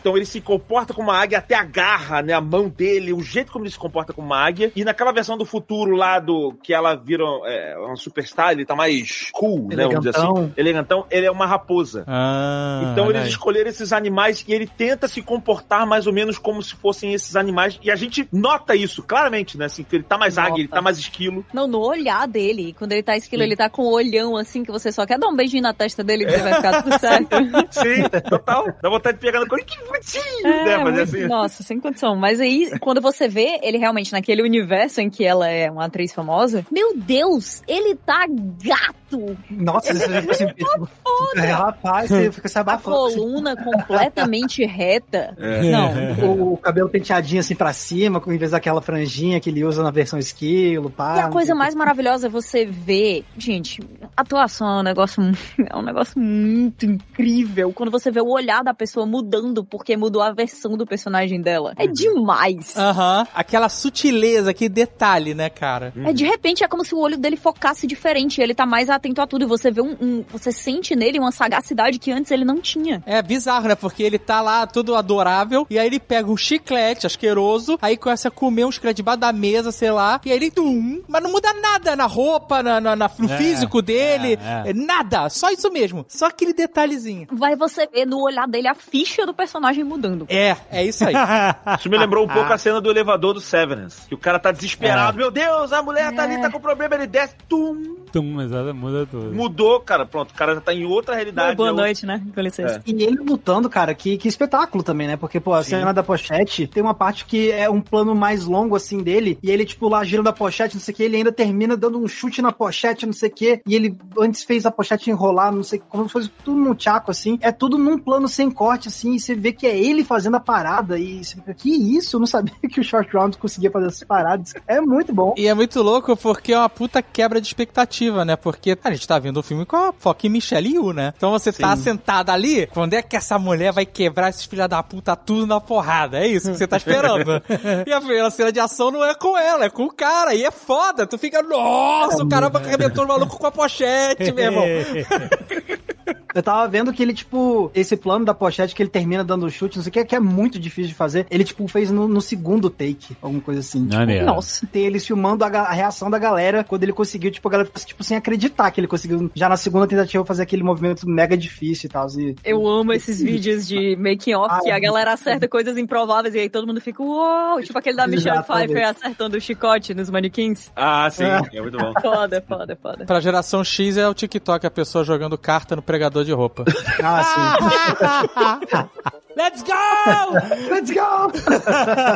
Então 0.00 0.16
ele 0.16 0.26
se 0.26 0.40
comporta 0.40 0.92
como 0.92 1.08
uma 1.10 1.18
águia, 1.18 1.38
até 1.38 1.54
a 1.54 1.62
garra, 1.64 2.20
né? 2.22 2.32
A 2.32 2.40
mão 2.40 2.68
dele, 2.68 3.12
o 3.12 3.22
jeito 3.22 3.52
como 3.52 3.64
ele 3.64 3.70
se 3.70 3.78
comporta 3.78 4.12
como 4.12 4.26
uma 4.28 4.44
águia. 4.44 4.72
E 4.74 4.84
naquela 4.84 5.12
versão 5.12 5.36
do 5.38 5.44
futuro 5.44 5.94
lá 5.94 6.18
do 6.18 6.54
que 6.62 6.74
ela 6.74 6.94
vira 7.08 7.24
é, 7.46 7.76
uma 7.78 7.96
superstar, 7.96 8.52
ele 8.52 8.64
tá 8.64 8.74
mais 8.76 9.30
cool, 9.32 9.68
né? 9.68 9.84
Vamos 9.86 9.98
dizer 10.00 10.10
assim. 10.10 10.20
Elegantão. 10.26 10.52
Elegantão, 10.56 11.06
ele 11.10 11.26
é 11.26 11.30
uma 11.30 11.46
raposa. 11.46 12.04
Ah, 12.06 12.90
Então 12.92 13.08
eles 13.10 13.22
aí. 13.22 13.28
escolheram 13.28 13.68
esses 13.70 13.92
animais 13.92 14.44
e 14.46 14.52
ele 14.52 14.66
tenta 14.66 15.08
se 15.08 15.22
comportar 15.22 15.86
mais 15.86 16.06
ou 16.06 16.12
menos 16.12 16.38
como 16.38 16.62
se 16.62 16.74
fossem 16.74 17.12
esses 17.14 17.34
animais 17.36 17.48
mais. 17.58 17.80
E 17.82 17.90
a 17.90 17.96
gente 17.96 18.28
nota 18.30 18.76
isso 18.76 19.02
claramente, 19.02 19.56
né? 19.58 19.64
Assim, 19.64 19.82
que 19.82 19.96
ele 19.96 20.04
tá 20.04 20.16
mais 20.16 20.36
Nota. 20.36 20.48
águia, 20.48 20.60
ele 20.62 20.68
tá 20.68 20.80
mais 20.82 20.96
esquilo. 20.98 21.44
Não, 21.52 21.66
no 21.66 21.80
olhar 21.80 22.28
dele. 22.28 22.72
Quando 22.78 22.92
ele 22.92 23.02
tá 23.02 23.16
esquilo, 23.16 23.42
ele 23.42 23.56
tá 23.56 23.68
com 23.68 23.82
o 23.82 23.92
olhão 23.92 24.36
assim 24.36 24.62
que 24.62 24.70
você 24.70 24.92
só 24.92 25.04
quer 25.06 25.18
dar 25.18 25.26
um 25.28 25.34
beijinho 25.34 25.62
na 25.62 25.72
testa 25.74 26.04
dele 26.04 26.24
que 26.24 26.30
você 26.32 26.42
vai 26.42 26.54
ficar 26.54 26.82
tudo 26.82 26.98
certo. 27.00 27.36
Sim, 27.70 28.02
total. 28.28 28.66
Dá 28.80 28.88
vontade 28.88 29.16
de 29.18 29.24
pegar 29.24 29.40
no 29.40 29.48
colo. 29.48 29.64
Que 29.64 29.76
bonitinho! 29.84 30.42
né? 30.44 30.78
Fazer 30.78 30.78
muito- 30.84 31.00
assim. 31.00 31.26
Nossa, 31.26 31.62
sem 31.64 31.80
condição. 31.80 32.14
Mas 32.14 32.38
aí, 32.38 32.70
quando 32.78 33.00
você 33.00 33.26
vê 33.26 33.58
ele 33.62 33.78
realmente 33.78 34.12
naquele 34.12 34.42
universo 34.42 35.00
em 35.00 35.10
que 35.10 35.24
ela 35.24 35.48
é 35.48 35.70
uma 35.70 35.86
atriz 35.86 36.12
famosa, 36.12 36.64
meu 36.70 36.94
Deus, 36.98 37.62
ele 37.66 37.94
tá 37.94 38.26
gato! 38.28 39.36
Nossa, 39.50 39.94
você 39.94 40.20
fica 40.20 40.32
assim, 40.32 40.46
tipo, 40.48 40.88
é, 41.36 41.50
rapaz, 41.50 42.10
você 42.10 42.30
fica 42.30 42.48
se 42.48 42.58
A 42.58 42.60
abafando. 42.60 43.06
assim, 43.06 43.16
coluna 43.16 43.56
completamente 43.56 44.64
reta. 44.66 45.34
É. 45.38 45.70
Não. 45.70 46.52
o 46.52 46.56
cabelo 46.58 46.88
penteadinho 46.88 47.40
assim 47.40 47.54
pra 47.54 47.72
cima, 47.72 48.22
em 48.26 48.36
vez 48.36 48.50
daquela 48.50 48.82
franjinha 48.82 49.40
que 49.40 49.48
ele 49.48 49.64
usa 49.64 49.82
na 49.82 49.90
versão 49.90 50.18
esquilo, 50.18 50.90
pá. 50.90 51.16
E 51.16 51.20
a 51.20 51.28
coisa 51.28 51.54
o 51.54 51.56
mais 51.56 51.74
maravilhosa 51.74 52.26
é 52.26 52.30
você 52.30 52.66
ver, 52.66 53.24
gente, 53.38 53.80
atuação 54.16 54.68
é 54.68 54.80
um 54.80 54.82
negócio, 54.82 55.22
é 55.70 55.76
um 55.76 55.82
negócio 55.82 56.20
muito 56.20 56.84
incrível. 56.84 57.72
Quando 57.72 57.90
você 57.90 58.10
vê 58.10 58.20
o 58.20 58.28
olhar 58.28 58.62
da 58.62 58.74
pessoa 58.74 59.06
mudando 59.06 59.64
porque 59.64 59.96
mudou 59.96 60.20
a 60.20 60.32
versão 60.32 60.76
do 60.76 60.86
personagem 60.86 61.40
dela. 61.40 61.72
É 61.76 61.86
demais. 61.86 62.76
Aham. 62.76 63.26
Aquela 63.34 63.68
sutileza, 63.68 64.50
aquele 64.50 64.68
detalhe, 64.68 65.34
né, 65.34 65.48
cara? 65.48 65.92
É 66.04 66.12
de 66.12 66.24
repente 66.24 66.62
é 66.62 66.68
como 66.68 66.84
se 66.88 66.94
o 66.94 66.98
olho 66.98 67.16
dele 67.18 67.36
focasse 67.36 67.86
diferente, 67.86 68.40
ele 68.40 68.54
tá 68.54 68.64
mais 68.66 68.88
atento 68.88 69.20
a 69.20 69.26
tudo 69.26 69.42
e 69.44 69.46
você 69.46 69.70
vê 69.70 69.80
um, 69.82 69.96
um- 70.00 70.24
você 70.28 70.50
sente 70.52 70.96
nele 70.96 71.18
uma 71.18 71.30
sagacidade 71.32 71.98
que 71.98 72.10
antes 72.10 72.30
ele 72.30 72.44
não 72.44 72.60
tinha. 72.60 73.02
É 73.06 73.20
bizarro, 73.22 73.68
né? 73.68 73.74
Porque 73.74 74.02
ele 74.02 74.18
tá 74.18 74.40
lá 74.40 74.66
todo 74.66 74.94
adorável, 74.94 75.66
e 75.68 75.78
aí 75.78 75.86
ele 75.86 76.00
pega 76.00 76.30
um 76.30 76.36
chiclete 76.36 77.06
asqueroso, 77.06 77.78
aí 77.82 77.96
começa 77.96 78.28
a 78.28 78.30
comer 78.30 78.64
um 78.64 78.72
chiclete 78.72 78.96
debaixo 78.96 79.20
da 79.20 79.32
mesa, 79.32 79.70
sei 79.70 79.90
lá, 79.90 80.20
e 80.24 80.30
aí 80.30 80.36
ele. 80.36 80.50
Tum, 80.50 81.02
mas 81.06 81.22
não 81.22 81.30
muda 81.30 81.52
nada 81.52 81.94
na 81.94 82.06
roupa, 82.06 82.62
na, 82.62 82.80
na- 82.80 82.96
na- 82.96 83.10
no 83.18 83.30
É, 83.30 83.36
físico 83.36 83.82
dele. 83.82 84.38
é, 84.42 84.68
é. 84.68 84.70
é 84.70 84.72
Nada, 84.72 85.28
só 85.28 85.50
isso 85.50 85.70
mesmo. 85.70 86.04
Só 86.08 86.26
aquele 86.26 86.52
detalhezinho. 86.54 87.26
Vai 87.30 87.54
você 87.54 87.86
ver 87.86 88.06
no 88.06 88.22
olhar 88.22 88.46
dele 88.48 88.66
a 88.68 88.74
ficha 88.74 89.26
do 89.26 89.34
personagem 89.34 89.84
mudando. 89.84 90.26
É, 90.28 90.56
é 90.70 90.84
isso 90.84 91.04
aí. 91.04 91.14
Isso 91.78 91.88
me 91.90 91.98
lembrou 91.98 92.24
um 92.24 92.28
pouco 92.28 92.50
a 92.52 92.56
cena 92.58 92.80
do 92.80 92.90
elevador 92.90 93.34
do 93.34 93.40
Severance. 93.40 94.08
Que 94.08 94.14
o 94.14 94.18
cara 94.18 94.38
tá 94.38 94.50
desesperado. 94.50 95.18
É. 95.18 95.20
Meu 95.20 95.30
Deus, 95.30 95.72
a 95.72 95.82
mulher 95.82 96.12
tá 96.14 96.22
ali, 96.22 96.40
tá 96.40 96.50
com 96.50 96.58
problema, 96.60 96.77
ele 96.84 97.06
desce. 97.06 97.34
Tum, 97.48 97.96
Tum, 98.20 98.40
exato, 98.42 98.74
muda 98.74 99.06
tudo. 99.06 99.32
mudou, 99.34 99.80
cara. 99.80 100.04
Pronto, 100.06 100.30
o 100.30 100.34
cara 100.34 100.54
já 100.54 100.60
tá 100.60 100.74
em 100.74 100.84
outra 100.84 101.14
realidade. 101.14 101.56
Boa 101.56 101.68
é 101.68 101.70
outro- 101.72 101.84
noite, 101.84 102.06
né? 102.06 102.22
Com 102.34 102.40
licença. 102.40 102.82
E 102.86 103.02
ele 103.02 103.16
lutando, 103.16 103.68
cara, 103.68 103.94
que, 103.94 104.16
que 104.18 104.28
espetáculo 104.28 104.82
também, 104.82 105.06
né? 105.06 105.16
Porque, 105.16 105.38
pô, 105.40 105.54
a 105.54 105.62
Sim. 105.62 105.70
cena 105.70 105.92
da 105.92 106.02
pochete 106.02 106.66
tem 106.66 106.82
uma 106.82 106.94
parte 106.94 107.24
que 107.24 107.50
é 107.50 107.68
um 107.70 107.80
plano 107.80 108.14
mais 108.14 108.44
longo, 108.44 108.74
assim, 108.76 109.02
dele, 109.02 109.38
e 109.42 109.50
ele, 109.50 109.64
tipo, 109.64 109.88
lá 109.88 110.02
girando 110.04 110.28
a 110.28 110.32
pochete, 110.32 110.74
não 110.74 110.80
sei 110.82 110.92
o 110.92 110.96
que, 110.96 111.02
ele 111.02 111.16
ainda 111.16 111.32
termina 111.32 111.76
dando 111.76 111.98
um 111.98 112.08
chute 112.08 112.42
na 112.42 112.52
pochete, 112.52 113.06
não 113.06 113.12
sei 113.12 113.28
o 113.28 113.32
que, 113.32 113.60
e 113.66 113.74
ele 113.74 113.96
antes 114.18 114.42
fez 114.44 114.64
a 114.66 114.70
pochete 114.70 115.10
enrolar, 115.10 115.52
não 115.52 115.62
sei 115.62 115.80
como 115.88 116.04
se 116.06 116.12
fosse 116.12 116.28
tudo 116.44 116.58
num 116.58 116.74
tchaco, 116.74 117.10
assim. 117.10 117.38
É 117.40 117.52
tudo 117.52 117.78
num 117.78 117.98
plano 117.98 118.28
sem 118.28 118.50
corte, 118.50 118.88
assim, 118.88 119.14
e 119.14 119.20
você 119.20 119.34
vê 119.34 119.52
que 119.52 119.66
é 119.66 119.78
ele 119.78 120.04
fazendo 120.04 120.36
a 120.36 120.40
parada, 120.40 120.98
e 120.98 121.24
você 121.24 121.36
fica, 121.36 121.54
que 121.54 121.70
isso? 121.70 122.16
Eu 122.16 122.20
não 122.20 122.26
sabia 122.26 122.54
que 122.70 122.80
o 122.80 122.84
Short 122.84 123.10
Round 123.14 123.36
conseguia 123.38 123.70
fazer 123.70 123.86
essas 123.86 124.04
paradas. 124.04 124.54
É 124.66 124.80
muito 124.80 125.12
bom. 125.14 125.34
E 125.36 125.46
é 125.46 125.54
muito 125.54 125.80
louco 125.82 126.16
porque 126.16 126.52
é 126.52 126.58
uma 126.58 126.68
puta 126.68 127.02
quebra 127.02 127.40
de 127.40 127.46
expectativa, 127.46 128.07
né? 128.24 128.36
Porque 128.36 128.76
a 128.82 128.90
gente 128.90 129.06
tá 129.06 129.18
vendo 129.18 129.38
o 129.38 129.42
filme 129.42 129.64
com 129.64 129.76
a 129.76 129.92
Foca 129.92 130.28
Michelle 130.28 130.74
Yu, 130.74 130.92
né? 130.92 131.12
Então 131.16 131.30
você 131.30 131.52
tá 131.52 131.76
sentado 131.76 132.30
ali, 132.30 132.66
quando 132.68 132.94
é 132.94 133.02
que 133.02 133.16
essa 133.16 133.38
mulher 133.38 133.72
vai 133.72 133.86
quebrar 133.86 134.30
esses 134.30 134.44
filha 134.44 134.66
da 134.66 134.82
puta 134.82 135.14
tudo 135.16 135.46
na 135.46 135.60
porrada? 135.60 136.18
É 136.18 136.26
isso 136.26 136.50
que 136.50 136.58
você 136.58 136.66
tá 136.66 136.76
esperando. 136.78 137.42
e 137.86 137.92
a 137.92 138.00
primeira 138.00 138.30
cena 138.30 138.52
de 138.52 138.60
ação 138.60 138.90
não 138.90 139.04
é 139.04 139.14
com 139.14 139.36
ela, 139.36 139.64
é 139.64 139.70
com 139.70 139.84
o 139.84 139.92
cara. 139.92 140.34
E 140.34 140.44
é 140.44 140.50
foda. 140.50 141.06
Tu 141.06 141.18
fica, 141.18 141.42
nossa, 141.42 142.22
o 142.22 142.28
cara 142.28 142.50
arrebentou 142.52 143.04
o 143.04 143.08
maluco 143.08 143.38
com 143.38 143.46
a 143.46 143.52
pochete, 143.52 144.32
meu 144.32 144.44
irmão. 144.44 144.64
Eu 146.34 146.42
tava 146.42 146.66
vendo 146.68 146.92
que 146.92 147.02
ele, 147.02 147.12
tipo, 147.14 147.70
esse 147.74 147.96
plano 147.96 148.24
da 148.24 148.34
pochete 148.34 148.74
que 148.74 148.82
ele 148.82 148.90
termina 148.90 149.24
dando 149.24 149.46
o 149.46 149.50
chute, 149.50 149.76
não 149.76 149.82
sei 149.82 149.90
o 149.90 149.92
que, 149.92 150.04
que 150.04 150.14
é 150.16 150.20
muito 150.20 150.58
difícil 150.58 150.88
de 150.90 150.94
fazer. 150.94 151.26
Ele, 151.30 151.44
tipo, 151.44 151.66
fez 151.68 151.90
no, 151.90 152.06
no 152.06 152.20
segundo 152.20 152.68
take, 152.70 153.16
alguma 153.20 153.40
coisa 153.42 153.60
assim. 153.60 153.84
Tipo, 153.84 153.94
Maneiro. 153.96 154.26
Nossa. 154.26 154.66
tem 154.66 154.84
eles 154.86 155.06
filmando 155.06 155.44
a, 155.44 155.48
a 155.48 155.72
reação 155.72 156.10
da 156.10 156.18
galera 156.18 156.62
quando 156.64 156.82
ele 156.82 156.92
conseguiu, 156.92 157.30
tipo, 157.30 157.46
a 157.48 157.50
galera 157.50 157.66
ficou, 157.66 157.84
tipo, 157.84 158.04
sem 158.04 158.16
acreditar 158.16 158.70
que 158.70 158.80
ele 158.80 158.86
conseguiu, 158.86 159.30
já 159.34 159.48
na 159.48 159.56
segunda 159.56 159.86
tentativa, 159.86 160.24
fazer 160.24 160.42
aquele 160.42 160.62
movimento 160.62 161.08
mega 161.08 161.36
difícil 161.36 161.86
e 161.88 161.90
tal. 161.90 162.06
E, 162.18 162.34
Eu 162.44 162.66
amo 162.66 162.92
esses 162.92 163.20
vídeos 163.20 163.66
de 163.66 163.96
making 163.96 164.34
off 164.34 164.54
Ah, 164.54 164.60
que 164.62 164.70
a 164.70 164.76
é. 164.76 164.80
galera 164.80 165.12
acerta 165.12 165.48
coisas 165.48 165.76
improváveis 165.76 166.34
e 166.34 166.38
aí 166.38 166.48
todo 166.50 166.66
mundo 166.66 166.80
fica 166.80 167.02
uau, 167.02 167.60
tipo 167.62 167.78
aquele 167.78 167.96
da 167.96 168.06
Michelle. 168.06 168.42
Pfeiffer 168.42 168.88
acertando 168.88 169.36
o 169.36 169.40
chicote 169.40 169.94
nos 169.94 170.08
manequins. 170.10 170.70
Ah, 170.76 171.08
sim, 171.10 171.24
é 171.24 171.60
muito 171.60 171.76
bom. 171.78 171.92
Foda, 172.00 172.44
foda, 172.46 172.78
foda. 172.80 173.04
Pra 173.06 173.20
geração 173.20 173.62
X 173.64 173.96
é 173.96 174.08
o 174.08 174.14
TikTok, 174.14 174.66
a 174.66 174.70
pessoa 174.70 175.04
jogando 175.04 175.36
carta 175.36 175.74
no 175.76 175.82
pregador 175.98 176.24
de 176.24 176.32
roupa. 176.32 176.64
Ah, 177.00 177.22
sim. 177.22 179.08
Let's 179.38 179.62
go! 179.62 180.68
Let's 180.68 180.90
go! 180.90 181.30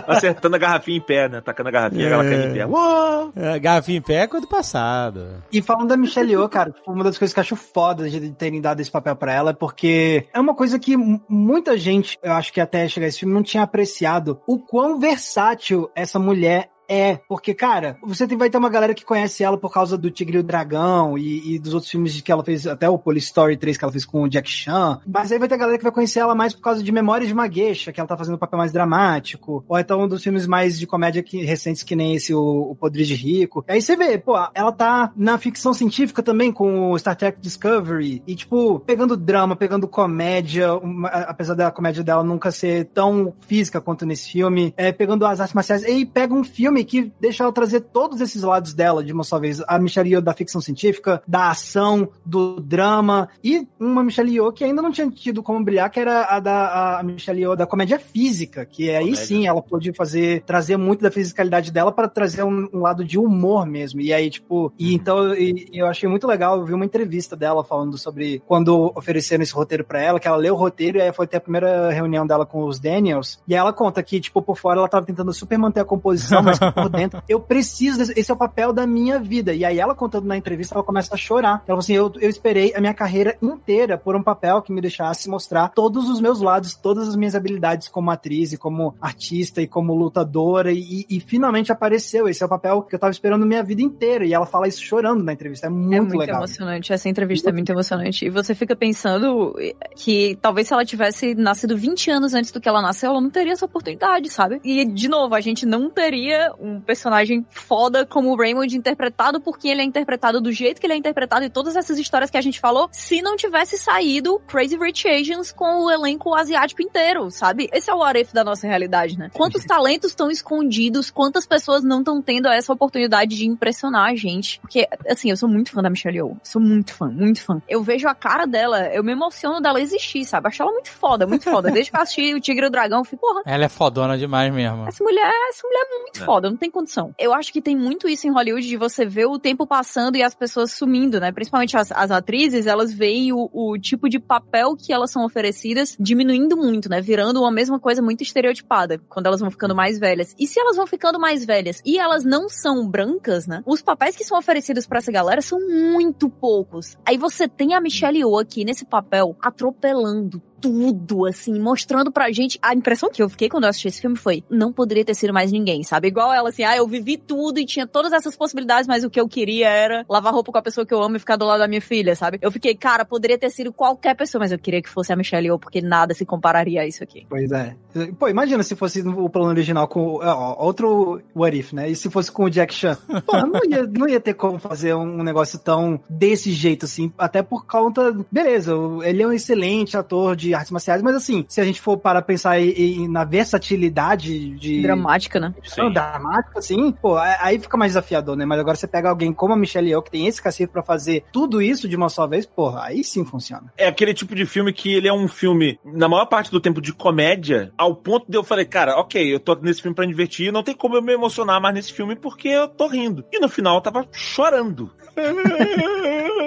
Acertando 0.08 0.56
a 0.56 0.58
garrafinha 0.58 0.98
em 0.98 1.00
pé, 1.00 1.28
né? 1.28 1.40
Tacando 1.40 1.68
a 1.68 1.72
garrafinha, 1.72 2.08
ela 2.08 2.24
cai 2.24 2.46
em 2.46 2.52
pé. 2.52 2.66
Uou! 2.66 3.32
É, 3.36 3.60
Garrafinha 3.60 3.98
em 3.98 4.02
pé 4.02 4.14
é 4.14 4.26
coisa 4.26 4.44
do 4.44 4.50
passado. 4.50 5.40
E 5.52 5.62
falando 5.62 5.90
da 5.90 5.96
Michelle 5.96 6.32
Yeoh, 6.32 6.48
cara, 6.48 6.72
tipo, 6.72 6.90
uma 6.90 7.04
das 7.04 7.16
coisas 7.16 7.32
que 7.32 7.38
eu 7.38 7.42
acho 7.42 7.54
foda 7.54 8.10
de 8.10 8.32
terem 8.32 8.60
dado 8.60 8.80
esse 8.80 8.90
papel 8.90 9.14
pra 9.14 9.32
ela 9.32 9.50
é 9.50 9.54
porque 9.54 10.26
é 10.34 10.40
uma 10.40 10.52
coisa 10.52 10.80
que 10.80 10.96
muita 10.96 11.78
gente, 11.78 12.18
eu 12.24 12.32
acho 12.32 12.52
que 12.52 12.60
até 12.60 12.88
chegar 12.88 13.06
esse 13.06 13.20
filme, 13.20 13.32
não 13.32 13.42
tinha 13.44 13.62
apreciado 13.62 14.40
o 14.44 14.58
quão 14.58 14.98
versátil 14.98 15.88
essa 15.94 16.18
mulher 16.18 16.71
é, 16.88 17.18
porque, 17.28 17.54
cara, 17.54 17.96
você 18.02 18.26
tem- 18.26 18.36
vai 18.38 18.50
ter 18.50 18.58
uma 18.58 18.68
galera 18.68 18.94
que 18.94 19.04
conhece 19.04 19.42
ela 19.44 19.56
por 19.56 19.72
causa 19.72 19.96
do 19.96 20.10
Tigre 20.10 20.36
e 20.36 20.40
o 20.40 20.42
Dragão 20.42 21.16
e, 21.16 21.54
e 21.54 21.58
dos 21.58 21.74
outros 21.74 21.90
filmes 21.90 22.20
que 22.20 22.30
ela 22.32 22.44
fez, 22.44 22.66
até 22.66 22.88
o 22.88 22.98
Police 22.98 23.26
Story 23.26 23.56
3 23.56 23.76
que 23.76 23.84
ela 23.84 23.92
fez 23.92 24.04
com 24.04 24.22
o 24.22 24.28
Jack 24.28 24.48
Chan, 24.48 25.00
mas 25.06 25.32
aí 25.32 25.38
vai 25.38 25.48
ter 25.48 25.56
galera 25.56 25.78
que 25.78 25.84
vai 25.84 25.92
conhecer 25.92 26.20
ela 26.20 26.34
mais 26.34 26.52
por 26.54 26.60
causa 26.62 26.82
de 26.82 26.92
Memórias 26.92 27.28
de 27.28 27.34
uma 27.34 27.50
Geisha, 27.50 27.92
que 27.92 28.00
ela 28.00 28.08
tá 28.08 28.16
fazendo 28.16 28.34
um 28.34 28.38
papel 28.38 28.58
mais 28.58 28.72
dramático, 28.72 29.64
ou 29.68 29.78
então 29.78 30.02
um 30.02 30.08
dos 30.08 30.22
filmes 30.22 30.46
mais 30.46 30.78
de 30.78 30.86
comédia 30.86 31.22
que, 31.22 31.42
recentes 31.44 31.82
que 31.82 31.96
nem 31.96 32.14
esse, 32.14 32.34
o, 32.34 32.70
o 32.70 32.74
Podre 32.76 33.04
de 33.04 33.14
Rico. 33.14 33.64
Aí 33.68 33.80
você 33.80 33.96
vê, 33.96 34.18
pô, 34.18 34.34
ela 34.54 34.72
tá 34.72 35.12
na 35.16 35.38
ficção 35.38 35.72
científica 35.72 36.22
também 36.22 36.52
com 36.52 36.90
o 36.92 36.98
Star 36.98 37.16
Trek 37.16 37.40
Discovery, 37.40 38.22
e 38.26 38.34
tipo, 38.34 38.80
pegando 38.80 39.16
drama, 39.16 39.56
pegando 39.56 39.88
comédia, 39.88 40.74
uma- 40.74 41.08
apesar 41.08 41.54
da 41.54 41.70
comédia 41.70 42.02
dela 42.04 42.22
nunca 42.24 42.50
ser 42.50 42.86
tão 42.86 43.32
física 43.46 43.80
quanto 43.80 44.04
nesse 44.06 44.30
filme, 44.30 44.72
é, 44.76 44.92
pegando 44.92 45.24
as 45.26 45.40
artes 45.40 45.54
marciais, 45.54 45.84
e 45.84 46.04
pega 46.06 46.34
um 46.34 46.44
filme 46.44 46.71
que 46.84 47.12
deixa 47.20 47.42
ela 47.44 47.52
trazer 47.52 47.80
todos 47.80 48.20
esses 48.20 48.42
lados 48.42 48.72
dela 48.74 49.04
de 49.04 49.12
uma 49.12 49.24
só 49.24 49.38
vez. 49.38 49.62
A 49.68 49.78
Michelle 49.78 50.08
Yeoh 50.10 50.22
da 50.22 50.32
ficção 50.32 50.60
científica, 50.60 51.22
da 51.26 51.50
ação, 51.50 52.08
do 52.24 52.60
drama, 52.60 53.28
e 53.44 53.66
uma 53.78 54.02
Michelle 54.02 54.32
Yeoh 54.32 54.52
que 54.52 54.64
ainda 54.64 54.80
não 54.80 54.90
tinha 54.90 55.10
tido 55.10 55.42
como 55.42 55.62
brilhar, 55.64 55.90
que 55.90 56.00
era 56.00 56.24
a 56.24 56.40
da 56.40 56.98
a 56.98 57.02
Michelle 57.02 57.40
Yeoh 57.40 57.56
da 57.56 57.66
comédia 57.66 57.98
física, 57.98 58.64
que 58.64 58.88
aí 58.90 59.04
Comédia. 59.04 59.24
sim 59.24 59.46
ela 59.46 59.60
pôde 59.62 59.92
fazer, 59.92 60.42
trazer 60.42 60.76
muito 60.76 61.02
da 61.02 61.10
fisicalidade 61.10 61.70
dela 61.70 61.92
para 61.92 62.08
trazer 62.08 62.42
um, 62.44 62.68
um 62.72 62.80
lado 62.80 63.04
de 63.04 63.18
humor 63.18 63.66
mesmo. 63.66 64.00
E 64.00 64.12
aí, 64.12 64.30
tipo, 64.30 64.72
e 64.78 64.94
então 64.94 65.34
e- 65.34 65.68
eu 65.72 65.86
achei 65.86 66.08
muito 66.08 66.26
legal, 66.26 66.58
eu 66.58 66.64
vi 66.64 66.72
uma 66.74 66.84
entrevista 66.84 67.36
dela 67.36 67.62
falando 67.64 67.98
sobre 67.98 68.42
quando 68.46 68.92
ofereceram 68.96 69.42
esse 69.42 69.52
roteiro 69.52 69.84
para 69.84 70.00
ela, 70.00 70.20
que 70.20 70.28
ela 70.28 70.36
leu 70.36 70.54
o 70.54 70.56
roteiro 70.58 70.98
e 70.98 71.02
aí 71.02 71.12
foi 71.12 71.24
até 71.24 71.36
a 71.36 71.40
primeira 71.40 71.90
reunião 71.90 72.26
dela 72.26 72.46
com 72.46 72.64
os 72.64 72.78
Daniels, 72.78 73.40
e 73.46 73.54
aí 73.54 73.60
ela 73.60 73.72
conta 73.72 74.02
que, 74.02 74.20
tipo, 74.20 74.40
por 74.42 74.56
fora 74.56 74.78
ela 74.78 74.88
tava 74.88 75.04
tentando 75.06 75.32
super 75.32 75.58
manter 75.58 75.80
a 75.80 75.84
composição, 75.84 76.42
mas 76.42 76.58
por 76.70 76.88
dentro, 76.88 77.22
eu 77.28 77.40
preciso, 77.40 77.98
desse, 77.98 78.18
esse 78.18 78.30
é 78.30 78.34
o 78.34 78.36
papel 78.36 78.72
da 78.72 78.86
minha 78.86 79.18
vida. 79.18 79.52
E 79.52 79.64
aí 79.64 79.80
ela 79.80 79.94
contando 79.94 80.26
na 80.26 80.36
entrevista, 80.36 80.74
ela 80.74 80.84
começa 80.84 81.14
a 81.14 81.18
chorar. 81.18 81.54
Ela 81.54 81.66
falou 81.66 81.80
assim, 81.80 81.94
eu, 81.94 82.12
eu 82.20 82.30
esperei 82.30 82.74
a 82.74 82.80
minha 82.80 82.94
carreira 82.94 83.36
inteira 83.42 83.98
por 83.98 84.14
um 84.14 84.22
papel 84.22 84.62
que 84.62 84.72
me 84.72 84.80
deixasse 84.80 85.28
mostrar 85.28 85.68
todos 85.70 86.08
os 86.08 86.20
meus 86.20 86.40
lados, 86.40 86.74
todas 86.74 87.08
as 87.08 87.16
minhas 87.16 87.34
habilidades 87.34 87.88
como 87.88 88.10
atriz 88.10 88.52
e 88.52 88.58
como 88.58 88.94
artista 89.00 89.60
e 89.60 89.66
como 89.66 89.94
lutadora, 89.94 90.72
e, 90.72 91.06
e 91.08 91.20
finalmente 91.20 91.72
apareceu. 91.72 92.28
Esse 92.28 92.42
é 92.42 92.46
o 92.46 92.48
papel 92.48 92.82
que 92.82 92.94
eu 92.94 92.98
tava 92.98 93.10
esperando 93.10 93.46
minha 93.46 93.62
vida 93.62 93.82
inteira. 93.82 94.24
E 94.24 94.32
ela 94.32 94.46
fala 94.46 94.68
isso 94.68 94.82
chorando 94.82 95.24
na 95.24 95.32
entrevista. 95.32 95.66
É 95.66 95.70
muito, 95.70 95.94
é 95.94 96.00
muito 96.00 96.18
legal. 96.18 96.38
emocionante. 96.38 96.92
Essa 96.92 97.08
entrevista 97.08 97.50
é 97.50 97.52
muito 97.52 97.70
emocionante. 97.70 98.26
E 98.26 98.30
você 98.30 98.54
fica 98.54 98.76
pensando 98.76 99.54
que 99.96 100.38
talvez 100.40 100.68
se 100.68 100.74
ela 100.74 100.84
tivesse 100.84 101.34
nascido 101.34 101.76
20 101.76 102.10
anos 102.10 102.34
antes 102.34 102.52
do 102.52 102.60
que 102.60 102.68
ela 102.68 102.82
nasceu, 102.82 103.10
ela 103.10 103.20
não 103.20 103.30
teria 103.30 103.52
essa 103.52 103.64
oportunidade, 103.64 104.28
sabe? 104.30 104.60
E, 104.64 104.84
de 104.84 105.08
novo, 105.08 105.34
a 105.34 105.40
gente 105.40 105.66
não 105.66 105.90
teria 105.90 106.12
teria 106.12 106.51
um 106.58 106.80
personagem 106.80 107.44
foda 107.50 108.04
como 108.06 108.30
o 108.30 108.36
Raymond 108.36 108.76
interpretado 108.76 109.40
por 109.40 109.58
quem 109.58 109.70
ele 109.70 109.82
é 109.82 109.84
interpretado 109.84 110.40
do 110.40 110.52
jeito 110.52 110.80
que 110.80 110.86
ele 110.86 110.94
é 110.94 110.96
interpretado 110.96 111.44
e 111.44 111.50
todas 111.50 111.76
essas 111.76 111.98
histórias 111.98 112.30
que 112.30 112.36
a 112.36 112.40
gente 112.40 112.60
falou, 112.60 112.88
se 112.92 113.22
não 113.22 113.36
tivesse 113.36 113.78
saído 113.78 114.40
Crazy 114.46 114.76
Rich 114.76 115.08
Asians 115.08 115.52
com 115.52 115.84
o 115.84 115.90
elenco 115.90 116.34
asiático 116.34 116.82
inteiro, 116.82 117.30
sabe? 117.30 117.68
Esse 117.72 117.90
é 117.90 117.94
o 117.94 118.02
if 118.16 118.32
da 118.32 118.44
nossa 118.44 118.66
realidade, 118.66 119.18
né? 119.18 119.30
Quantos 119.32 119.64
talentos 119.66 120.10
estão 120.10 120.30
escondidos, 120.30 121.10
quantas 121.10 121.46
pessoas 121.46 121.82
não 121.82 121.98
estão 122.00 122.20
tendo 122.20 122.48
essa 122.48 122.72
oportunidade 122.72 123.36
de 123.36 123.46
impressionar 123.46 124.10
a 124.10 124.14
gente? 124.14 124.60
Porque, 124.60 124.88
assim, 125.08 125.30
eu 125.30 125.36
sou 125.36 125.48
muito 125.48 125.70
fã 125.70 125.82
da 125.82 125.90
Michelle 125.90 126.16
Yeoh, 126.16 126.36
sou 126.42 126.60
muito 126.60 126.94
fã, 126.94 127.08
muito 127.08 127.42
fã. 127.42 127.60
Eu 127.68 127.82
vejo 127.82 128.08
a 128.08 128.14
cara 128.14 128.46
dela, 128.46 128.86
eu 128.88 129.02
me 129.02 129.12
emociono 129.12 129.60
dela 129.60 129.80
existir, 129.80 130.24
sabe? 130.24 130.48
Acho 130.48 130.62
ela 130.62 130.72
muito 130.72 130.90
foda, 130.90 131.26
muito 131.26 131.44
foda. 131.44 131.70
Desde 131.70 131.90
que 131.90 131.96
eu 131.96 132.00
assisti 132.00 132.34
o 132.34 132.40
Tigre 132.40 132.64
e 132.66 132.68
o 132.68 132.70
Dragão, 132.70 132.98
eu 132.98 133.04
fico, 133.04 133.22
porra, 133.22 133.42
Ela 133.46 133.64
é 133.64 133.68
fodona 133.68 134.18
demais 134.18 134.52
mesmo. 134.52 134.86
essa 134.86 135.02
mulher, 135.02 135.32
essa 135.48 135.66
mulher 135.66 135.86
é 135.90 135.98
muito 136.00 136.24
foda, 136.24 136.41
não 136.50 136.56
tem 136.56 136.70
condição. 136.70 137.14
Eu 137.18 137.32
acho 137.32 137.52
que 137.52 137.62
tem 137.62 137.76
muito 137.76 138.08
isso 138.08 138.26
em 138.26 138.30
Hollywood 138.30 138.66
de 138.66 138.76
você 138.76 139.04
ver 139.04 139.26
o 139.26 139.38
tempo 139.38 139.66
passando 139.66 140.16
e 140.16 140.22
as 140.22 140.34
pessoas 140.34 140.72
sumindo, 140.72 141.20
né? 141.20 141.32
Principalmente 141.32 141.76
as, 141.76 141.90
as 141.92 142.10
atrizes, 142.10 142.66
elas 142.66 142.92
veem 142.92 143.32
o, 143.32 143.48
o 143.52 143.78
tipo 143.78 144.08
de 144.08 144.18
papel 144.18 144.76
que 144.76 144.92
elas 144.92 145.10
são 145.10 145.24
oferecidas 145.24 145.96
diminuindo 145.98 146.56
muito, 146.56 146.88
né? 146.88 147.00
Virando 147.00 147.40
uma 147.40 147.50
mesma 147.50 147.78
coisa 147.78 148.02
muito 148.02 148.22
estereotipada 148.22 148.98
quando 149.08 149.26
elas 149.26 149.40
vão 149.40 149.50
ficando 149.50 149.74
mais 149.74 149.98
velhas. 149.98 150.34
E 150.38 150.46
se 150.46 150.60
elas 150.60 150.76
vão 150.76 150.86
ficando 150.86 151.18
mais 151.18 151.44
velhas 151.44 151.80
e 151.84 151.98
elas 151.98 152.24
não 152.24 152.48
são 152.48 152.88
brancas, 152.88 153.46
né? 153.46 153.62
Os 153.66 153.82
papéis 153.82 154.16
que 154.16 154.24
são 154.24 154.38
oferecidos 154.38 154.86
pra 154.86 154.98
essa 154.98 155.12
galera 155.12 155.42
são 155.42 155.58
muito 155.60 156.28
poucos. 156.28 156.96
Aí 157.06 157.16
você 157.16 157.48
tem 157.48 157.74
a 157.74 157.80
Michelle 157.80 158.18
Yeoh 158.18 158.38
aqui 158.38 158.64
nesse 158.64 158.84
papel 158.84 159.36
atropelando 159.40 160.42
tudo, 160.62 161.26
assim, 161.26 161.58
mostrando 161.58 162.12
pra 162.12 162.30
gente. 162.30 162.58
A 162.62 162.72
impressão 162.72 163.10
que 163.10 163.20
eu 163.20 163.28
fiquei 163.28 163.48
quando 163.48 163.64
eu 163.64 163.70
assisti 163.70 163.88
esse 163.88 164.00
filme 164.00 164.16
foi: 164.16 164.44
não 164.48 164.72
poderia 164.72 165.04
ter 165.04 165.14
sido 165.14 165.34
mais 165.34 165.50
ninguém, 165.50 165.82
sabe? 165.82 166.08
Igual 166.08 166.32
ela, 166.32 166.50
assim, 166.50 166.62
ah, 166.62 166.76
eu 166.76 166.86
vivi 166.86 167.18
tudo 167.18 167.58
e 167.58 167.66
tinha 167.66 167.86
todas 167.86 168.12
essas 168.12 168.36
possibilidades, 168.36 168.86
mas 168.86 169.02
o 169.02 169.10
que 169.10 169.20
eu 169.20 169.28
queria 169.28 169.68
era 169.68 170.06
lavar 170.08 170.32
roupa 170.32 170.52
com 170.52 170.58
a 170.58 170.62
pessoa 170.62 170.86
que 170.86 170.94
eu 170.94 171.02
amo 171.02 171.16
e 171.16 171.18
ficar 171.18 171.36
do 171.36 171.44
lado 171.44 171.58
da 171.58 171.68
minha 171.68 171.80
filha, 171.80 172.14
sabe? 172.14 172.38
Eu 172.40 172.52
fiquei, 172.52 172.74
cara, 172.76 173.04
poderia 173.04 173.36
ter 173.36 173.50
sido 173.50 173.72
qualquer 173.72 174.14
pessoa, 174.14 174.40
mas 174.40 174.52
eu 174.52 174.58
queria 174.58 174.80
que 174.80 174.88
fosse 174.88 175.12
a 175.12 175.16
Michelle 175.16 175.46
Yeoh, 175.46 175.58
porque 175.58 175.80
nada 175.82 176.14
se 176.14 176.24
compararia 176.24 176.82
a 176.82 176.86
isso 176.86 177.02
aqui. 177.02 177.26
Pois 177.28 177.50
é. 177.50 177.74
Pô, 178.18 178.28
imagina 178.28 178.62
se 178.62 178.76
fosse 178.76 179.00
o 179.02 179.28
plano 179.28 179.48
original 179.48 179.88
com 179.88 180.20
ó, 180.22 180.64
outro 180.64 181.20
What 181.34 181.58
If, 181.58 181.72
né? 181.72 181.90
E 181.90 181.96
se 181.96 182.08
fosse 182.08 182.30
com 182.30 182.44
o 182.44 182.50
Jack 182.50 182.72
Chan. 182.72 182.96
Pô, 183.26 183.36
não 183.38 183.60
ia, 183.68 183.82
não 183.86 184.08
ia 184.08 184.20
ter 184.20 184.34
como 184.34 184.58
fazer 184.58 184.94
um 184.94 185.22
negócio 185.22 185.58
tão 185.58 186.00
desse 186.08 186.52
jeito, 186.52 186.84
assim. 186.84 187.12
Até 187.18 187.42
por 187.42 187.66
conta. 187.66 188.16
Beleza, 188.30 188.72
ele 189.02 189.22
é 189.22 189.26
um 189.26 189.32
excelente 189.32 189.96
ator 189.96 190.36
de 190.36 190.51
artes 190.54 190.70
marciais, 190.70 191.02
mas 191.02 191.14
assim, 191.14 191.44
se 191.48 191.60
a 191.60 191.64
gente 191.64 191.80
for 191.80 191.96
para 191.96 192.20
pensar 192.22 192.60
em, 192.60 192.70
em- 192.70 193.08
na 193.08 193.24
versatilidade 193.24 194.50
de. 194.56 194.82
Dramática, 194.82 195.38
né? 195.40 195.54
Não, 195.76 195.92
dramático, 195.92 196.58
assim, 196.58 196.92
pô, 196.92 197.16
aí 197.16 197.58
fica 197.58 197.76
mais 197.76 197.90
desafiador, 197.92 198.36
né? 198.36 198.44
Mas 198.44 198.58
agora 198.60 198.76
você 198.76 198.86
pega 198.86 199.08
alguém 199.08 199.32
como 199.32 199.54
a 199.54 199.56
Michelle 199.56 199.88
Yeoh, 199.88 200.02
que 200.02 200.10
tem 200.10 200.26
esse 200.26 200.42
cacife 200.42 200.72
pra 200.72 200.82
fazer 200.82 201.24
tudo 201.32 201.60
isso 201.62 201.88
de 201.88 201.96
uma 201.96 202.08
só 202.08 202.26
vez, 202.26 202.46
porra, 202.46 202.84
aí 202.84 203.02
sim 203.04 203.24
funciona. 203.24 203.72
É 203.76 203.86
aquele 203.86 204.14
tipo 204.14 204.34
de 204.34 204.44
filme 204.46 204.72
que 204.72 204.92
ele 204.92 205.08
é 205.08 205.12
um 205.12 205.28
filme, 205.28 205.78
na 205.84 206.08
maior 206.08 206.26
parte 206.26 206.50
do 206.50 206.60
tempo, 206.60 206.80
de 206.80 206.92
comédia, 206.92 207.72
ao 207.76 207.94
ponto 207.94 208.26
de 208.30 208.36
eu 208.36 208.44
falei, 208.44 208.64
cara, 208.64 208.96
ok, 208.98 209.32
eu 209.34 209.40
tô 209.40 209.54
nesse 209.56 209.80
filme 209.82 209.94
pra 209.94 210.04
me 210.06 210.12
divertir, 210.12 210.52
não 210.52 210.62
tem 210.62 210.74
como 210.74 210.96
eu 210.96 211.02
me 211.02 211.12
emocionar 211.12 211.60
mais 211.60 211.74
nesse 211.74 211.92
filme 211.92 212.16
porque 212.16 212.48
eu 212.48 212.68
tô 212.68 212.86
rindo. 212.86 213.24
E 213.32 213.38
no 213.38 213.48
final 213.48 213.76
eu 213.76 213.80
tava 213.80 214.06
chorando. 214.12 214.90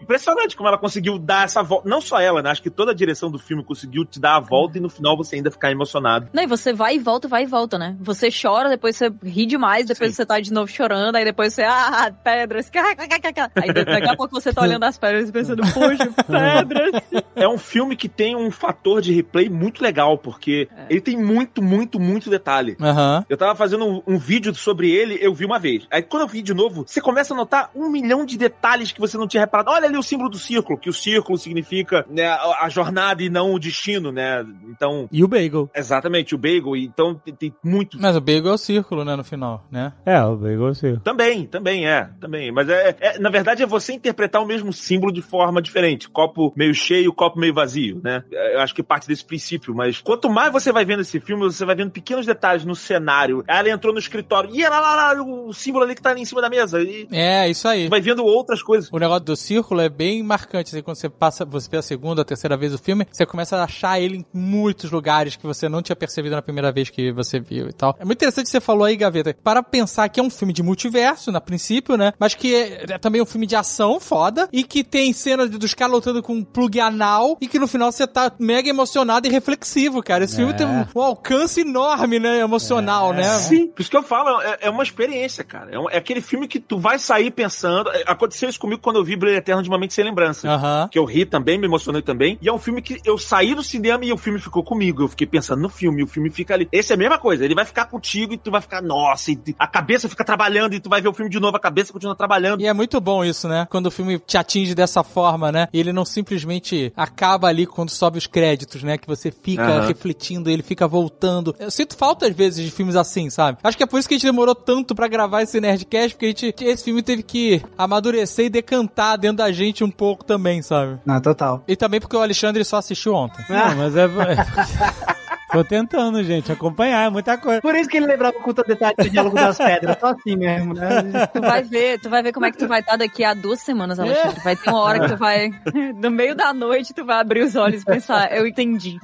Impressionante 0.00 0.56
como 0.56 0.68
ela 0.68 0.78
conseguiu 0.78 1.18
dar 1.18 1.44
essa 1.44 1.62
volta. 1.62 1.88
Não 1.88 2.00
só 2.00 2.20
ela, 2.20 2.42
né? 2.42 2.50
Acho 2.50 2.62
que 2.62 2.70
toda 2.70 2.92
a 2.92 2.94
direção 2.94 3.30
do 3.30 3.38
filme 3.38 3.64
conseguiu 3.64 4.04
te 4.04 4.20
dar 4.20 4.36
a 4.36 4.40
volta 4.40 4.78
e 4.78 4.80
no 4.80 4.88
final 4.88 5.16
você 5.16 5.36
ainda 5.36 5.50
ficar 5.50 5.70
emocionado. 5.70 6.28
Não, 6.32 6.42
e 6.42 6.46
você 6.46 6.72
vai 6.72 6.96
e 6.96 6.98
volta, 6.98 7.28
vai 7.28 7.44
e 7.44 7.46
volta, 7.46 7.78
né? 7.78 7.96
Você 8.00 8.28
chora, 8.30 8.68
depois 8.68 8.96
você 8.96 9.12
ri 9.22 9.46
demais, 9.46 9.86
depois 9.86 10.10
Sim. 10.10 10.16
você 10.16 10.26
tá 10.26 10.40
de 10.40 10.52
novo 10.52 10.70
chorando, 10.70 11.16
aí 11.16 11.24
depois 11.24 11.54
você, 11.54 11.62
ah, 11.62 12.12
pedras, 12.22 12.70
aí 13.54 13.72
daqui 13.72 14.08
a 14.08 14.16
pouco 14.16 14.34
você 14.34 14.52
tá 14.52 14.62
olhando 14.62 14.84
as 14.84 14.98
pedras 14.98 15.28
e 15.28 15.32
pensando, 15.32 15.62
poxa, 15.72 16.10
pedras. 16.26 17.24
É 17.34 17.48
um 17.48 17.58
filme 17.58 17.96
que 17.96 18.08
tem 18.08 18.36
um 18.36 18.50
fator 18.50 19.00
de 19.00 19.12
replay 19.12 19.48
muito 19.48 19.82
legal, 19.82 20.18
porque 20.18 20.68
ele 20.88 21.00
tem 21.00 21.16
muito, 21.16 21.62
muito, 21.62 22.00
muito 22.00 22.30
detalhe. 22.30 22.76
Aham. 22.80 23.24
Eu 23.28 23.36
tava 23.36 23.54
fazendo 23.54 23.86
um, 23.86 24.02
um 24.06 24.18
vídeo 24.18 24.54
sobre 24.54 24.90
ele, 24.90 25.18
eu 25.20 25.34
vi 25.34 25.44
uma 25.44 25.58
vez. 25.58 25.86
Aí 25.90 26.02
quando 26.02 26.22
eu 26.22 26.28
vi 26.28 26.42
de 26.42 26.54
novo, 26.54 26.84
você 26.86 27.00
começa 27.00 27.34
a 27.34 27.36
notar 27.36 27.70
um 27.74 27.88
milhão 27.88 28.24
de 28.24 28.36
detalhes 28.36 28.92
que 28.92 29.00
você 29.06 29.16
não 29.18 29.26
tinha 29.28 29.42
reparado. 29.42 29.70
Olha 29.70 29.86
ali 29.88 29.96
o 29.96 30.02
símbolo 30.02 30.28
do 30.30 30.38
círculo, 30.38 30.78
que 30.78 30.88
o 30.88 30.92
círculo 30.92 31.38
significa 31.38 32.04
né, 32.08 32.26
a, 32.28 32.68
jornada 32.68 33.22
e 33.22 33.28
não 33.30 33.52
o 33.54 33.58
destino, 33.58 34.10
né? 34.12 34.44
Então, 34.68 35.08
E 35.12 35.22
o 35.24 35.28
bagel. 35.28 35.70
exatamente, 35.74 36.34
o 36.34 36.38
bagel. 36.38 36.76
Então 36.76 37.14
tem, 37.14 37.34
tem 37.34 37.54
muito. 37.62 37.98
Mas 38.00 38.16
o 38.16 38.20
bagel 38.20 38.50
é 38.50 38.54
o 38.54 38.58
círculo, 38.58 39.04
né, 39.04 39.16
no 39.16 39.24
final, 39.24 39.66
né? 39.70 39.92
É, 40.04 40.20
o 40.22 40.36
bagel 40.36 40.74
sim. 40.74 40.96
Também, 41.04 41.46
também 41.46 41.86
é, 41.88 42.08
também. 42.20 42.50
Mas 42.52 42.68
é, 42.68 42.96
é- 43.00 43.18
na 43.18 43.30
verdade 43.30 43.62
é 43.62 43.66
você 43.66 43.92
interpretar 43.92 44.42
o 44.42 44.46
mesmo 44.46 44.72
símbolo 44.72 45.12
de 45.12 45.22
forma 45.22 45.60
diferente. 45.62 46.08
Copo 46.08 46.52
meio 46.56 46.74
cheio, 46.74 47.12
copo 47.12 47.38
meio 47.38 47.54
vazio, 47.54 48.00
né? 48.02 48.22
É, 48.32 48.56
Eu 48.56 48.60
acho 48.60 48.74
que 48.74 48.82
parte 48.82 49.06
desse 49.06 49.24
princípio, 49.24 49.74
mas 49.74 50.00
quanto 50.00 50.28
mais 50.30 50.52
você 50.52 50.72
vai 50.72 50.84
vendo 50.84 51.00
esse 51.00 51.20
filme, 51.20 51.44
você 51.44 51.64
vai 51.64 51.74
vendo 51.74 51.90
pequenos 51.90 52.26
detalhes 52.26 52.64
no 52.64 52.74
cenário. 52.74 53.44
Ela 53.46 53.70
entrou 53.70 53.92
no 53.92 53.98
escritório, 53.98 54.50
e 54.54 54.62
lá, 54.68 54.80
lá, 54.80 55.12
lá, 55.12 55.22
o 55.22 55.52
símbolo 55.52 55.84
ali 55.84 55.94
que 55.94 56.02
tá 56.02 56.10
ali 56.10 56.20
em 56.22 56.24
cima 56.24 56.40
da 56.40 56.48
mesa. 56.50 56.80
E 56.82 57.06
É, 57.10 57.48
isso 57.48 57.66
aí. 57.68 57.88
vai 57.88 58.00
vendo 58.00 58.24
outras 58.24 58.62
coisas. 58.62 58.88
O 58.94 58.98
negócio 59.00 59.24
do 59.24 59.34
círculo 59.34 59.80
é 59.80 59.88
bem 59.88 60.22
marcante. 60.22 60.68
Assim, 60.72 60.80
quando 60.80 60.96
você 60.98 61.08
passa, 61.08 61.44
você 61.44 61.68
vê 61.68 61.78
a 61.78 61.82
segunda, 61.82 62.22
a 62.22 62.24
terceira 62.24 62.56
vez 62.56 62.72
o 62.72 62.78
filme, 62.78 63.04
você 63.10 63.26
começa 63.26 63.56
a 63.56 63.64
achar 63.64 63.98
ele 63.98 64.18
em 64.18 64.26
muitos 64.32 64.88
lugares 64.92 65.34
que 65.34 65.44
você 65.44 65.68
não 65.68 65.82
tinha 65.82 65.96
percebido 65.96 66.36
na 66.36 66.40
primeira 66.42 66.70
vez 66.70 66.90
que 66.90 67.10
você 67.10 67.40
viu 67.40 67.68
e 67.68 67.72
tal. 67.72 67.96
É 67.98 68.04
muito 68.04 68.18
interessante 68.18 68.44
que 68.44 68.52
você 68.52 68.60
falou 68.60 68.84
aí, 68.84 68.94
Gaveta, 68.94 69.36
para 69.42 69.64
pensar 69.64 70.08
que 70.08 70.20
é 70.20 70.22
um 70.22 70.30
filme 70.30 70.52
de 70.52 70.62
multiverso, 70.62 71.32
na 71.32 71.40
princípio, 71.40 71.96
né? 71.96 72.12
Mas 72.20 72.36
que 72.36 72.54
é, 72.54 72.84
é 72.88 72.98
também 72.98 73.20
um 73.20 73.26
filme 73.26 73.48
de 73.48 73.56
ação 73.56 73.98
foda 73.98 74.48
e 74.52 74.62
que 74.62 74.84
tem 74.84 75.12
cenas 75.12 75.50
dos 75.50 75.74
caras 75.74 75.92
lutando 75.92 76.22
com 76.22 76.34
um 76.34 76.44
plug 76.44 76.78
anal 76.78 77.36
e 77.40 77.48
que 77.48 77.58
no 77.58 77.66
final 77.66 77.90
você 77.90 78.06
tá 78.06 78.30
mega 78.38 78.68
emocionado 78.70 79.26
e 79.26 79.30
reflexivo, 79.30 80.04
cara. 80.04 80.22
Esse 80.22 80.36
filme 80.36 80.54
tem 80.54 80.68
um, 80.68 80.86
um 80.94 81.02
alcance 81.02 81.62
enorme, 81.62 82.20
né? 82.20 82.38
Emocional, 82.38 83.12
né? 83.12 83.24
Sim, 83.24 83.66
por 83.66 83.82
isso 83.82 83.90
que 83.90 83.96
eu 83.96 84.04
falo, 84.04 84.40
é, 84.40 84.58
é 84.60 84.70
uma 84.70 84.84
experiência, 84.84 85.42
cara. 85.42 85.72
É, 85.74 85.78
um- 85.80 85.90
é 85.90 85.96
aquele 85.96 86.20
filme 86.20 86.46
que 86.46 86.60
tu 86.60 86.78
vai 86.78 86.96
sair 86.96 87.32
pensando. 87.32 87.90
é, 87.90 88.04
Aconteceu 88.06 88.48
isso 88.48 88.60
comigo 88.60 88.83
quando 88.84 88.96
eu 88.96 89.04
vi 89.04 89.16
Brilho 89.16 89.36
Eterno 89.36 89.62
de 89.62 89.68
Uma 89.68 89.78
Mente 89.78 89.94
Sem 89.94 90.04
Lembrança. 90.04 90.46
Aham. 90.46 90.88
Que 90.90 90.98
eu 90.98 91.04
ri 91.04 91.24
também, 91.24 91.58
me 91.58 91.66
emocionei 91.66 92.02
também. 92.02 92.38
E 92.40 92.48
é 92.48 92.52
um 92.52 92.58
filme 92.58 92.82
que 92.82 93.00
eu 93.04 93.16
saí 93.16 93.54
do 93.54 93.62
cinema 93.62 94.04
e 94.04 94.12
o 94.12 94.16
filme 94.18 94.38
ficou 94.38 94.62
comigo. 94.62 95.02
Eu 95.02 95.08
fiquei 95.08 95.26
pensando 95.26 95.62
no 95.62 95.70
filme, 95.70 96.02
e 96.02 96.04
o 96.04 96.06
filme 96.06 96.28
fica 96.28 96.52
ali. 96.52 96.68
Esse 96.70 96.92
é 96.92 96.94
a 96.94 96.98
mesma 96.98 97.18
coisa, 97.18 97.44
ele 97.44 97.54
vai 97.54 97.64
ficar 97.64 97.86
contigo 97.86 98.34
e 98.34 98.36
tu 98.36 98.50
vai 98.50 98.60
ficar, 98.60 98.82
nossa, 98.82 99.32
e 99.32 99.38
a 99.58 99.66
cabeça 99.66 100.08
fica 100.08 100.22
trabalhando 100.22 100.74
e 100.74 100.80
tu 100.80 100.90
vai 100.90 101.00
ver 101.00 101.08
o 101.08 101.14
filme 101.14 101.30
de 101.30 101.40
novo, 101.40 101.56
a 101.56 101.60
cabeça 101.60 101.92
continua 101.92 102.14
trabalhando. 102.14 102.60
E 102.60 102.66
é 102.66 102.72
muito 102.74 103.00
bom 103.00 103.24
isso, 103.24 103.48
né? 103.48 103.66
Quando 103.70 103.86
o 103.86 103.90
filme 103.90 104.18
te 104.18 104.36
atinge 104.36 104.74
dessa 104.74 105.02
forma, 105.02 105.50
né? 105.50 105.66
E 105.72 105.80
ele 105.80 105.92
não 105.92 106.04
simplesmente 106.04 106.92
acaba 106.94 107.48
ali 107.48 107.64
quando 107.64 107.88
sobe 107.88 108.18
os 108.18 108.26
créditos, 108.26 108.82
né? 108.82 108.98
Que 108.98 109.06
você 109.06 109.30
fica 109.30 109.86
refletindo, 109.86 110.50
ele 110.50 110.62
fica 110.62 110.86
voltando. 110.86 111.56
Eu 111.58 111.70
sinto 111.70 111.96
falta, 111.96 112.26
às 112.26 112.34
vezes, 112.34 112.62
de 112.62 112.70
filmes 112.70 112.96
assim, 112.96 113.30
sabe? 113.30 113.58
Acho 113.62 113.78
que 113.78 113.82
é 113.82 113.86
por 113.86 113.98
isso 113.98 114.06
que 114.06 114.14
a 114.14 114.18
gente 114.18 114.26
demorou 114.26 114.54
tanto 114.54 114.94
pra 114.94 115.08
gravar 115.08 115.42
esse 115.42 115.58
Nerdcast, 115.58 116.14
porque 116.14 116.26
a 116.26 116.28
gente, 116.28 116.54
esse 116.64 116.84
filme 116.84 117.02
teve 117.02 117.22
que 117.22 117.62
amadurecer 117.78 118.46
e 118.46 118.50
decantar 118.50 118.73
dentro 119.18 119.38
da 119.38 119.52
gente 119.52 119.84
um 119.84 119.90
pouco 119.90 120.24
também, 120.24 120.62
sabe? 120.62 120.98
Não, 121.04 121.20
total. 121.20 121.62
E 121.66 121.76
também 121.76 122.00
porque 122.00 122.16
o 122.16 122.22
Alexandre 122.22 122.64
só 122.64 122.78
assistiu 122.78 123.14
ontem. 123.14 123.44
Não, 123.48 123.76
mas 123.76 123.96
é. 123.96 124.08
Tô 125.54 125.64
tentando, 125.64 126.22
gente, 126.24 126.50
acompanhar, 126.50 127.06
é 127.06 127.10
muita 127.10 127.38
coisa. 127.38 127.60
Por 127.60 127.74
isso 127.76 127.88
que 127.88 127.96
ele 127.96 128.06
lembrava 128.06 128.34
com 128.40 128.52
tanto 128.52 128.66
detalhe 128.66 128.94
do 128.98 129.08
diálogo 129.08 129.36
das 129.36 129.56
pedras. 129.56 129.96
Só 130.00 130.08
assim 130.08 130.36
mesmo, 130.36 130.74
né? 130.74 131.26
Tu 131.32 131.40
vai 131.40 131.62
ver, 131.62 132.00
tu 132.00 132.10
vai 132.10 132.22
ver 132.22 132.32
como 132.32 132.46
é 132.46 132.50
que 132.50 132.58
tu 132.58 132.66
vai 132.66 132.80
estar 132.80 132.96
daqui 132.96 133.22
a 133.22 133.34
duas 133.34 133.60
semanas, 133.60 134.00
Alexandre. 134.00 134.40
Vai 134.42 134.56
ter 134.56 134.68
uma 134.70 134.80
hora 134.80 135.00
que 135.00 135.08
tu 135.08 135.16
vai, 135.16 135.50
no 135.96 136.10
meio 136.10 136.34
da 136.34 136.52
noite, 136.52 136.92
tu 136.92 137.04
vai 137.04 137.20
abrir 137.20 137.44
os 137.44 137.54
olhos 137.54 137.82
e 137.82 137.84
pensar, 137.84 138.36
eu 138.36 138.46
entendi. 138.46 138.98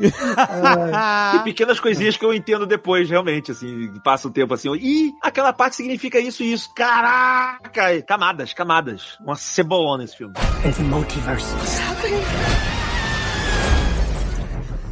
E 1.35 1.39
pequenas 1.45 1.79
coisinhas 1.79 2.17
que 2.17 2.25
eu 2.25 2.35
entendo 2.35 2.67
depois, 2.67 3.09
realmente, 3.09 3.53
assim, 3.53 3.93
passa 4.03 4.27
um 4.29 4.33
tempo 4.33 4.53
assim, 4.55 4.73
ih, 4.75 5.13
aquela 5.23 5.53
parte 5.53 5.77
significa 5.77 6.19
isso 6.19 6.43
e 6.43 6.53
isso. 6.53 6.75
Caraca! 6.75 8.03
Camadas, 8.03 8.53
camadas. 8.53 9.19
Uma 9.21 9.37
cebolona 9.37 10.05
esse 10.05 10.17
filme. 10.17 10.35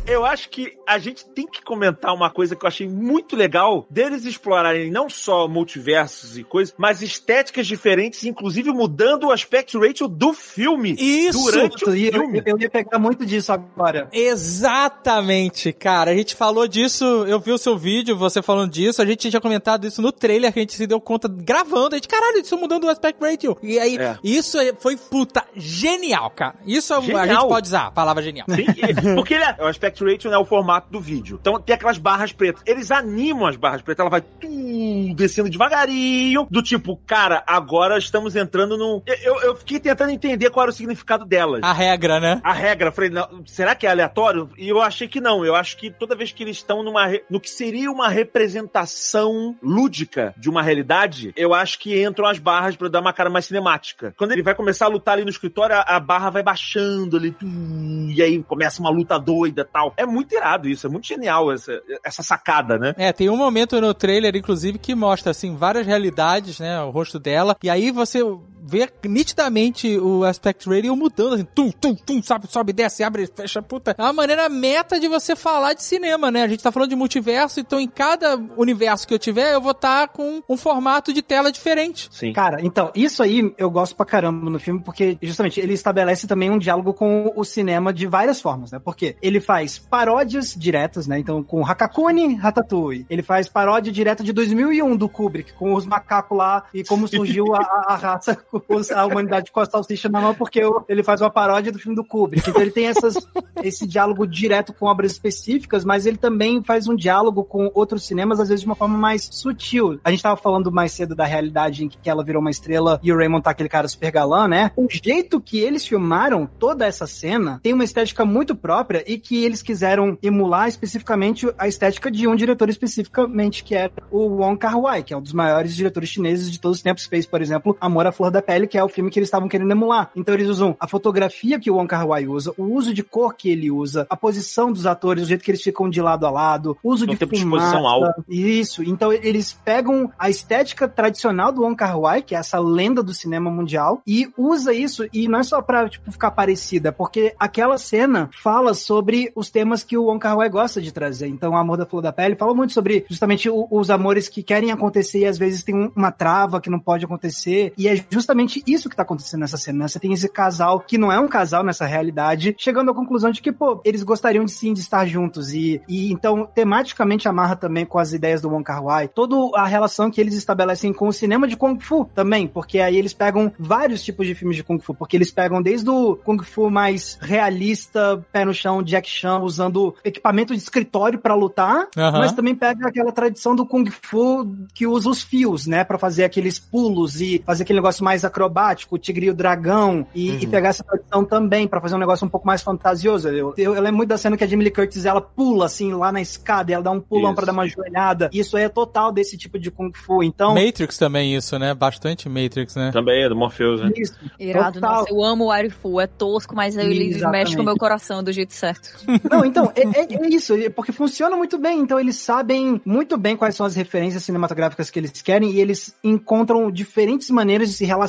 Eu 0.09 0.25
acho 0.25 0.49
que 0.49 0.73
a 0.87 0.99
gente 0.99 1.25
tem 1.27 1.47
que 1.47 1.63
comentar 1.63 2.15
uma 2.15 2.31
coisa 2.31 2.57
que 2.57 2.65
eu 2.65 2.69
achei 2.69 2.89
muito 2.89 3.37
legal 3.37 3.87
deles 3.91 4.25
explorarem 4.25 4.91
não 4.91 5.09
só 5.11 5.47
multiversos 5.47 6.39
e 6.39 6.43
coisas, 6.45 6.75
mas 6.79 7.03
estéticas 7.03 7.67
diferentes, 7.67 8.25
inclusive 8.25 8.71
mudando 8.73 9.25
o 9.25 9.33
aspect 9.33 9.77
ratio 9.77 10.09
do 10.09 10.33
filme 10.33 10.97
Isso! 10.99 11.39
durante 11.45 11.85
o 11.85 11.95
eu, 11.95 12.13
filme. 12.13 12.43
eu 12.47 12.59
ia 12.59 12.71
pegar 12.71 12.99
muito 12.99 13.27
disso 13.27 13.53
agora. 13.53 14.09
Exatamente, 14.13 15.73
cara. 15.73 16.11
A 16.11 16.17
gente 16.17 16.35
falou 16.35 16.67
disso, 16.67 17.05
eu 17.27 17.39
vi 17.39 17.53
o 17.53 17.59
seu 17.59 17.77
vídeo, 17.77 18.17
você 18.17 18.41
falando 18.41 18.71
disso, 18.71 19.03
a 19.03 19.07
gente 19.07 19.29
tinha 19.29 19.41
comentado 19.41 19.87
isso 19.87 20.01
no 20.01 20.11
trailer, 20.11 20.53
que 20.53 20.59
a 20.59 20.63
gente 20.63 20.75
se 20.75 20.87
deu 20.87 21.01
conta 21.01 21.29
gravando. 21.29 21.95
A 21.95 21.99
gente, 21.99 22.09
caralho, 22.09 22.39
isso 22.41 22.57
mudando 22.57 22.85
o 22.85 22.89
aspect 22.89 23.21
ratio. 23.23 23.57
E 23.63 23.79
aí, 23.79 23.97
É. 23.99 24.17
isso 24.25 24.59
é- 24.59 24.73
foi 24.79 24.97
puta 24.97 25.45
genial, 25.55 26.31
cara. 26.31 26.55
Isso 26.67 26.93
é- 26.95 26.97
a 26.97 27.01
Genial. 27.01 27.27
gente 27.27 27.49
pode 27.49 27.67
usar, 27.69 27.87
a 27.87 27.91
palavra 27.91 28.23
genial. 28.23 28.47
Sim, 28.49 28.65
porque 29.17 29.35
ele 29.35 29.45
é, 29.45 29.57
o 29.61 29.67
aspect 29.67 29.98
aspect 29.99 30.29
ratio 30.29 30.33
é 30.33 30.39
o 30.39 30.45
formato 30.45 30.91
do 30.91 31.01
vídeo. 31.01 31.39
Então 31.41 31.61
tem 31.61 31.75
aquelas 31.75 31.99
barras 31.99 32.33
pretas. 32.33 32.63
Eles 32.67 32.91
animam 32.91 33.47
as 33.47 33.57
barras 33.57 33.83
pretas, 33.83 34.01
ela 34.01 34.11
vai 34.11 34.21
tum, 34.21 35.15
descendo 35.15 35.49
devagarinho, 35.51 36.47
do 36.51 36.63
tipo, 36.63 36.97
cara, 37.07 37.43
agora 37.47 37.99
estamos 37.99 38.37
entrando 38.37 38.77
num. 38.77 39.03
Eu, 39.07 39.17
eu, 39.23 39.41
eu 39.43 39.57
fiquei 39.57 39.79
tentando 39.81 40.11
entender 40.11 40.51
qual 40.51 40.65
era 40.65 40.71
o 40.71 40.75
significado 40.75 41.25
delas. 41.25 41.61
A 41.63 41.73
regra, 41.73 42.21
né? 42.21 42.41
A 42.45 42.53
regra, 42.53 42.93
falei, 42.93 43.11
não, 43.11 43.43
será 43.47 43.75
que 43.75 43.87
é 43.87 43.91
aleatório? 43.91 44.49
E 44.57 44.69
eu 44.69 44.81
achei 44.81 45.09
que 45.09 45.21
não. 45.21 45.45
Eu 45.45 45.55
acho 45.55 45.77
que 45.77 45.91
toda 45.91 46.17
vez 46.17 46.33
que 46.33 46.43
eles 46.43 46.57
estão 46.57 46.83
numa 46.83 47.07
re- 47.07 47.25
no 47.31 47.41
que 47.41 47.51
seria 47.51 47.91
uma 47.91 48.09
representação 48.09 49.57
lúdica 49.63 50.35
de 50.37 50.49
uma 50.49 50.63
realidade, 50.63 51.33
eu 51.37 51.55
acho 51.55 51.79
que 51.79 52.03
entram 52.03 52.27
as 52.27 52.39
barras 52.39 52.77
pra 52.77 52.89
dar 52.89 53.01
uma 53.01 53.13
cara 53.13 53.31
mais 53.31 53.47
cinemática. 53.47 54.15
Quando 54.17 54.33
ele 54.33 54.43
vai 54.43 54.55
começar 54.55 54.87
a 54.87 54.89
lutar 54.89 55.15
ali 55.15 55.25
no 55.25 55.31
escritório, 55.31 55.77
a, 55.77 55.81
a 55.97 56.01
barra 56.01 56.31
vai 56.31 56.43
baixando 56.43 57.17
ali, 57.17 57.31
tum, 57.31 58.09
e 58.15 58.23
aí 58.23 58.43
começa 58.43 58.81
uma 58.81 58.91
luta 58.91 59.19
doida 59.19 59.65
tal. 59.65 59.88
É 59.97 60.07
muito 60.07 60.35
irado 60.35 60.69
isso, 60.69 60.87
é 60.87 60.91
muito 60.91 61.07
genial 61.07 61.53
essa, 61.53 61.81
essa 62.05 62.23
sacada, 62.23 62.79
né? 62.79 62.95
É, 62.97 63.13
tem 63.13 63.29
um 63.29 63.37
momento 63.37 63.81
no 63.81 63.93
trailer, 63.95 64.37
inclusive, 64.37 64.79
que 64.79 64.95
mostra, 64.95 65.31
assim, 65.31 65.57
várias 65.57 65.87
realidades, 65.87 66.59
né? 66.61 66.81
O 66.83 66.91
rosto 66.91 67.19
dela. 67.19 67.57
E 67.63 67.71
aí 67.71 67.91
você 67.91 68.23
vê 68.69 68.89
nitidamente 69.05 69.99
o 69.99 70.25
aspect 70.25 70.69
ratio 70.69 70.95
mudando, 70.97 71.35
assim, 71.35 71.45
tum, 71.55 71.71
tum, 71.71 71.95
tum, 71.95 72.23
sabe, 72.23 72.47
sobe, 72.51 72.73
desce, 72.73 73.03
abre, 73.03 73.27
fecha, 73.35 73.63
puta. 73.63 73.95
É 73.97 74.03
uma 74.03 74.13
maneira 74.13 74.49
meta 74.49 74.99
de 75.01 75.09
você 75.09 75.35
falar 75.37 75.73
de 75.75 75.83
cinema, 75.83 76.31
né? 76.31 76.43
A 76.43 76.49
gente 76.49 76.63
tá 76.63 76.71
falando 76.73 76.91
de 76.91 76.97
multiverso, 76.97 77.61
então 77.61 77.81
em 77.81 77.89
cada 77.89 78.37
universo 78.57 79.07
que 79.07 79.15
eu 79.15 79.19
tiver, 79.19 79.55
eu 79.55 79.61
vou 79.61 79.73
estar 79.73 80.09
com 80.09 80.43
um 80.49 80.57
formato 80.57 81.13
de 81.13 81.23
tela 81.23 81.51
diferente. 81.53 82.09
Sim. 82.11 82.33
Cara, 82.33 82.59
então, 82.63 82.91
isso 82.95 83.23
aí 83.23 83.55
eu 83.57 83.71
gosto 83.71 83.97
pra 83.97 84.05
caramba 84.07 84.51
no 84.51 84.59
filme, 84.59 84.81
porque 84.81 85.17
justamente 85.23 85.61
ele 85.61 85.73
estabelece 85.73 86.27
também 86.27 86.51
um 86.51 86.59
diálogo 86.59 86.93
com 86.95 87.33
o 87.35 87.45
cinema 87.45 87.93
de 87.93 88.07
várias 88.07 88.41
formas, 88.41 88.71
né? 88.73 88.79
Porque 88.79 89.17
ele 89.23 89.41
faz 89.41 89.79
paródias 89.79 90.55
diretas, 90.55 91.07
né? 91.07 91.19
Então, 91.19 91.43
com 91.43 91.65
Hakakuni, 91.65 92.35
Ratatouille. 92.35 93.07
Ele 93.09 93.23
faz 93.23 93.49
paródia 93.49 93.93
direta 93.93 94.23
de 94.23 94.33
2001 94.33 94.97
do 94.97 95.09
Kubrick, 95.09 95.53
com 95.55 95.75
os 95.75 95.87
macacos 95.87 96.37
lá 96.37 96.65
e 96.75 96.85
como 96.85 97.07
surgiu 97.09 97.55
a, 97.55 97.85
a- 97.89 97.97
raça, 97.97 98.37
os- 98.69 98.91
a 98.91 99.05
humanidade 99.07 99.51
com 99.53 99.61
a 99.61 99.67
salsicha 99.67 100.09
na 100.09 100.21
mão, 100.21 100.35
porque 100.35 100.65
o- 100.65 100.85
ele 100.89 101.03
faz 101.03 101.21
uma 101.21 101.31
paródia 101.31 101.71
do 101.73 101.79
filme 101.79 101.95
do 101.97 102.05
Kubrick. 102.05 102.49
Então, 102.49 102.61
ele 102.63 102.71
tem 102.71 102.87
essas, 102.87 103.15
esse 103.63 103.87
diálogo 103.87 104.27
direto 104.27 104.73
com 104.73 104.87
obras 104.87 105.13
específicas, 105.13 105.85
mas 105.85 106.07
ele 106.07 106.17
também 106.17 106.63
faz 106.63 106.87
um 106.89 106.95
diálogo 106.97 107.45
com 107.45 107.71
outros 107.75 108.07
cinemas, 108.07 108.41
às 108.41 108.49
vezes 108.49 108.63
de 108.63 108.67
uma 108.67 108.75
forma 108.77 108.97
mais 108.97 109.29
sutil. 109.31 109.99
A 110.05 110.11
gente 110.11 110.23
tava 110.23 110.37
falando 110.37 110.71
mais 110.73 110.93
cedo 110.93 111.15
da 111.15 111.25
realidade 111.25 111.85
em 111.85 111.89
que 111.89 112.09
ela 112.09 112.25
virou 112.25 112.41
uma 112.41 112.51
estrela 112.51 112.99
e 113.03 113.13
o 113.13 113.17
Raymond 113.17 113.43
tá 113.43 113.51
aquele 113.51 113.69
cara 113.69 113.89
super 113.89 114.11
galã, 114.11 114.49
né? 114.49 114.71
O 114.77 114.87
jeito 114.91 115.41
que 115.41 115.59
eles 115.59 115.87
filmaram 115.87 116.49
toda 116.59 116.87
essa 116.87 117.07
cena 117.07 117.61
tem 117.63 117.73
uma 117.73 117.85
estética 117.85 118.25
muito 118.25 118.55
própria 118.55 119.03
e 119.07 119.19
que 119.19 119.45
eles 119.45 119.63
quiseram 119.63 120.17
emular 120.23 120.69
especificamente 120.69 121.49
a 121.59 121.69
estética 121.69 122.11
de 122.11 122.27
um 122.27 122.35
diretor 122.37 122.69
especificamente, 122.69 123.63
que 123.65 123.75
é 123.75 123.91
o 124.11 124.27
Wong 124.41 124.59
Kar-wai, 124.59 125.03
que 125.03 125.13
é 125.13 125.17
um 125.17 125.23
dos 125.23 125.33
maiores 125.33 125.75
diretores 125.75 126.09
chineses 126.09 126.51
de 126.51 126.61
todos 126.61 126.79
os 126.79 126.83
tempos. 126.83 127.07
Fez, 127.07 127.27
por 127.27 127.41
exemplo, 127.41 127.77
Amor 127.81 128.07
à 128.07 128.13
Flor 128.13 128.31
da 128.31 128.43
Pele, 128.49 128.67
que 128.67 128.79
é 128.79 128.83
o 128.83 128.89
filme 128.89 129.11
que 129.11 129.19
eles 129.19 129.27
estavam 129.27 129.47
querendo 129.47 129.71
emular. 129.71 130.11
Então 130.17 130.35
eles 130.35 130.49
usam 130.49 130.75
a 130.81 130.89
fotografia 130.89 131.61
que 131.61 131.71
o 131.71 131.75
Wong 131.77 131.87
Kar-wai 131.87 132.27
usa, 132.27 132.55
o 132.57 132.65
uso 132.65 132.95
de 132.95 133.03
cor 133.03 133.35
que 133.35 133.51
ele 133.51 133.71
usa, 133.71 134.07
a 134.09 134.17
posição 134.17 134.73
dos 134.73 134.87
atores, 134.87 135.25
o 135.25 135.27
jeito 135.27 135.45
que 135.45 135.51
eles 135.51 135.63
ficam 135.63 135.91
de 135.91 136.01
lado 136.01 136.25
a 136.27 136.31
lado, 136.31 136.77
o 136.83 136.91
uso 136.93 137.05
Tem 137.05 137.13
um 137.13 137.15
de 137.15 137.19
tempo 137.21 137.35
de 137.35 137.43
fumaça. 137.43 137.67
exposição 137.67 137.87
alto. 137.87 138.25
Isso. 138.27 138.83
Então 138.83 139.13
eles 139.13 139.53
pegam 139.65 140.11
a 140.19 140.31
estética 140.31 140.89
tradicional 140.89 141.53
do 141.53 141.63
Wong 141.63 141.77
Kar-wai, 141.77 142.23
que 142.23 142.35
é 142.35 142.39
essa 142.39 142.59
lenda 142.59 143.03
do 143.03 143.13
cinema 143.13 143.51
mundial, 143.51 144.01
e 144.07 144.29
usa 144.39 144.73
isso 144.73 145.07
e 145.13 145.29
não 145.29 145.41
é 145.41 145.43
só 145.43 145.61
pra 145.61 145.87
tipo 145.89 146.11
ficar 146.11 146.31
parecida, 146.31 146.91
porque 146.91 147.35
aquela 147.39 147.77
cena 147.77 148.31
fala 148.43 148.73
sobre 148.73 149.31
os 149.37 149.51
temas 149.51 149.85
que 149.85 149.97
o 149.99 150.05
Wong 150.05 150.19
Kar-wai 150.19 150.49
gosta 150.49 150.81
de 150.81 150.91
trazer. 150.93 151.27
Então, 151.29 151.53
o 151.53 151.57
Amor 151.57 151.77
da 151.77 151.85
Flor 151.87 152.01
da 152.03 152.13
Pele 152.13 152.35
fala 152.37 152.55
muito 152.55 152.73
sobre 152.73 153.05
justamente 153.09 153.51
o- 153.51 153.67
os 153.71 153.91
amores 153.91 154.27
que 154.29 154.43
querem 154.43 154.71
acontecer 154.73 155.19
e 155.21 155.27
às 155.27 155.37
vezes 155.37 155.63
tem 155.63 155.75
um- 155.75 155.91
uma 155.95 156.11
trava 156.11 156.61
que 156.61 156.71
não 156.71 156.79
pode 156.79 157.05
acontecer. 157.05 157.73
E 157.77 157.89
é 157.89 158.03
justamente 158.11 158.38
isso 158.67 158.89
que 158.89 158.97
tá 158.97 159.03
acontecendo 159.03 159.41
nessa 159.41 159.57
cena. 159.57 159.81
Né? 159.81 159.89
Você 159.89 159.99
tem 159.99 160.13
esse 160.13 160.29
casal 160.29 160.81
que 160.81 160.99
não 160.99 161.13
é 161.13 161.19
um 161.19 161.29
casal 161.29 161.63
nessa 161.63 161.87
realidade, 161.87 162.55
chegando 162.59 162.91
à 162.91 162.95
conclusão 162.95 163.31
de 163.31 163.41
que, 163.41 163.53
pô, 163.53 163.81
eles 163.85 164.03
gostariam 164.03 164.45
de 164.45 164.53
sim 164.53 164.73
de 164.73 164.81
estar 164.81 165.07
juntos. 165.07 165.53
E, 165.53 165.81
e 165.89 166.13
então, 166.13 166.49
tematicamente 166.55 167.29
amarra 167.29 167.57
também 167.57 167.85
com 167.85 167.99
as 167.99 168.13
ideias 168.13 168.41
do 168.41 168.49
Wong 168.49 168.65
Kar-wai. 168.65 169.09
Toda 169.09 169.37
a 169.57 169.67
relação 169.67 170.11
que 170.11 170.21
eles 170.21 170.35
estabelecem 170.35 170.93
com 170.93 171.09
o 171.09 171.13
cinema 171.13 171.47
de 171.47 171.57
Kung 171.57 171.79
Fu 171.79 172.05
também, 172.15 172.47
porque 172.47 172.81
aí 172.81 172.97
eles 172.97 173.13
pegam 173.13 173.53
vários 173.59 174.03
tipos 174.03 174.27
de 174.27 174.35
filmes 174.35 174.57
de 174.57 174.65
Kung 174.65 174.81
Fu, 174.81 174.95
porque 174.95 175.17
eles 175.17 175.31
pegam 175.31 175.63
desde 175.63 175.89
o 175.91 176.17
Kung 176.17 176.43
Fu 176.43 176.71
mais 176.71 177.19
realista, 177.21 178.25
pé 178.33 178.45
no 178.45 178.55
chão, 178.55 178.83
Jack 178.83 179.09
Chan, 179.09 179.39
usando 179.41 179.95
equipamento 180.05 180.55
de 180.55 180.61
escritório 180.61 181.19
pra 181.19 181.35
lutar, 181.35 181.89
Aham. 181.97 182.19
mas 182.19 182.33
também 182.33 182.55
pega 182.55 182.89
aquela 182.89 183.13
tradição 183.13 183.55
do 183.55 183.67
Kung 183.67 183.89
Fu 183.91 184.57
que 184.75 184.87
usa 184.87 185.09
os 185.09 185.23
fios, 185.23 185.67
né, 185.67 185.85
Pra 185.85 185.99
fazer 185.99 186.25
aqueles 186.25 186.59
pulos 186.59 187.21
e 187.21 187.43
fazer 187.45 187.63
aquele 187.63 187.79
negócio 187.79 188.05
mais 188.05 188.18
acrobático, 188.25 188.95
o 188.95 188.99
tigre 188.99 189.27
e 189.27 189.31
o 189.31 189.35
dragão, 189.35 190.07
e, 190.15 190.31
e 190.43 190.47
pegar 190.47 190.71
essa 190.71 190.85
tradição 190.85 191.25
também 191.25 191.67
pra 191.67 191.81
fazer 191.81 191.95
um 191.95 191.99
negócio 191.99 192.27
um 192.27 192.31
pouco 192.31 192.47
mais 192.47 192.63
fantasioso. 192.63 193.29
Eu, 193.29 193.55
eu, 193.57 193.75
eu 193.75 193.83
lembro 193.83 193.99
muito 193.99 194.09
da 194.09 194.19
cena 194.19 194.37
que 194.37 194.45
a 194.45 194.47
Jamie 194.47 194.65
Lee 194.65 194.73
Curtis, 194.73 195.05
ela 195.05 195.21
pula 195.21 195.67
assim 195.67 195.93
lá 195.93 196.11
na 196.13 196.21
escada, 196.21 196.71
e 196.71 196.75
ela 196.75 196.83
dá 196.83 196.91
um 196.91 197.01
pulão 197.01 197.35
pra 197.35 197.45
dar 197.47 197.53
uma 197.53 197.67
joelhada. 197.67 198.31
Isso 198.33 198.57
aí 198.57 198.65
é 198.65 198.69
total 198.69 199.13
desse 199.13 199.37
tipo 199.37 199.59
de 199.59 199.71
Kung 199.71 199.93
Fu. 199.93 200.23
Então, 200.23 200.55
Matrix 200.55 200.99
também 200.99 201.35
isso, 201.35 201.59
né? 201.59 201.75
Bastante 201.75 202.29
Matrix, 202.29 202.75
né? 202.77 202.91
Também 202.93 203.25
é 203.25 203.29
do 203.29 203.37
Morpheus, 203.37 203.81
né? 203.81 203.91
isso. 203.97 204.15
Irado, 204.39 204.81
Total. 204.81 205.01
nossa, 205.01 205.11
eu 205.13 205.23
amo 205.23 205.45
o 205.45 205.49
Wirefu, 205.51 206.01
é 206.01 206.07
tosco, 206.07 206.55
mas 206.55 206.77
ele 206.77 207.09
Exatamente. 207.09 207.31
mexe 207.45 207.57
com 207.57 207.63
o 207.63 207.65
meu 207.65 207.77
coração 207.77 208.23
do 208.23 208.33
jeito 208.33 208.53
certo. 208.55 208.91
Não, 209.31 209.45
então, 209.45 209.73
é, 209.75 209.83
é- 209.83 210.15
é 210.15 210.29
isso, 210.29 210.55
é 210.55 210.69
porque 210.69 210.93
funciona 210.93 211.37
muito 211.37 211.59
bem. 211.59 211.81
Então, 211.81 211.99
eles 211.99 212.17
sabem 212.17 212.81
muito 212.85 213.17
bem 213.17 213.37
quais 213.37 213.55
são 213.55 213.67
as 213.67 213.75
referências 213.75 214.23
cinematográficas 214.25 214.91
que 214.91 214.99
eles 214.99 215.23
querem 215.23 215.51
e 215.53 215.61
eles 215.61 215.95
encontram 216.03 216.71
diferentes 216.71 217.31
maneiras 217.31 217.69
de 217.69 217.75
se 217.75 217.85
relacionar 217.85 218.08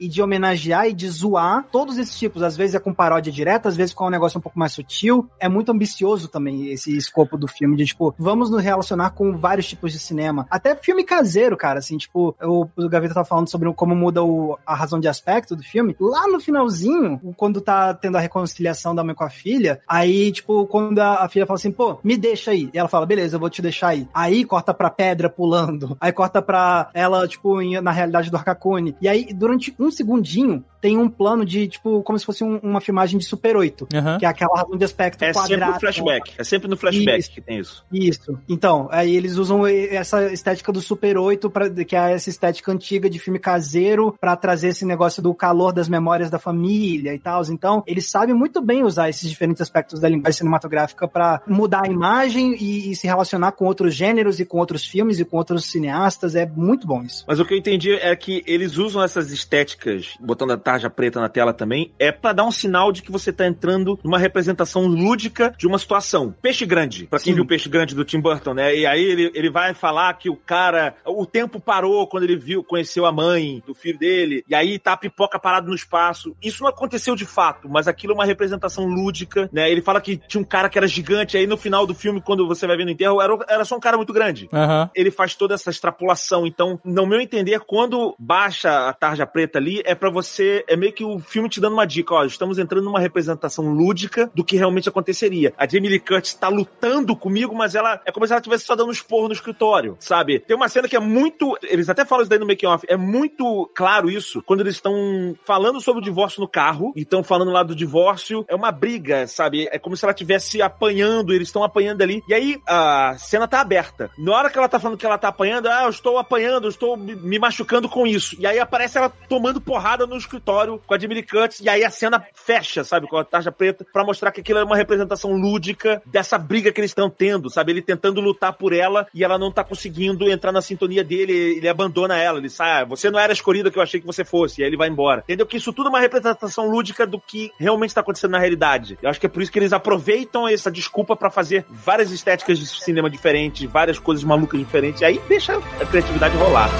e 0.00 0.08
de 0.08 0.22
homenagear 0.22 0.86
e 0.88 0.92
de 0.92 1.08
zoar 1.08 1.64
todos 1.70 1.98
esses 1.98 2.16
tipos. 2.18 2.42
Às 2.42 2.56
vezes 2.56 2.74
é 2.74 2.78
com 2.78 2.92
paródia 2.94 3.32
direta, 3.32 3.68
às 3.68 3.76
vezes 3.76 3.94
com 3.94 4.06
um 4.06 4.10
negócio 4.10 4.38
um 4.38 4.42
pouco 4.42 4.58
mais 4.58 4.72
sutil. 4.72 5.28
É 5.40 5.48
muito 5.48 5.70
ambicioso 5.72 6.28
também 6.28 6.70
esse 6.70 6.96
escopo 6.96 7.36
do 7.36 7.46
filme, 7.48 7.76
de 7.76 7.86
tipo, 7.86 8.14
vamos 8.18 8.50
nos 8.50 8.62
relacionar 8.62 9.10
com 9.10 9.36
vários 9.36 9.66
tipos 9.66 9.92
de 9.92 9.98
cinema. 9.98 10.46
Até 10.50 10.74
filme 10.76 11.04
caseiro, 11.04 11.56
cara, 11.56 11.78
assim, 11.78 11.96
tipo, 11.96 12.34
o, 12.42 12.66
o 12.76 12.88
Gaveta 12.88 13.14
tá 13.14 13.24
falando 13.24 13.48
sobre 13.48 13.72
como 13.74 13.94
muda 13.94 14.22
o- 14.22 14.58
a 14.66 14.74
razão 14.74 14.98
de 15.00 15.08
aspecto 15.08 15.54
do 15.56 15.62
filme. 15.62 15.96
Lá 16.00 16.26
no 16.28 16.40
finalzinho, 16.40 17.20
quando 17.36 17.60
tá 17.60 17.94
tendo 17.94 18.16
a 18.16 18.20
reconciliação 18.20 18.94
da 18.94 19.04
mãe 19.04 19.14
com 19.14 19.24
a 19.24 19.30
filha, 19.30 19.80
aí, 19.86 20.32
tipo, 20.32 20.66
quando 20.66 20.98
a, 20.98 21.24
a 21.24 21.28
filha 21.28 21.46
fala 21.46 21.56
assim, 21.58 21.72
pô, 21.72 21.98
me 22.02 22.16
deixa 22.16 22.50
aí. 22.50 22.70
E 22.72 22.78
ela 22.78 22.88
fala, 22.88 23.06
beleza, 23.06 23.36
eu 23.36 23.40
vou 23.40 23.50
te 23.50 23.62
deixar 23.62 23.88
aí. 23.88 24.08
Aí 24.14 24.44
corta 24.44 24.72
pra 24.74 24.90
pedra 24.90 25.28
pulando. 25.28 25.96
Aí 26.00 26.12
corta 26.12 26.40
pra 26.42 26.90
ela, 26.94 27.26
tipo, 27.26 27.60
na 27.80 27.90
realidade 27.90 28.30
do 28.30 28.36
Hakakuni. 28.36 28.96
E 29.00 29.08
aí, 29.08 29.25
durante 29.34 29.74
um 29.78 29.90
segundinho, 29.90 30.64
tem 30.80 30.96
um 30.98 31.08
plano 31.08 31.44
de, 31.44 31.66
tipo, 31.66 32.02
como 32.02 32.18
se 32.18 32.24
fosse 32.24 32.44
um- 32.44 32.58
uma 32.62 32.80
filmagem 32.80 33.18
de 33.18 33.24
Super 33.24 33.56
8. 33.56 33.88
Aham. 33.92 34.18
Que 34.18 34.26
é 34.26 34.28
aquela 34.28 34.54
razão 34.56 34.76
de 34.76 34.84
aspecto 34.84 35.22
É 35.24 35.32
sempre 35.32 35.48
quadrado. 35.48 35.72
no 35.74 35.80
flashback. 35.80 36.32
É 36.38 36.44
sempre 36.44 36.68
no 36.68 36.76
flashback 36.76 37.18
Isso. 37.18 37.30
que 37.32 37.40
tem 37.40 37.58
isso. 37.58 37.84
Isso. 37.92 38.38
Então, 38.48 38.88
aí 38.92 39.16
eles 39.16 39.36
usam 39.36 39.66
essa 39.66 40.32
estética 40.32 40.70
do 40.72 40.80
Super 40.80 41.18
8, 41.18 41.50
pra, 41.50 41.68
que 41.70 41.96
é 41.96 42.12
essa 42.12 42.30
estética 42.30 42.70
antiga 42.70 43.10
de 43.10 43.18
filme 43.18 43.38
caseiro, 43.38 44.14
pra 44.20 44.36
trazer 44.36 44.68
esse 44.68 44.84
negócio 44.84 45.22
do 45.22 45.34
calor 45.34 45.72
das 45.72 45.88
memórias 45.88 46.30
da 46.30 46.38
família 46.38 47.14
e 47.14 47.18
tal. 47.18 47.42
Então, 47.50 47.82
eles 47.86 48.08
sabem 48.08 48.34
muito 48.34 48.60
bem 48.62 48.84
usar 48.84 49.08
esses 49.08 49.28
diferentes 49.28 49.60
aspectos 49.60 49.98
da 50.00 50.08
linguagem 50.08 50.38
cinematográfica 50.38 51.08
pra 51.08 51.40
mudar 51.46 51.82
a 51.86 51.90
imagem 51.90 52.54
e, 52.60 52.92
e 52.92 52.96
se 52.96 53.06
relacionar 53.06 53.52
com 53.52 53.64
outros 53.66 53.94
gêneros 53.94 54.38
e 54.40 54.44
com 54.44 54.58
outros 54.58 54.84
filmes 54.84 55.18
e 55.18 55.24
com 55.24 55.36
outros 55.36 55.66
cineastas. 55.70 56.34
É 56.36 56.46
muito 56.46 56.86
bom 56.86 57.02
isso. 57.02 57.24
Mas 57.26 57.40
o 57.40 57.44
que 57.44 57.54
eu 57.54 57.58
entendi 57.58 57.92
é 57.94 58.14
que 58.14 58.42
eles 58.46 58.76
usam 58.78 59.02
essas 59.16 59.30
estéticas, 59.30 60.14
botando 60.20 60.52
a 60.52 60.56
tarja 60.56 60.90
preta 60.90 61.20
na 61.20 61.28
tela 61.28 61.52
também, 61.52 61.92
é 61.98 62.12
pra 62.12 62.32
dar 62.32 62.44
um 62.44 62.50
sinal 62.50 62.92
de 62.92 63.02
que 63.02 63.10
você 63.10 63.32
tá 63.32 63.46
entrando 63.46 63.98
numa 64.02 64.18
representação 64.18 64.86
lúdica 64.86 65.54
de 65.56 65.66
uma 65.66 65.78
situação. 65.78 66.34
Peixe 66.42 66.66
grande, 66.66 67.06
pra 67.06 67.18
quem 67.18 67.34
viu 67.34 67.44
o 67.44 67.46
Peixe 67.46 67.68
Grande 67.68 67.94
do 67.94 68.04
Tim 68.04 68.20
Burton, 68.20 68.54
né? 68.54 68.76
E 68.76 68.86
aí 68.86 69.02
ele, 69.02 69.30
ele 69.34 69.50
vai 69.50 69.74
falar 69.74 70.12
que 70.14 70.28
o 70.28 70.36
cara, 70.36 70.94
o 71.04 71.24
tempo 71.24 71.60
parou 71.60 72.06
quando 72.06 72.24
ele 72.24 72.36
viu, 72.36 72.62
conheceu 72.62 73.06
a 73.06 73.12
mãe 73.12 73.62
do 73.66 73.74
filho 73.74 73.98
dele, 73.98 74.44
e 74.48 74.54
aí 74.54 74.78
tá 74.78 74.92
a 74.92 74.96
pipoca 74.96 75.38
parado 75.38 75.68
no 75.68 75.74
espaço. 75.74 76.36
Isso 76.42 76.62
não 76.62 76.70
aconteceu 76.70 77.16
de 77.16 77.24
fato, 77.24 77.68
mas 77.68 77.88
aquilo 77.88 78.12
é 78.12 78.16
uma 78.16 78.24
representação 78.24 78.86
lúdica, 78.86 79.48
né? 79.52 79.70
Ele 79.70 79.80
fala 79.80 80.00
que 80.00 80.16
tinha 80.16 80.40
um 80.40 80.44
cara 80.44 80.68
que 80.68 80.78
era 80.78 80.86
gigante, 80.86 81.36
aí 81.36 81.46
no 81.46 81.56
final 81.56 81.86
do 81.86 81.94
filme, 81.94 82.20
quando 82.20 82.46
você 82.46 82.66
vai 82.66 82.76
ver 82.76 82.84
no 82.84 82.90
enterro, 82.90 83.20
era, 83.20 83.36
era 83.48 83.64
só 83.64 83.76
um 83.76 83.80
cara 83.80 83.96
muito 83.96 84.12
grande 84.12 84.48
Aham. 84.52 84.90
ele 84.94 85.10
faz 85.10 85.34
toda 85.34 85.54
essa 85.54 85.70
extrapolação. 85.70 86.46
Então, 86.46 86.78
no 86.84 87.06
meu 87.06 87.20
entender, 87.20 87.60
quando 87.60 88.14
baixa 88.18 88.88
a 88.88 88.94
tarja 89.06 89.24
preta 89.24 89.58
ali 89.58 89.80
é 89.84 89.94
pra 89.94 90.10
você. 90.10 90.64
É 90.66 90.76
meio 90.76 90.92
que 90.92 91.04
o 91.04 91.20
filme 91.20 91.48
te 91.48 91.60
dando 91.60 91.74
uma 91.74 91.86
dica, 91.86 92.12
ó. 92.12 92.24
Estamos 92.24 92.58
entrando 92.58 92.84
numa 92.84 92.98
representação 92.98 93.72
lúdica 93.72 94.28
do 94.34 94.44
que 94.44 94.56
realmente 94.56 94.88
aconteceria. 94.88 95.54
A 95.56 95.66
Jamie 95.66 95.88
Lee 95.88 96.00
Curtis 96.00 96.34
tá 96.34 96.48
lutando 96.48 97.14
comigo, 97.14 97.54
mas 97.54 97.76
ela 97.76 98.00
é 98.04 98.10
como 98.10 98.26
se 98.26 98.32
ela 98.32 98.40
estivesse 98.40 98.64
só 98.64 98.74
dando 98.74 98.88
um 98.88 98.92
esporro 98.92 99.28
no 99.28 99.32
escritório, 99.32 99.96
sabe? 100.00 100.40
Tem 100.40 100.56
uma 100.56 100.68
cena 100.68 100.88
que 100.88 100.96
é 100.96 101.00
muito. 101.00 101.56
Eles 101.62 101.88
até 101.88 102.04
falam 102.04 102.22
isso 102.22 102.30
daí 102.30 102.38
no 102.38 102.46
making 102.46 102.66
off. 102.66 102.84
É 102.88 102.96
muito 102.96 103.70
claro 103.74 104.10
isso 104.10 104.42
quando 104.42 104.60
eles 104.60 104.74
estão 104.74 105.36
falando 105.44 105.80
sobre 105.80 106.00
o 106.02 106.04
divórcio 106.04 106.40
no 106.40 106.48
carro 106.48 106.92
e 106.96 107.02
estão 107.02 107.22
falando 107.22 107.52
lá 107.52 107.62
do 107.62 107.76
divórcio. 107.76 108.44
É 108.48 108.56
uma 108.56 108.72
briga, 108.72 109.28
sabe? 109.28 109.68
É 109.70 109.78
como 109.78 109.96
se 109.96 110.04
ela 110.04 110.12
estivesse 110.12 110.60
apanhando, 110.60 111.32
eles 111.32 111.48
estão 111.48 111.62
apanhando 111.62 112.02
ali. 112.02 112.22
E 112.28 112.34
aí 112.34 112.60
a 112.66 113.14
cena 113.18 113.46
tá 113.46 113.60
aberta. 113.60 114.10
Na 114.18 114.32
hora 114.32 114.50
que 114.50 114.58
ela 114.58 114.68
tá 114.68 114.80
falando 114.80 114.98
que 114.98 115.06
ela 115.06 115.18
tá 115.18 115.28
apanhando, 115.28 115.68
ah, 115.68 115.84
eu 115.84 115.90
estou 115.90 116.18
apanhando, 116.18 116.64
eu 116.64 116.70
estou 116.70 116.96
me 116.96 117.38
machucando 117.38 117.88
com 117.88 118.04
isso. 118.06 118.36
E 118.38 118.46
aí 118.46 118.58
aparece 118.58 118.95
ela 118.98 119.12
tomando 119.28 119.60
porrada 119.60 120.06
no 120.06 120.16
escritório 120.16 120.80
com 120.86 120.94
a 120.94 120.96
Lee 120.96 121.22
Curtis. 121.22 121.60
E 121.60 121.68
aí 121.68 121.84
a 121.84 121.90
cena 121.90 122.24
fecha, 122.34 122.84
sabe? 122.84 123.06
Com 123.06 123.16
a 123.16 123.24
tarja 123.24 123.52
preta, 123.52 123.86
pra 123.92 124.04
mostrar 124.04 124.30
que 124.30 124.40
aquilo 124.40 124.58
é 124.58 124.64
uma 124.64 124.76
representação 124.76 125.32
lúdica 125.32 126.02
dessa 126.06 126.38
briga 126.38 126.72
que 126.72 126.80
eles 126.80 126.90
estão 126.90 127.10
tendo, 127.10 127.50
sabe? 127.50 127.72
Ele 127.72 127.82
tentando 127.82 128.20
lutar 128.20 128.52
por 128.52 128.72
ela 128.72 129.06
e 129.14 129.24
ela 129.24 129.38
não 129.38 129.52
tá 129.52 129.64
conseguindo 129.64 130.28
entrar 130.30 130.52
na 130.52 130.62
sintonia 130.62 131.04
dele. 131.04 131.32
Ele 131.32 131.68
abandona 131.68 132.16
ela. 132.16 132.38
Ele 132.38 132.50
sai, 132.50 132.82
ah, 132.82 132.84
você 132.84 133.10
não 133.10 133.18
era 133.18 133.32
a 133.32 133.34
escolhida 133.34 133.70
que 133.70 133.78
eu 133.78 133.82
achei 133.82 134.00
que 134.00 134.06
você 134.06 134.24
fosse. 134.24 134.60
E 134.60 134.64
aí 134.64 134.70
ele 134.70 134.76
vai 134.76 134.88
embora. 134.88 135.22
Entendeu? 135.22 135.46
Que 135.46 135.56
isso 135.56 135.72
tudo 135.72 135.86
é 135.86 135.90
uma 135.90 136.00
representação 136.00 136.68
lúdica 136.68 137.06
do 137.06 137.20
que 137.20 137.50
realmente 137.58 137.94
tá 137.94 138.00
acontecendo 138.00 138.32
na 138.32 138.38
realidade. 138.38 138.98
Eu 139.02 139.10
acho 139.10 139.20
que 139.20 139.26
é 139.26 139.28
por 139.28 139.42
isso 139.42 139.52
que 139.52 139.58
eles 139.58 139.72
aproveitam 139.72 140.48
essa 140.48 140.70
desculpa 140.70 141.16
para 141.16 141.30
fazer 141.30 141.64
várias 141.68 142.10
estéticas 142.10 142.58
de 142.58 142.66
cinema 142.66 143.10
diferentes, 143.10 143.70
várias 143.70 143.98
coisas 143.98 144.24
malucas 144.24 144.58
diferentes. 144.58 145.00
E 145.02 145.04
aí 145.04 145.20
deixa 145.28 145.56
a 145.80 145.86
criatividade 145.86 146.36
rolar. 146.36 146.70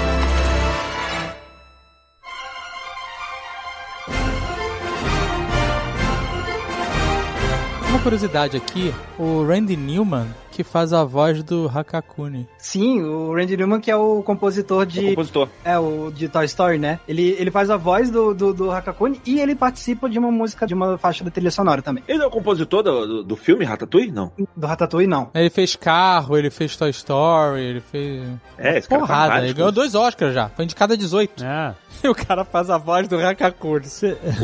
Uma 7.97 8.03
curiosidade 8.03 8.55
aqui, 8.55 8.93
o 9.17 9.43
Randy 9.43 9.75
Newman, 9.75 10.27
que 10.57 10.63
faz 10.63 10.91
a 10.91 11.03
voz 11.03 11.43
do 11.43 11.71
Hakakuni. 11.71 12.47
Sim, 12.57 13.03
o 13.03 13.31
Randy 13.31 13.55
Newman, 13.55 13.79
que 13.79 13.91
é 13.91 13.95
o 13.95 14.23
compositor 14.23 14.87
de. 14.87 15.05
O 15.05 15.09
compositor. 15.09 15.47
É, 15.63 15.77
o 15.77 16.09
de 16.09 16.27
Toy 16.27 16.45
Story, 16.45 16.79
né? 16.79 16.99
Ele, 17.07 17.35
ele 17.37 17.51
faz 17.51 17.69
a 17.69 17.77
voz 17.77 18.09
do, 18.09 18.33
do, 18.33 18.51
do 18.55 18.71
Hakakuni 18.71 19.21
e 19.23 19.39
ele 19.39 19.53
participa 19.53 20.09
de 20.09 20.17
uma 20.17 20.31
música, 20.31 20.65
de 20.65 20.73
uma 20.73 20.97
faixa 20.97 21.23
da 21.23 21.29
trilha 21.29 21.51
sonora 21.51 21.83
também. 21.83 22.03
Ele 22.07 22.23
é 22.23 22.25
o 22.25 22.31
compositor 22.31 22.81
do, 22.81 23.05
do, 23.05 23.23
do 23.23 23.35
filme 23.35 23.65
Ratatouille? 23.65 24.11
Não. 24.11 24.31
Do 24.55 24.65
Ratatouille, 24.65 25.07
não. 25.07 25.29
Ele 25.35 25.51
fez 25.51 25.75
carro, 25.75 26.35
ele 26.35 26.49
fez 26.49 26.75
Toy 26.75 26.89
Story, 26.89 27.61
ele 27.61 27.79
fez. 27.79 28.27
É, 28.57 28.79
esse 28.79 28.89
cara 28.89 29.01
Porrada, 29.01 29.27
várias 29.27 29.45
ele 29.45 29.53
ganhou 29.53 29.71
dois 29.71 29.93
Oscars 29.93 30.33
já. 30.33 30.49
Foi 30.49 30.65
indicado 30.65 30.93
a 30.93 30.95
18. 30.95 31.43
É. 31.43 31.75
E 32.03 32.07
o 32.07 32.13
cara 32.13 32.45
faz 32.45 32.69
a 32.69 32.77
voz 32.77 33.07
do 33.07 33.17
Hakakuni. 33.17 33.87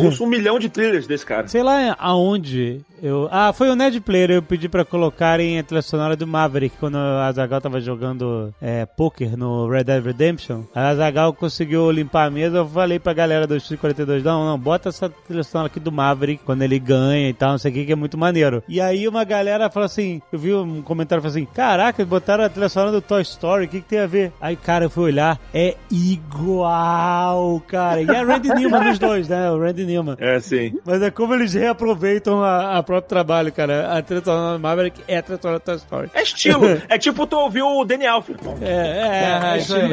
Ouço 0.04 0.24
um 0.24 0.28
milhão 0.28 0.58
de 0.58 0.70
trilhas 0.70 1.06
desse 1.06 1.24
cara. 1.24 1.48
Sei 1.48 1.62
lá 1.62 1.96
aonde 2.00 2.82
eu. 3.02 3.28
Ah, 3.32 3.54
foi 3.54 3.70
o 3.70 3.76
Ned 3.76 4.00
Player. 4.00 4.32
Eu 4.32 4.42
pedi 4.42 4.68
pra 4.68 4.84
colocarem 4.84 5.60
a 5.60 5.64
trilha 5.64 5.82
sonora 5.82 6.03
do 6.18 6.28
Maverick 6.28 6.78
quando 6.78 6.98
a 6.98 7.28
Azagal 7.28 7.62
tava 7.62 7.82
jogando 7.82 8.54
é, 8.62 8.86
poker 8.86 9.38
no 9.38 9.68
Red 9.68 9.86
Dead 9.86 10.04
Redemption. 10.04 10.64
A 10.76 10.90
Azagal 10.90 11.34
conseguiu 11.34 11.90
limpar 11.92 12.28
a 12.28 12.30
mesa. 12.30 12.58
Eu 12.58 12.68
falei 12.68 13.00
pra 13.00 13.14
galera 13.14 13.48
do 13.48 13.60
X 13.60 13.80
42: 13.80 14.24
não, 14.24 14.46
não, 14.46 14.60
bota 14.60 14.90
essa 14.90 15.10
trilha 15.10 15.44
sonora 15.44 15.68
aqui 15.68 15.80
do 15.80 15.92
Maverick 15.92 16.44
quando 16.44 16.62
ele 16.62 16.78
ganha 16.80 17.30
e 17.30 17.34
tal, 17.34 17.52
não 17.52 17.58
sei 17.58 17.72
o 17.72 17.74
que, 17.74 17.86
que 17.86 17.92
é 17.92 17.96
muito 17.96 18.18
maneiro. 18.18 18.64
E 18.68 18.80
aí 18.80 19.08
uma 19.08 19.24
galera 19.24 19.70
falou 19.70 19.86
assim: 19.86 20.22
eu 20.32 20.40
vi 20.40 20.54
um 20.54 20.82
comentário 20.82 21.22
falou 21.22 21.36
assim: 21.36 21.46
caraca, 21.46 22.06
botaram 22.06 22.44
a 22.44 22.50
trilha 22.50 22.70
sonora 22.70 22.92
do 22.92 23.02
Toy 23.02 23.22
Story, 23.22 23.66
o 23.66 23.68
que, 23.68 23.82
que 23.82 23.88
tem 23.88 24.00
a 24.00 24.08
ver? 24.08 24.32
Aí, 24.40 24.56
cara, 24.56 24.86
eu 24.86 24.90
fui 24.90 25.06
olhar, 25.06 25.40
é 25.54 25.76
igual, 25.90 27.62
cara. 27.68 28.02
E 28.02 28.10
é 28.10 28.24
Randy 28.24 28.50
Newman 28.50 28.84
nos 28.84 29.00
dois, 29.00 29.28
né? 29.28 29.50
O 29.52 29.60
Randy 29.60 29.86
Newman. 29.86 30.16
É, 30.20 30.40
sim. 30.40 30.78
Mas 30.86 31.02
é 31.02 31.10
como 31.10 31.34
eles 31.34 31.54
reaproveitam 31.54 32.44
a, 32.44 32.78
a 32.78 32.84
próprio 32.84 33.10
trabalho, 33.10 33.52
cara. 33.52 33.98
A 33.98 34.02
trilha 34.02 34.24
sonora 34.24 34.58
do 34.58 34.62
Maverick 34.62 35.02
é 35.08 35.18
a 35.18 35.22
trilha 35.22 35.40
sonora 35.42 35.60
do 35.60 35.64
Toy 35.64 35.76
Story. 35.76 35.93
É 36.14 36.22
estilo. 36.22 36.64
é 36.90 36.98
tipo 36.98 37.26
tu 37.28 37.38
ouviu 37.38 37.66
o 37.68 37.82
Alfred. 38.10 38.40
É, 38.62 38.66
é, 38.66 39.50
é, 39.52 39.54
É, 39.54 39.58
isso 39.58 39.76
aí. 39.76 39.92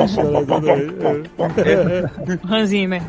Hans 2.48 2.68
Zimmer. 2.68 3.02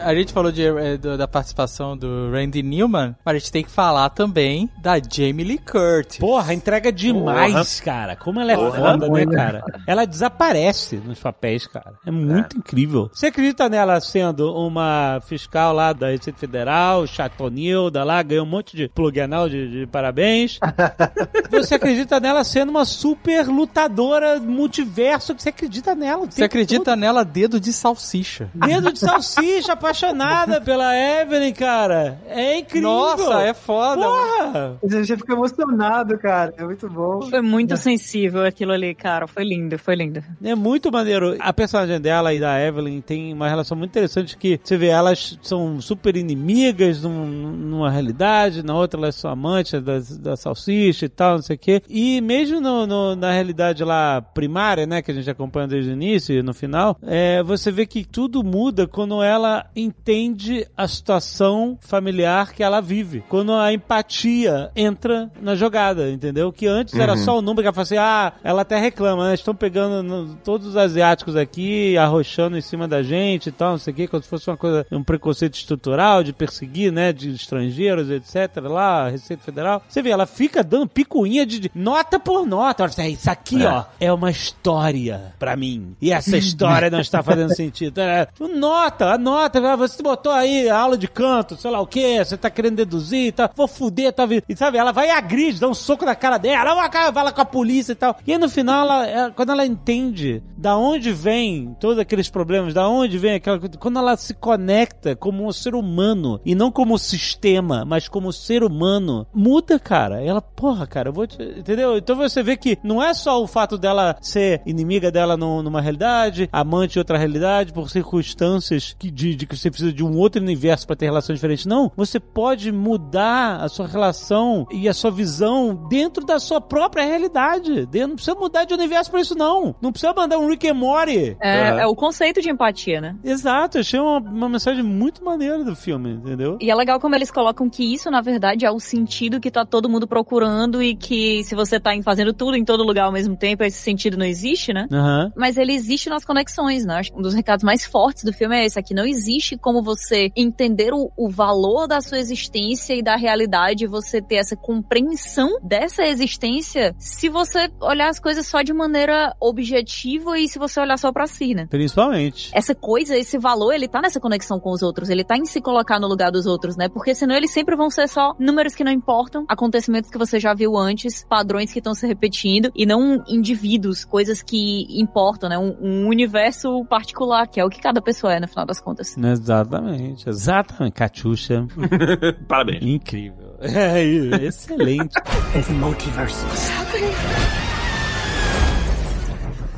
A 0.00 0.14
gente 0.14 0.32
falou 0.32 0.52
de, 0.52 0.64
do- 0.98 1.16
da 1.16 1.26
participação 1.26 1.96
do 1.96 2.30
Randy 2.30 2.62
Newman, 2.62 3.14
mas 3.24 3.34
a 3.36 3.38
gente 3.38 3.52
tem 3.52 3.64
que 3.64 3.70
falar 3.70 4.10
também 4.10 4.68
da 4.80 4.94
Jamie 4.98 5.44
Lee 5.44 5.58
Curtis. 5.58 6.18
Porra, 6.18 6.52
entrega 6.54 6.92
demais, 6.92 7.80
cara. 7.80 8.16
Como 8.16 8.40
ela 8.40 8.52
é 8.52 8.56
foda, 8.56 9.08
né, 9.08 9.26
cara? 9.26 9.64
Ela 9.86 10.04
desaparece 10.04 10.96
nos 10.96 11.18
papéis, 11.18 11.66
cara. 11.66 11.94
É 12.06 12.10
muito 12.10 12.58
incrível. 12.58 13.10
Você 13.12 13.26
acredita 13.26 13.68
nela 13.68 14.00
sendo 14.00 14.54
uma 14.54 15.20
fiscal 15.26 15.72
lá 15.72 15.92
da 15.92 16.08
Receita 16.08 16.38
Federal, 16.38 17.06
chatonilda 17.06 18.04
lá, 18.04 18.22
ganhou 18.22 18.44
um 18.44 18.48
monte 18.48 18.76
de 18.76 18.88
plug 18.88 19.20
anal 19.20 19.43
de, 19.48 19.70
de 19.80 19.86
parabéns. 19.86 20.58
Você 21.50 21.74
acredita 21.74 22.18
nela 22.20 22.42
sendo 22.44 22.70
uma 22.70 22.84
super 22.84 23.46
lutadora 23.46 24.40
multiverso? 24.40 25.34
Você 25.38 25.48
acredita 25.50 25.94
nela? 25.94 26.26
Você 26.28 26.44
acredita 26.44 26.96
nela 26.96 27.24
dedo 27.24 27.60
de 27.60 27.72
salsicha? 27.72 28.48
Dedo 28.54 28.92
de 28.92 28.98
salsicha, 28.98 29.72
apaixonada 29.74 30.60
pela 30.60 30.94
Evelyn, 30.96 31.52
cara. 31.52 32.18
É 32.28 32.58
incrível. 32.58 32.88
Nossa, 32.90 33.42
é 33.42 33.54
foda. 33.54 34.02
Porra! 34.02 34.78
Você 34.82 35.16
fica 35.16 35.32
emocionado, 35.32 36.18
cara. 36.18 36.52
É 36.56 36.64
muito 36.64 36.88
bom. 36.88 37.22
Foi 37.22 37.40
muito 37.40 37.76
sensível 37.76 38.44
aquilo 38.44 38.72
ali, 38.72 38.94
cara. 38.94 39.26
Foi 39.26 39.44
lindo, 39.44 39.78
foi 39.78 39.94
lindo. 39.94 40.22
É 40.42 40.54
muito 40.54 40.90
maneiro. 40.90 41.36
A 41.40 41.52
personagem 41.52 42.00
dela 42.00 42.32
e 42.34 42.40
da 42.40 42.60
Evelyn 42.60 43.00
tem 43.00 43.32
uma 43.32 43.48
relação 43.48 43.76
muito 43.76 43.90
interessante 43.90 44.36
que 44.36 44.60
você 44.62 44.76
vê, 44.76 44.88
elas 44.88 45.38
são 45.42 45.80
super 45.80 46.16
inimigas 46.16 47.02
num- 47.02 47.26
numa 47.26 47.90
realidade, 47.90 48.62
na 48.62 48.74
outra 48.74 48.98
elas 48.98 49.14
são 49.24 49.30
amantes 49.30 49.80
da, 49.82 49.98
da 50.20 50.36
salsicha 50.36 51.06
e 51.06 51.08
tal, 51.08 51.36
não 51.36 51.42
sei 51.42 51.56
o 51.56 51.58
quê. 51.58 51.82
E 51.88 52.20
mesmo 52.20 52.60
no- 52.60 52.86
no- 52.86 53.16
na 53.16 53.32
realidade 53.32 53.82
lá 53.82 54.20
primária, 54.20 54.86
né, 54.86 55.00
que 55.00 55.10
a 55.10 55.14
gente 55.14 55.28
acompanha 55.30 55.66
desde 55.66 55.90
o 55.90 55.94
início 55.94 56.34
e 56.38 56.42
no 56.42 56.52
final, 56.52 56.96
é, 57.02 57.42
você 57.42 57.70
vê 57.72 57.86
que 57.86 58.04
tudo 58.04 58.42
muda 58.44 58.86
quando 58.86 59.22
ela 59.22 59.66
entende 59.74 60.66
a 60.76 60.86
situação 60.86 61.78
familiar 61.80 62.52
que 62.52 62.62
ela 62.62 62.80
vive. 62.80 63.24
Quando 63.28 63.52
a 63.52 63.72
empatia 63.72 64.70
entra 64.76 65.30
na 65.40 65.54
jogada, 65.54 66.10
entendeu? 66.10 66.52
Que 66.52 66.66
antes 66.66 66.94
era 66.94 67.16
só 67.16 67.38
o 67.38 67.42
número 67.42 67.62
que 67.62 67.66
ela 67.68 67.72
fala 67.72 67.82
assim, 67.82 67.96
ah, 67.96 68.32
ela 68.44 68.62
até 68.62 68.78
reclama, 68.78 69.28
né? 69.28 69.34
Estão 69.34 69.54
pegando 69.54 70.02
no- 70.02 70.34
todos 70.44 70.66
os 70.68 70.76
asiáticos 70.76 71.36
aqui, 71.36 71.96
arrochando 71.96 72.56
em 72.58 72.60
cima 72.60 72.86
da 72.86 73.02
gente 73.02 73.48
e 73.48 73.52
tal, 73.52 73.72
não 73.72 73.78
sei 73.78 73.92
o 73.92 73.96
quê, 73.96 74.06
como 74.08 74.22
se 74.22 74.28
fosse 74.28 74.48
uma 74.50 74.56
coisa, 74.56 74.86
um 74.92 75.02
preconceito 75.02 75.54
estrutural 75.54 76.22
de 76.22 76.32
perseguir, 76.32 76.92
né, 76.92 77.12
de 77.12 77.30
estrangeiros, 77.30 78.10
etc. 78.10 78.34
Lá, 78.68 79.08
Receita 79.14 79.42
Federal. 79.42 79.82
Você 79.88 80.02
vê, 80.02 80.10
ela 80.10 80.26
fica 80.26 80.62
dando 80.62 80.88
picuinha 80.88 81.44
de, 81.46 81.58
de 81.60 81.70
nota 81.74 82.18
por 82.18 82.46
nota. 82.46 82.88
Fala 82.88 82.90
assim, 83.04 83.12
isso 83.14 83.30
aqui, 83.30 83.64
ó, 83.64 83.84
é 84.00 84.12
uma 84.12 84.30
história 84.30 85.34
pra 85.38 85.56
mim. 85.56 85.94
E 86.00 86.12
essa 86.12 86.36
história 86.36 86.90
não 86.90 87.00
está 87.00 87.22
fazendo 87.22 87.54
sentido. 87.56 87.98
É, 88.00 88.28
Nota, 88.54 89.12
anota, 89.14 89.58
ah, 89.72 89.76
você 89.76 90.02
botou 90.02 90.32
aí 90.32 90.68
aula 90.68 90.96
de 90.96 91.08
canto, 91.08 91.56
sei 91.56 91.70
lá 91.70 91.80
o 91.80 91.86
que, 91.86 92.18
você 92.24 92.36
tá 92.36 92.48
querendo 92.50 92.76
deduzir 92.76 93.26
e 93.28 93.32
tal, 93.32 93.50
vou 93.54 93.66
fuder, 93.68 94.12
tá 94.12 94.24
vendo? 94.26 94.42
E 94.48 94.56
sabe, 94.56 94.78
ela 94.78 94.92
vai 94.92 95.08
e 95.08 95.10
agride, 95.10 95.60
dá 95.60 95.68
um 95.68 95.74
soco 95.74 96.04
na 96.04 96.14
cara 96.14 96.38
dela, 96.38 96.74
vai 96.74 97.12
vai 97.12 97.24
lá 97.24 97.32
com 97.32 97.40
a 97.40 97.44
polícia 97.44 97.92
e 97.92 97.96
tal. 97.96 98.16
E 98.26 98.32
aí 98.32 98.38
no 98.38 98.48
final, 98.48 98.84
ela, 98.84 99.06
ela- 99.06 99.30
quando 99.30 99.50
ela 99.52 99.66
entende 99.66 100.42
da 100.56 100.76
onde 100.76 101.12
vem 101.12 101.76
todos 101.80 101.98
aqueles 101.98 102.28
problemas, 102.28 102.72
da 102.74 102.88
onde 102.88 103.18
vem 103.18 103.34
aquela 103.34 103.58
coisa, 103.58 103.76
quando 103.78 103.98
ela 103.98 104.16
se 104.16 104.34
conecta 104.34 105.14
como 105.16 105.46
um 105.46 105.52
ser 105.52 105.74
humano, 105.74 106.40
e 106.44 106.54
não 106.54 106.70
como 106.70 106.98
sistema, 106.98 107.84
mas 107.84 108.08
como 108.08 108.32
ser 108.32 108.62
humano, 108.62 109.03
muda, 109.32 109.78
cara. 109.78 110.22
Ela, 110.22 110.40
porra, 110.40 110.86
cara, 110.86 111.08
eu 111.08 111.12
vou 111.12 111.26
te, 111.26 111.42
entendeu? 111.42 111.96
Então 111.96 112.16
você 112.16 112.42
vê 112.42 112.56
que 112.56 112.78
não 112.82 113.02
é 113.02 113.12
só 113.14 113.42
o 113.42 113.46
fato 113.46 113.76
dela 113.78 114.16
ser 114.20 114.62
inimiga 114.66 115.10
dela 115.10 115.36
num- 115.36 115.62
numa 115.62 115.80
realidade, 115.80 116.48
amante 116.52 116.94
de 116.94 116.98
outra 116.98 117.18
realidade, 117.18 117.72
por 117.72 117.88
circunstâncias 117.90 118.94
que, 118.98 119.10
de, 119.10 119.34
de 119.34 119.46
que 119.46 119.56
você 119.56 119.70
precisa 119.70 119.92
de 119.92 120.04
um 120.04 120.16
outro 120.16 120.40
universo 120.40 120.86
para 120.86 120.96
ter 120.96 121.06
relações 121.06 121.36
diferentes. 121.36 121.66
Não, 121.66 121.90
você 121.96 122.18
pode 122.18 122.70
mudar 122.72 123.56
a 123.62 123.68
sua 123.68 123.86
relação 123.86 124.66
e 124.70 124.88
a 124.88 124.94
sua 124.94 125.10
visão 125.10 125.74
dentro 125.88 126.24
da 126.24 126.38
sua 126.38 126.60
própria 126.60 127.04
realidade. 127.04 127.88
Não 127.92 128.14
precisa 128.16 128.34
mudar 128.36 128.64
de 128.64 128.74
universo 128.74 129.10
pra 129.10 129.20
isso, 129.20 129.34
não. 129.36 129.74
Não 129.80 129.90
precisa 129.92 130.12
mandar 130.14 130.38
um 130.38 130.48
Rick 130.48 130.68
and 130.68 130.74
Morty. 130.74 131.36
É, 131.40 131.68
Aham. 131.68 131.80
é 131.80 131.86
o 131.86 131.94
conceito 131.94 132.40
de 132.40 132.50
empatia, 132.50 133.00
né? 133.00 133.16
Exato, 133.24 133.78
eu 133.78 133.80
achei 133.80 134.00
uma, 134.00 134.18
uma 134.18 134.48
mensagem 134.48 134.82
muito 134.82 135.24
maneira 135.24 135.62
do 135.64 135.74
filme, 135.76 136.10
entendeu? 136.12 136.56
E 136.60 136.70
é 136.70 136.74
legal 136.74 137.00
como 137.00 137.14
eles 137.14 137.30
colocam 137.30 137.68
que 137.68 137.82
isso, 137.94 138.10
na 138.10 138.20
verdade, 138.20 138.64
é 138.64 138.70
o 138.70 138.78
sentido 138.94 139.40
que 139.40 139.50
tá 139.50 139.64
todo 139.64 139.88
mundo 139.88 140.06
procurando 140.06 140.82
e 140.82 140.94
que 140.94 141.42
se 141.44 141.54
você 141.54 141.80
tá 141.80 141.90
fazendo 142.02 142.32
tudo 142.32 142.56
em 142.56 142.64
todo 142.64 142.84
lugar 142.84 143.06
ao 143.06 143.12
mesmo 143.12 143.36
tempo, 143.36 143.64
esse 143.64 143.78
sentido 143.78 144.16
não 144.16 144.26
existe, 144.26 144.72
né? 144.72 144.86
Aham. 144.92 145.32
Mas 145.36 145.56
ele 145.56 145.72
existe 145.72 146.08
nas 146.08 146.24
conexões, 146.24 146.84
né? 146.84 146.94
Acho 146.96 147.12
que 147.12 147.18
Um 147.18 147.22
dos 147.22 147.34
recados 147.34 147.64
mais 147.64 147.84
fortes 147.84 148.24
do 148.24 148.32
filme 148.32 148.56
é 148.56 148.64
esse 148.64 148.78
aqui. 148.78 148.94
Não 148.94 149.06
existe 149.06 149.56
como 149.56 149.82
você 149.82 150.30
entender 150.36 150.92
o, 150.92 151.10
o 151.16 151.28
valor 151.28 151.86
da 151.86 152.00
sua 152.00 152.18
existência 152.18 152.94
e 152.94 153.02
da 153.02 153.16
realidade, 153.16 153.86
você 153.86 154.20
ter 154.20 154.36
essa 154.36 154.56
compreensão 154.56 155.58
dessa 155.62 156.06
existência 156.06 156.94
se 156.98 157.28
você 157.28 157.70
olhar 157.80 158.08
as 158.08 158.20
coisas 158.20 158.46
só 158.46 158.62
de 158.62 158.72
maneira 158.72 159.34
objetiva 159.40 160.38
e 160.38 160.48
se 160.48 160.58
você 160.58 160.80
olhar 160.80 160.98
só 160.98 161.12
pra 161.12 161.26
si, 161.26 161.54
né? 161.54 161.66
Principalmente. 161.68 162.50
essa 162.54 162.74
coisa, 162.74 163.16
esse 163.16 163.38
valor, 163.38 163.72
ele 163.72 163.88
tá 163.88 164.00
nessa 164.00 164.20
conexão 164.20 164.60
com 164.60 164.70
os 164.70 164.82
outros, 164.82 165.10
ele 165.10 165.24
tá 165.24 165.36
em 165.36 165.44
se 165.44 165.60
colocar 165.60 165.98
no 165.98 166.06
lugar 166.06 166.30
dos 166.30 166.46
outros, 166.46 166.76
né? 166.76 166.88
Porque 166.88 167.14
senão 167.14 167.34
eles 167.34 167.52
sempre 167.52 167.76
vão 167.76 167.90
ser 167.90 168.08
só 168.08 168.34
números 168.38 168.74
que 168.74 168.83
não 168.84 168.92
importam, 168.92 169.44
acontecimentos 169.48 170.10
que 170.10 170.18
você 170.18 170.38
já 170.38 170.54
viu 170.54 170.76
antes, 170.76 171.24
padrões 171.28 171.72
que 171.72 171.78
estão 171.78 171.94
se 171.94 172.06
repetindo, 172.06 172.70
e 172.74 172.86
não 172.86 173.24
indivíduos, 173.26 174.04
coisas 174.04 174.42
que 174.42 174.86
importam, 174.90 175.48
né? 175.48 175.58
Um, 175.58 175.76
um 175.80 176.08
universo 176.08 176.84
particular, 176.84 177.48
que 177.48 177.58
é 177.58 177.64
o 177.64 177.68
que 177.68 177.80
cada 177.80 178.00
pessoa 178.00 178.34
é, 178.34 178.40
no 178.40 178.48
final 178.48 178.66
das 178.66 178.80
contas. 178.80 179.16
Exatamente, 179.16 180.28
exatamente. 180.28 180.94
Catiuxa, 180.94 181.66
Parabéns. 182.46 182.82
incrível. 182.82 183.56
É, 183.60 184.02
excelente. 184.44 185.14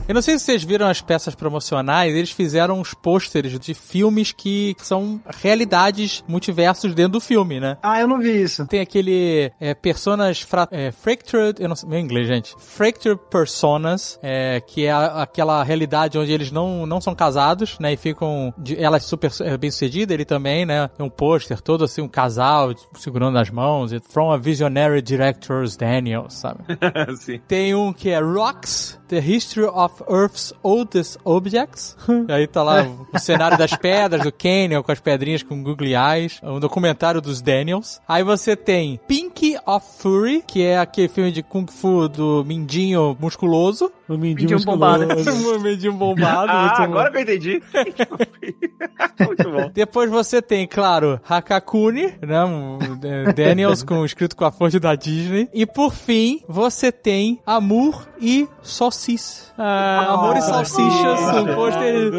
Eu 0.09 0.15
não 0.15 0.23
sei 0.23 0.39
se 0.39 0.45
vocês 0.45 0.63
viram 0.63 0.87
as 0.87 1.01
peças 1.01 1.35
promocionais, 1.35 2.15
eles 2.15 2.31
fizeram 2.31 2.79
uns 2.81 2.95
pôsteres 2.95 3.59
de 3.59 3.75
filmes 3.75 4.31
que 4.31 4.77
são 4.79 5.21
realidades 5.43 6.23
multiversos 6.29 6.95
dentro 6.95 7.15
do 7.15 7.21
filme, 7.21 7.59
né? 7.59 7.77
Ah, 7.83 8.01
eu 8.01 8.07
não 8.07 8.21
vi 8.21 8.41
isso. 8.41 8.65
Tem 8.69 8.79
aquele 8.79 9.51
é, 9.61 9.75
personas 9.75 10.41
fra 10.41 10.69
é, 10.71 10.93
fractured, 10.93 11.61
eu 11.61 11.69
não 11.69 11.75
sei 11.75 11.89
meu 11.89 11.99
inglês, 11.99 12.29
gente. 12.29 12.55
Fractured 12.57 13.21
personas, 13.29 14.17
é, 14.23 14.61
que 14.61 14.87
é 14.87 14.93
a- 14.93 15.23
aquela 15.23 15.61
realidade 15.65 16.17
onde 16.17 16.31
eles 16.31 16.53
não, 16.53 16.87
não 16.87 17.01
são 17.01 17.13
casados, 17.13 17.77
né? 17.81 17.93
E 17.93 17.97
ficam 17.97 18.55
de, 18.57 18.81
ela 18.81 18.99
é 18.99 19.01
super 19.01 19.33
é, 19.41 19.57
bem 19.57 19.73
sucedida, 19.73 20.15
ele 20.15 20.25
também, 20.25 20.65
né? 20.65 20.87
Tem 20.97 21.05
um 21.05 21.11
pôster 21.11 21.61
todo 21.61 21.83
assim, 21.83 22.01
um 22.01 22.09
casal 22.09 22.73
segurando 22.95 23.39
as 23.39 23.51
mãos, 23.51 23.91
from 24.09 24.31
a 24.31 24.37
visionary 24.37 25.03
director's 25.03 25.77
Daniel, 25.77 26.27
sabe? 26.31 26.61
Sim. 27.19 27.41
Tem 27.49 27.75
um 27.75 27.93
que 27.93 28.11
é 28.11 28.21
Rocks, 28.21 29.01
The 29.09 29.19
History 29.19 29.67
of 29.67 29.96
Earth's 30.09 30.53
Oldest 30.63 31.19
Objects. 31.25 31.97
e 32.29 32.33
aí 32.33 32.47
tá 32.47 32.63
lá 32.63 32.83
o 33.13 33.19
cenário 33.19 33.59
das 33.59 33.77
pedras, 33.77 34.23
do 34.23 34.33
Canyon, 34.33 34.83
com 34.83 34.93
as 34.93 35.01
pedrinhas 35.01 35.43
com 35.43 35.63
googly 35.63 35.95
eyes. 35.95 36.41
Um 36.43 36.61
documentário 36.61 37.21
dos 37.21 37.41
Daniels. 37.41 38.01
Aí 38.09 38.23
você 38.23 38.57
tem 38.57 39.01
Pink 39.07 39.57
of 39.67 39.87
Fury, 39.99 40.43
que 40.47 40.63
é 40.63 40.79
aquele 40.79 41.09
filme 41.09 41.31
de 41.33 41.43
Kung 41.43 41.67
Fu 41.67 42.09
do 42.09 42.45
Mindinho 42.45 43.17
musculoso. 43.21 43.93
O 44.09 44.17
mindinho 44.17 44.51
Mindinho 44.51 44.65
bombado. 44.65 45.05
o 45.57 45.61
Mindinho 45.61 45.93
bombado. 45.93 46.51
Ah, 46.51 46.83
agora 46.83 47.11
que 47.11 47.19
eu 47.19 47.23
entendi. 47.23 47.63
Muito 49.27 49.51
bom. 49.51 49.71
Depois 49.73 50.11
você 50.11 50.41
tem, 50.41 50.67
claro, 50.67 51.21
Hakakuni, 51.29 52.15
né? 52.21 52.45
um, 52.45 52.79
é, 53.03 53.33
Daniels 53.33 53.83
com 53.83 54.05
escrito 54.05 54.37
com 54.37 54.45
a 54.45 54.53
fonte 54.53 54.79
da 54.79 54.95
Disney. 54.95 55.49
E 55.53 55.67
por 55.67 55.93
fim, 55.93 56.41
você 56.49 56.93
tem 56.93 57.41
Amor 57.45 58.07
e 58.21 58.49
Saucisse. 58.63 59.47
Ah, 59.59 59.86
Amor 59.87 60.37
e 60.37 60.43
Salsichas, 60.43 61.21
um 61.37 61.55
pôster 61.55 62.11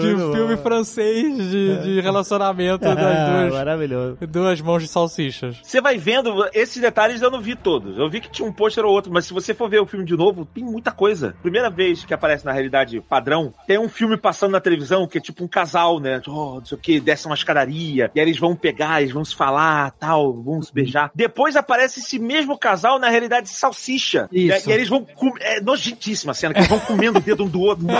de 0.00 0.14
um 0.14 0.16
bom. 0.28 0.32
filme 0.32 0.56
francês 0.56 1.50
de, 1.50 1.78
de 1.82 2.00
relacionamento 2.00 2.86
Ah, 2.88 2.94
das 2.94 3.28
duas, 3.30 3.52
maravilhoso. 3.54 4.18
duas 4.28 4.60
mãos 4.60 4.82
de 4.82 4.88
salsichas. 4.88 5.56
Você 5.62 5.80
vai 5.80 5.98
vendo, 5.98 6.32
esses 6.52 6.80
detalhes 6.80 7.20
eu 7.22 7.30
não 7.30 7.40
vi 7.40 7.54
todos. 7.56 7.98
Eu 7.98 8.08
vi 8.08 8.20
que 8.20 8.30
tinha 8.30 8.46
um 8.48 8.52
pôster 8.52 8.84
ou 8.84 8.92
outro, 8.92 9.12
mas 9.12 9.24
se 9.26 9.32
você 9.32 9.54
for 9.54 9.68
ver 9.68 9.80
o 9.80 9.86
filme 9.86 10.04
de 10.04 10.16
novo, 10.16 10.44
tem 10.44 10.64
muita 10.64 10.90
coisa. 10.90 11.34
Primeira 11.42 11.70
vez 11.70 12.04
que 12.04 12.14
aparece 12.14 12.44
na 12.44 12.52
realidade 12.52 13.00
padrão, 13.00 13.52
tem 13.66 13.78
um 13.78 13.88
filme 13.88 14.16
passando 14.16 14.52
na 14.52 14.60
televisão 14.60 15.06
que 15.06 15.18
é 15.18 15.20
tipo 15.20 15.44
um 15.44 15.48
casal, 15.48 15.98
né? 16.00 16.20
Oh, 16.26 16.56
não 16.56 16.64
sei 16.64 16.76
o 16.78 16.80
que, 16.80 17.00
desce 17.00 17.26
uma 17.26 17.34
escadaria, 17.34 18.10
e 18.14 18.20
aí 18.20 18.26
eles 18.26 18.38
vão 18.38 18.54
pegar, 18.54 19.00
eles 19.02 19.12
vão 19.12 19.24
se 19.24 19.34
falar, 19.34 19.90
tal, 19.92 20.32
vão 20.42 20.60
se 20.62 20.72
beijar. 20.72 21.10
Depois 21.14 21.56
aparece 21.56 22.00
esse 22.00 22.18
mesmo 22.18 22.58
casal 22.58 22.98
na 22.98 23.08
realidade 23.08 23.48
salsicha. 23.48 24.28
Isso. 24.32 24.68
E, 24.68 24.70
e 24.70 24.72
aí 24.72 24.78
eles 24.78 24.88
vão. 24.88 25.06
É 25.40 25.60
nojentíssima 25.60 26.32
a 26.32 26.34
cena, 26.34 26.54
que 26.54 26.60
eles 26.60 26.68
vão 26.68 26.80
comendo 26.92 27.18
o 27.18 27.22
dedo 27.22 27.44
um 27.44 27.48
do 27.48 27.60
outro. 27.60 27.86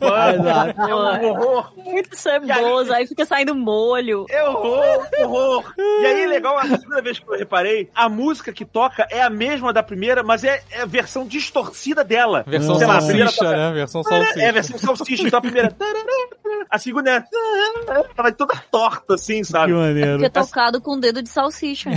é 0.00 0.94
um 0.94 1.32
horror. 1.34 1.72
Muito 1.76 2.16
ceboso, 2.16 2.92
aí 2.92 3.06
fica 3.06 3.24
saindo 3.24 3.54
molho. 3.54 4.26
É 4.28 4.42
horror, 4.44 5.06
horror. 5.20 5.72
E 5.78 6.06
aí, 6.06 6.26
legal, 6.26 6.58
a 6.58 6.66
segunda 6.66 7.02
vez 7.02 7.18
que 7.18 7.28
eu 7.28 7.36
reparei, 7.38 7.88
a 7.94 8.08
música 8.08 8.52
que 8.52 8.64
toca 8.64 9.06
é 9.10 9.22
a 9.22 9.30
mesma 9.30 9.72
da 9.72 9.82
primeira, 9.82 10.22
mas 10.22 10.44
é, 10.44 10.62
é 10.70 10.82
a 10.82 10.86
versão 10.86 11.26
distorcida 11.26 12.04
dela. 12.04 12.44
Versão 12.46 12.76
Sei 12.76 12.86
lá, 12.86 13.00
salsicha, 13.00 13.32
toca- 13.44 13.56
né? 13.56 13.72
Versão 13.72 14.02
salsicha. 14.02 14.40
É 14.40 14.48
a 14.48 14.52
versão 14.52 14.78
salsicha, 14.78 15.22
então 15.26 15.38
a 15.38 15.42
primeira. 15.42 15.74
A 16.68 16.78
segunda 16.78 17.10
é. 17.10 17.24
Ela 17.88 18.06
vai 18.16 18.32
toda 18.32 18.54
torta, 18.70 19.14
assim, 19.14 19.38
Que 19.38 19.44
sabe? 19.44 19.72
maneiro. 19.72 20.18
Fica 20.18 20.30
tocado 20.30 20.80
com 20.80 20.96
o 20.96 21.00
dedo 21.00 21.22
de 21.22 21.28
salsicha. 21.28 21.90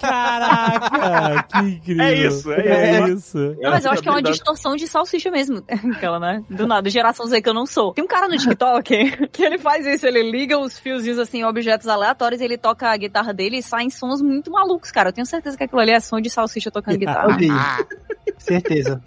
Caraca, 0.00 1.42
que 1.44 1.58
incrível. 1.68 2.04
É 2.04 2.14
isso, 2.14 2.52
é 2.52 2.60
É 2.66 3.00
isso. 3.00 3.12
isso. 3.14 3.56
Não, 3.60 3.70
mas 3.70 3.84
eu 3.84 3.90
acho 3.92 4.02
que 4.02 4.08
é 4.08 4.12
uma 4.12 4.22
distorção 4.22 4.76
de 4.76 4.86
salsicha 4.86 5.23
mesmo. 5.30 5.62
Aquela, 5.96 6.18
né? 6.18 6.44
Do 6.48 6.66
nada, 6.66 6.88
geração 6.90 7.26
Z 7.26 7.40
que 7.40 7.48
eu 7.48 7.54
não 7.54 7.66
sou. 7.66 7.92
Tem 7.92 8.04
um 8.04 8.08
cara 8.08 8.28
no 8.28 8.36
TikTok 8.36 9.28
que 9.32 9.42
ele 9.42 9.58
faz 9.58 9.86
isso, 9.86 10.06
ele 10.06 10.30
liga 10.30 10.58
os 10.58 10.78
fiozinhos 10.78 11.18
assim, 11.18 11.44
objetos 11.44 11.88
aleatórios, 11.88 12.40
ele 12.40 12.56
toca 12.56 12.88
a 12.88 12.96
guitarra 12.96 13.32
dele 13.32 13.58
e 13.58 13.62
saem 13.62 13.90
sons 13.90 14.20
muito 14.20 14.50
malucos, 14.50 14.90
cara. 14.90 15.08
Eu 15.08 15.12
tenho 15.12 15.26
certeza 15.26 15.56
que 15.56 15.64
aquilo 15.64 15.80
ali 15.80 15.92
é 15.92 16.00
som 16.00 16.20
de 16.20 16.30
salsicha 16.30 16.70
tocando 16.70 16.96
guitarra. 16.98 17.30
Eu 17.30 17.36
vi. 17.36 17.48
Certeza. 18.38 19.02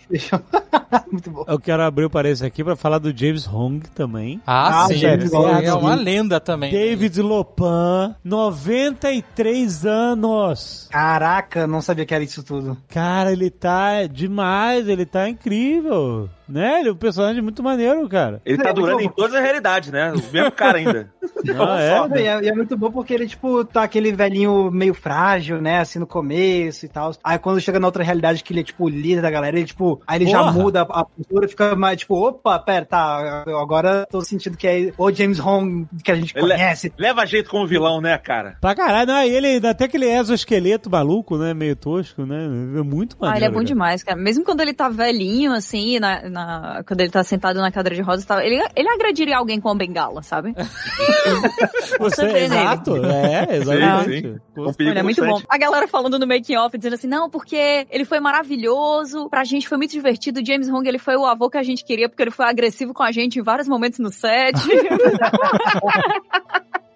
Muito 1.12 1.30
bom. 1.32 1.44
Eu 1.48 1.60
quero 1.60 1.84
abrir 1.84 2.06
o 2.06 2.10
parênteses 2.10 2.44
aqui 2.44 2.64
pra 2.64 2.76
falar 2.76 3.00
do 3.00 3.16
James 3.16 3.48
Hong 3.48 3.80
também. 3.90 4.42
Ah, 4.46 4.84
Ah, 4.84 4.88
sim. 4.88 4.96
James 4.96 5.30
Bond, 5.32 5.66
é 5.66 5.74
uma 5.74 5.96
lenda 5.96 6.40
também. 6.40 6.72
David 6.72 7.22
Lopan, 7.22 8.16
93 8.24 9.86
anos. 9.86 10.88
Caraca, 10.92 11.68
não 11.68 11.82
sabia 11.82 12.06
que 12.06 12.14
era 12.14 12.24
isso 12.24 12.44
tudo. 12.44 12.78
Cara, 12.90 13.32
ele 13.32 13.50
tá 13.50 14.06
demais, 14.06 14.88
ele 14.88 15.06
tá 15.06 15.28
incrível. 15.30 16.30
Né? 16.48 16.80
Ele 16.80 16.88
é 16.90 16.92
um 16.94 16.96
personagem 16.96 17.42
muito 17.42 17.62
maneiro, 17.62 18.08
cara. 18.08 18.42
Ele 18.46 18.58
tá 18.58 18.72
durando 18.72 19.02
em 19.02 19.10
todas 19.10 19.36
as 19.36 19.42
realidades, 19.42 19.92
né? 19.92 20.14
O 20.14 20.34
mesmo 20.34 20.52
cara 20.52 20.78
ainda. 20.78 21.10
Ah, 21.60 21.80
é? 21.80 22.22
E 22.22 22.26
é, 22.26 22.48
é 22.48 22.54
muito 22.54 22.76
bom 22.76 22.90
porque 22.90 23.14
ele, 23.14 23.28
tipo, 23.28 23.64
tá 23.64 23.84
aquele 23.84 24.12
velhinho 24.12 24.72
meio 24.72 24.94
frágil, 24.94 25.62
né? 25.62 25.80
Assim, 25.80 26.00
no 26.00 26.08
começo 26.08 26.86
e 26.86 26.90
tal. 26.90 27.12
Aí 27.24 27.38
quando 27.38 27.62
chega 27.62 27.80
na 27.80 27.86
outra 27.88 28.04
realidade 28.04 28.44
que 28.44 28.52
ele 28.52 28.62
é, 28.62 28.64
tipo, 28.64 28.86
o 28.86 28.90
líder 28.90 29.22
da 29.22 29.30
galera, 29.30 29.56
ele, 29.58 29.68
tipo, 29.68 30.02
aí 30.08 30.18
ele 30.20 30.32
já 30.32 30.40
Porra. 30.40 30.52
Muda 30.86 31.00
a 31.00 31.04
postura, 31.06 31.48
fica 31.48 31.76
mais, 31.76 31.98
tipo, 32.00 32.16
opa, 32.16 32.60
pera, 32.60 32.86
tá, 32.86 33.44
agora 33.60 34.06
tô 34.10 34.22
sentindo 34.22 34.58
que 34.58 34.68
é 34.68 34.94
o 34.98 35.12
James 35.12 35.40
Hong 35.40 35.88
que 36.04 36.12
a 36.12 36.16
gente 36.16 36.34
Ele 36.36 36.52
é- 36.54 36.56
conhece. 36.58 36.94
Leva 36.98 37.26
jeito 37.26 37.50
como 37.50 37.66
vilão, 37.68 38.02
né, 38.02 38.18
cara? 38.18 38.58
Pra 38.62 38.76
caralho, 38.76 39.08
não, 39.08 39.24
e 39.24 39.30
ele 39.30 39.68
até 39.68 39.86
aquele 39.86 40.06
exoesqueleto 40.10 40.90
maluco, 40.90 41.38
né? 41.38 41.54
Meio 41.54 41.76
tosco, 41.76 42.26
né? 42.26 42.44
É 42.46 42.82
muito 42.84 43.18
maneiro. 43.20 43.36
Ah, 43.36 43.38
ele 43.38 43.46
é 43.46 43.50
bom 43.50 43.56
cara. 43.56 43.66
demais, 43.66 44.04
cara. 44.04 44.18
Mesmo 44.20 44.44
quando 44.44 44.62
ele 44.62 44.74
tá 44.74 44.90
velhinho, 44.90 45.54
assim, 45.54 46.00
na, 46.00 46.30
na- 46.30 46.84
quando 46.88 47.02
ele 47.02 47.10
tá 47.12 47.24
sentado 47.24 47.60
na 47.60 47.72
cadeira 47.72 47.96
de 47.96 48.02
rodas 48.02 48.24
e 48.24 48.28
tal, 48.28 48.40
ele, 48.40 48.62
ele 48.76 48.90
agrediria 48.90 49.38
alguém 49.38 49.60
com 49.60 49.70
uma 49.70 49.76
bengala, 49.76 50.22
sabe? 50.22 50.54
Você, 52.00 52.26
vê 52.26 52.34
nele. 52.34 52.46
exato, 52.46 52.96
é, 53.06 53.58
exatamente. 53.58 54.22
sim. 54.22 54.38
Um 54.58 54.74
perigo 54.74 54.92
Ele 54.94 55.00
é 55.00 55.04
muito 55.04 55.26
bom. 55.26 55.42
A 55.50 55.58
galera 55.58 55.88
falando 55.88 56.18
no 56.20 56.28
making 56.28 56.56
off, 56.58 56.78
dizendo 56.78 56.94
assim, 56.94 57.08
não, 57.08 57.30
porque 57.30 57.86
ele 57.90 58.06
foi 58.06 58.20
maravilhoso, 58.20 59.30
pra 59.30 59.44
gente 59.44 59.68
foi 59.68 59.78
muito 59.78 59.92
divertido, 59.92 60.40
o 60.40 60.44
James 60.68 60.70
Hong, 60.70 60.88
ele 60.88 61.00
foi 61.00 61.16
o 61.16 61.26
avô 61.26 61.50
que 61.50 61.58
a 61.58 61.64
gente 61.64 61.84
queria, 61.84 62.10
porque 62.10 62.22
ele 62.22 62.32
foi 62.32 62.46
agressivo 62.46 62.94
com 62.94 63.04
a 63.04 63.12
gente 63.12 63.40
em 63.40 63.42
vários 63.42 63.68
momentos 63.68 64.00
no 64.00 64.12
set. 64.12 64.58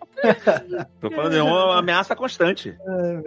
Tô 1.00 1.10
falando, 1.10 1.36
é 1.36 1.44
uma 1.44 1.78
ameaça 1.80 2.16
constante. 2.16 2.76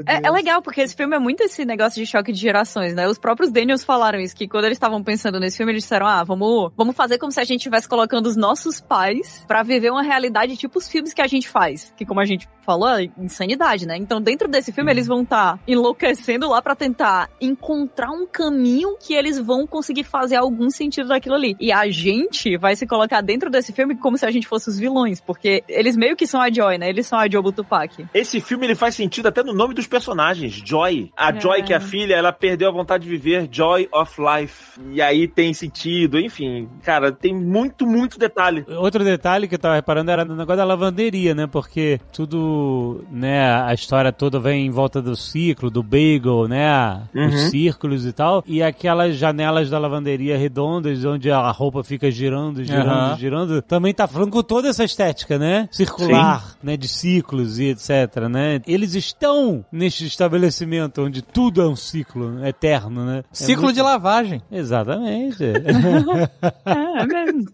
É, 0.06 0.26
é 0.26 0.30
legal, 0.30 0.62
porque 0.62 0.80
esse 0.80 0.94
filme 0.94 1.16
é 1.16 1.18
muito 1.18 1.42
esse 1.42 1.64
negócio 1.64 2.00
de 2.00 2.06
choque 2.06 2.32
de 2.32 2.38
gerações, 2.38 2.94
né? 2.94 3.06
Os 3.08 3.18
próprios 3.18 3.50
Daniels 3.50 3.84
falaram 3.84 4.18
isso, 4.18 4.34
que 4.34 4.48
quando 4.48 4.64
eles 4.64 4.76
estavam 4.76 5.02
pensando 5.02 5.40
nesse 5.40 5.56
filme, 5.56 5.72
eles 5.72 5.82
disseram, 5.82 6.06
ah, 6.06 6.22
vamos, 6.24 6.72
vamos 6.76 6.94
fazer 6.96 7.18
como 7.18 7.32
se 7.32 7.40
a 7.40 7.44
gente 7.44 7.60
estivesse 7.60 7.88
colocando 7.88 8.26
os 8.26 8.36
nossos 8.36 8.80
pais 8.80 9.44
pra 9.46 9.62
viver 9.62 9.90
uma 9.90 10.02
realidade 10.02 10.56
tipo 10.56 10.78
os 10.78 10.88
filmes 10.88 11.12
que 11.12 11.22
a 11.22 11.26
gente 11.26 11.48
faz. 11.48 11.92
Que 11.96 12.04
como 12.04 12.20
a 12.20 12.24
gente 12.24 12.48
falou, 12.64 12.88
é 12.88 13.08
insanidade, 13.18 13.86
né? 13.86 13.96
Então 13.96 14.20
dentro 14.20 14.48
desse 14.48 14.72
filme 14.72 14.90
eles 14.90 15.06
vão 15.06 15.22
estar 15.22 15.58
enlouquecendo 15.66 16.48
lá 16.48 16.62
pra 16.62 16.74
tentar 16.74 17.30
encontrar 17.40 18.10
um 18.10 18.26
caminho 18.26 18.96
que 18.98 19.14
eles 19.14 19.38
vão 19.38 19.66
conseguir 19.66 20.04
fazer 20.04 20.36
algum 20.36 20.70
sentido 20.70 21.08
daquilo 21.08 21.34
ali. 21.34 21.56
E 21.60 21.70
a 21.70 21.88
gente 21.88 22.56
vai 22.56 22.74
se 22.74 22.86
colocar 22.86 23.20
dentro 23.20 23.50
desse 23.50 23.72
filme 23.72 23.96
como 23.96 24.16
se 24.16 24.26
a 24.26 24.30
gente 24.30 24.46
fosse 24.46 24.68
os 24.68 24.78
vilões, 24.78 25.20
porque 25.20 25.62
eles 25.68 25.96
meio 25.96 26.16
que 26.16 26.26
são 26.26 26.40
a 26.40 26.50
Joy, 26.50 26.78
né? 26.78 26.84
Né? 26.85 26.90
Eles 26.90 27.06
são 27.06 27.19
a 27.19 27.28
Jobu 27.28 27.51
Tupac. 27.52 28.06
Esse 28.12 28.40
filme 28.40 28.66
ele 28.66 28.74
faz 28.74 28.94
sentido 28.94 29.27
até 29.27 29.43
no 29.43 29.55
nome 29.55 29.74
dos 29.74 29.86
personagens. 29.86 30.62
Joy. 30.65 31.11
A 31.16 31.31
É. 31.31 31.40
Joy, 31.40 31.62
que 31.62 31.73
é 31.73 31.77
a 31.77 31.81
filha, 31.81 32.15
ela 32.15 32.32
perdeu 32.32 32.69
a 32.69 32.73
vontade 32.73 33.05
de 33.05 33.11
viver. 33.11 33.48
Joy 33.51 33.89
of 33.93 34.15
Life. 34.20 34.81
E 34.93 35.01
aí 35.01 35.27
tem 35.27 35.52
sentido. 35.55 36.19
Enfim, 36.19 36.69
cara, 36.82 37.11
tem 37.11 37.35
muito, 37.35 37.86
muito 37.86 38.19
detalhe. 38.19 38.65
Outro 38.69 39.02
detalhe 39.05 39.48
que 39.48 39.55
eu 39.55 39.59
tava 39.59 39.74
reparando 39.77 40.11
era 40.11 40.24
no 40.24 40.36
negócio 40.36 40.59
da 40.59 40.65
lavanderia, 40.65 41.35
né? 41.35 41.47
Porque 41.47 42.01
tudo, 42.12 43.05
né, 43.11 43.62
a 43.62 43.73
história 43.73 44.12
toda 44.12 44.39
vem 44.39 44.66
em 44.66 44.70
volta 44.70 45.01
do 45.01 45.16
ciclo, 45.16 45.70
do 45.70 45.82
bagel, 45.82 46.47
né? 46.48 47.02
Uhum. 47.15 47.27
Os 47.28 47.40
círculos 47.51 48.06
e 48.06 48.12
tal. 48.12 48.43
E 48.47 48.62
aquelas 48.62 49.16
janelas 49.16 49.70
da 49.70 49.78
lavanderia 49.78 50.36
redondas, 50.36 51.05
onde 51.05 51.31
a 51.31 51.51
roupa 51.51 51.82
fica 51.82 52.11
girando, 52.11 52.65
girando, 52.65 52.89
Aham. 52.90 53.16
girando, 53.16 53.62
também 53.62 53.94
tá 53.94 54.06
falando 54.06 54.31
com 54.31 54.43
toda 54.43 54.69
essa 54.69 54.85
estética, 54.85 55.39
né? 55.39 55.69
Circular, 55.70 56.56
né? 56.62 56.73
De 56.76 56.88
ciclos 56.88 57.59
e 57.59 57.66
etc, 57.70 58.28
né? 58.30 58.60
Eles 58.66 58.94
estão 58.94 59.64
neste 59.70 60.06
estabelecimento 60.06 61.02
onde 61.02 61.22
tudo 61.22 61.62
é 61.62 61.68
um 61.68 61.76
ciclo 61.76 62.44
eterno, 62.46 63.05
né? 63.05 63.18
É 63.20 63.24
Ciclo 63.34 63.64
muito- 63.64 63.76
de 63.76 63.82
lavagem. 63.82 64.42
Exatamente. 64.51 65.44
É, 65.44 65.52
é 67.02 67.06
mesmo. 67.06 67.44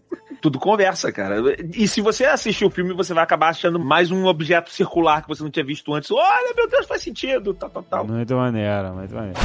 Tudo 0.41 0.57
conversa, 0.57 1.11
cara. 1.11 1.35
E 1.75 1.87
se 1.87 2.01
você 2.01 2.25
assistir 2.25 2.65
o 2.65 2.69
filme, 2.71 2.93
você 2.93 3.13
vai 3.13 3.23
acabar 3.23 3.49
achando 3.49 3.79
mais 3.79 4.09
um 4.09 4.25
objeto 4.25 4.71
circular 4.71 5.21
que 5.21 5.27
você 5.27 5.43
não 5.43 5.51
tinha 5.51 5.63
visto 5.63 5.93
antes. 5.93 6.09
Olha, 6.09 6.53
meu 6.55 6.67
Deus, 6.67 6.87
faz 6.87 7.03
sentido. 7.03 7.53
Tal, 7.53 7.69
tal, 7.69 7.83
tal. 7.83 8.07
muito 8.07 8.33
maneiro, 8.33 8.93
muito 8.95 9.13
maneiro. 9.13 9.37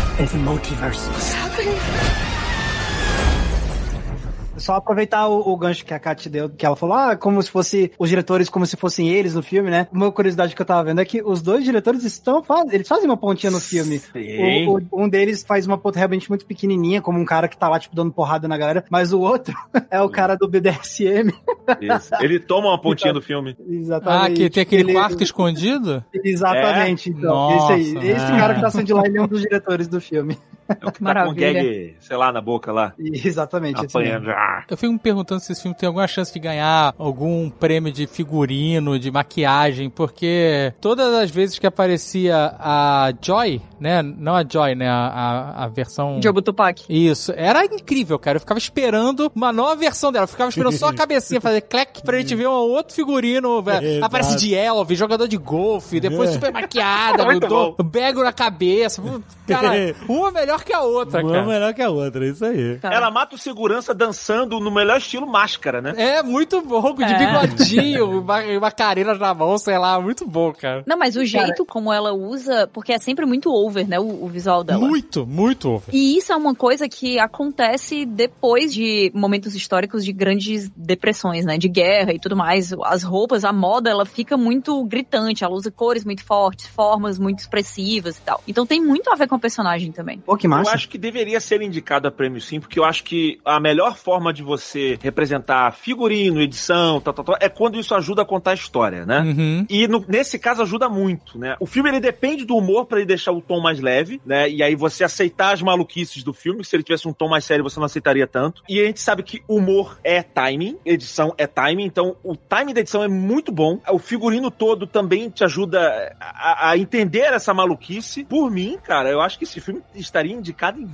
Só 4.59 4.74
aproveitar 4.74 5.28
o, 5.28 5.41
o 5.53 5.57
gancho 5.57 5.85
que 5.85 5.93
a 5.95 5.99
Kat 5.99 6.28
deu, 6.28 6.49
que 6.49 6.65
ela 6.65 6.77
falou, 6.77 6.97
ah, 6.97 7.16
como 7.16 7.43
se 7.43 7.51
fosse 7.51 7.93
os 7.99 8.09
diretores, 8.09 8.49
como 8.49 8.65
se 8.66 8.77
fossem 8.77 9.09
eles 9.09 9.35
no 9.35 9.43
filme, 9.43 9.70
né? 9.70 9.87
Uma 9.93 10.11
curiosidade 10.11 10.55
que 10.55 10.62
eu 10.62 10.66
tava 10.66 10.85
vendo 10.85 11.01
é 11.01 11.05
que 11.05 11.23
os 11.23 11.43
dois 11.43 11.65
diretores 11.65 12.03
estão, 12.05 12.43
faz, 12.43 12.73
eles 12.73 12.89
fazem 12.89 13.05
uma 13.07 13.16
pontinha 13.16 13.51
no 13.51 13.61
filme. 13.61 13.99
Sim. 13.99 14.66
O- 14.66 14.78
o- 14.91 15.05
um 15.05 15.09
deles 15.09 15.45
faz 15.47 15.66
uma 15.66 15.77
ponta 15.78 15.99
realmente 15.99 16.28
muito 16.28 16.47
pequenininha, 16.47 17.01
como 17.03 17.19
um 17.19 17.24
cara 17.24 17.49
que 17.49 17.57
tá 17.57 17.69
lá, 17.69 17.78
tipo, 17.78 17.95
dando 17.95 18.12
porrada 18.12 18.49
na 18.49 18.57
galera, 18.57 18.85
mas 18.91 19.12
o 19.12 19.20
outro 19.20 19.55
é 19.91 20.01
o 20.01 20.09
cara 20.09 20.37
do 20.37 20.49
BDSM. 20.49 21.33
Isso. 21.81 22.15
Ele 22.20 22.39
toma 22.41 22.69
uma 22.69 22.81
pontinha 22.81 23.12
do 23.12 23.20
filme. 23.20 23.57
Ah, 23.59 23.65
Exatamente. 23.73 24.35
que 24.41 24.51
tem 24.51 24.62
aquele 24.62 24.83
Ele- 24.83 24.93
quarto 24.95 25.23
escondido? 25.23 26.05
Exatamente, 26.15 27.11
então. 27.11 27.23
Nossa, 27.35 27.78
esse 27.78 27.99
aí. 27.99 28.09
Esse 28.11 28.24
ah. 28.24 28.37
cara 28.39 28.55
que 28.55 28.61
tá 28.61 28.70
saindo 28.70 28.87
de 28.87 28.93
lá, 28.95 29.03
ele 29.07 29.19
é 29.19 29.23
um 29.23 29.27
dos 29.28 29.41
diretores 29.43 29.89
do 29.89 30.01
filme. 30.01 30.39
É 30.68 30.74
o 30.74 30.78
que 30.78 30.84
tá 30.84 30.93
com 30.98 31.05
Maravilha. 31.05 31.52
gag, 31.52 31.97
sei 32.01 32.16
lá, 32.16 32.32
na 32.32 32.40
boca 32.40 32.72
lá. 32.72 32.93
Exatamente. 32.98 33.80
mesmo. 33.80 33.88
Apanhando. 33.90 34.30
Ah. 34.30 34.64
Eu 34.68 34.76
fico 34.76 34.93
me 34.93 34.98
perguntando 34.98 35.40
se 35.40 35.52
esse 35.52 35.62
filme 35.62 35.76
tem 35.76 35.86
alguma 35.86 36.06
chance 36.09 36.32
de 36.32 36.38
ganhar 36.38 36.94
algum 36.98 37.48
prêmio 37.51 37.93
de 37.93 38.06
figurino, 38.06 38.98
de 38.98 39.10
maquiagem, 39.10 39.88
porque 39.90 40.72
todas 40.80 41.12
as 41.14 41.30
vezes 41.30 41.59
que 41.59 41.66
aparecia 41.66 42.55
a 42.59 43.12
Joy, 43.20 43.60
né? 43.80 44.02
Não 44.02 44.34
a 44.34 44.44
Joy, 44.48 44.74
né? 44.74 44.88
A, 44.88 45.06
a, 45.06 45.64
a 45.64 45.68
versão. 45.68 46.20
Jobu 46.22 46.43
Tupac. 46.43 46.84
Isso, 46.88 47.32
era 47.36 47.64
incrível, 47.64 48.18
cara. 48.18 48.36
Eu 48.36 48.40
ficava 48.40 48.59
esperando 48.59 49.30
uma 49.34 49.52
nova 49.52 49.76
versão 49.76 50.10
dela. 50.12 50.24
Eu 50.24 50.28
ficava 50.28 50.51
esperando 50.51 50.76
só 50.76 50.88
a 50.88 50.94
cabecinha 50.94 51.40
fazer 51.40 51.60
clec 51.62 52.02
pra 52.02 52.18
gente 52.18 52.34
ver 52.34 52.47
um 52.48 52.52
outro 52.52 52.94
figurino. 52.94 53.62
Aparece 54.02 54.36
de 54.36 54.55
Elvis, 54.55 54.98
jogador 54.98 55.28
de 55.28 55.36
golfe, 55.36 56.01
depois 56.01 56.30
É. 56.30 56.32
super 56.32 56.52
maquiada, 56.52 57.24
bom. 57.48 57.74
bego 57.84 58.22
na 58.22 58.32
cabeça. 58.32 59.02
Cara, 59.47 59.94
uma 60.09 60.30
melhor 60.30 60.56
que 60.65 60.73
a 60.73 60.81
outra, 60.83 61.23
Uma 61.23 61.33
cara. 61.33 61.47
melhor 61.47 61.74
que 61.74 61.83
a 61.83 61.91
outra, 61.91 62.27
isso 62.27 62.45
aí. 62.45 62.78
Cara. 62.78 62.95
Ela 62.97 63.11
mata 63.11 63.35
o 63.35 63.39
segurança 63.39 63.95
dançando 63.95 64.59
no 64.61 64.70
melhor 64.70 64.99
estilo 64.99 65.27
máscara, 65.27 65.81
né? 65.81 65.95
É, 65.97 66.23
muito 66.23 66.61
bom, 66.62 66.95
de 66.95 67.05
É. 67.05 67.19
bigodinho, 67.19 68.20
uma, 68.20 68.41
uma 68.43 68.70
careira 68.70 69.15
na 69.15 69.35
mão, 69.35 69.57
sei 69.59 69.78
lá, 69.78 70.01
muito 70.01 70.27
bom, 70.27 70.53
cara. 70.53 70.83
Não, 70.87 70.97
mas 70.99 71.16
o 71.16 71.24
jeito 71.24 71.65
como 71.65 71.93
ela 71.93 72.12
usa, 72.12 72.69
porque 72.73 72.93
é 72.93 72.99
sempre 72.99 73.27
muito 73.27 73.51
over, 73.53 73.87
né, 73.89 73.99
o, 73.99 74.24
o 74.24 74.28
visual 74.28 74.62
dela. 74.65 74.87
Muito, 74.87 75.27
muito 75.27 75.69
over. 75.70 75.95
E 75.95 76.16
isso 76.16 76.33
é 76.33 76.37
uma 76.37 76.55
coisa 76.55 76.89
que 76.89 77.19
acontece 77.19 78.05
depois 78.07 78.73
de 78.73 79.11
momentos 79.15 79.55
históricos 79.55 80.05
de 80.05 80.12
grandes 80.12 80.70
depressões, 80.77 81.45
né? 81.45 81.59
De 81.59 81.69
guerra 81.69 82.12
e 82.12 82.19
tudo 82.19 82.37
mais. 82.37 82.73
As 82.85 83.03
roupas, 83.03 83.45
a 83.45 83.53
moda, 83.53 83.91
ela 83.91 84.05
fica 84.05 84.37
muito 84.37 84.85
gritante. 84.85 85.45
Ela 85.45 85.55
usa 85.55 85.70
cores 85.70 86.05
muito 86.05 86.24
fortes, 86.24 86.66
formas 86.66 87.19
muito 87.19 87.41
expressivas 87.41 88.19
e 88.19 88.20
tal. 88.23 88.43
Então 88.47 88.66
tem 88.66 88.81
muito 88.83 89.11
a 89.11 89.15
ver 89.15 89.27
com 89.28 89.37
o 89.37 89.41
personagem 89.41 89.93
também. 89.93 90.19
Pô, 90.19 90.37
que 90.48 90.55
Eu 90.55 90.59
massa. 90.59 90.70
acho 90.73 90.89
que 90.89 90.98
deveria 90.98 91.40
ser 91.40 91.62
indicado 91.62 92.09
a 92.09 92.10
prêmio 92.10 92.40
sim, 92.40 92.60
porque 92.60 92.78
eu 92.78 92.85
acho 92.85 93.05
que 93.05 93.39
a 93.44 93.59
melhor 93.60 93.97
forma 93.97 94.32
de 94.32 94.43
você 94.43 94.98
representar 95.01 95.73
figurino, 95.73 96.40
edição, 96.40 97.01
tal, 97.01 97.12
tal, 97.14 97.24
tal, 97.24 97.36
é 97.40 97.48
quando 97.48 97.78
isso 97.78 97.94
ajuda 97.94 98.23
a 98.23 98.24
contar 98.24 98.52
a 98.52 98.55
história, 98.55 99.05
né? 99.06 99.20
Uhum. 99.20 99.66
E 99.68 99.86
no- 99.89 100.05
nesse 100.09 100.39
caso 100.39 100.62
ajuda 100.62 100.89
muito, 100.89 101.39
né? 101.39 101.56
O 101.60 101.66
filme 101.66 101.89
ele 101.90 102.01
depende 102.01 102.44
do 102.44 102.56
humor 102.56 102.86
pra 102.86 102.98
ele 102.98 103.06
deixar 103.06 103.32
o 103.32 103.40
tom 103.40 103.60
mais 103.60 103.81
leve, 103.81 104.20
né? 104.24 104.48
E 104.48 104.62
aí 104.62 104.74
você 104.74 105.05
aceitar 105.05 105.52
as 105.55 105.62
maluquices 105.62 106.23
do 106.23 106.32
filme, 106.32 106.64
se 106.64 106.74
ele 106.77 106.82
tivesse 106.82 107.09
um 107.09 107.12
tom 107.12 107.28
mais 107.28 107.44
sério 107.44 107.64
você 107.64 107.78
não 107.78 107.86
aceitaria 107.86 108.27
tanto. 108.27 108.62
E 108.68 108.81
a 108.81 108.85
gente 108.85 109.01
sabe 109.01 109.23
que 109.23 109.43
humor 109.48 109.98
é 110.05 110.23
timing, 110.23 110.77
edição 110.85 111.35
é 111.39 111.47
timing, 111.47 111.85
então 111.85 112.16
o 112.23 112.36
timing 112.36 112.74
da 112.74 112.81
edição 112.81 113.02
é 113.02 113.09
muito 113.09 113.51
bom. 113.52 113.81
O 113.90 113.98
figurino 113.98 114.51
todo 114.51 114.86
também 114.86 115.28
te 115.31 115.44
ajuda 115.44 116.14
a, 116.20 116.70
a 116.70 116.78
entender 116.78 117.32
essa 117.32 117.52
maluquice. 117.55 118.24
Por 118.24 118.51
mim, 118.51 118.78
cara, 118.82 119.09
eu 119.10 119.20
acho 119.20 119.39
que 119.39 119.44
esse 119.44 119.60
filme 119.60 119.81
estaria 119.94 120.32
indicado 120.37 120.81
em 120.81 120.87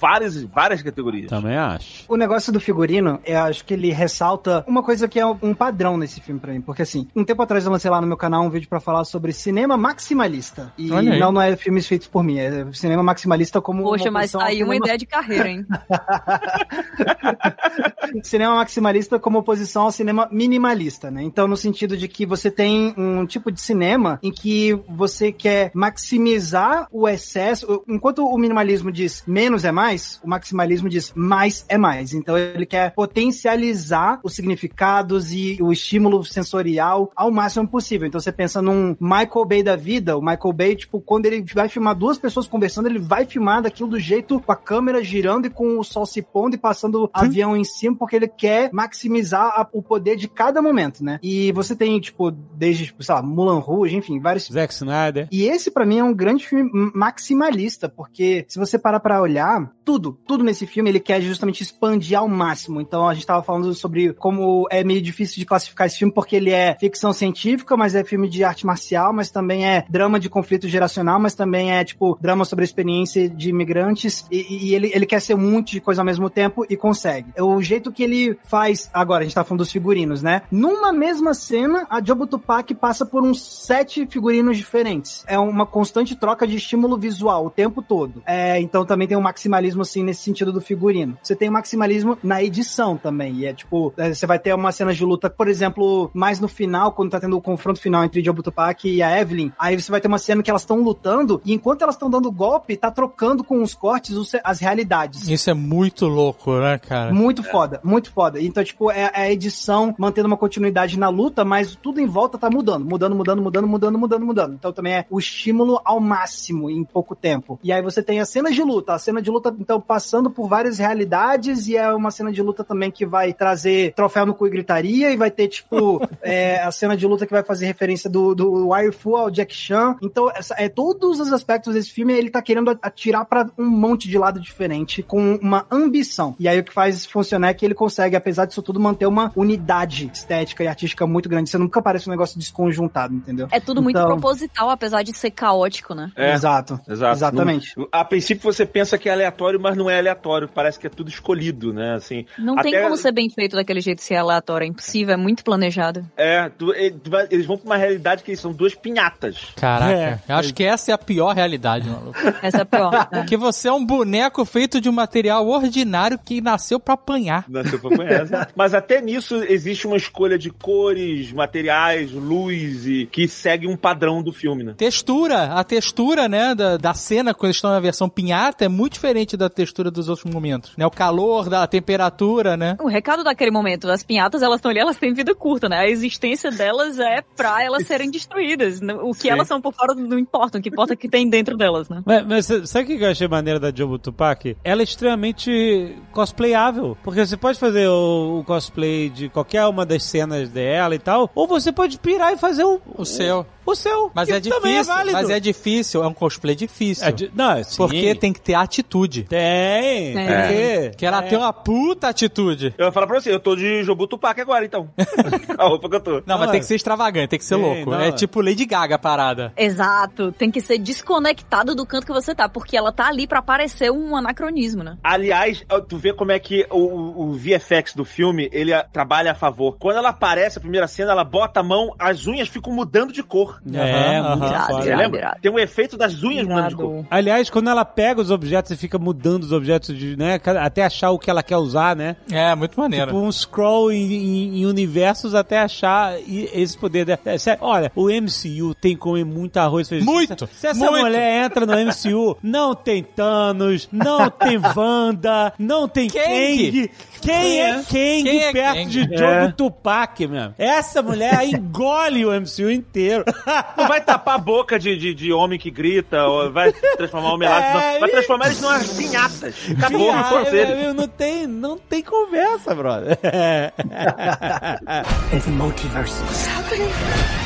várias, 0.00 0.42
várias 0.42 0.82
categorias. 0.82 1.28
Também 1.28 1.56
acho. 1.56 2.04
O 2.08 2.16
negócio 2.16 2.52
do 2.52 2.60
figurino, 2.60 3.20
eu 3.24 3.38
acho 3.40 3.64
que 3.64 3.74
ele 3.74 3.92
ressalta 3.92 4.64
uma 4.66 4.82
coisa 4.82 5.08
que 5.08 5.18
é 5.18 5.26
um 5.26 5.54
padrão 5.54 5.96
nesse 5.96 6.20
filme 6.20 6.40
pra 6.40 6.52
mim. 6.52 6.60
Porque 6.60 6.82
assim, 6.82 7.06
um 7.14 7.24
tempo 7.24 7.42
atrás 7.42 7.64
eu 7.64 7.72
lancei 7.72 7.90
lá 7.90 8.00
no 8.00 8.06
meu 8.06 8.16
canal 8.16 8.44
um 8.44 8.50
vídeo 8.50 8.68
pra 8.68 8.80
falar 8.80 9.04
sobre 9.04 9.32
cinema 9.32 9.76
maximalista. 9.76 10.72
E 10.78 10.88
não, 10.88 11.32
não 11.32 11.42
é 11.42 11.56
filmes 11.56 11.86
feitos 11.86 12.06
por 12.08 12.22
mim, 12.22 12.38
é 12.38 12.66
cinema 12.72 13.02
maximalista 13.02 13.60
como 13.60 13.82
Poxa, 13.82 14.04
uma 14.04 14.12
mas 14.20 14.32
tá 14.32 14.44
aí 14.44 14.62
uma 14.62 14.72
cinema- 14.72 14.76
ideia 14.76 14.98
de 14.98 15.06
carreira, 15.06 15.48
hein? 15.48 15.66
cinema 18.22 18.54
maximalista 18.54 19.18
como 19.18 19.38
oposição 19.38 19.84
ao 19.84 19.92
cinema 19.92 20.28
minimalista, 20.30 21.10
né? 21.10 21.22
Então, 21.22 21.46
no 21.48 21.56
sentido 21.56 21.96
de 21.96 22.08
que 22.08 22.26
você 22.26 22.50
tem 22.50 22.94
um 22.96 23.26
tipo 23.26 23.50
de 23.50 23.60
cinema 23.60 24.18
em 24.22 24.30
que 24.32 24.78
você 24.88 25.32
quer 25.32 25.70
maximizar 25.74 26.86
o 26.90 27.08
excesso, 27.08 27.82
enquanto 27.88 28.26
o 28.26 28.38
minimalismo 28.38 28.90
diz 28.92 29.22
menos 29.26 29.64
é 29.64 29.72
mais, 29.72 29.93
o 30.22 30.28
maximalismo 30.28 30.88
diz 30.88 31.12
mais 31.14 31.64
é 31.68 31.76
mais. 31.78 32.12
Então, 32.14 32.36
ele 32.36 32.66
quer 32.66 32.92
potencializar 32.94 34.20
os 34.22 34.34
significados 34.34 35.32
e 35.32 35.58
o 35.60 35.72
estímulo 35.72 36.24
sensorial 36.24 37.10
ao 37.16 37.30
máximo 37.30 37.66
possível. 37.68 38.06
Então, 38.06 38.20
você 38.20 38.32
pensa 38.32 38.60
num 38.62 38.96
Michael 39.00 39.44
Bay 39.46 39.62
da 39.62 39.76
vida, 39.76 40.16
o 40.16 40.20
Michael 40.20 40.52
Bay, 40.52 40.76
tipo, 40.76 41.00
quando 41.00 41.26
ele 41.26 41.44
vai 41.54 41.68
filmar 41.68 41.94
duas 41.94 42.18
pessoas 42.18 42.46
conversando, 42.46 42.86
ele 42.88 42.98
vai 42.98 43.24
filmar 43.26 43.62
daquilo 43.62 43.88
do 43.90 43.98
jeito 43.98 44.40
com 44.40 44.52
a 44.52 44.56
câmera 44.56 45.02
girando 45.02 45.46
e 45.46 45.50
com 45.50 45.78
o 45.78 45.84
sol 45.84 46.06
se 46.06 46.22
pondo 46.22 46.54
e 46.54 46.58
passando 46.58 47.08
avião 47.12 47.56
em 47.56 47.64
cima, 47.64 47.96
porque 47.96 48.16
ele 48.16 48.28
quer 48.28 48.70
maximizar 48.72 49.42
a- 49.46 49.68
o 49.72 49.82
poder 49.82 50.16
de 50.16 50.28
cada 50.28 50.60
momento, 50.62 51.02
né? 51.04 51.18
E 51.22 51.52
você 51.52 51.74
tem, 51.74 51.98
tipo, 52.00 52.30
desde, 52.30 52.86
tipo, 52.86 53.02
sei 53.02 53.14
lá, 53.14 53.22
Mulan 53.22 53.58
Rouge, 53.58 53.96
enfim, 53.96 54.20
vários 54.20 54.46
Zack 54.50 54.72
Snyder. 54.72 55.28
e 55.30 55.44
esse, 55.44 55.70
pra 55.70 55.84
mim, 55.86 55.98
é 55.98 56.04
um 56.04 56.14
grande 56.14 56.46
filme 56.46 56.70
maximalista, 56.94 57.88
porque 57.88 58.44
se 58.48 58.58
você 58.58 58.78
parar 58.78 59.00
pra 59.00 59.20
olhar, 59.20 59.70
tudo, 59.84 60.18
tudo 60.26 60.44
nesse 60.44 60.66
filme, 60.66 60.90
ele 60.90 61.00
quer 61.00 61.20
justamente 61.20 61.62
expandir 61.62 62.18
ao 62.18 62.28
máximo. 62.28 62.80
Então, 62.80 63.08
a 63.08 63.14
gente 63.14 63.26
tava 63.26 63.42
falando 63.42 63.72
sobre 63.74 64.12
como 64.12 64.66
é 64.70 64.82
meio 64.82 65.02
difícil 65.02 65.36
de 65.36 65.46
classificar 65.46 65.86
esse 65.86 65.98
filme, 65.98 66.12
porque 66.12 66.36
ele 66.36 66.50
é 66.50 66.76
ficção 66.78 67.12
científica, 67.12 67.76
mas 67.76 67.94
é 67.94 68.04
filme 68.04 68.28
de 68.28 68.44
arte 68.44 68.66
marcial, 68.66 69.12
mas 69.12 69.30
também 69.30 69.66
é 69.66 69.84
drama 69.88 70.18
de 70.18 70.28
conflito 70.28 70.68
geracional, 70.68 71.20
mas 71.20 71.34
também 71.34 71.72
é, 71.72 71.84
tipo, 71.84 72.18
drama 72.20 72.44
sobre 72.44 72.62
a 72.62 72.66
experiência 72.66 73.28
de 73.28 73.50
imigrantes, 73.50 74.26
e, 74.30 74.68
e 74.68 74.74
ele, 74.74 74.90
ele 74.94 75.06
quer 75.06 75.20
ser 75.20 75.34
um 75.34 75.50
monte 75.50 75.72
de 75.72 75.80
coisa 75.80 76.00
ao 76.00 76.06
mesmo 76.06 76.30
tempo 76.30 76.64
e 76.68 76.76
consegue. 76.76 77.32
O 77.40 77.60
jeito 77.60 77.92
que 77.92 78.02
ele 78.02 78.38
faz, 78.44 78.90
agora, 78.92 79.22
a 79.22 79.24
gente 79.24 79.34
tá 79.34 79.44
falando 79.44 79.60
dos 79.60 79.72
figurinos, 79.72 80.22
né? 80.22 80.42
Numa 80.50 80.92
mesma 80.92 81.34
cena, 81.34 81.86
a 81.90 82.02
Jobu 82.02 82.26
Tupac 82.26 82.74
passa 82.74 83.04
por 83.04 83.22
uns 83.22 83.42
sete 83.42 84.06
figurinos 84.06 84.56
diferentes. 84.56 85.24
É 85.26 85.38
uma 85.38 85.66
constante 85.66 86.14
troca 86.14 86.46
de 86.46 86.56
estímulo 86.56 86.98
visual 86.98 87.46
o 87.46 87.50
tempo 87.50 87.82
todo. 87.82 88.22
É, 88.26 88.60
então 88.60 88.84
também 88.84 89.08
tem 89.08 89.16
um 89.16 89.20
maximalismo, 89.20 89.73
assim, 89.82 90.02
nesse 90.02 90.22
sentido 90.22 90.52
do 90.52 90.60
figurino. 90.60 91.16
Você 91.22 91.36
tem 91.36 91.48
um 91.48 91.52
maximalismo 91.52 92.18
na 92.22 92.42
edição 92.42 92.96
também. 92.96 93.34
E 93.36 93.46
é 93.46 93.52
tipo, 93.52 93.92
é, 93.96 94.12
você 94.12 94.26
vai 94.26 94.38
ter 94.38 94.54
uma 94.54 94.72
cena 94.72 94.92
de 94.92 95.04
luta, 95.04 95.30
por 95.30 95.48
exemplo, 95.48 96.10
mais 96.12 96.40
no 96.40 96.48
final, 96.48 96.92
quando 96.92 97.10
tá 97.10 97.20
tendo 97.20 97.36
o 97.36 97.42
confronto 97.42 97.80
final 97.80 98.04
entre 98.04 98.22
Jobu 98.22 98.42
Tupac 98.42 98.88
e 98.88 99.02
a 99.02 99.20
Evelyn. 99.20 99.52
Aí 99.58 99.80
você 99.80 99.90
vai 99.90 100.00
ter 100.00 100.08
uma 100.08 100.18
cena 100.18 100.42
que 100.42 100.50
elas 100.50 100.62
estão 100.62 100.80
lutando, 100.80 101.40
e 101.44 101.54
enquanto 101.54 101.82
elas 101.82 101.94
estão 101.94 102.10
dando 102.10 102.30
golpe, 102.32 102.76
tá 102.76 102.90
trocando 102.90 103.44
com 103.44 103.62
os 103.62 103.74
cortes 103.74 104.14
as 104.42 104.60
realidades. 104.60 105.28
Isso 105.28 105.50
é 105.50 105.54
muito 105.54 106.06
louco, 106.06 106.58
né, 106.58 106.78
cara? 106.78 107.12
Muito 107.12 107.42
foda, 107.42 107.80
muito 107.84 108.10
foda. 108.10 108.40
Então, 108.40 108.64
tipo, 108.64 108.90
é 108.90 109.04
é 109.12 109.22
a 109.22 109.30
edição 109.30 109.94
mantendo 109.98 110.26
uma 110.26 110.36
continuidade 110.36 110.98
na 110.98 111.08
luta, 111.08 111.44
mas 111.44 111.76
tudo 111.76 112.00
em 112.00 112.06
volta 112.06 112.38
tá 112.38 112.48
mudando, 112.48 112.84
mudando, 112.84 113.14
mudando, 113.14 113.42
mudando, 113.42 113.68
mudando, 113.68 113.98
mudando, 113.98 114.26
mudando. 114.26 114.54
Então 114.54 114.72
também 114.72 114.94
é 114.94 115.06
o 115.10 115.18
estímulo 115.18 115.80
ao 115.84 116.00
máximo 116.00 116.70
em 116.70 116.84
pouco 116.84 117.14
tempo. 117.14 117.58
E 117.62 117.72
aí 117.72 117.82
você 117.82 118.02
tem 118.02 118.20
as 118.20 118.28
cenas 118.28 118.54
de 118.54 118.62
luta. 118.62 118.94
A 118.94 118.98
cena 118.98 119.20
de 119.20 119.30
luta 119.30 119.50
então 119.64 119.80
passando 119.80 120.30
por 120.30 120.46
várias 120.46 120.78
realidades 120.78 121.66
e 121.66 121.76
é 121.76 121.90
uma 121.92 122.10
cena 122.10 122.30
de 122.30 122.42
luta 122.42 122.62
também 122.62 122.90
que 122.90 123.06
vai 123.06 123.32
trazer 123.32 123.94
troféu 123.94 124.26
no 124.26 124.34
cu 124.34 124.46
e 124.46 124.50
gritaria 124.50 125.10
e 125.10 125.16
vai 125.16 125.30
ter, 125.30 125.48
tipo, 125.48 126.06
é, 126.22 126.60
a 126.62 126.70
cena 126.70 126.96
de 126.96 127.06
luta 127.06 127.26
que 127.26 127.32
vai 127.32 127.42
fazer 127.42 127.64
referência 127.66 128.08
do, 128.10 128.34
do 128.34 128.68
Wire 128.72 128.92
Fu 128.92 129.16
ao 129.16 129.30
Jack 129.30 129.54
Chan. 129.54 129.96
Então, 130.02 130.30
essa, 130.30 130.54
é, 130.58 130.68
todos 130.68 131.18
os 131.18 131.32
aspectos 131.32 131.74
desse 131.74 131.90
filme 131.90 132.12
ele 132.12 132.30
tá 132.30 132.42
querendo 132.42 132.78
atirar 132.82 133.24
para 133.24 133.48
um 133.58 133.68
monte 133.68 134.08
de 134.08 134.18
lado 134.18 134.38
diferente 134.38 135.02
com 135.02 135.36
uma 135.36 135.66
ambição. 135.70 136.36
E 136.38 136.46
aí 136.46 136.60
o 136.60 136.64
que 136.64 136.72
faz 136.72 137.06
funcionar 137.06 137.48
é 137.48 137.54
que 137.54 137.64
ele 137.64 137.74
consegue, 137.74 138.14
apesar 138.16 138.44
disso 138.44 138.62
tudo, 138.62 138.78
manter 138.78 139.06
uma 139.06 139.32
unidade 139.34 140.10
estética 140.12 140.62
e 140.62 140.68
artística 140.68 141.06
muito 141.06 141.28
grande. 141.28 141.48
Você 141.48 141.58
nunca 141.58 141.80
parece 141.80 142.08
um 142.08 142.10
negócio 142.10 142.38
desconjuntado, 142.38 143.14
entendeu? 143.14 143.48
É 143.50 143.60
tudo 143.60 143.82
muito 143.82 143.96
Então- 143.96 144.08
proposital, 144.08 144.68
apesar 144.70 145.02
de 145.02 145.12
ser 145.12 145.30
caótico, 145.30 145.94
né? 145.94 146.12
É. 146.16 146.34
Exato. 146.34 146.80
Exato. 146.88 147.16
Exatamente. 147.16 147.72
Não- 147.76 147.88
a 147.90 148.04
princípio 148.04 148.52
você 148.52 148.66
pensa 148.66 148.98
que 148.98 149.08
é 149.08 149.12
aleatório, 149.12 149.53
mas 149.58 149.76
não 149.76 149.88
é 149.90 149.98
aleatório. 149.98 150.48
Parece 150.48 150.78
que 150.78 150.86
é 150.86 150.90
tudo 150.90 151.08
escolhido, 151.08 151.72
né? 151.72 151.94
Assim, 151.94 152.24
Não 152.38 152.56
tem 152.56 152.74
até- 152.74 152.82
como 152.84 152.96
ser 152.96 153.12
bem 153.12 153.28
feito 153.30 153.56
daquele 153.56 153.80
jeito 153.80 154.02
se 154.02 154.14
é 154.14 154.18
aleatório, 154.18 154.64
é 154.64 154.68
impossível, 154.68 155.14
é 155.14 155.16
muito 155.16 155.44
planejado. 155.44 156.04
É, 156.16 156.48
tu- 156.48 156.72
eles 156.74 157.46
vão 157.46 157.56
pra 157.56 157.66
uma 157.66 157.76
realidade 157.76 158.22
que 158.22 158.34
são 158.36 158.52
duas 158.52 158.74
pinhatas. 158.74 159.48
Caraca, 159.56 159.92
É. 159.92 160.18
eu 160.28 160.36
acho 160.36 160.52
que 160.54 160.64
essa 160.64 160.90
é 160.90 160.94
a 160.94 160.98
pior 160.98 161.34
realidade, 161.34 161.88
maluco. 161.88 162.18
Essa 162.42 162.58
é 162.58 162.62
a 162.62 162.64
pior. 162.64 163.08
É. 163.12 163.18
Porque 163.18 163.36
você 163.36 163.68
é 163.68 163.72
um 163.72 163.84
boneco 163.84 164.44
feito 164.44 164.80
de 164.80 164.88
um 164.88 164.92
material 164.92 165.46
ordinário 165.48 166.18
que 166.18 166.40
nasceu 166.40 166.78
pra 166.80 166.94
apanhar. 166.94 167.44
Nasceu 167.48 167.78
pra 167.78 167.94
apanhar. 167.94 168.04
Mas 168.56 168.74
até 168.74 169.00
nisso 169.00 169.36
existe 169.44 169.86
uma 169.86 169.96
escolha 169.96 170.38
de 170.38 170.50
cores, 170.50 171.32
materiais, 171.32 172.10
luz, 172.12 172.86
e 172.86 173.06
que 173.06 173.26
segue 173.28 173.66
um 173.66 173.76
padrão 173.76 174.22
do 174.22 174.32
filme, 174.32 174.62
né? 174.64 174.74
Textura, 174.76 175.44
a 175.54 175.64
textura, 175.64 176.28
né, 176.28 176.54
da, 176.54 176.76
da 176.76 176.94
cena 176.94 177.32
quando 177.34 177.46
eles 177.46 177.56
estão 177.56 177.70
na 177.70 177.80
versão 177.80 178.08
pinhata 178.08 178.64
é 178.64 178.68
muito 178.68 178.94
diferente 178.94 179.36
da 179.36 179.43
textura 179.50 179.90
dos 179.90 180.08
outros 180.08 180.32
momentos, 180.32 180.72
né? 180.76 180.86
O 180.86 180.90
calor, 180.90 181.48
da 181.48 181.66
temperatura, 181.66 182.56
né? 182.56 182.76
O 182.80 182.88
recado 182.88 183.24
daquele 183.24 183.50
momento, 183.50 183.88
as 183.90 184.02
pinhatas, 184.02 184.42
elas 184.42 184.56
estão 184.56 184.70
ali, 184.70 184.80
elas 184.80 184.96
têm 184.96 185.12
vida 185.12 185.34
curta, 185.34 185.68
né? 185.68 185.78
A 185.78 185.88
existência 185.88 186.50
delas 186.50 186.98
é 186.98 187.22
pra 187.36 187.62
elas 187.64 187.86
serem 187.86 188.10
destruídas. 188.10 188.80
O 189.02 189.12
que 189.12 189.22
Sim. 189.22 189.30
elas 189.30 189.48
são 189.48 189.60
por 189.60 189.72
fora 189.74 189.94
não 189.94 190.18
importa, 190.18 190.58
o 190.58 190.62
que 190.62 190.68
importa 190.68 190.92
é 190.92 190.96
o 190.96 190.98
que 190.98 191.08
tem 191.08 191.28
dentro 191.28 191.56
delas, 191.56 191.88
né? 191.88 192.02
Mas, 192.04 192.26
mas 192.26 192.68
sabe 192.68 192.94
o 192.94 192.98
que 192.98 193.04
eu 193.04 193.10
achei 193.10 193.28
maneira 193.28 193.58
da 193.60 193.72
Jobu 193.74 193.98
Tupac? 193.98 194.56
Ela 194.62 194.82
é 194.82 194.84
extremamente 194.84 195.96
cosplayável. 196.12 196.96
Porque 197.02 197.24
você 197.24 197.36
pode 197.36 197.58
fazer 197.58 197.88
o, 197.88 198.40
o 198.40 198.44
cosplay 198.44 199.10
de 199.10 199.28
qualquer 199.28 199.66
uma 199.66 199.84
das 199.84 200.02
cenas 200.04 200.48
dela 200.48 200.94
e 200.94 200.98
tal, 200.98 201.30
ou 201.34 201.46
você 201.46 201.72
pode 201.72 201.98
pirar 201.98 202.32
e 202.32 202.36
fazer 202.36 202.64
o, 202.64 202.80
O 202.96 203.04
seu. 203.04 203.46
O 203.66 203.74
seu. 203.74 204.10
Mas 204.14 204.28
é 204.28 204.40
também 204.40 204.72
difícil, 204.74 204.84
válido. 204.94 205.12
mas 205.12 205.30
é 205.30 205.40
difícil, 205.40 206.02
é 206.04 206.06
um 206.06 206.12
cosplay 206.14 206.54
difícil. 206.54 207.06
É 207.06 207.12
di- 207.12 207.30
Não, 207.34 207.62
sim. 207.64 207.76
Porque 207.76 208.14
tem 208.14 208.32
que 208.32 208.40
ter 208.40 208.54
atitude. 208.54 209.24
Tem. 209.24 210.14
Tem 210.14 210.26
É. 210.28 210.88
que. 210.90 210.96
Que 210.98 211.06
ela 211.06 211.22
tem 211.22 211.38
uma 211.38 211.52
puta 211.52 212.08
atitude. 212.08 212.74
Eu 212.76 212.86
vou 212.86 212.92
falar 212.92 213.06
pra 213.06 213.20
você, 213.20 213.32
eu 213.32 213.40
tô 213.40 213.56
de 213.56 213.82
Jobu 213.82 214.06
Tupac 214.06 214.40
agora, 214.40 214.64
então. 214.64 214.88
a 215.58 215.64
roupa 215.66 215.88
que 215.88 215.96
eu 215.96 216.00
tô. 216.00 216.10
Não, 216.26 216.38
mas 216.38 216.40
Não, 216.40 216.46
tem 216.48 216.56
é. 216.56 216.60
que 216.60 216.66
ser 216.66 216.74
extravagante, 216.76 217.28
tem 217.28 217.38
que 217.38 217.44
ser 217.44 217.56
Sim, 217.56 217.62
louco. 217.62 217.90
não, 217.90 218.00
é 218.00 218.08
é. 218.08 218.12
tipo 218.12 218.40
Lady 218.40 218.64
Gaga 218.66 218.96
a 218.96 218.98
parada. 218.98 219.52
Exato, 219.56 220.30
tem 220.32 220.50
que 220.50 220.60
ser 220.60 220.78
desconectado 220.78 221.74
do 221.74 221.86
canto 221.86 222.06
que 222.06 222.12
você 222.12 222.34
tá, 222.34 222.48
porque 222.48 222.76
ela 222.76 222.92
tá 222.92 223.08
ali 223.08 223.26
pra 223.26 223.40
parecer 223.42 223.90
um 223.90 224.16
anacronismo, 224.16 224.82
né? 224.82 224.96
Aliás, 225.02 225.64
tu 225.88 225.96
vê 225.96 226.12
como 226.12 226.32
é 226.32 226.38
que 226.38 226.66
o, 226.70 227.24
o- 227.30 227.32
VFX 227.34 227.94
do 227.94 228.04
filme, 228.04 228.48
ele 228.52 228.72
trabalha 228.92 229.32
a 229.32 229.34
favor. 229.34 229.76
Quando 229.78 229.96
ela 229.98 230.10
aparece, 230.10 230.58
a 230.58 230.60
primeira 230.60 230.86
cena, 230.86 231.12
ela 231.12 231.24
bota 231.24 231.60
a 231.60 231.62
mão, 231.62 231.94
as 231.98 232.26
unhas 232.26 232.48
ficam 232.48 232.72
mudando 232.72 233.12
de 233.12 233.22
cor. 233.22 233.53
É, 233.72 234.20
muito. 234.22 234.38
Você 234.40 234.88
irado, 234.88 235.02
lembra? 235.02 235.18
irado. 235.20 235.38
Tem 235.42 235.50
um 235.52 235.58
efeito 235.58 235.96
das 235.96 236.22
unhas 236.22 236.46
mudando 236.46 236.68
de 236.68 236.76
cor. 236.76 237.06
Aliás, 237.10 237.50
quando 237.50 237.70
ela 237.70 237.84
pega 237.84 238.20
os 238.20 238.30
objetos 238.30 238.70
e 238.72 238.76
fica 238.76 238.98
mudando 238.98 239.44
os 239.44 239.52
objetos 239.52 239.96
de, 239.96 240.16
né, 240.16 240.40
até 240.60 240.84
achar 240.84 241.10
o 241.10 241.18
que 241.18 241.30
ela 241.30 241.42
quer 241.42 241.56
usar, 241.56 241.94
né? 241.96 242.16
É, 242.30 242.54
muito 242.54 242.78
maneiro. 242.78 243.06
Tipo 243.06 243.18
um 243.18 243.30
scroll 243.30 243.92
em, 243.92 244.12
em- 244.12 244.58
em 244.60 244.66
universos 244.66 245.34
até 245.34 245.60
achar 245.60 246.18
e- 246.20 246.48
esse 246.54 246.76
poder. 246.76 247.04
dela. 247.04 247.18
É, 247.24 247.38
sério, 247.38 247.62
olha, 247.64 247.90
o 247.94 248.08
MCU 248.10 248.74
tem 248.74 248.96
como 248.96 249.24
muito 249.24 249.56
arroz 249.58 249.88
feijão. 249.88 250.12
Muito, 250.12 250.48
Se 250.54 250.66
essa 250.68 250.78
muito. 250.90 251.04
mulher 251.04 251.44
entra 251.44 251.66
no 251.66 251.72
MCU, 251.78 252.36
não 252.42 252.74
tem 252.74 253.02
Thanos, 253.02 253.88
não 253.92 254.30
tem 254.30 254.58
Wanda, 254.76 255.52
não 255.58 255.88
tem 255.88 256.08
Kang. 256.08 256.24
Kang. 256.24 256.90
Quem 257.24 257.60
é 257.60 257.72
Kang 257.74 257.84
Quem 257.86 258.42
é 258.44 258.52
perto 258.52 258.74
Kang? 258.76 258.90
de 258.90 259.00
É. 259.00 259.06
Diogo 259.06 259.52
Tupac, 259.56 260.26
mesmo? 260.26 260.54
Essa 260.58 261.02
mulher 261.02 261.42
engole 261.44 262.24
o 262.26 262.30
MCU 262.32 262.70
inteiro. 262.70 263.24
Não 263.76 263.88
vai 263.88 264.00
tapar 264.00 264.36
a 264.36 264.38
boca 264.38 264.78
de, 264.78 264.96
de, 264.96 265.14
de 265.14 265.32
homem 265.32 265.58
que 265.58 265.70
grita, 265.70 266.24
ou 266.24 266.50
vai 266.52 266.72
transformar 266.72 267.30
o 267.30 267.34
homem. 267.34 267.48
É, 267.48 267.92
não. 267.94 268.00
Vai 268.00 268.10
transformar 268.10 268.46
eles 268.46 268.60
numas 268.60 268.92
pinhatas. 268.92 269.54
Acabou, 269.76 270.12
todos 270.28 270.52
meu 270.52 270.62
eles. 270.62 270.94
não 270.94 271.08
tem, 271.08 271.46
não 271.46 271.78
tem 271.78 272.02
conversa, 272.02 272.74
brother. 272.74 273.18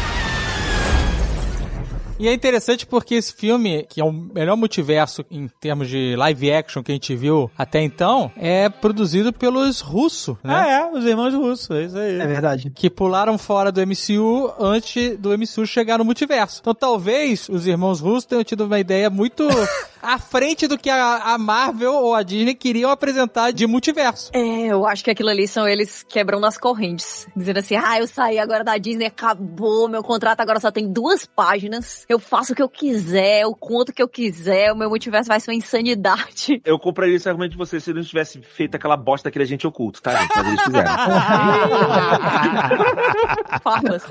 E 2.18 2.26
é 2.26 2.32
interessante 2.32 2.84
porque 2.84 3.14
esse 3.14 3.32
filme, 3.32 3.86
que 3.88 4.00
é 4.00 4.04
o 4.04 4.10
melhor 4.10 4.56
multiverso 4.56 5.24
em 5.30 5.46
termos 5.60 5.88
de 5.88 6.16
live 6.16 6.52
action 6.52 6.82
que 6.82 6.90
a 6.90 6.94
gente 6.94 7.14
viu 7.14 7.48
até 7.56 7.80
então, 7.80 8.32
é 8.36 8.68
produzido 8.68 9.32
pelos 9.32 9.80
russos, 9.80 10.36
né? 10.42 10.54
ah, 10.54 10.68
é, 10.68 10.98
os 10.98 11.04
irmãos 11.04 11.32
russos, 11.32 11.70
é 11.70 11.84
isso 11.84 11.96
aí. 11.96 12.20
É 12.20 12.26
verdade. 12.26 12.70
Que 12.74 12.90
pularam 12.90 13.38
fora 13.38 13.70
do 13.70 13.80
MCU 13.80 14.52
antes 14.58 15.16
do 15.16 15.30
MCU 15.30 15.64
chegar 15.64 15.98
no 15.98 16.04
multiverso. 16.04 16.58
Então 16.60 16.74
talvez 16.74 17.48
os 17.48 17.66
irmãos 17.68 18.00
russos 18.00 18.24
tenham 18.24 18.42
tido 18.42 18.64
uma 18.64 18.80
ideia 18.80 19.08
muito 19.08 19.46
à 20.02 20.18
frente 20.18 20.66
do 20.66 20.78
que 20.78 20.90
a, 20.90 21.34
a 21.34 21.38
Marvel 21.38 21.92
ou 21.92 22.14
a 22.14 22.22
Disney 22.22 22.54
queriam 22.54 22.90
apresentar 22.90 23.52
de 23.52 23.66
multiverso. 23.66 24.30
É, 24.32 24.66
eu 24.66 24.86
acho 24.86 25.04
que 25.04 25.10
aquilo 25.10 25.28
ali 25.28 25.46
são 25.46 25.66
eles 25.66 26.02
quebrando 26.02 26.46
as 26.46 26.58
correntes. 26.58 27.26
Dizendo 27.36 27.58
assim, 27.58 27.76
ah, 27.76 27.98
eu 27.98 28.06
saí 28.06 28.38
agora 28.38 28.64
da 28.64 28.76
Disney, 28.78 29.06
acabou, 29.06 29.88
meu 29.88 30.02
contrato 30.02 30.40
agora 30.40 30.60
só 30.60 30.70
tem 30.70 30.90
duas 30.90 31.26
páginas, 31.26 32.04
eu 32.08 32.18
faço 32.18 32.52
o 32.52 32.56
que 32.56 32.62
eu 32.62 32.68
quiser, 32.68 33.42
eu 33.42 33.54
conto 33.54 33.90
o 33.90 33.92
que 33.92 34.02
eu 34.02 34.08
quiser, 34.08 34.72
o 34.72 34.76
meu 34.76 34.88
multiverso 34.88 35.28
vai 35.28 35.40
ser 35.40 35.50
uma 35.50 35.56
insanidade. 35.56 36.60
Eu 36.64 36.78
compraria 36.78 37.16
esse 37.16 37.28
argumento 37.28 37.52
de 37.52 37.58
você 37.58 37.80
se 37.80 37.90
eles 37.90 38.08
tivessem 38.08 38.42
feito 38.42 38.74
aquela 38.74 38.96
bosta 38.96 39.28
daquele 39.28 39.44
agente 39.44 39.66
oculto, 39.66 40.02
tá, 40.02 40.16
gente? 40.16 40.32
Mas 40.34 40.46
eles 40.46 40.62
fizeram. 40.62 40.90
Farpas. 43.62 44.02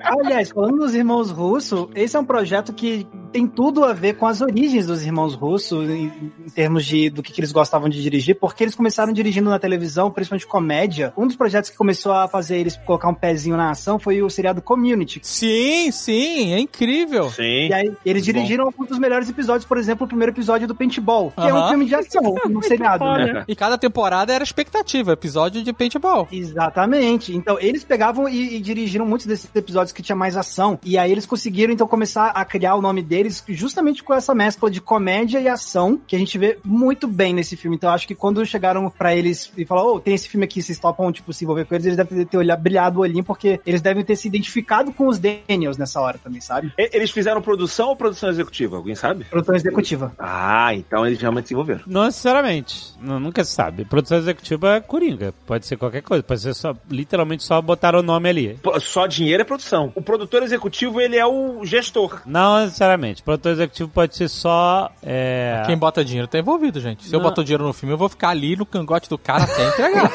Aliás, 0.00 0.50
falando 0.50 0.78
dos 0.78 0.94
irmãos 0.94 1.30
russos, 1.30 1.88
esse 1.94 2.16
é 2.16 2.20
um 2.20 2.24
projeto 2.24 2.72
que 2.72 3.06
tem 3.32 3.46
tudo 3.46 3.84
a 3.84 3.92
ver 3.92 4.14
com 4.14 4.26
as 4.26 4.40
origens 4.40 4.88
dos 4.94 5.04
irmãos 5.04 5.34
russos, 5.34 5.88
em, 5.88 6.12
em 6.46 6.50
termos 6.50 6.84
de 6.84 7.10
do 7.10 7.22
que, 7.22 7.32
que 7.32 7.40
eles 7.40 7.52
gostavam 7.52 7.88
de 7.88 8.00
dirigir, 8.00 8.38
porque 8.38 8.64
eles 8.64 8.74
começaram 8.74 9.12
dirigindo 9.12 9.50
na 9.50 9.58
televisão, 9.58 10.10
principalmente 10.10 10.46
comédia. 10.46 11.12
Um 11.16 11.26
dos 11.26 11.36
projetos 11.36 11.70
que 11.70 11.76
começou 11.76 12.12
a 12.12 12.28
fazer 12.28 12.58
eles 12.58 12.76
colocar 12.84 13.08
um 13.08 13.14
pezinho 13.14 13.56
na 13.56 13.70
ação 13.70 13.98
foi 13.98 14.22
o 14.22 14.30
seriado 14.30 14.62
Community. 14.62 15.20
Sim, 15.22 15.90
sim, 15.90 16.52
é 16.52 16.58
incrível. 16.58 17.30
Sim. 17.30 17.68
E 17.68 17.72
aí, 17.72 17.92
eles 18.04 18.24
dirigiram 18.24 18.72
um 18.78 18.84
dos 18.84 18.98
melhores 18.98 19.28
episódios, 19.28 19.64
por 19.64 19.76
exemplo, 19.76 20.04
o 20.04 20.08
primeiro 20.08 20.32
episódio 20.32 20.66
do 20.66 20.74
Paintball, 20.74 21.32
que 21.32 21.40
é 21.40 21.54
um 21.54 21.68
filme 21.68 21.86
de 21.86 21.94
ação, 21.94 22.22
um 22.48 22.62
seriado, 22.62 23.04
né? 23.04 23.44
E 23.48 23.54
cada 23.56 23.76
temporada 23.76 24.32
era 24.32 24.44
expectativa, 24.44 25.12
episódio 25.12 25.62
de 25.62 25.72
paintball. 25.72 26.28
Exatamente. 26.30 27.34
Então, 27.34 27.58
eles 27.60 27.84
pegavam 27.84 28.28
e, 28.28 28.56
e 28.56 28.60
dirigiram 28.60 29.06
muitos 29.06 29.26
desses 29.26 29.50
episódios 29.54 29.92
que 29.92 30.02
tinha 30.02 30.16
mais 30.16 30.36
ação. 30.36 30.78
E 30.84 30.96
aí 30.96 31.10
eles 31.10 31.26
conseguiram, 31.26 31.72
então, 31.72 31.86
começar 31.86 32.28
a 32.28 32.44
criar 32.44 32.74
o 32.76 32.82
nome 32.82 33.02
deles 33.02 33.42
justamente 33.48 34.02
com 34.02 34.14
essa 34.14 34.34
mescla 34.34 34.70
de 34.70 34.80
comédia 34.84 35.40
e 35.40 35.48
ação, 35.48 35.98
que 36.06 36.14
a 36.14 36.18
gente 36.18 36.36
vê 36.38 36.58
muito 36.64 37.06
bem 37.08 37.32
nesse 37.32 37.56
filme. 37.56 37.76
Então, 37.76 37.90
acho 37.90 38.06
que 38.06 38.14
quando 38.14 38.44
chegaram 38.44 38.88
pra 38.90 39.14
eles 39.14 39.50
e 39.56 39.64
falaram, 39.64 39.94
ô, 39.94 40.00
tem 40.00 40.14
esse 40.14 40.28
filme 40.28 40.44
aqui, 40.44 40.62
vocês 40.62 40.78
topam, 40.78 41.10
tipo, 41.10 41.32
se 41.32 41.44
envolver 41.44 41.64
com 41.64 41.74
eles, 41.74 41.86
eles 41.86 41.96
devem 41.96 42.24
ter 42.24 42.36
olhado, 42.36 42.60
brilhado 42.62 42.98
o 42.98 43.02
olhinho, 43.02 43.24
porque 43.24 43.60
eles 43.66 43.80
devem 43.80 44.04
ter 44.04 44.16
se 44.16 44.28
identificado 44.28 44.92
com 44.92 45.08
os 45.08 45.18
Daniels 45.18 45.76
nessa 45.78 46.00
hora 46.00 46.18
também, 46.22 46.40
sabe? 46.40 46.72
E- 46.78 46.90
Eles 46.92 47.10
fizeram 47.10 47.40
produção 47.42 47.88
ou 47.88 47.96
produção 47.96 48.28
executiva? 48.30 48.76
Alguém 48.76 48.94
sabe? 48.94 49.24
Produção 49.24 49.54
executiva. 49.54 50.12
Ah, 50.18 50.74
então 50.74 51.06
eles 51.06 51.20
realmente 51.20 51.48
se 51.48 51.54
envolveram. 51.54 51.80
Não 51.86 52.04
necessariamente. 52.04 52.92
Não, 53.00 53.18
nunca 53.20 53.44
se 53.44 53.52
sabe. 53.52 53.84
Produção 53.84 54.18
executiva 54.18 54.76
é 54.76 54.80
coringa. 54.80 55.34
Pode 55.46 55.66
ser 55.66 55.76
qualquer 55.76 56.02
coisa. 56.02 56.22
Pode 56.22 56.40
ser 56.40 56.54
só, 56.54 56.74
literalmente 56.90 57.42
só 57.42 57.60
botar 57.60 57.94
o 57.94 58.02
nome 58.02 58.28
ali. 58.28 58.58
Só 58.80 59.06
dinheiro 59.06 59.40
é 59.42 59.44
produção. 59.44 59.92
O 59.94 60.02
produtor 60.02 60.42
executivo, 60.42 61.00
ele 61.00 61.16
é 61.16 61.26
o 61.26 61.64
gestor. 61.64 62.20
Não 62.26 62.60
necessariamente. 62.64 63.22
Produtor 63.22 63.52
executivo 63.52 63.88
pode 63.90 64.16
ser 64.16 64.28
só. 64.28 64.73
É... 65.02 65.62
Quem 65.66 65.76
bota 65.76 66.04
dinheiro 66.04 66.28
tá 66.28 66.38
envolvido, 66.38 66.80
gente. 66.80 67.04
Se 67.04 67.14
eu 67.14 67.20
Não. 67.20 67.28
boto 67.28 67.42
dinheiro 67.44 67.64
no 67.64 67.72
filme, 67.72 67.92
eu 67.94 67.98
vou 67.98 68.08
ficar 68.08 68.30
ali 68.30 68.56
no 68.56 68.66
cangote 68.66 69.08
do 69.08 69.18
cara 69.18 69.44
até 69.44 69.68
entregar. 69.68 70.10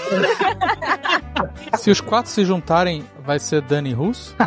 se 1.77 1.91
os 1.91 2.01
quatro 2.01 2.31
se 2.31 2.43
juntarem, 2.45 3.05
vai 3.25 3.39
ser 3.39 3.61
Dani 3.61 3.93
Russo? 3.93 4.35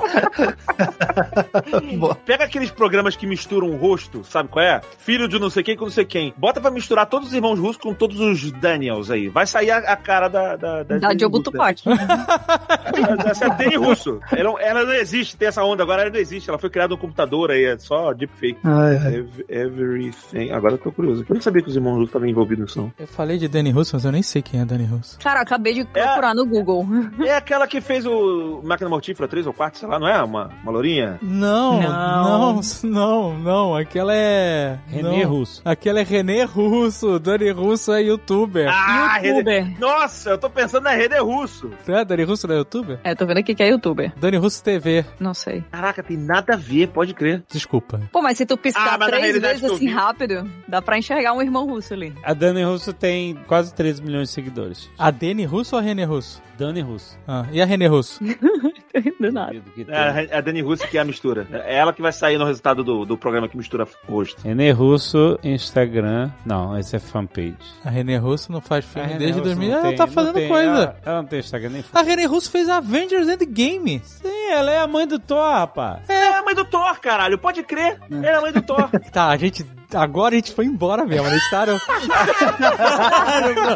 Pega 2.24 2.44
aqueles 2.44 2.70
programas 2.70 3.16
que 3.16 3.26
misturam 3.26 3.68
o 3.70 3.76
rosto, 3.76 4.22
sabe 4.24 4.48
qual 4.48 4.64
é? 4.64 4.80
Filho 4.98 5.28
de 5.28 5.38
não 5.38 5.50
sei 5.50 5.62
quem 5.62 5.76
com 5.76 5.84
não 5.84 5.90
sei 5.90 6.04
quem. 6.04 6.34
Bota 6.36 6.60
pra 6.60 6.70
misturar 6.70 7.06
todos 7.06 7.28
os 7.28 7.34
irmãos 7.34 7.58
russos 7.58 7.76
com 7.78 7.94
todos 7.94 8.18
os 8.20 8.50
Daniels 8.52 9.10
aí. 9.10 9.28
Vai 9.28 9.46
sair 9.46 9.70
a, 9.70 9.78
a 9.78 9.96
cara 9.96 10.28
da... 10.28 10.56
Da, 10.56 10.82
da, 10.82 10.82
Da 10.82 10.98
Dani 10.98 11.16
Diogo 11.16 11.38
Russo. 11.38 11.50
Tupac. 11.50 11.82
Essa 13.30 13.44
é 13.44 13.48
a 13.48 13.54
Dani 13.54 13.76
Russo. 13.76 14.20
Ela, 14.32 14.42
não- 14.44 14.58
ela 14.58 14.84
não 14.84 14.92
existe, 14.92 15.36
tem 15.36 15.48
essa 15.48 15.62
onda. 15.64 15.82
Agora 15.82 16.02
ela 16.02 16.10
não 16.10 16.18
existe. 16.18 16.48
Ela 16.48 16.58
foi 16.58 16.70
criada 16.70 16.90
no 16.94 16.98
computador 16.98 17.50
aí, 17.50 17.64
é 17.64 17.78
só 17.78 18.12
deepfake. 18.12 18.58
Ai, 18.64 18.96
ai. 18.96 19.14
Ev- 19.16 19.44
Everything. 19.48 20.50
Agora 20.50 20.74
eu 20.74 20.78
tô 20.78 20.92
curioso. 20.92 21.24
Eu 21.28 21.34
não 21.34 21.42
sabia 21.42 21.62
que 21.62 21.68
os 21.68 21.76
irmãos 21.76 21.92
russos 21.94 22.08
estavam 22.08 22.28
envolvidos 22.28 22.64
nisso, 22.66 22.78
não. 22.80 22.92
Eu 22.98 23.06
falei 23.06 23.38
de 23.38 23.48
Danny 23.48 23.70
Russo, 23.70 23.94
mas 23.96 24.04
eu 24.04 24.12
nem 24.12 24.22
sei 24.22 24.42
quem 24.42 24.60
é 24.60 24.64
Danny 24.64 24.84
Russo. 24.84 25.18
Cara, 25.18 25.40
acabei 25.40 25.74
de 25.74 25.84
procurar 25.84 26.34
no 26.34 26.46
Google. 26.46 26.86
É 27.24 27.34
aquela 27.36 27.66
que 27.66 27.80
fez 27.80 28.04
o 28.06 28.60
Máquina 28.64 28.88
Mortífera 28.90 29.28
3 29.28 29.46
ou 29.46 29.52
4, 29.52 29.80
sei 29.80 29.88
lá, 29.90 29.98
não 29.98 30.08
é? 30.08 30.22
Uma, 30.22 30.50
uma 30.62 30.72
lourinha? 30.72 31.18
Não, 31.22 31.80
Não. 31.80 32.54
não, 32.54 32.60
não, 32.84 33.38
não. 33.38 33.76
Aquela 33.76 34.14
é. 34.14 34.78
René 34.88 35.24
não. 35.24 35.30
Russo. 35.30 35.62
Aquela 35.64 36.00
é 36.00 36.02
René 36.02 36.44
Russo. 36.44 37.18
Dani 37.18 37.50
Russo 37.50 37.92
é 37.92 38.02
youtuber. 38.02 38.68
Ah, 38.70 39.18
Youtuber. 39.22 39.64
Rede... 39.64 39.80
Nossa, 39.80 40.30
eu 40.30 40.38
tô 40.38 40.48
pensando 40.50 40.84
na 40.84 40.90
Rede 40.90 41.18
Russo. 41.18 41.70
Não 41.86 41.96
é 41.98 42.04
Dani 42.04 42.22
Russo 42.24 42.46
não 42.46 42.54
é 42.54 42.58
youtuber? 42.58 42.98
É, 43.04 43.14
tô 43.14 43.26
vendo 43.26 43.38
aqui 43.38 43.54
que 43.54 43.62
é 43.62 43.68
youtuber. 43.68 44.12
Dani 44.16 44.36
Russo 44.36 44.62
TV. 44.62 45.04
Não 45.18 45.34
sei. 45.34 45.62
Caraca, 45.70 46.02
tem 46.02 46.16
nada 46.16 46.54
a 46.54 46.56
ver, 46.56 46.88
pode 46.88 47.14
crer. 47.14 47.42
Desculpa. 47.50 48.00
Pô, 48.12 48.22
mas 48.22 48.36
se 48.38 48.46
tu 48.46 48.56
piscar 48.56 48.94
Ah, 49.00 49.06
três 49.06 49.38
vezes 49.40 49.64
assim 49.64 49.86
vi- 49.86 49.92
rápido, 49.92 50.48
dá 50.68 50.80
pra 50.82 50.98
enxergar 50.98 51.32
um 51.32 51.42
irmão 51.42 51.66
russo 51.66 51.92
ali. 51.94 52.12
A 52.22 52.32
Dani 52.32 52.62
Russo 52.64 52.92
tem 52.92 53.34
quase 53.46 53.74
13 53.74 54.02
milhões 54.02 54.28
de 54.28 54.34
seguidores. 54.34 54.88
A 54.98 55.10
Dani 55.10 55.44
Russo 55.44 55.74
ou 55.76 55.80
a 55.80 55.82
René 55.82 56.04
Russo? 56.04 56.42
Dani 56.58 56.80
Russo. 56.82 57.18
Ah, 57.26 57.46
e 57.52 57.60
a 57.62 57.64
René 57.64 57.86
Russo? 57.86 58.20
Do 59.20 59.32
nada. 59.32 59.52
Tem. 59.74 59.86
É 59.88 60.36
a 60.36 60.40
Dani 60.40 60.60
Russo 60.62 60.86
que 60.88 60.98
é 60.98 61.00
a 61.00 61.04
mistura. 61.04 61.46
É 61.52 61.76
ela 61.76 61.92
que 61.92 62.02
vai 62.02 62.12
sair 62.12 62.38
no 62.38 62.44
resultado 62.44 62.82
do, 62.82 63.04
do 63.04 63.16
programa 63.16 63.48
que 63.48 63.56
mistura 63.56 63.86
rosto. 64.08 64.40
René 64.42 64.70
Russo, 64.72 65.38
Instagram. 65.42 66.30
Não, 66.44 66.76
esse 66.78 66.96
é 66.96 66.98
fanpage. 66.98 67.54
A 67.84 67.90
René 67.90 68.16
Russo 68.16 68.50
não 68.52 68.60
faz 68.60 68.84
filme 68.84 69.08
desde 69.14 69.40
Russo 69.40 69.44
2000. 69.44 69.70
não 69.70 69.78
Ela 69.78 69.88
tem- 69.88 69.96
tá 69.96 70.06
fazendo 70.06 70.34
tem- 70.34 70.48
coisa. 70.48 70.70
Ela, 70.70 70.96
ela 71.04 71.16
não 71.22 71.24
tem 71.28 71.38
Instagram 71.40 71.70
nem 71.70 71.84
A 71.92 72.02
René 72.02 72.24
Russo 72.26 72.50
fez 72.50 72.68
Avengers 72.68 73.28
Endgame. 73.28 74.00
Sim, 74.04 74.48
ela 74.50 74.70
é 74.72 74.78
a 74.78 74.86
mãe 74.86 75.06
do 75.06 75.18
Thor, 75.18 75.52
rapaz. 75.52 76.08
É 76.08 76.28
a 76.38 76.42
mãe 76.42 76.54
do 76.54 76.64
Thor, 76.64 76.98
caralho. 77.00 77.38
Pode 77.38 77.62
crer. 77.62 77.98
Ela 78.10 78.26
é 78.26 78.34
a 78.36 78.40
mãe 78.40 78.52
do 78.52 78.62
Thor. 78.62 78.88
Tá, 79.12 79.28
a 79.28 79.36
gente. 79.36 79.64
Agora 79.94 80.34
a 80.34 80.38
gente 80.38 80.54
foi 80.54 80.66
embora 80.66 81.04
mesmo, 81.04 81.28
né? 81.28 81.36
Está 81.36 81.66
no... 81.66 81.78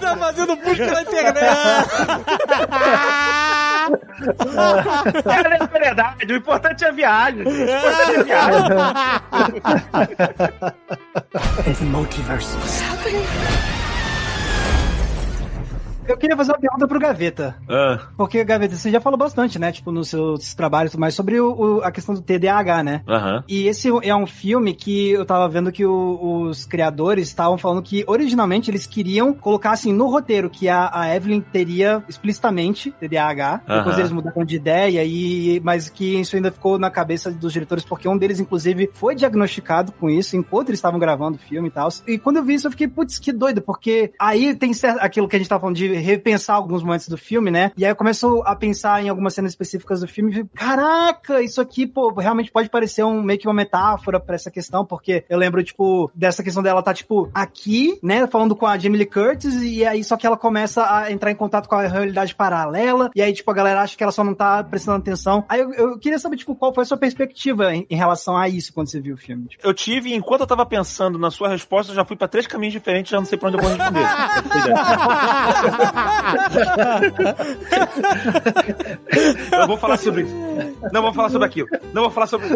tá 0.00 0.16
fazendo 0.16 0.56
busca 0.56 0.86
na 0.92 1.02
internet. 1.02 1.36
É 5.24 5.66
verdade. 5.78 6.32
O 6.32 6.36
importante 6.36 6.84
é 6.84 6.88
a 6.88 6.92
viagem. 6.92 7.42
O 7.42 7.50
importante 7.50 8.10
é 8.10 8.20
a 8.20 8.22
viagem. 8.22 8.64
Eu 16.06 16.16
queria 16.18 16.36
fazer 16.36 16.52
uma 16.52 16.58
pergunta 16.58 16.86
pro 16.86 16.98
Gaveta. 17.00 17.56
Ah, 17.68 18.08
Porque, 18.16 18.44
Gaveta, 18.44 18.76
você 18.76 18.90
já 18.90 19.00
falou 19.00 19.18
bastante, 19.18 19.58
né? 19.58 19.72
Tipo, 19.72 19.90
nos 19.90 20.08
seus 20.08 20.54
trabalhos, 20.54 20.94
mas 20.96 21.14
sobre 21.14 21.40
o- 21.40 21.78
o- 21.78 21.82
a 21.82 21.90
questão 21.90 22.14
do 22.14 22.20
TDAH, 22.20 22.82
né? 22.82 23.02
Aham. 23.08 23.42
E 23.48 23.66
esse 23.66 23.88
é 24.02 24.14
um 24.14 24.26
filme 24.26 24.74
que 24.74 25.10
eu 25.10 25.24
tava 25.24 25.48
vendo 25.48 25.72
que 25.72 25.84
o- 25.84 26.42
os 26.48 26.66
criadores 26.66 27.28
estavam 27.28 27.56
falando 27.56 27.82
que 27.82 28.04
originalmente 28.06 28.70
eles 28.70 28.86
queriam 28.86 29.32
colocar 29.32 29.70
assim 29.72 29.92
no 29.92 30.06
roteiro 30.08 30.50
que 30.50 30.68
a, 30.68 30.90
a 30.92 31.14
Evelyn 31.16 31.40
teria 31.40 32.02
explicitamente 32.08 32.90
TDAH. 33.00 33.62
Depois 33.66 33.86
Aham. 33.94 33.98
eles 34.00 34.12
mudaram 34.12 34.44
de 34.44 34.56
ideia, 34.56 35.02
e, 35.04 35.60
mas 35.64 35.88
que 35.88 36.20
isso 36.20 36.36
ainda 36.36 36.50
ficou 36.52 36.78
na 36.78 36.90
cabeça 36.90 37.30
dos 37.30 37.52
diretores, 37.52 37.84
porque 37.84 38.08
um 38.08 38.16
deles, 38.18 38.38
inclusive, 38.40 38.90
foi 38.92 39.14
diagnosticado 39.14 39.90
com 39.92 40.10
isso 40.10 40.36
enquanto 40.36 40.68
eles 40.68 40.78
estavam 40.78 40.98
gravando 41.00 41.36
o 41.36 41.40
filme 41.40 41.68
e 41.68 41.70
tal. 41.70 41.88
E 42.06 42.18
quando 42.18 42.36
eu 42.36 42.44
vi 42.44 42.54
isso, 42.54 42.66
eu 42.66 42.70
fiquei, 42.70 42.88
putz, 42.88 43.18
que 43.18 43.32
doido, 43.32 43.62
porque 43.62 44.12
aí 44.20 44.54
tem 44.54 44.72
certo, 44.74 44.98
aquilo 45.00 45.26
que 45.28 45.36
a 45.36 45.38
gente 45.38 45.48
tava 45.48 45.60
falando 45.60 45.76
de 45.76 45.93
repensar 46.00 46.56
alguns 46.56 46.82
momentos 46.82 47.08
do 47.08 47.16
filme, 47.16 47.50
né? 47.50 47.72
E 47.76 47.84
aí 47.84 47.90
eu 47.90 47.96
começo 47.96 48.42
a 48.44 48.54
pensar 48.56 49.02
em 49.02 49.08
algumas 49.08 49.34
cenas 49.34 49.52
específicas 49.52 50.00
do 50.00 50.08
filme 50.08 50.30
e 50.30 50.34
fico, 50.34 50.50
caraca, 50.54 51.42
isso 51.42 51.60
aqui, 51.60 51.86
pô, 51.86 52.12
realmente 52.12 52.50
pode 52.50 52.68
parecer 52.68 53.04
um, 53.04 53.22
meio 53.22 53.38
que 53.38 53.46
uma 53.46 53.54
metáfora 53.54 54.20
pra 54.20 54.34
essa 54.34 54.50
questão, 54.50 54.84
porque 54.84 55.24
eu 55.28 55.38
lembro, 55.38 55.62
tipo, 55.62 56.10
dessa 56.14 56.42
questão 56.42 56.62
dela 56.62 56.82
tá, 56.82 56.92
tipo, 56.92 57.30
aqui, 57.34 57.98
né, 58.02 58.26
falando 58.26 58.56
com 58.56 58.66
a 58.66 58.78
Jamie 58.78 58.98
Lee 58.98 59.06
Curtis, 59.06 59.62
e 59.62 59.84
aí 59.84 60.02
só 60.04 60.16
que 60.16 60.26
ela 60.26 60.36
começa 60.36 60.84
a 60.90 61.10
entrar 61.10 61.30
em 61.30 61.36
contato 61.36 61.68
com 61.68 61.74
a 61.74 61.86
realidade 61.86 62.34
paralela, 62.34 63.10
e 63.14 63.22
aí, 63.22 63.32
tipo, 63.32 63.50
a 63.50 63.54
galera 63.54 63.82
acha 63.82 63.96
que 63.96 64.02
ela 64.02 64.12
só 64.12 64.24
não 64.24 64.34
tá 64.34 64.62
prestando 64.64 64.98
atenção. 64.98 65.44
Aí 65.48 65.60
eu, 65.60 65.72
eu 65.72 65.98
queria 65.98 66.18
saber, 66.18 66.36
tipo, 66.36 66.54
qual 66.54 66.72
foi 66.74 66.82
a 66.82 66.86
sua 66.86 66.96
perspectiva 66.96 67.74
em, 67.74 67.86
em 67.88 67.96
relação 67.96 68.36
a 68.36 68.48
isso 68.48 68.72
quando 68.72 68.88
você 68.88 69.00
viu 69.00 69.14
o 69.14 69.18
filme. 69.18 69.48
Tipo, 69.48 69.66
Eu 69.66 69.74
tive, 69.74 70.14
enquanto 70.14 70.40
eu 70.42 70.46
tava 70.46 70.66
pensando 70.66 71.18
na 71.18 71.30
sua 71.30 71.48
resposta, 71.48 71.92
eu 71.92 71.96
já 71.96 72.04
fui 72.04 72.16
pra 72.16 72.28
três 72.28 72.46
caminhos 72.46 72.72
diferentes, 72.72 73.10
já 73.10 73.18
não 73.18 73.24
sei 73.24 73.38
pra 73.38 73.48
onde 73.48 73.58
eu 73.58 73.62
vou 73.62 73.70
responder. 73.70 74.04
Eu 79.52 79.66
vou 79.66 79.76
falar 79.76 79.96
sobre 79.96 80.22
isso. 80.22 80.34
Não 80.92 81.02
vou 81.02 81.12
falar 81.12 81.28
sobre 81.30 81.46
aquilo. 81.46 81.68
Não 81.92 82.02
vou 82.02 82.10
falar 82.10 82.26
sobre. 82.26 82.48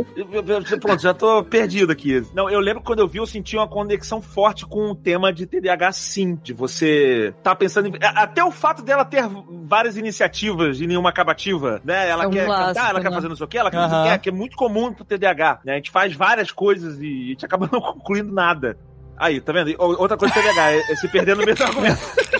Pronto, 0.80 1.02
já 1.02 1.14
tô 1.14 1.42
perdido 1.44 1.92
aqui. 1.92 2.22
Não, 2.34 2.48
eu 2.50 2.60
lembro 2.60 2.80
que 2.80 2.86
quando 2.86 3.00
eu 3.00 3.08
vi, 3.08 3.18
eu 3.18 3.26
senti 3.26 3.56
uma 3.56 3.68
conexão 3.68 4.20
forte 4.20 4.66
com 4.66 4.90
o 4.90 4.94
tema 4.94 5.32
de 5.32 5.46
TDAH, 5.46 5.92
sim. 5.92 6.34
De 6.42 6.52
você 6.52 7.32
tá 7.42 7.54
pensando 7.54 7.88
em. 7.88 7.92
Até 8.02 8.42
o 8.44 8.50
fato 8.50 8.82
dela 8.82 9.04
ter 9.04 9.24
várias 9.64 9.96
iniciativas 9.96 10.80
e 10.80 10.86
nenhuma 10.86 11.10
acabativa, 11.10 11.80
né? 11.84 12.08
Ela 12.08 12.24
É 12.24 12.26
um 12.26 12.30
quer 12.30 12.46
clássico, 12.46 12.74
cantar, 12.74 12.90
ela 12.90 13.00
quer 13.00 13.10
né? 13.10 13.14
fazer 13.16 13.28
não 13.28 13.36
sei 13.36 13.44
o 13.44 13.48
que, 13.48 13.58
ela 13.58 13.70
quer 13.70 13.76
fazer 13.78 13.94
o 13.94 13.98
Aham. 13.98 14.12
que, 14.12 14.18
que 14.18 14.28
é 14.28 14.32
muito 14.32 14.56
comum 14.56 14.92
pro 14.92 15.04
TDAH, 15.04 15.60
né? 15.64 15.72
A 15.72 15.76
gente 15.76 15.90
faz 15.90 16.14
várias 16.14 16.50
coisas 16.50 16.98
e 17.00 17.06
a 17.26 17.28
gente 17.30 17.44
acaba 17.46 17.68
não 17.72 17.80
concluindo 17.80 18.32
nada. 18.32 18.78
Aí, 19.20 19.40
tá 19.40 19.52
vendo? 19.52 19.70
O- 19.82 20.00
Outra 20.00 20.16
coisa 20.16 20.32
do 20.32 20.40
TDAH 20.40 20.70
é, 20.72 20.78
é 20.92 20.96
se 20.96 21.08
perder 21.08 21.34
no 21.36 21.44
meio 21.44 21.56
do 21.56 21.64
argumento. 21.64 21.98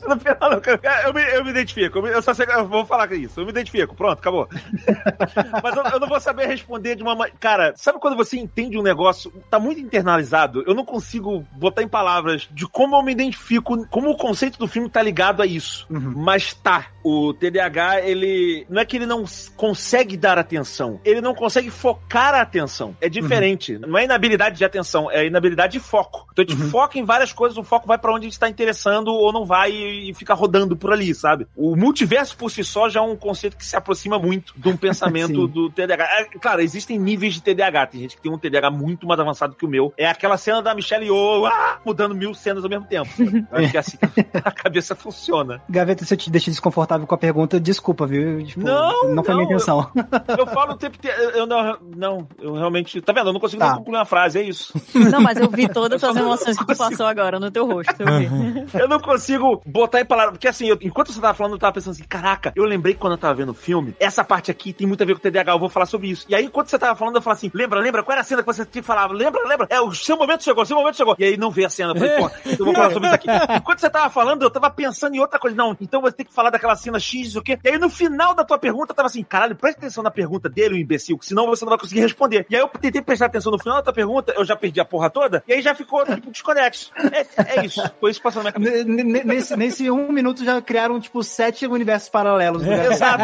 No 0.08 0.20
final, 0.20 0.62
eu, 1.06 1.14
me, 1.14 1.22
eu 1.36 1.44
me 1.44 1.52
identifico. 1.52 2.00
Eu, 2.00 2.04
me- 2.04 2.10
eu 2.10 2.22
só 2.22 2.34
sei 2.34 2.46
eu 2.50 2.68
vou 2.68 2.86
falar 2.86 3.12
isso. 3.14 3.40
Eu 3.40 3.46
me 3.46 3.52
identifico. 3.52 3.96
Pronto, 3.96 4.20
acabou. 4.20 4.48
Mas 5.64 5.76
eu, 5.76 5.84
eu 5.84 6.00
não 6.00 6.08
vou 6.08 6.20
saber 6.20 6.48
responder 6.48 6.96
de 6.96 7.04
uma 7.04 7.16
maneira. 7.16 7.38
Cara, 7.40 7.74
sabe 7.76 8.00
quando 8.00 8.16
você 8.18 8.38
entende 8.38 8.78
um 8.78 8.82
negócio, 8.82 9.32
tá 9.50 9.60
muito 9.60 9.80
internalizado? 9.80 10.64
Eu 10.68 10.74
não 10.74 10.86
consigo 10.86 11.46
botar 11.54 11.84
em 11.84 11.88
palavras 11.88 12.48
de 12.52 12.68
como 12.68 12.96
eu 12.96 13.04
me 13.04 13.12
identifico, 13.12 13.86
como 13.88 14.10
o 14.10 14.18
conceito 14.18 14.58
do 14.60 14.68
filme 14.68 14.90
tá 14.90 15.02
ligado 15.02 15.42
a 15.42 15.46
isso. 15.46 15.86
Mas 15.90 16.54
tá. 16.54 16.88
O 17.04 17.34
TDAH, 17.34 18.02
ele. 18.02 18.66
Não 18.70 18.82
é 18.82 18.86
que 18.86 18.96
ele 18.96 19.06
não 19.08 19.24
consegue 19.56 20.16
dar 20.16 20.38
atenção. 20.38 21.00
Ele 21.04 21.20
não 21.22 21.34
consegue 21.34 21.70
focar 21.72 22.34
a 22.36 22.42
atenção. 22.42 22.96
É 23.02 23.10
diferente. 23.10 23.78
Não 23.80 23.98
é 23.98 24.04
inabilidade 24.04 24.58
de 24.58 24.66
atenção, 24.66 25.10
é 25.10 25.26
inabilidade 25.26 25.74
de 25.74 25.80
foco. 25.80 26.28
Então 26.32 26.46
a 26.48 26.52
gente 26.52 26.70
foca 26.70 27.00
em 27.00 27.04
várias 27.04 27.34
coisas, 27.34 27.58
o 27.58 27.64
foco 27.64 27.88
vai 27.88 27.98
pra 27.98 28.14
onde 28.14 28.21
a 28.22 28.30
gente 28.30 28.40
tá 28.40 28.50
interessando 28.50 29.10
ou 29.10 29.32
não 29.32 29.46
vai 29.46 29.72
e, 29.72 30.14
fica 30.14 30.34
rodando 30.34 30.76
por 30.76 30.92
ali, 30.92 31.14
sabe? 31.14 31.48
O 31.56 31.76
multiverso 31.76 32.36
por 32.38 32.50
si 32.50 32.64
só 32.64 32.90
já 32.90 33.00
é 33.00 33.04
um 33.04 33.16
conceito 33.16 33.58
que 33.58 33.66
se 33.66 33.76
aproxima 33.76 34.18
muito 34.20 34.54
de 34.56 34.70
um 34.70 34.78
pensamento 34.78 35.48
do 35.48 35.70
TDAH. 35.70 36.04
É, 36.04 36.24
claro, 36.40 36.62
existem 36.62 37.00
níveis 37.00 37.34
de 37.34 37.42
TDAH. 37.42 37.88
Tem 37.88 38.02
gente 38.02 38.16
que 38.16 38.22
tem 38.22 38.32
um 38.32 38.38
TDAH 38.38 38.70
muito 38.72 39.08
mais 39.08 39.20
avançado 39.20 39.56
que 39.56 39.66
o 39.66 39.70
meu. 39.70 39.94
É 39.98 40.08
aquela 40.08 40.38
cena 40.38 40.62
da 40.62 40.74
Michelle 40.76 41.06
Yeoh 41.06 41.46
ah, 41.46 41.80
mudando 41.86 42.14
mil 42.16 42.34
cenas 42.34 42.64
ao 42.64 42.70
mesmo 42.70 42.86
tempo. 42.88 43.10
Eu 43.52 43.58
acho 43.60 43.72
que 43.72 43.78
é 43.78 43.80
assim 43.80 43.98
que 43.98 44.26
a 44.44 44.52
cabeça 44.52 44.96
funciona. 44.96 45.62
Gaveta, 45.70 46.06
se 46.06 46.14
eu 46.14 46.18
te 46.18 46.30
deixei 46.30 46.52
desconfortável 46.52 47.06
com 47.08 47.16
a 47.16 47.18
pergunta, 47.18 47.60
desculpa, 47.60 48.06
viu? 48.06 48.44
Tipo, 48.46 48.62
Não, 48.62 49.14
não 49.14 49.24
foi 49.24 49.34
minha 49.36 49.46
não, 49.48 49.56
intenção. 49.56 49.92
Eu 50.38 50.48
falo 50.48 50.74
o 50.74 50.78
tempo 50.78 50.98
inteiro. 50.98 51.18
Eu 51.32 51.46
não, 51.46 51.78
não, 51.96 52.28
eu 52.40 52.54
realmente. 52.54 53.00
Tá 53.02 53.14
vendo? 53.14 53.30
Eu 53.30 53.34
não 53.34 53.40
consigo 53.40 53.60
Tá. 53.62 53.70
nem 53.70 53.78
concluir 53.78 53.98
uma 53.98 54.06
frase, 54.06 54.40
é 54.40 54.44
isso. 54.44 54.74
Não, 54.96 55.22
mas 55.22 55.38
eu 55.38 55.50
vi 55.50 55.68
todas 55.68 56.02
Eu 56.02 56.10
as 56.10 56.16
emoções 56.16 56.58
que 56.58 56.66
tu 56.66 56.76
passou 56.78 57.06
agora 57.06 57.40
no 57.40 57.52
teu 57.52 57.66
rosto. 57.68 58.01
Eu 58.04 58.20
vi. 58.20 58.66
Eu 58.82 58.88
não 58.88 59.00
consigo 59.00 59.62
botar 59.66 60.00
em 60.02 60.06
palavras. 60.06 60.34
Porque 60.34 60.48
assim, 60.48 60.68
eu- 60.68 60.78
enquanto 60.82 61.12
você 61.12 61.20
tava 61.22 61.34
falando, 61.34 61.54
eu 61.54 61.60
tava 61.60 61.74
pensando 61.74 61.94
assim: 61.94 62.04
caraca, 62.04 62.52
eu 62.56 62.64
lembrei 62.64 62.94
que 62.94 63.00
quando 63.00 63.14
eu 63.14 63.18
tava 63.18 63.34
vendo 63.34 63.50
o 63.50 63.54
filme, 63.54 63.96
essa 64.00 64.24
parte 64.24 64.50
aqui 64.52 64.74
tem 64.74 64.88
muito 64.88 65.02
a 65.04 65.06
ver 65.06 65.14
com 65.14 65.20
o 65.20 65.22
TDAH, 65.22 65.52
eu 65.54 65.60
vou 65.60 65.70
falar 65.70 65.86
sobre 65.86 66.10
isso. 66.10 66.26
E 66.30 66.36
aí, 66.36 66.46
enquanto 66.46 66.68
você 66.70 66.80
tava 66.80 66.96
falando, 66.96 67.16
eu 67.18 67.22
falava 67.22 67.38
assim: 67.38 67.52
lembra, 67.54 67.80
lembra? 67.80 68.04
Qual 68.04 68.14
era 68.14 68.22
a 68.22 68.24
cena 68.24 68.42
que 68.44 68.48
você 68.54 68.66
falava? 68.82 69.14
Lembra, 69.14 69.42
lembra? 69.48 69.68
É, 69.70 69.80
o 69.82 69.94
seu 69.94 70.18
momento 70.18 70.44
chegou, 70.44 70.64
o 70.64 70.66
seu 70.66 70.78
momento 70.78 70.96
chegou. 70.98 71.16
E 71.20 71.24
aí 71.24 71.38
não 71.38 71.52
vê 71.52 71.66
a 71.66 71.70
cena. 71.70 71.92
Eu 71.94 71.96
falei, 71.98 72.18
pô, 72.18 72.32
eu 72.60 72.66
vou 72.66 72.74
falar 72.74 72.92
sobre 72.92 73.08
isso 73.08 73.16
aqui. 73.16 73.28
Enquanto 73.58 73.80
você 73.80 73.90
tava 73.90 74.10
falando, 74.10 74.42
eu 74.44 74.50
tava 74.50 74.70
pensando 74.70 75.16
em 75.16 75.20
outra 75.20 75.40
coisa. 75.40 75.56
Não, 75.56 75.76
então 75.80 76.02
você 76.02 76.16
tem 76.16 76.26
que 76.26 76.34
falar 76.34 76.50
daquela 76.50 76.76
cena 76.76 77.00
X, 77.00 77.36
o 77.36 77.42
quê? 77.42 77.60
E 77.64 77.70
aí 77.70 77.78
no 77.78 77.90
final 77.90 78.34
da 78.34 78.44
tua 78.44 78.58
pergunta, 78.58 78.92
eu 78.92 78.96
tava 78.96 79.08
assim: 79.08 79.24
caralho, 79.24 79.56
presta 79.56 79.80
atenção 79.80 80.04
na 80.04 80.12
pergunta 80.12 80.50
dele, 80.50 80.76
o 80.76 80.78
imbecil, 80.78 81.18
que 81.18 81.26
senão 81.26 81.46
você 81.48 81.64
não 81.66 81.70
vai 81.70 81.80
conseguir 81.80 82.02
responder. 82.02 82.46
E 82.50 82.56
aí 82.56 82.62
eu 82.62 82.68
tentei 82.68 83.02
prestar 83.02 83.26
atenção 83.28 83.52
no 83.52 83.60
final 83.60 83.78
da 83.78 83.84
tua 83.84 83.94
pergunta, 83.94 84.34
eu 84.36 84.46
já 84.46 84.56
perdi 84.56 84.80
a 84.80 84.86
porra 84.86 85.10
toda, 85.10 85.44
e 85.48 85.54
aí 85.54 85.62
já 85.62 85.76
ficou, 85.76 86.04
tipo, 86.06 86.32
desconexo. 86.32 86.92
É, 87.12 87.60
é 87.60 87.66
isso. 87.66 87.82
Foi 88.00 88.12
isso 88.12 88.22
passando 88.22 88.44
na 88.46 88.52
minha 88.58 88.72
cabeça. 88.72 89.26
Nesse, 89.26 89.56
nesse 89.56 89.92
um 89.92 90.12
minuto 90.12 90.44
já 90.44 90.62
criaram, 90.62 91.00
tipo, 91.00 91.24
sete 91.24 91.66
universos 91.66 92.10
paralelos. 92.10 92.64
né? 92.64 92.88
Exato. 92.88 93.24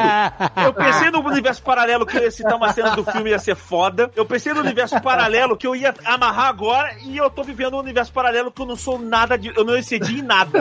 Eu 0.64 0.74
pensei 0.74 1.10
no 1.12 1.20
universo 1.20 1.62
paralelo 1.64 2.06
que 2.06 2.18
eu 2.18 2.24
ia 2.24 2.32
citar 2.32 2.56
uma 2.56 2.72
cena 2.74 2.96
do 2.96 3.04
filme 3.04 3.30
ia 3.30 3.40
ser 3.40 3.56
foda. 3.56 4.12
Eu 4.16 4.26
pensei 4.26 4.54
no 4.54 4.62
universo 4.62 5.00
paralelo 5.02 5.58
que 5.58 5.66
eu 5.68 5.76
ia 5.76 5.94
amarrar 6.06 6.48
agora 6.48 6.96
e 7.04 7.18
eu 7.18 7.30
tô 7.30 7.44
vivendo 7.44 7.76
um 7.76 7.80
universo 7.80 8.12
paralelo 8.12 8.52
que 8.52 8.62
eu 8.62 8.66
não 8.66 8.76
sou 8.76 9.00
nada 9.00 9.38
de. 9.38 9.52
Eu 9.56 9.64
não 9.64 9.76
excedi 9.76 10.20
em 10.20 10.24
nada. 10.24 10.60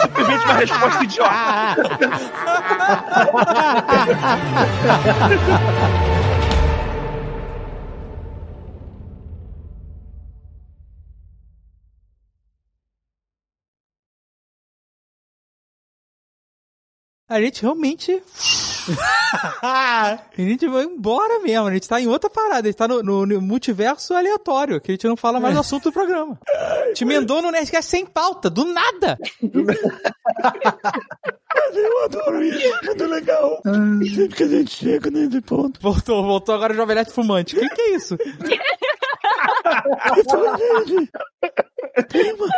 Simplesmente 0.00 0.44
uma 0.44 0.54
resposta 0.54 1.04
idiota. 1.04 1.34
A 17.28 17.40
gente 17.40 17.60
realmente. 17.62 18.22
a 19.62 20.18
gente 20.36 20.68
vai 20.68 20.84
embora 20.84 21.40
mesmo. 21.40 21.66
A 21.66 21.72
gente 21.72 21.88
tá 21.88 22.00
em 22.00 22.06
outra 22.06 22.30
parada. 22.30 22.60
A 22.60 22.70
gente 22.70 22.76
tá 22.76 22.86
no, 22.86 23.02
no- 23.02 23.26
no 23.26 23.40
multiverso 23.40 24.14
aleatório, 24.14 24.80
que 24.80 24.92
a 24.92 24.94
gente 24.94 25.08
não 25.08 25.16
fala 25.16 25.40
mais 25.40 25.54
do 25.54 25.60
assunto 25.60 25.84
do 25.84 25.92
programa. 25.92 26.38
Te 26.94 27.02
emendou 27.02 27.42
no 27.42 27.50
Nerdcast 27.50 27.90
sem 27.90 28.06
pauta, 28.06 28.48
do 28.48 28.64
nada. 28.64 29.18
Eu 31.74 32.04
adoro 32.04 32.42
isso, 32.44 32.78
muito 32.84 33.04
legal. 33.06 33.60
Sempre 33.64 34.28
que 34.36 34.42
a 34.44 34.48
gente 34.48 34.70
chega 34.70 35.10
nesse 35.10 35.40
ponto. 35.40 35.80
Voltou, 35.80 36.22
voltou 36.22 36.54
agora 36.54 36.72
o 36.72 36.76
Jovem 36.76 36.94
Nerd 36.96 37.10
Fumante. 37.10 37.56
O 37.56 37.60
que, 37.60 37.68
que 37.68 37.80
é 37.80 37.96
isso? 37.96 38.16
tem 42.08 42.32
uma, 42.32 42.48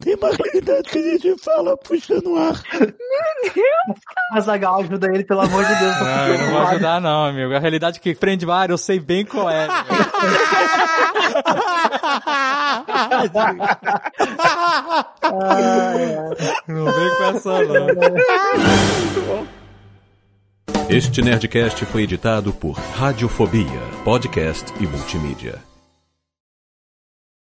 tem 0.00 0.14
uma 0.14 0.30
realidade 0.30 0.82
que 0.90 0.98
a 0.98 1.02
gente 1.02 1.42
fala 1.42 1.76
puxando 1.76 2.26
o 2.32 2.38
ar. 2.38 2.60
Azagal 4.32 4.80
ajuda 4.80 5.08
ele, 5.12 5.24
pelo 5.24 5.40
amor 5.40 5.64
de 5.64 5.74
Deus. 5.74 6.00
Não, 6.00 6.28
eu 6.28 6.38
não 6.38 6.50
vou 6.50 6.62
ajudar, 6.62 7.00
não, 7.00 7.24
amigo. 7.24 7.54
A 7.54 7.58
realidade 7.58 8.00
que 8.00 8.14
prende 8.14 8.44
vários, 8.46 8.80
eu 8.80 8.84
sei 8.84 8.98
bem 9.00 9.24
qual 9.24 9.48
é. 9.50 9.66
não 16.68 16.84
vem 16.84 17.10
com 17.16 17.24
essa, 17.24 17.64
não. 17.64 17.86
Este 20.88 21.22
Nerdcast 21.22 21.84
foi 21.86 22.02
editado 22.02 22.52
por 22.52 22.72
Radiofobia, 22.72 23.80
podcast 24.04 24.72
e 24.78 24.86
multimídia. 24.86 25.73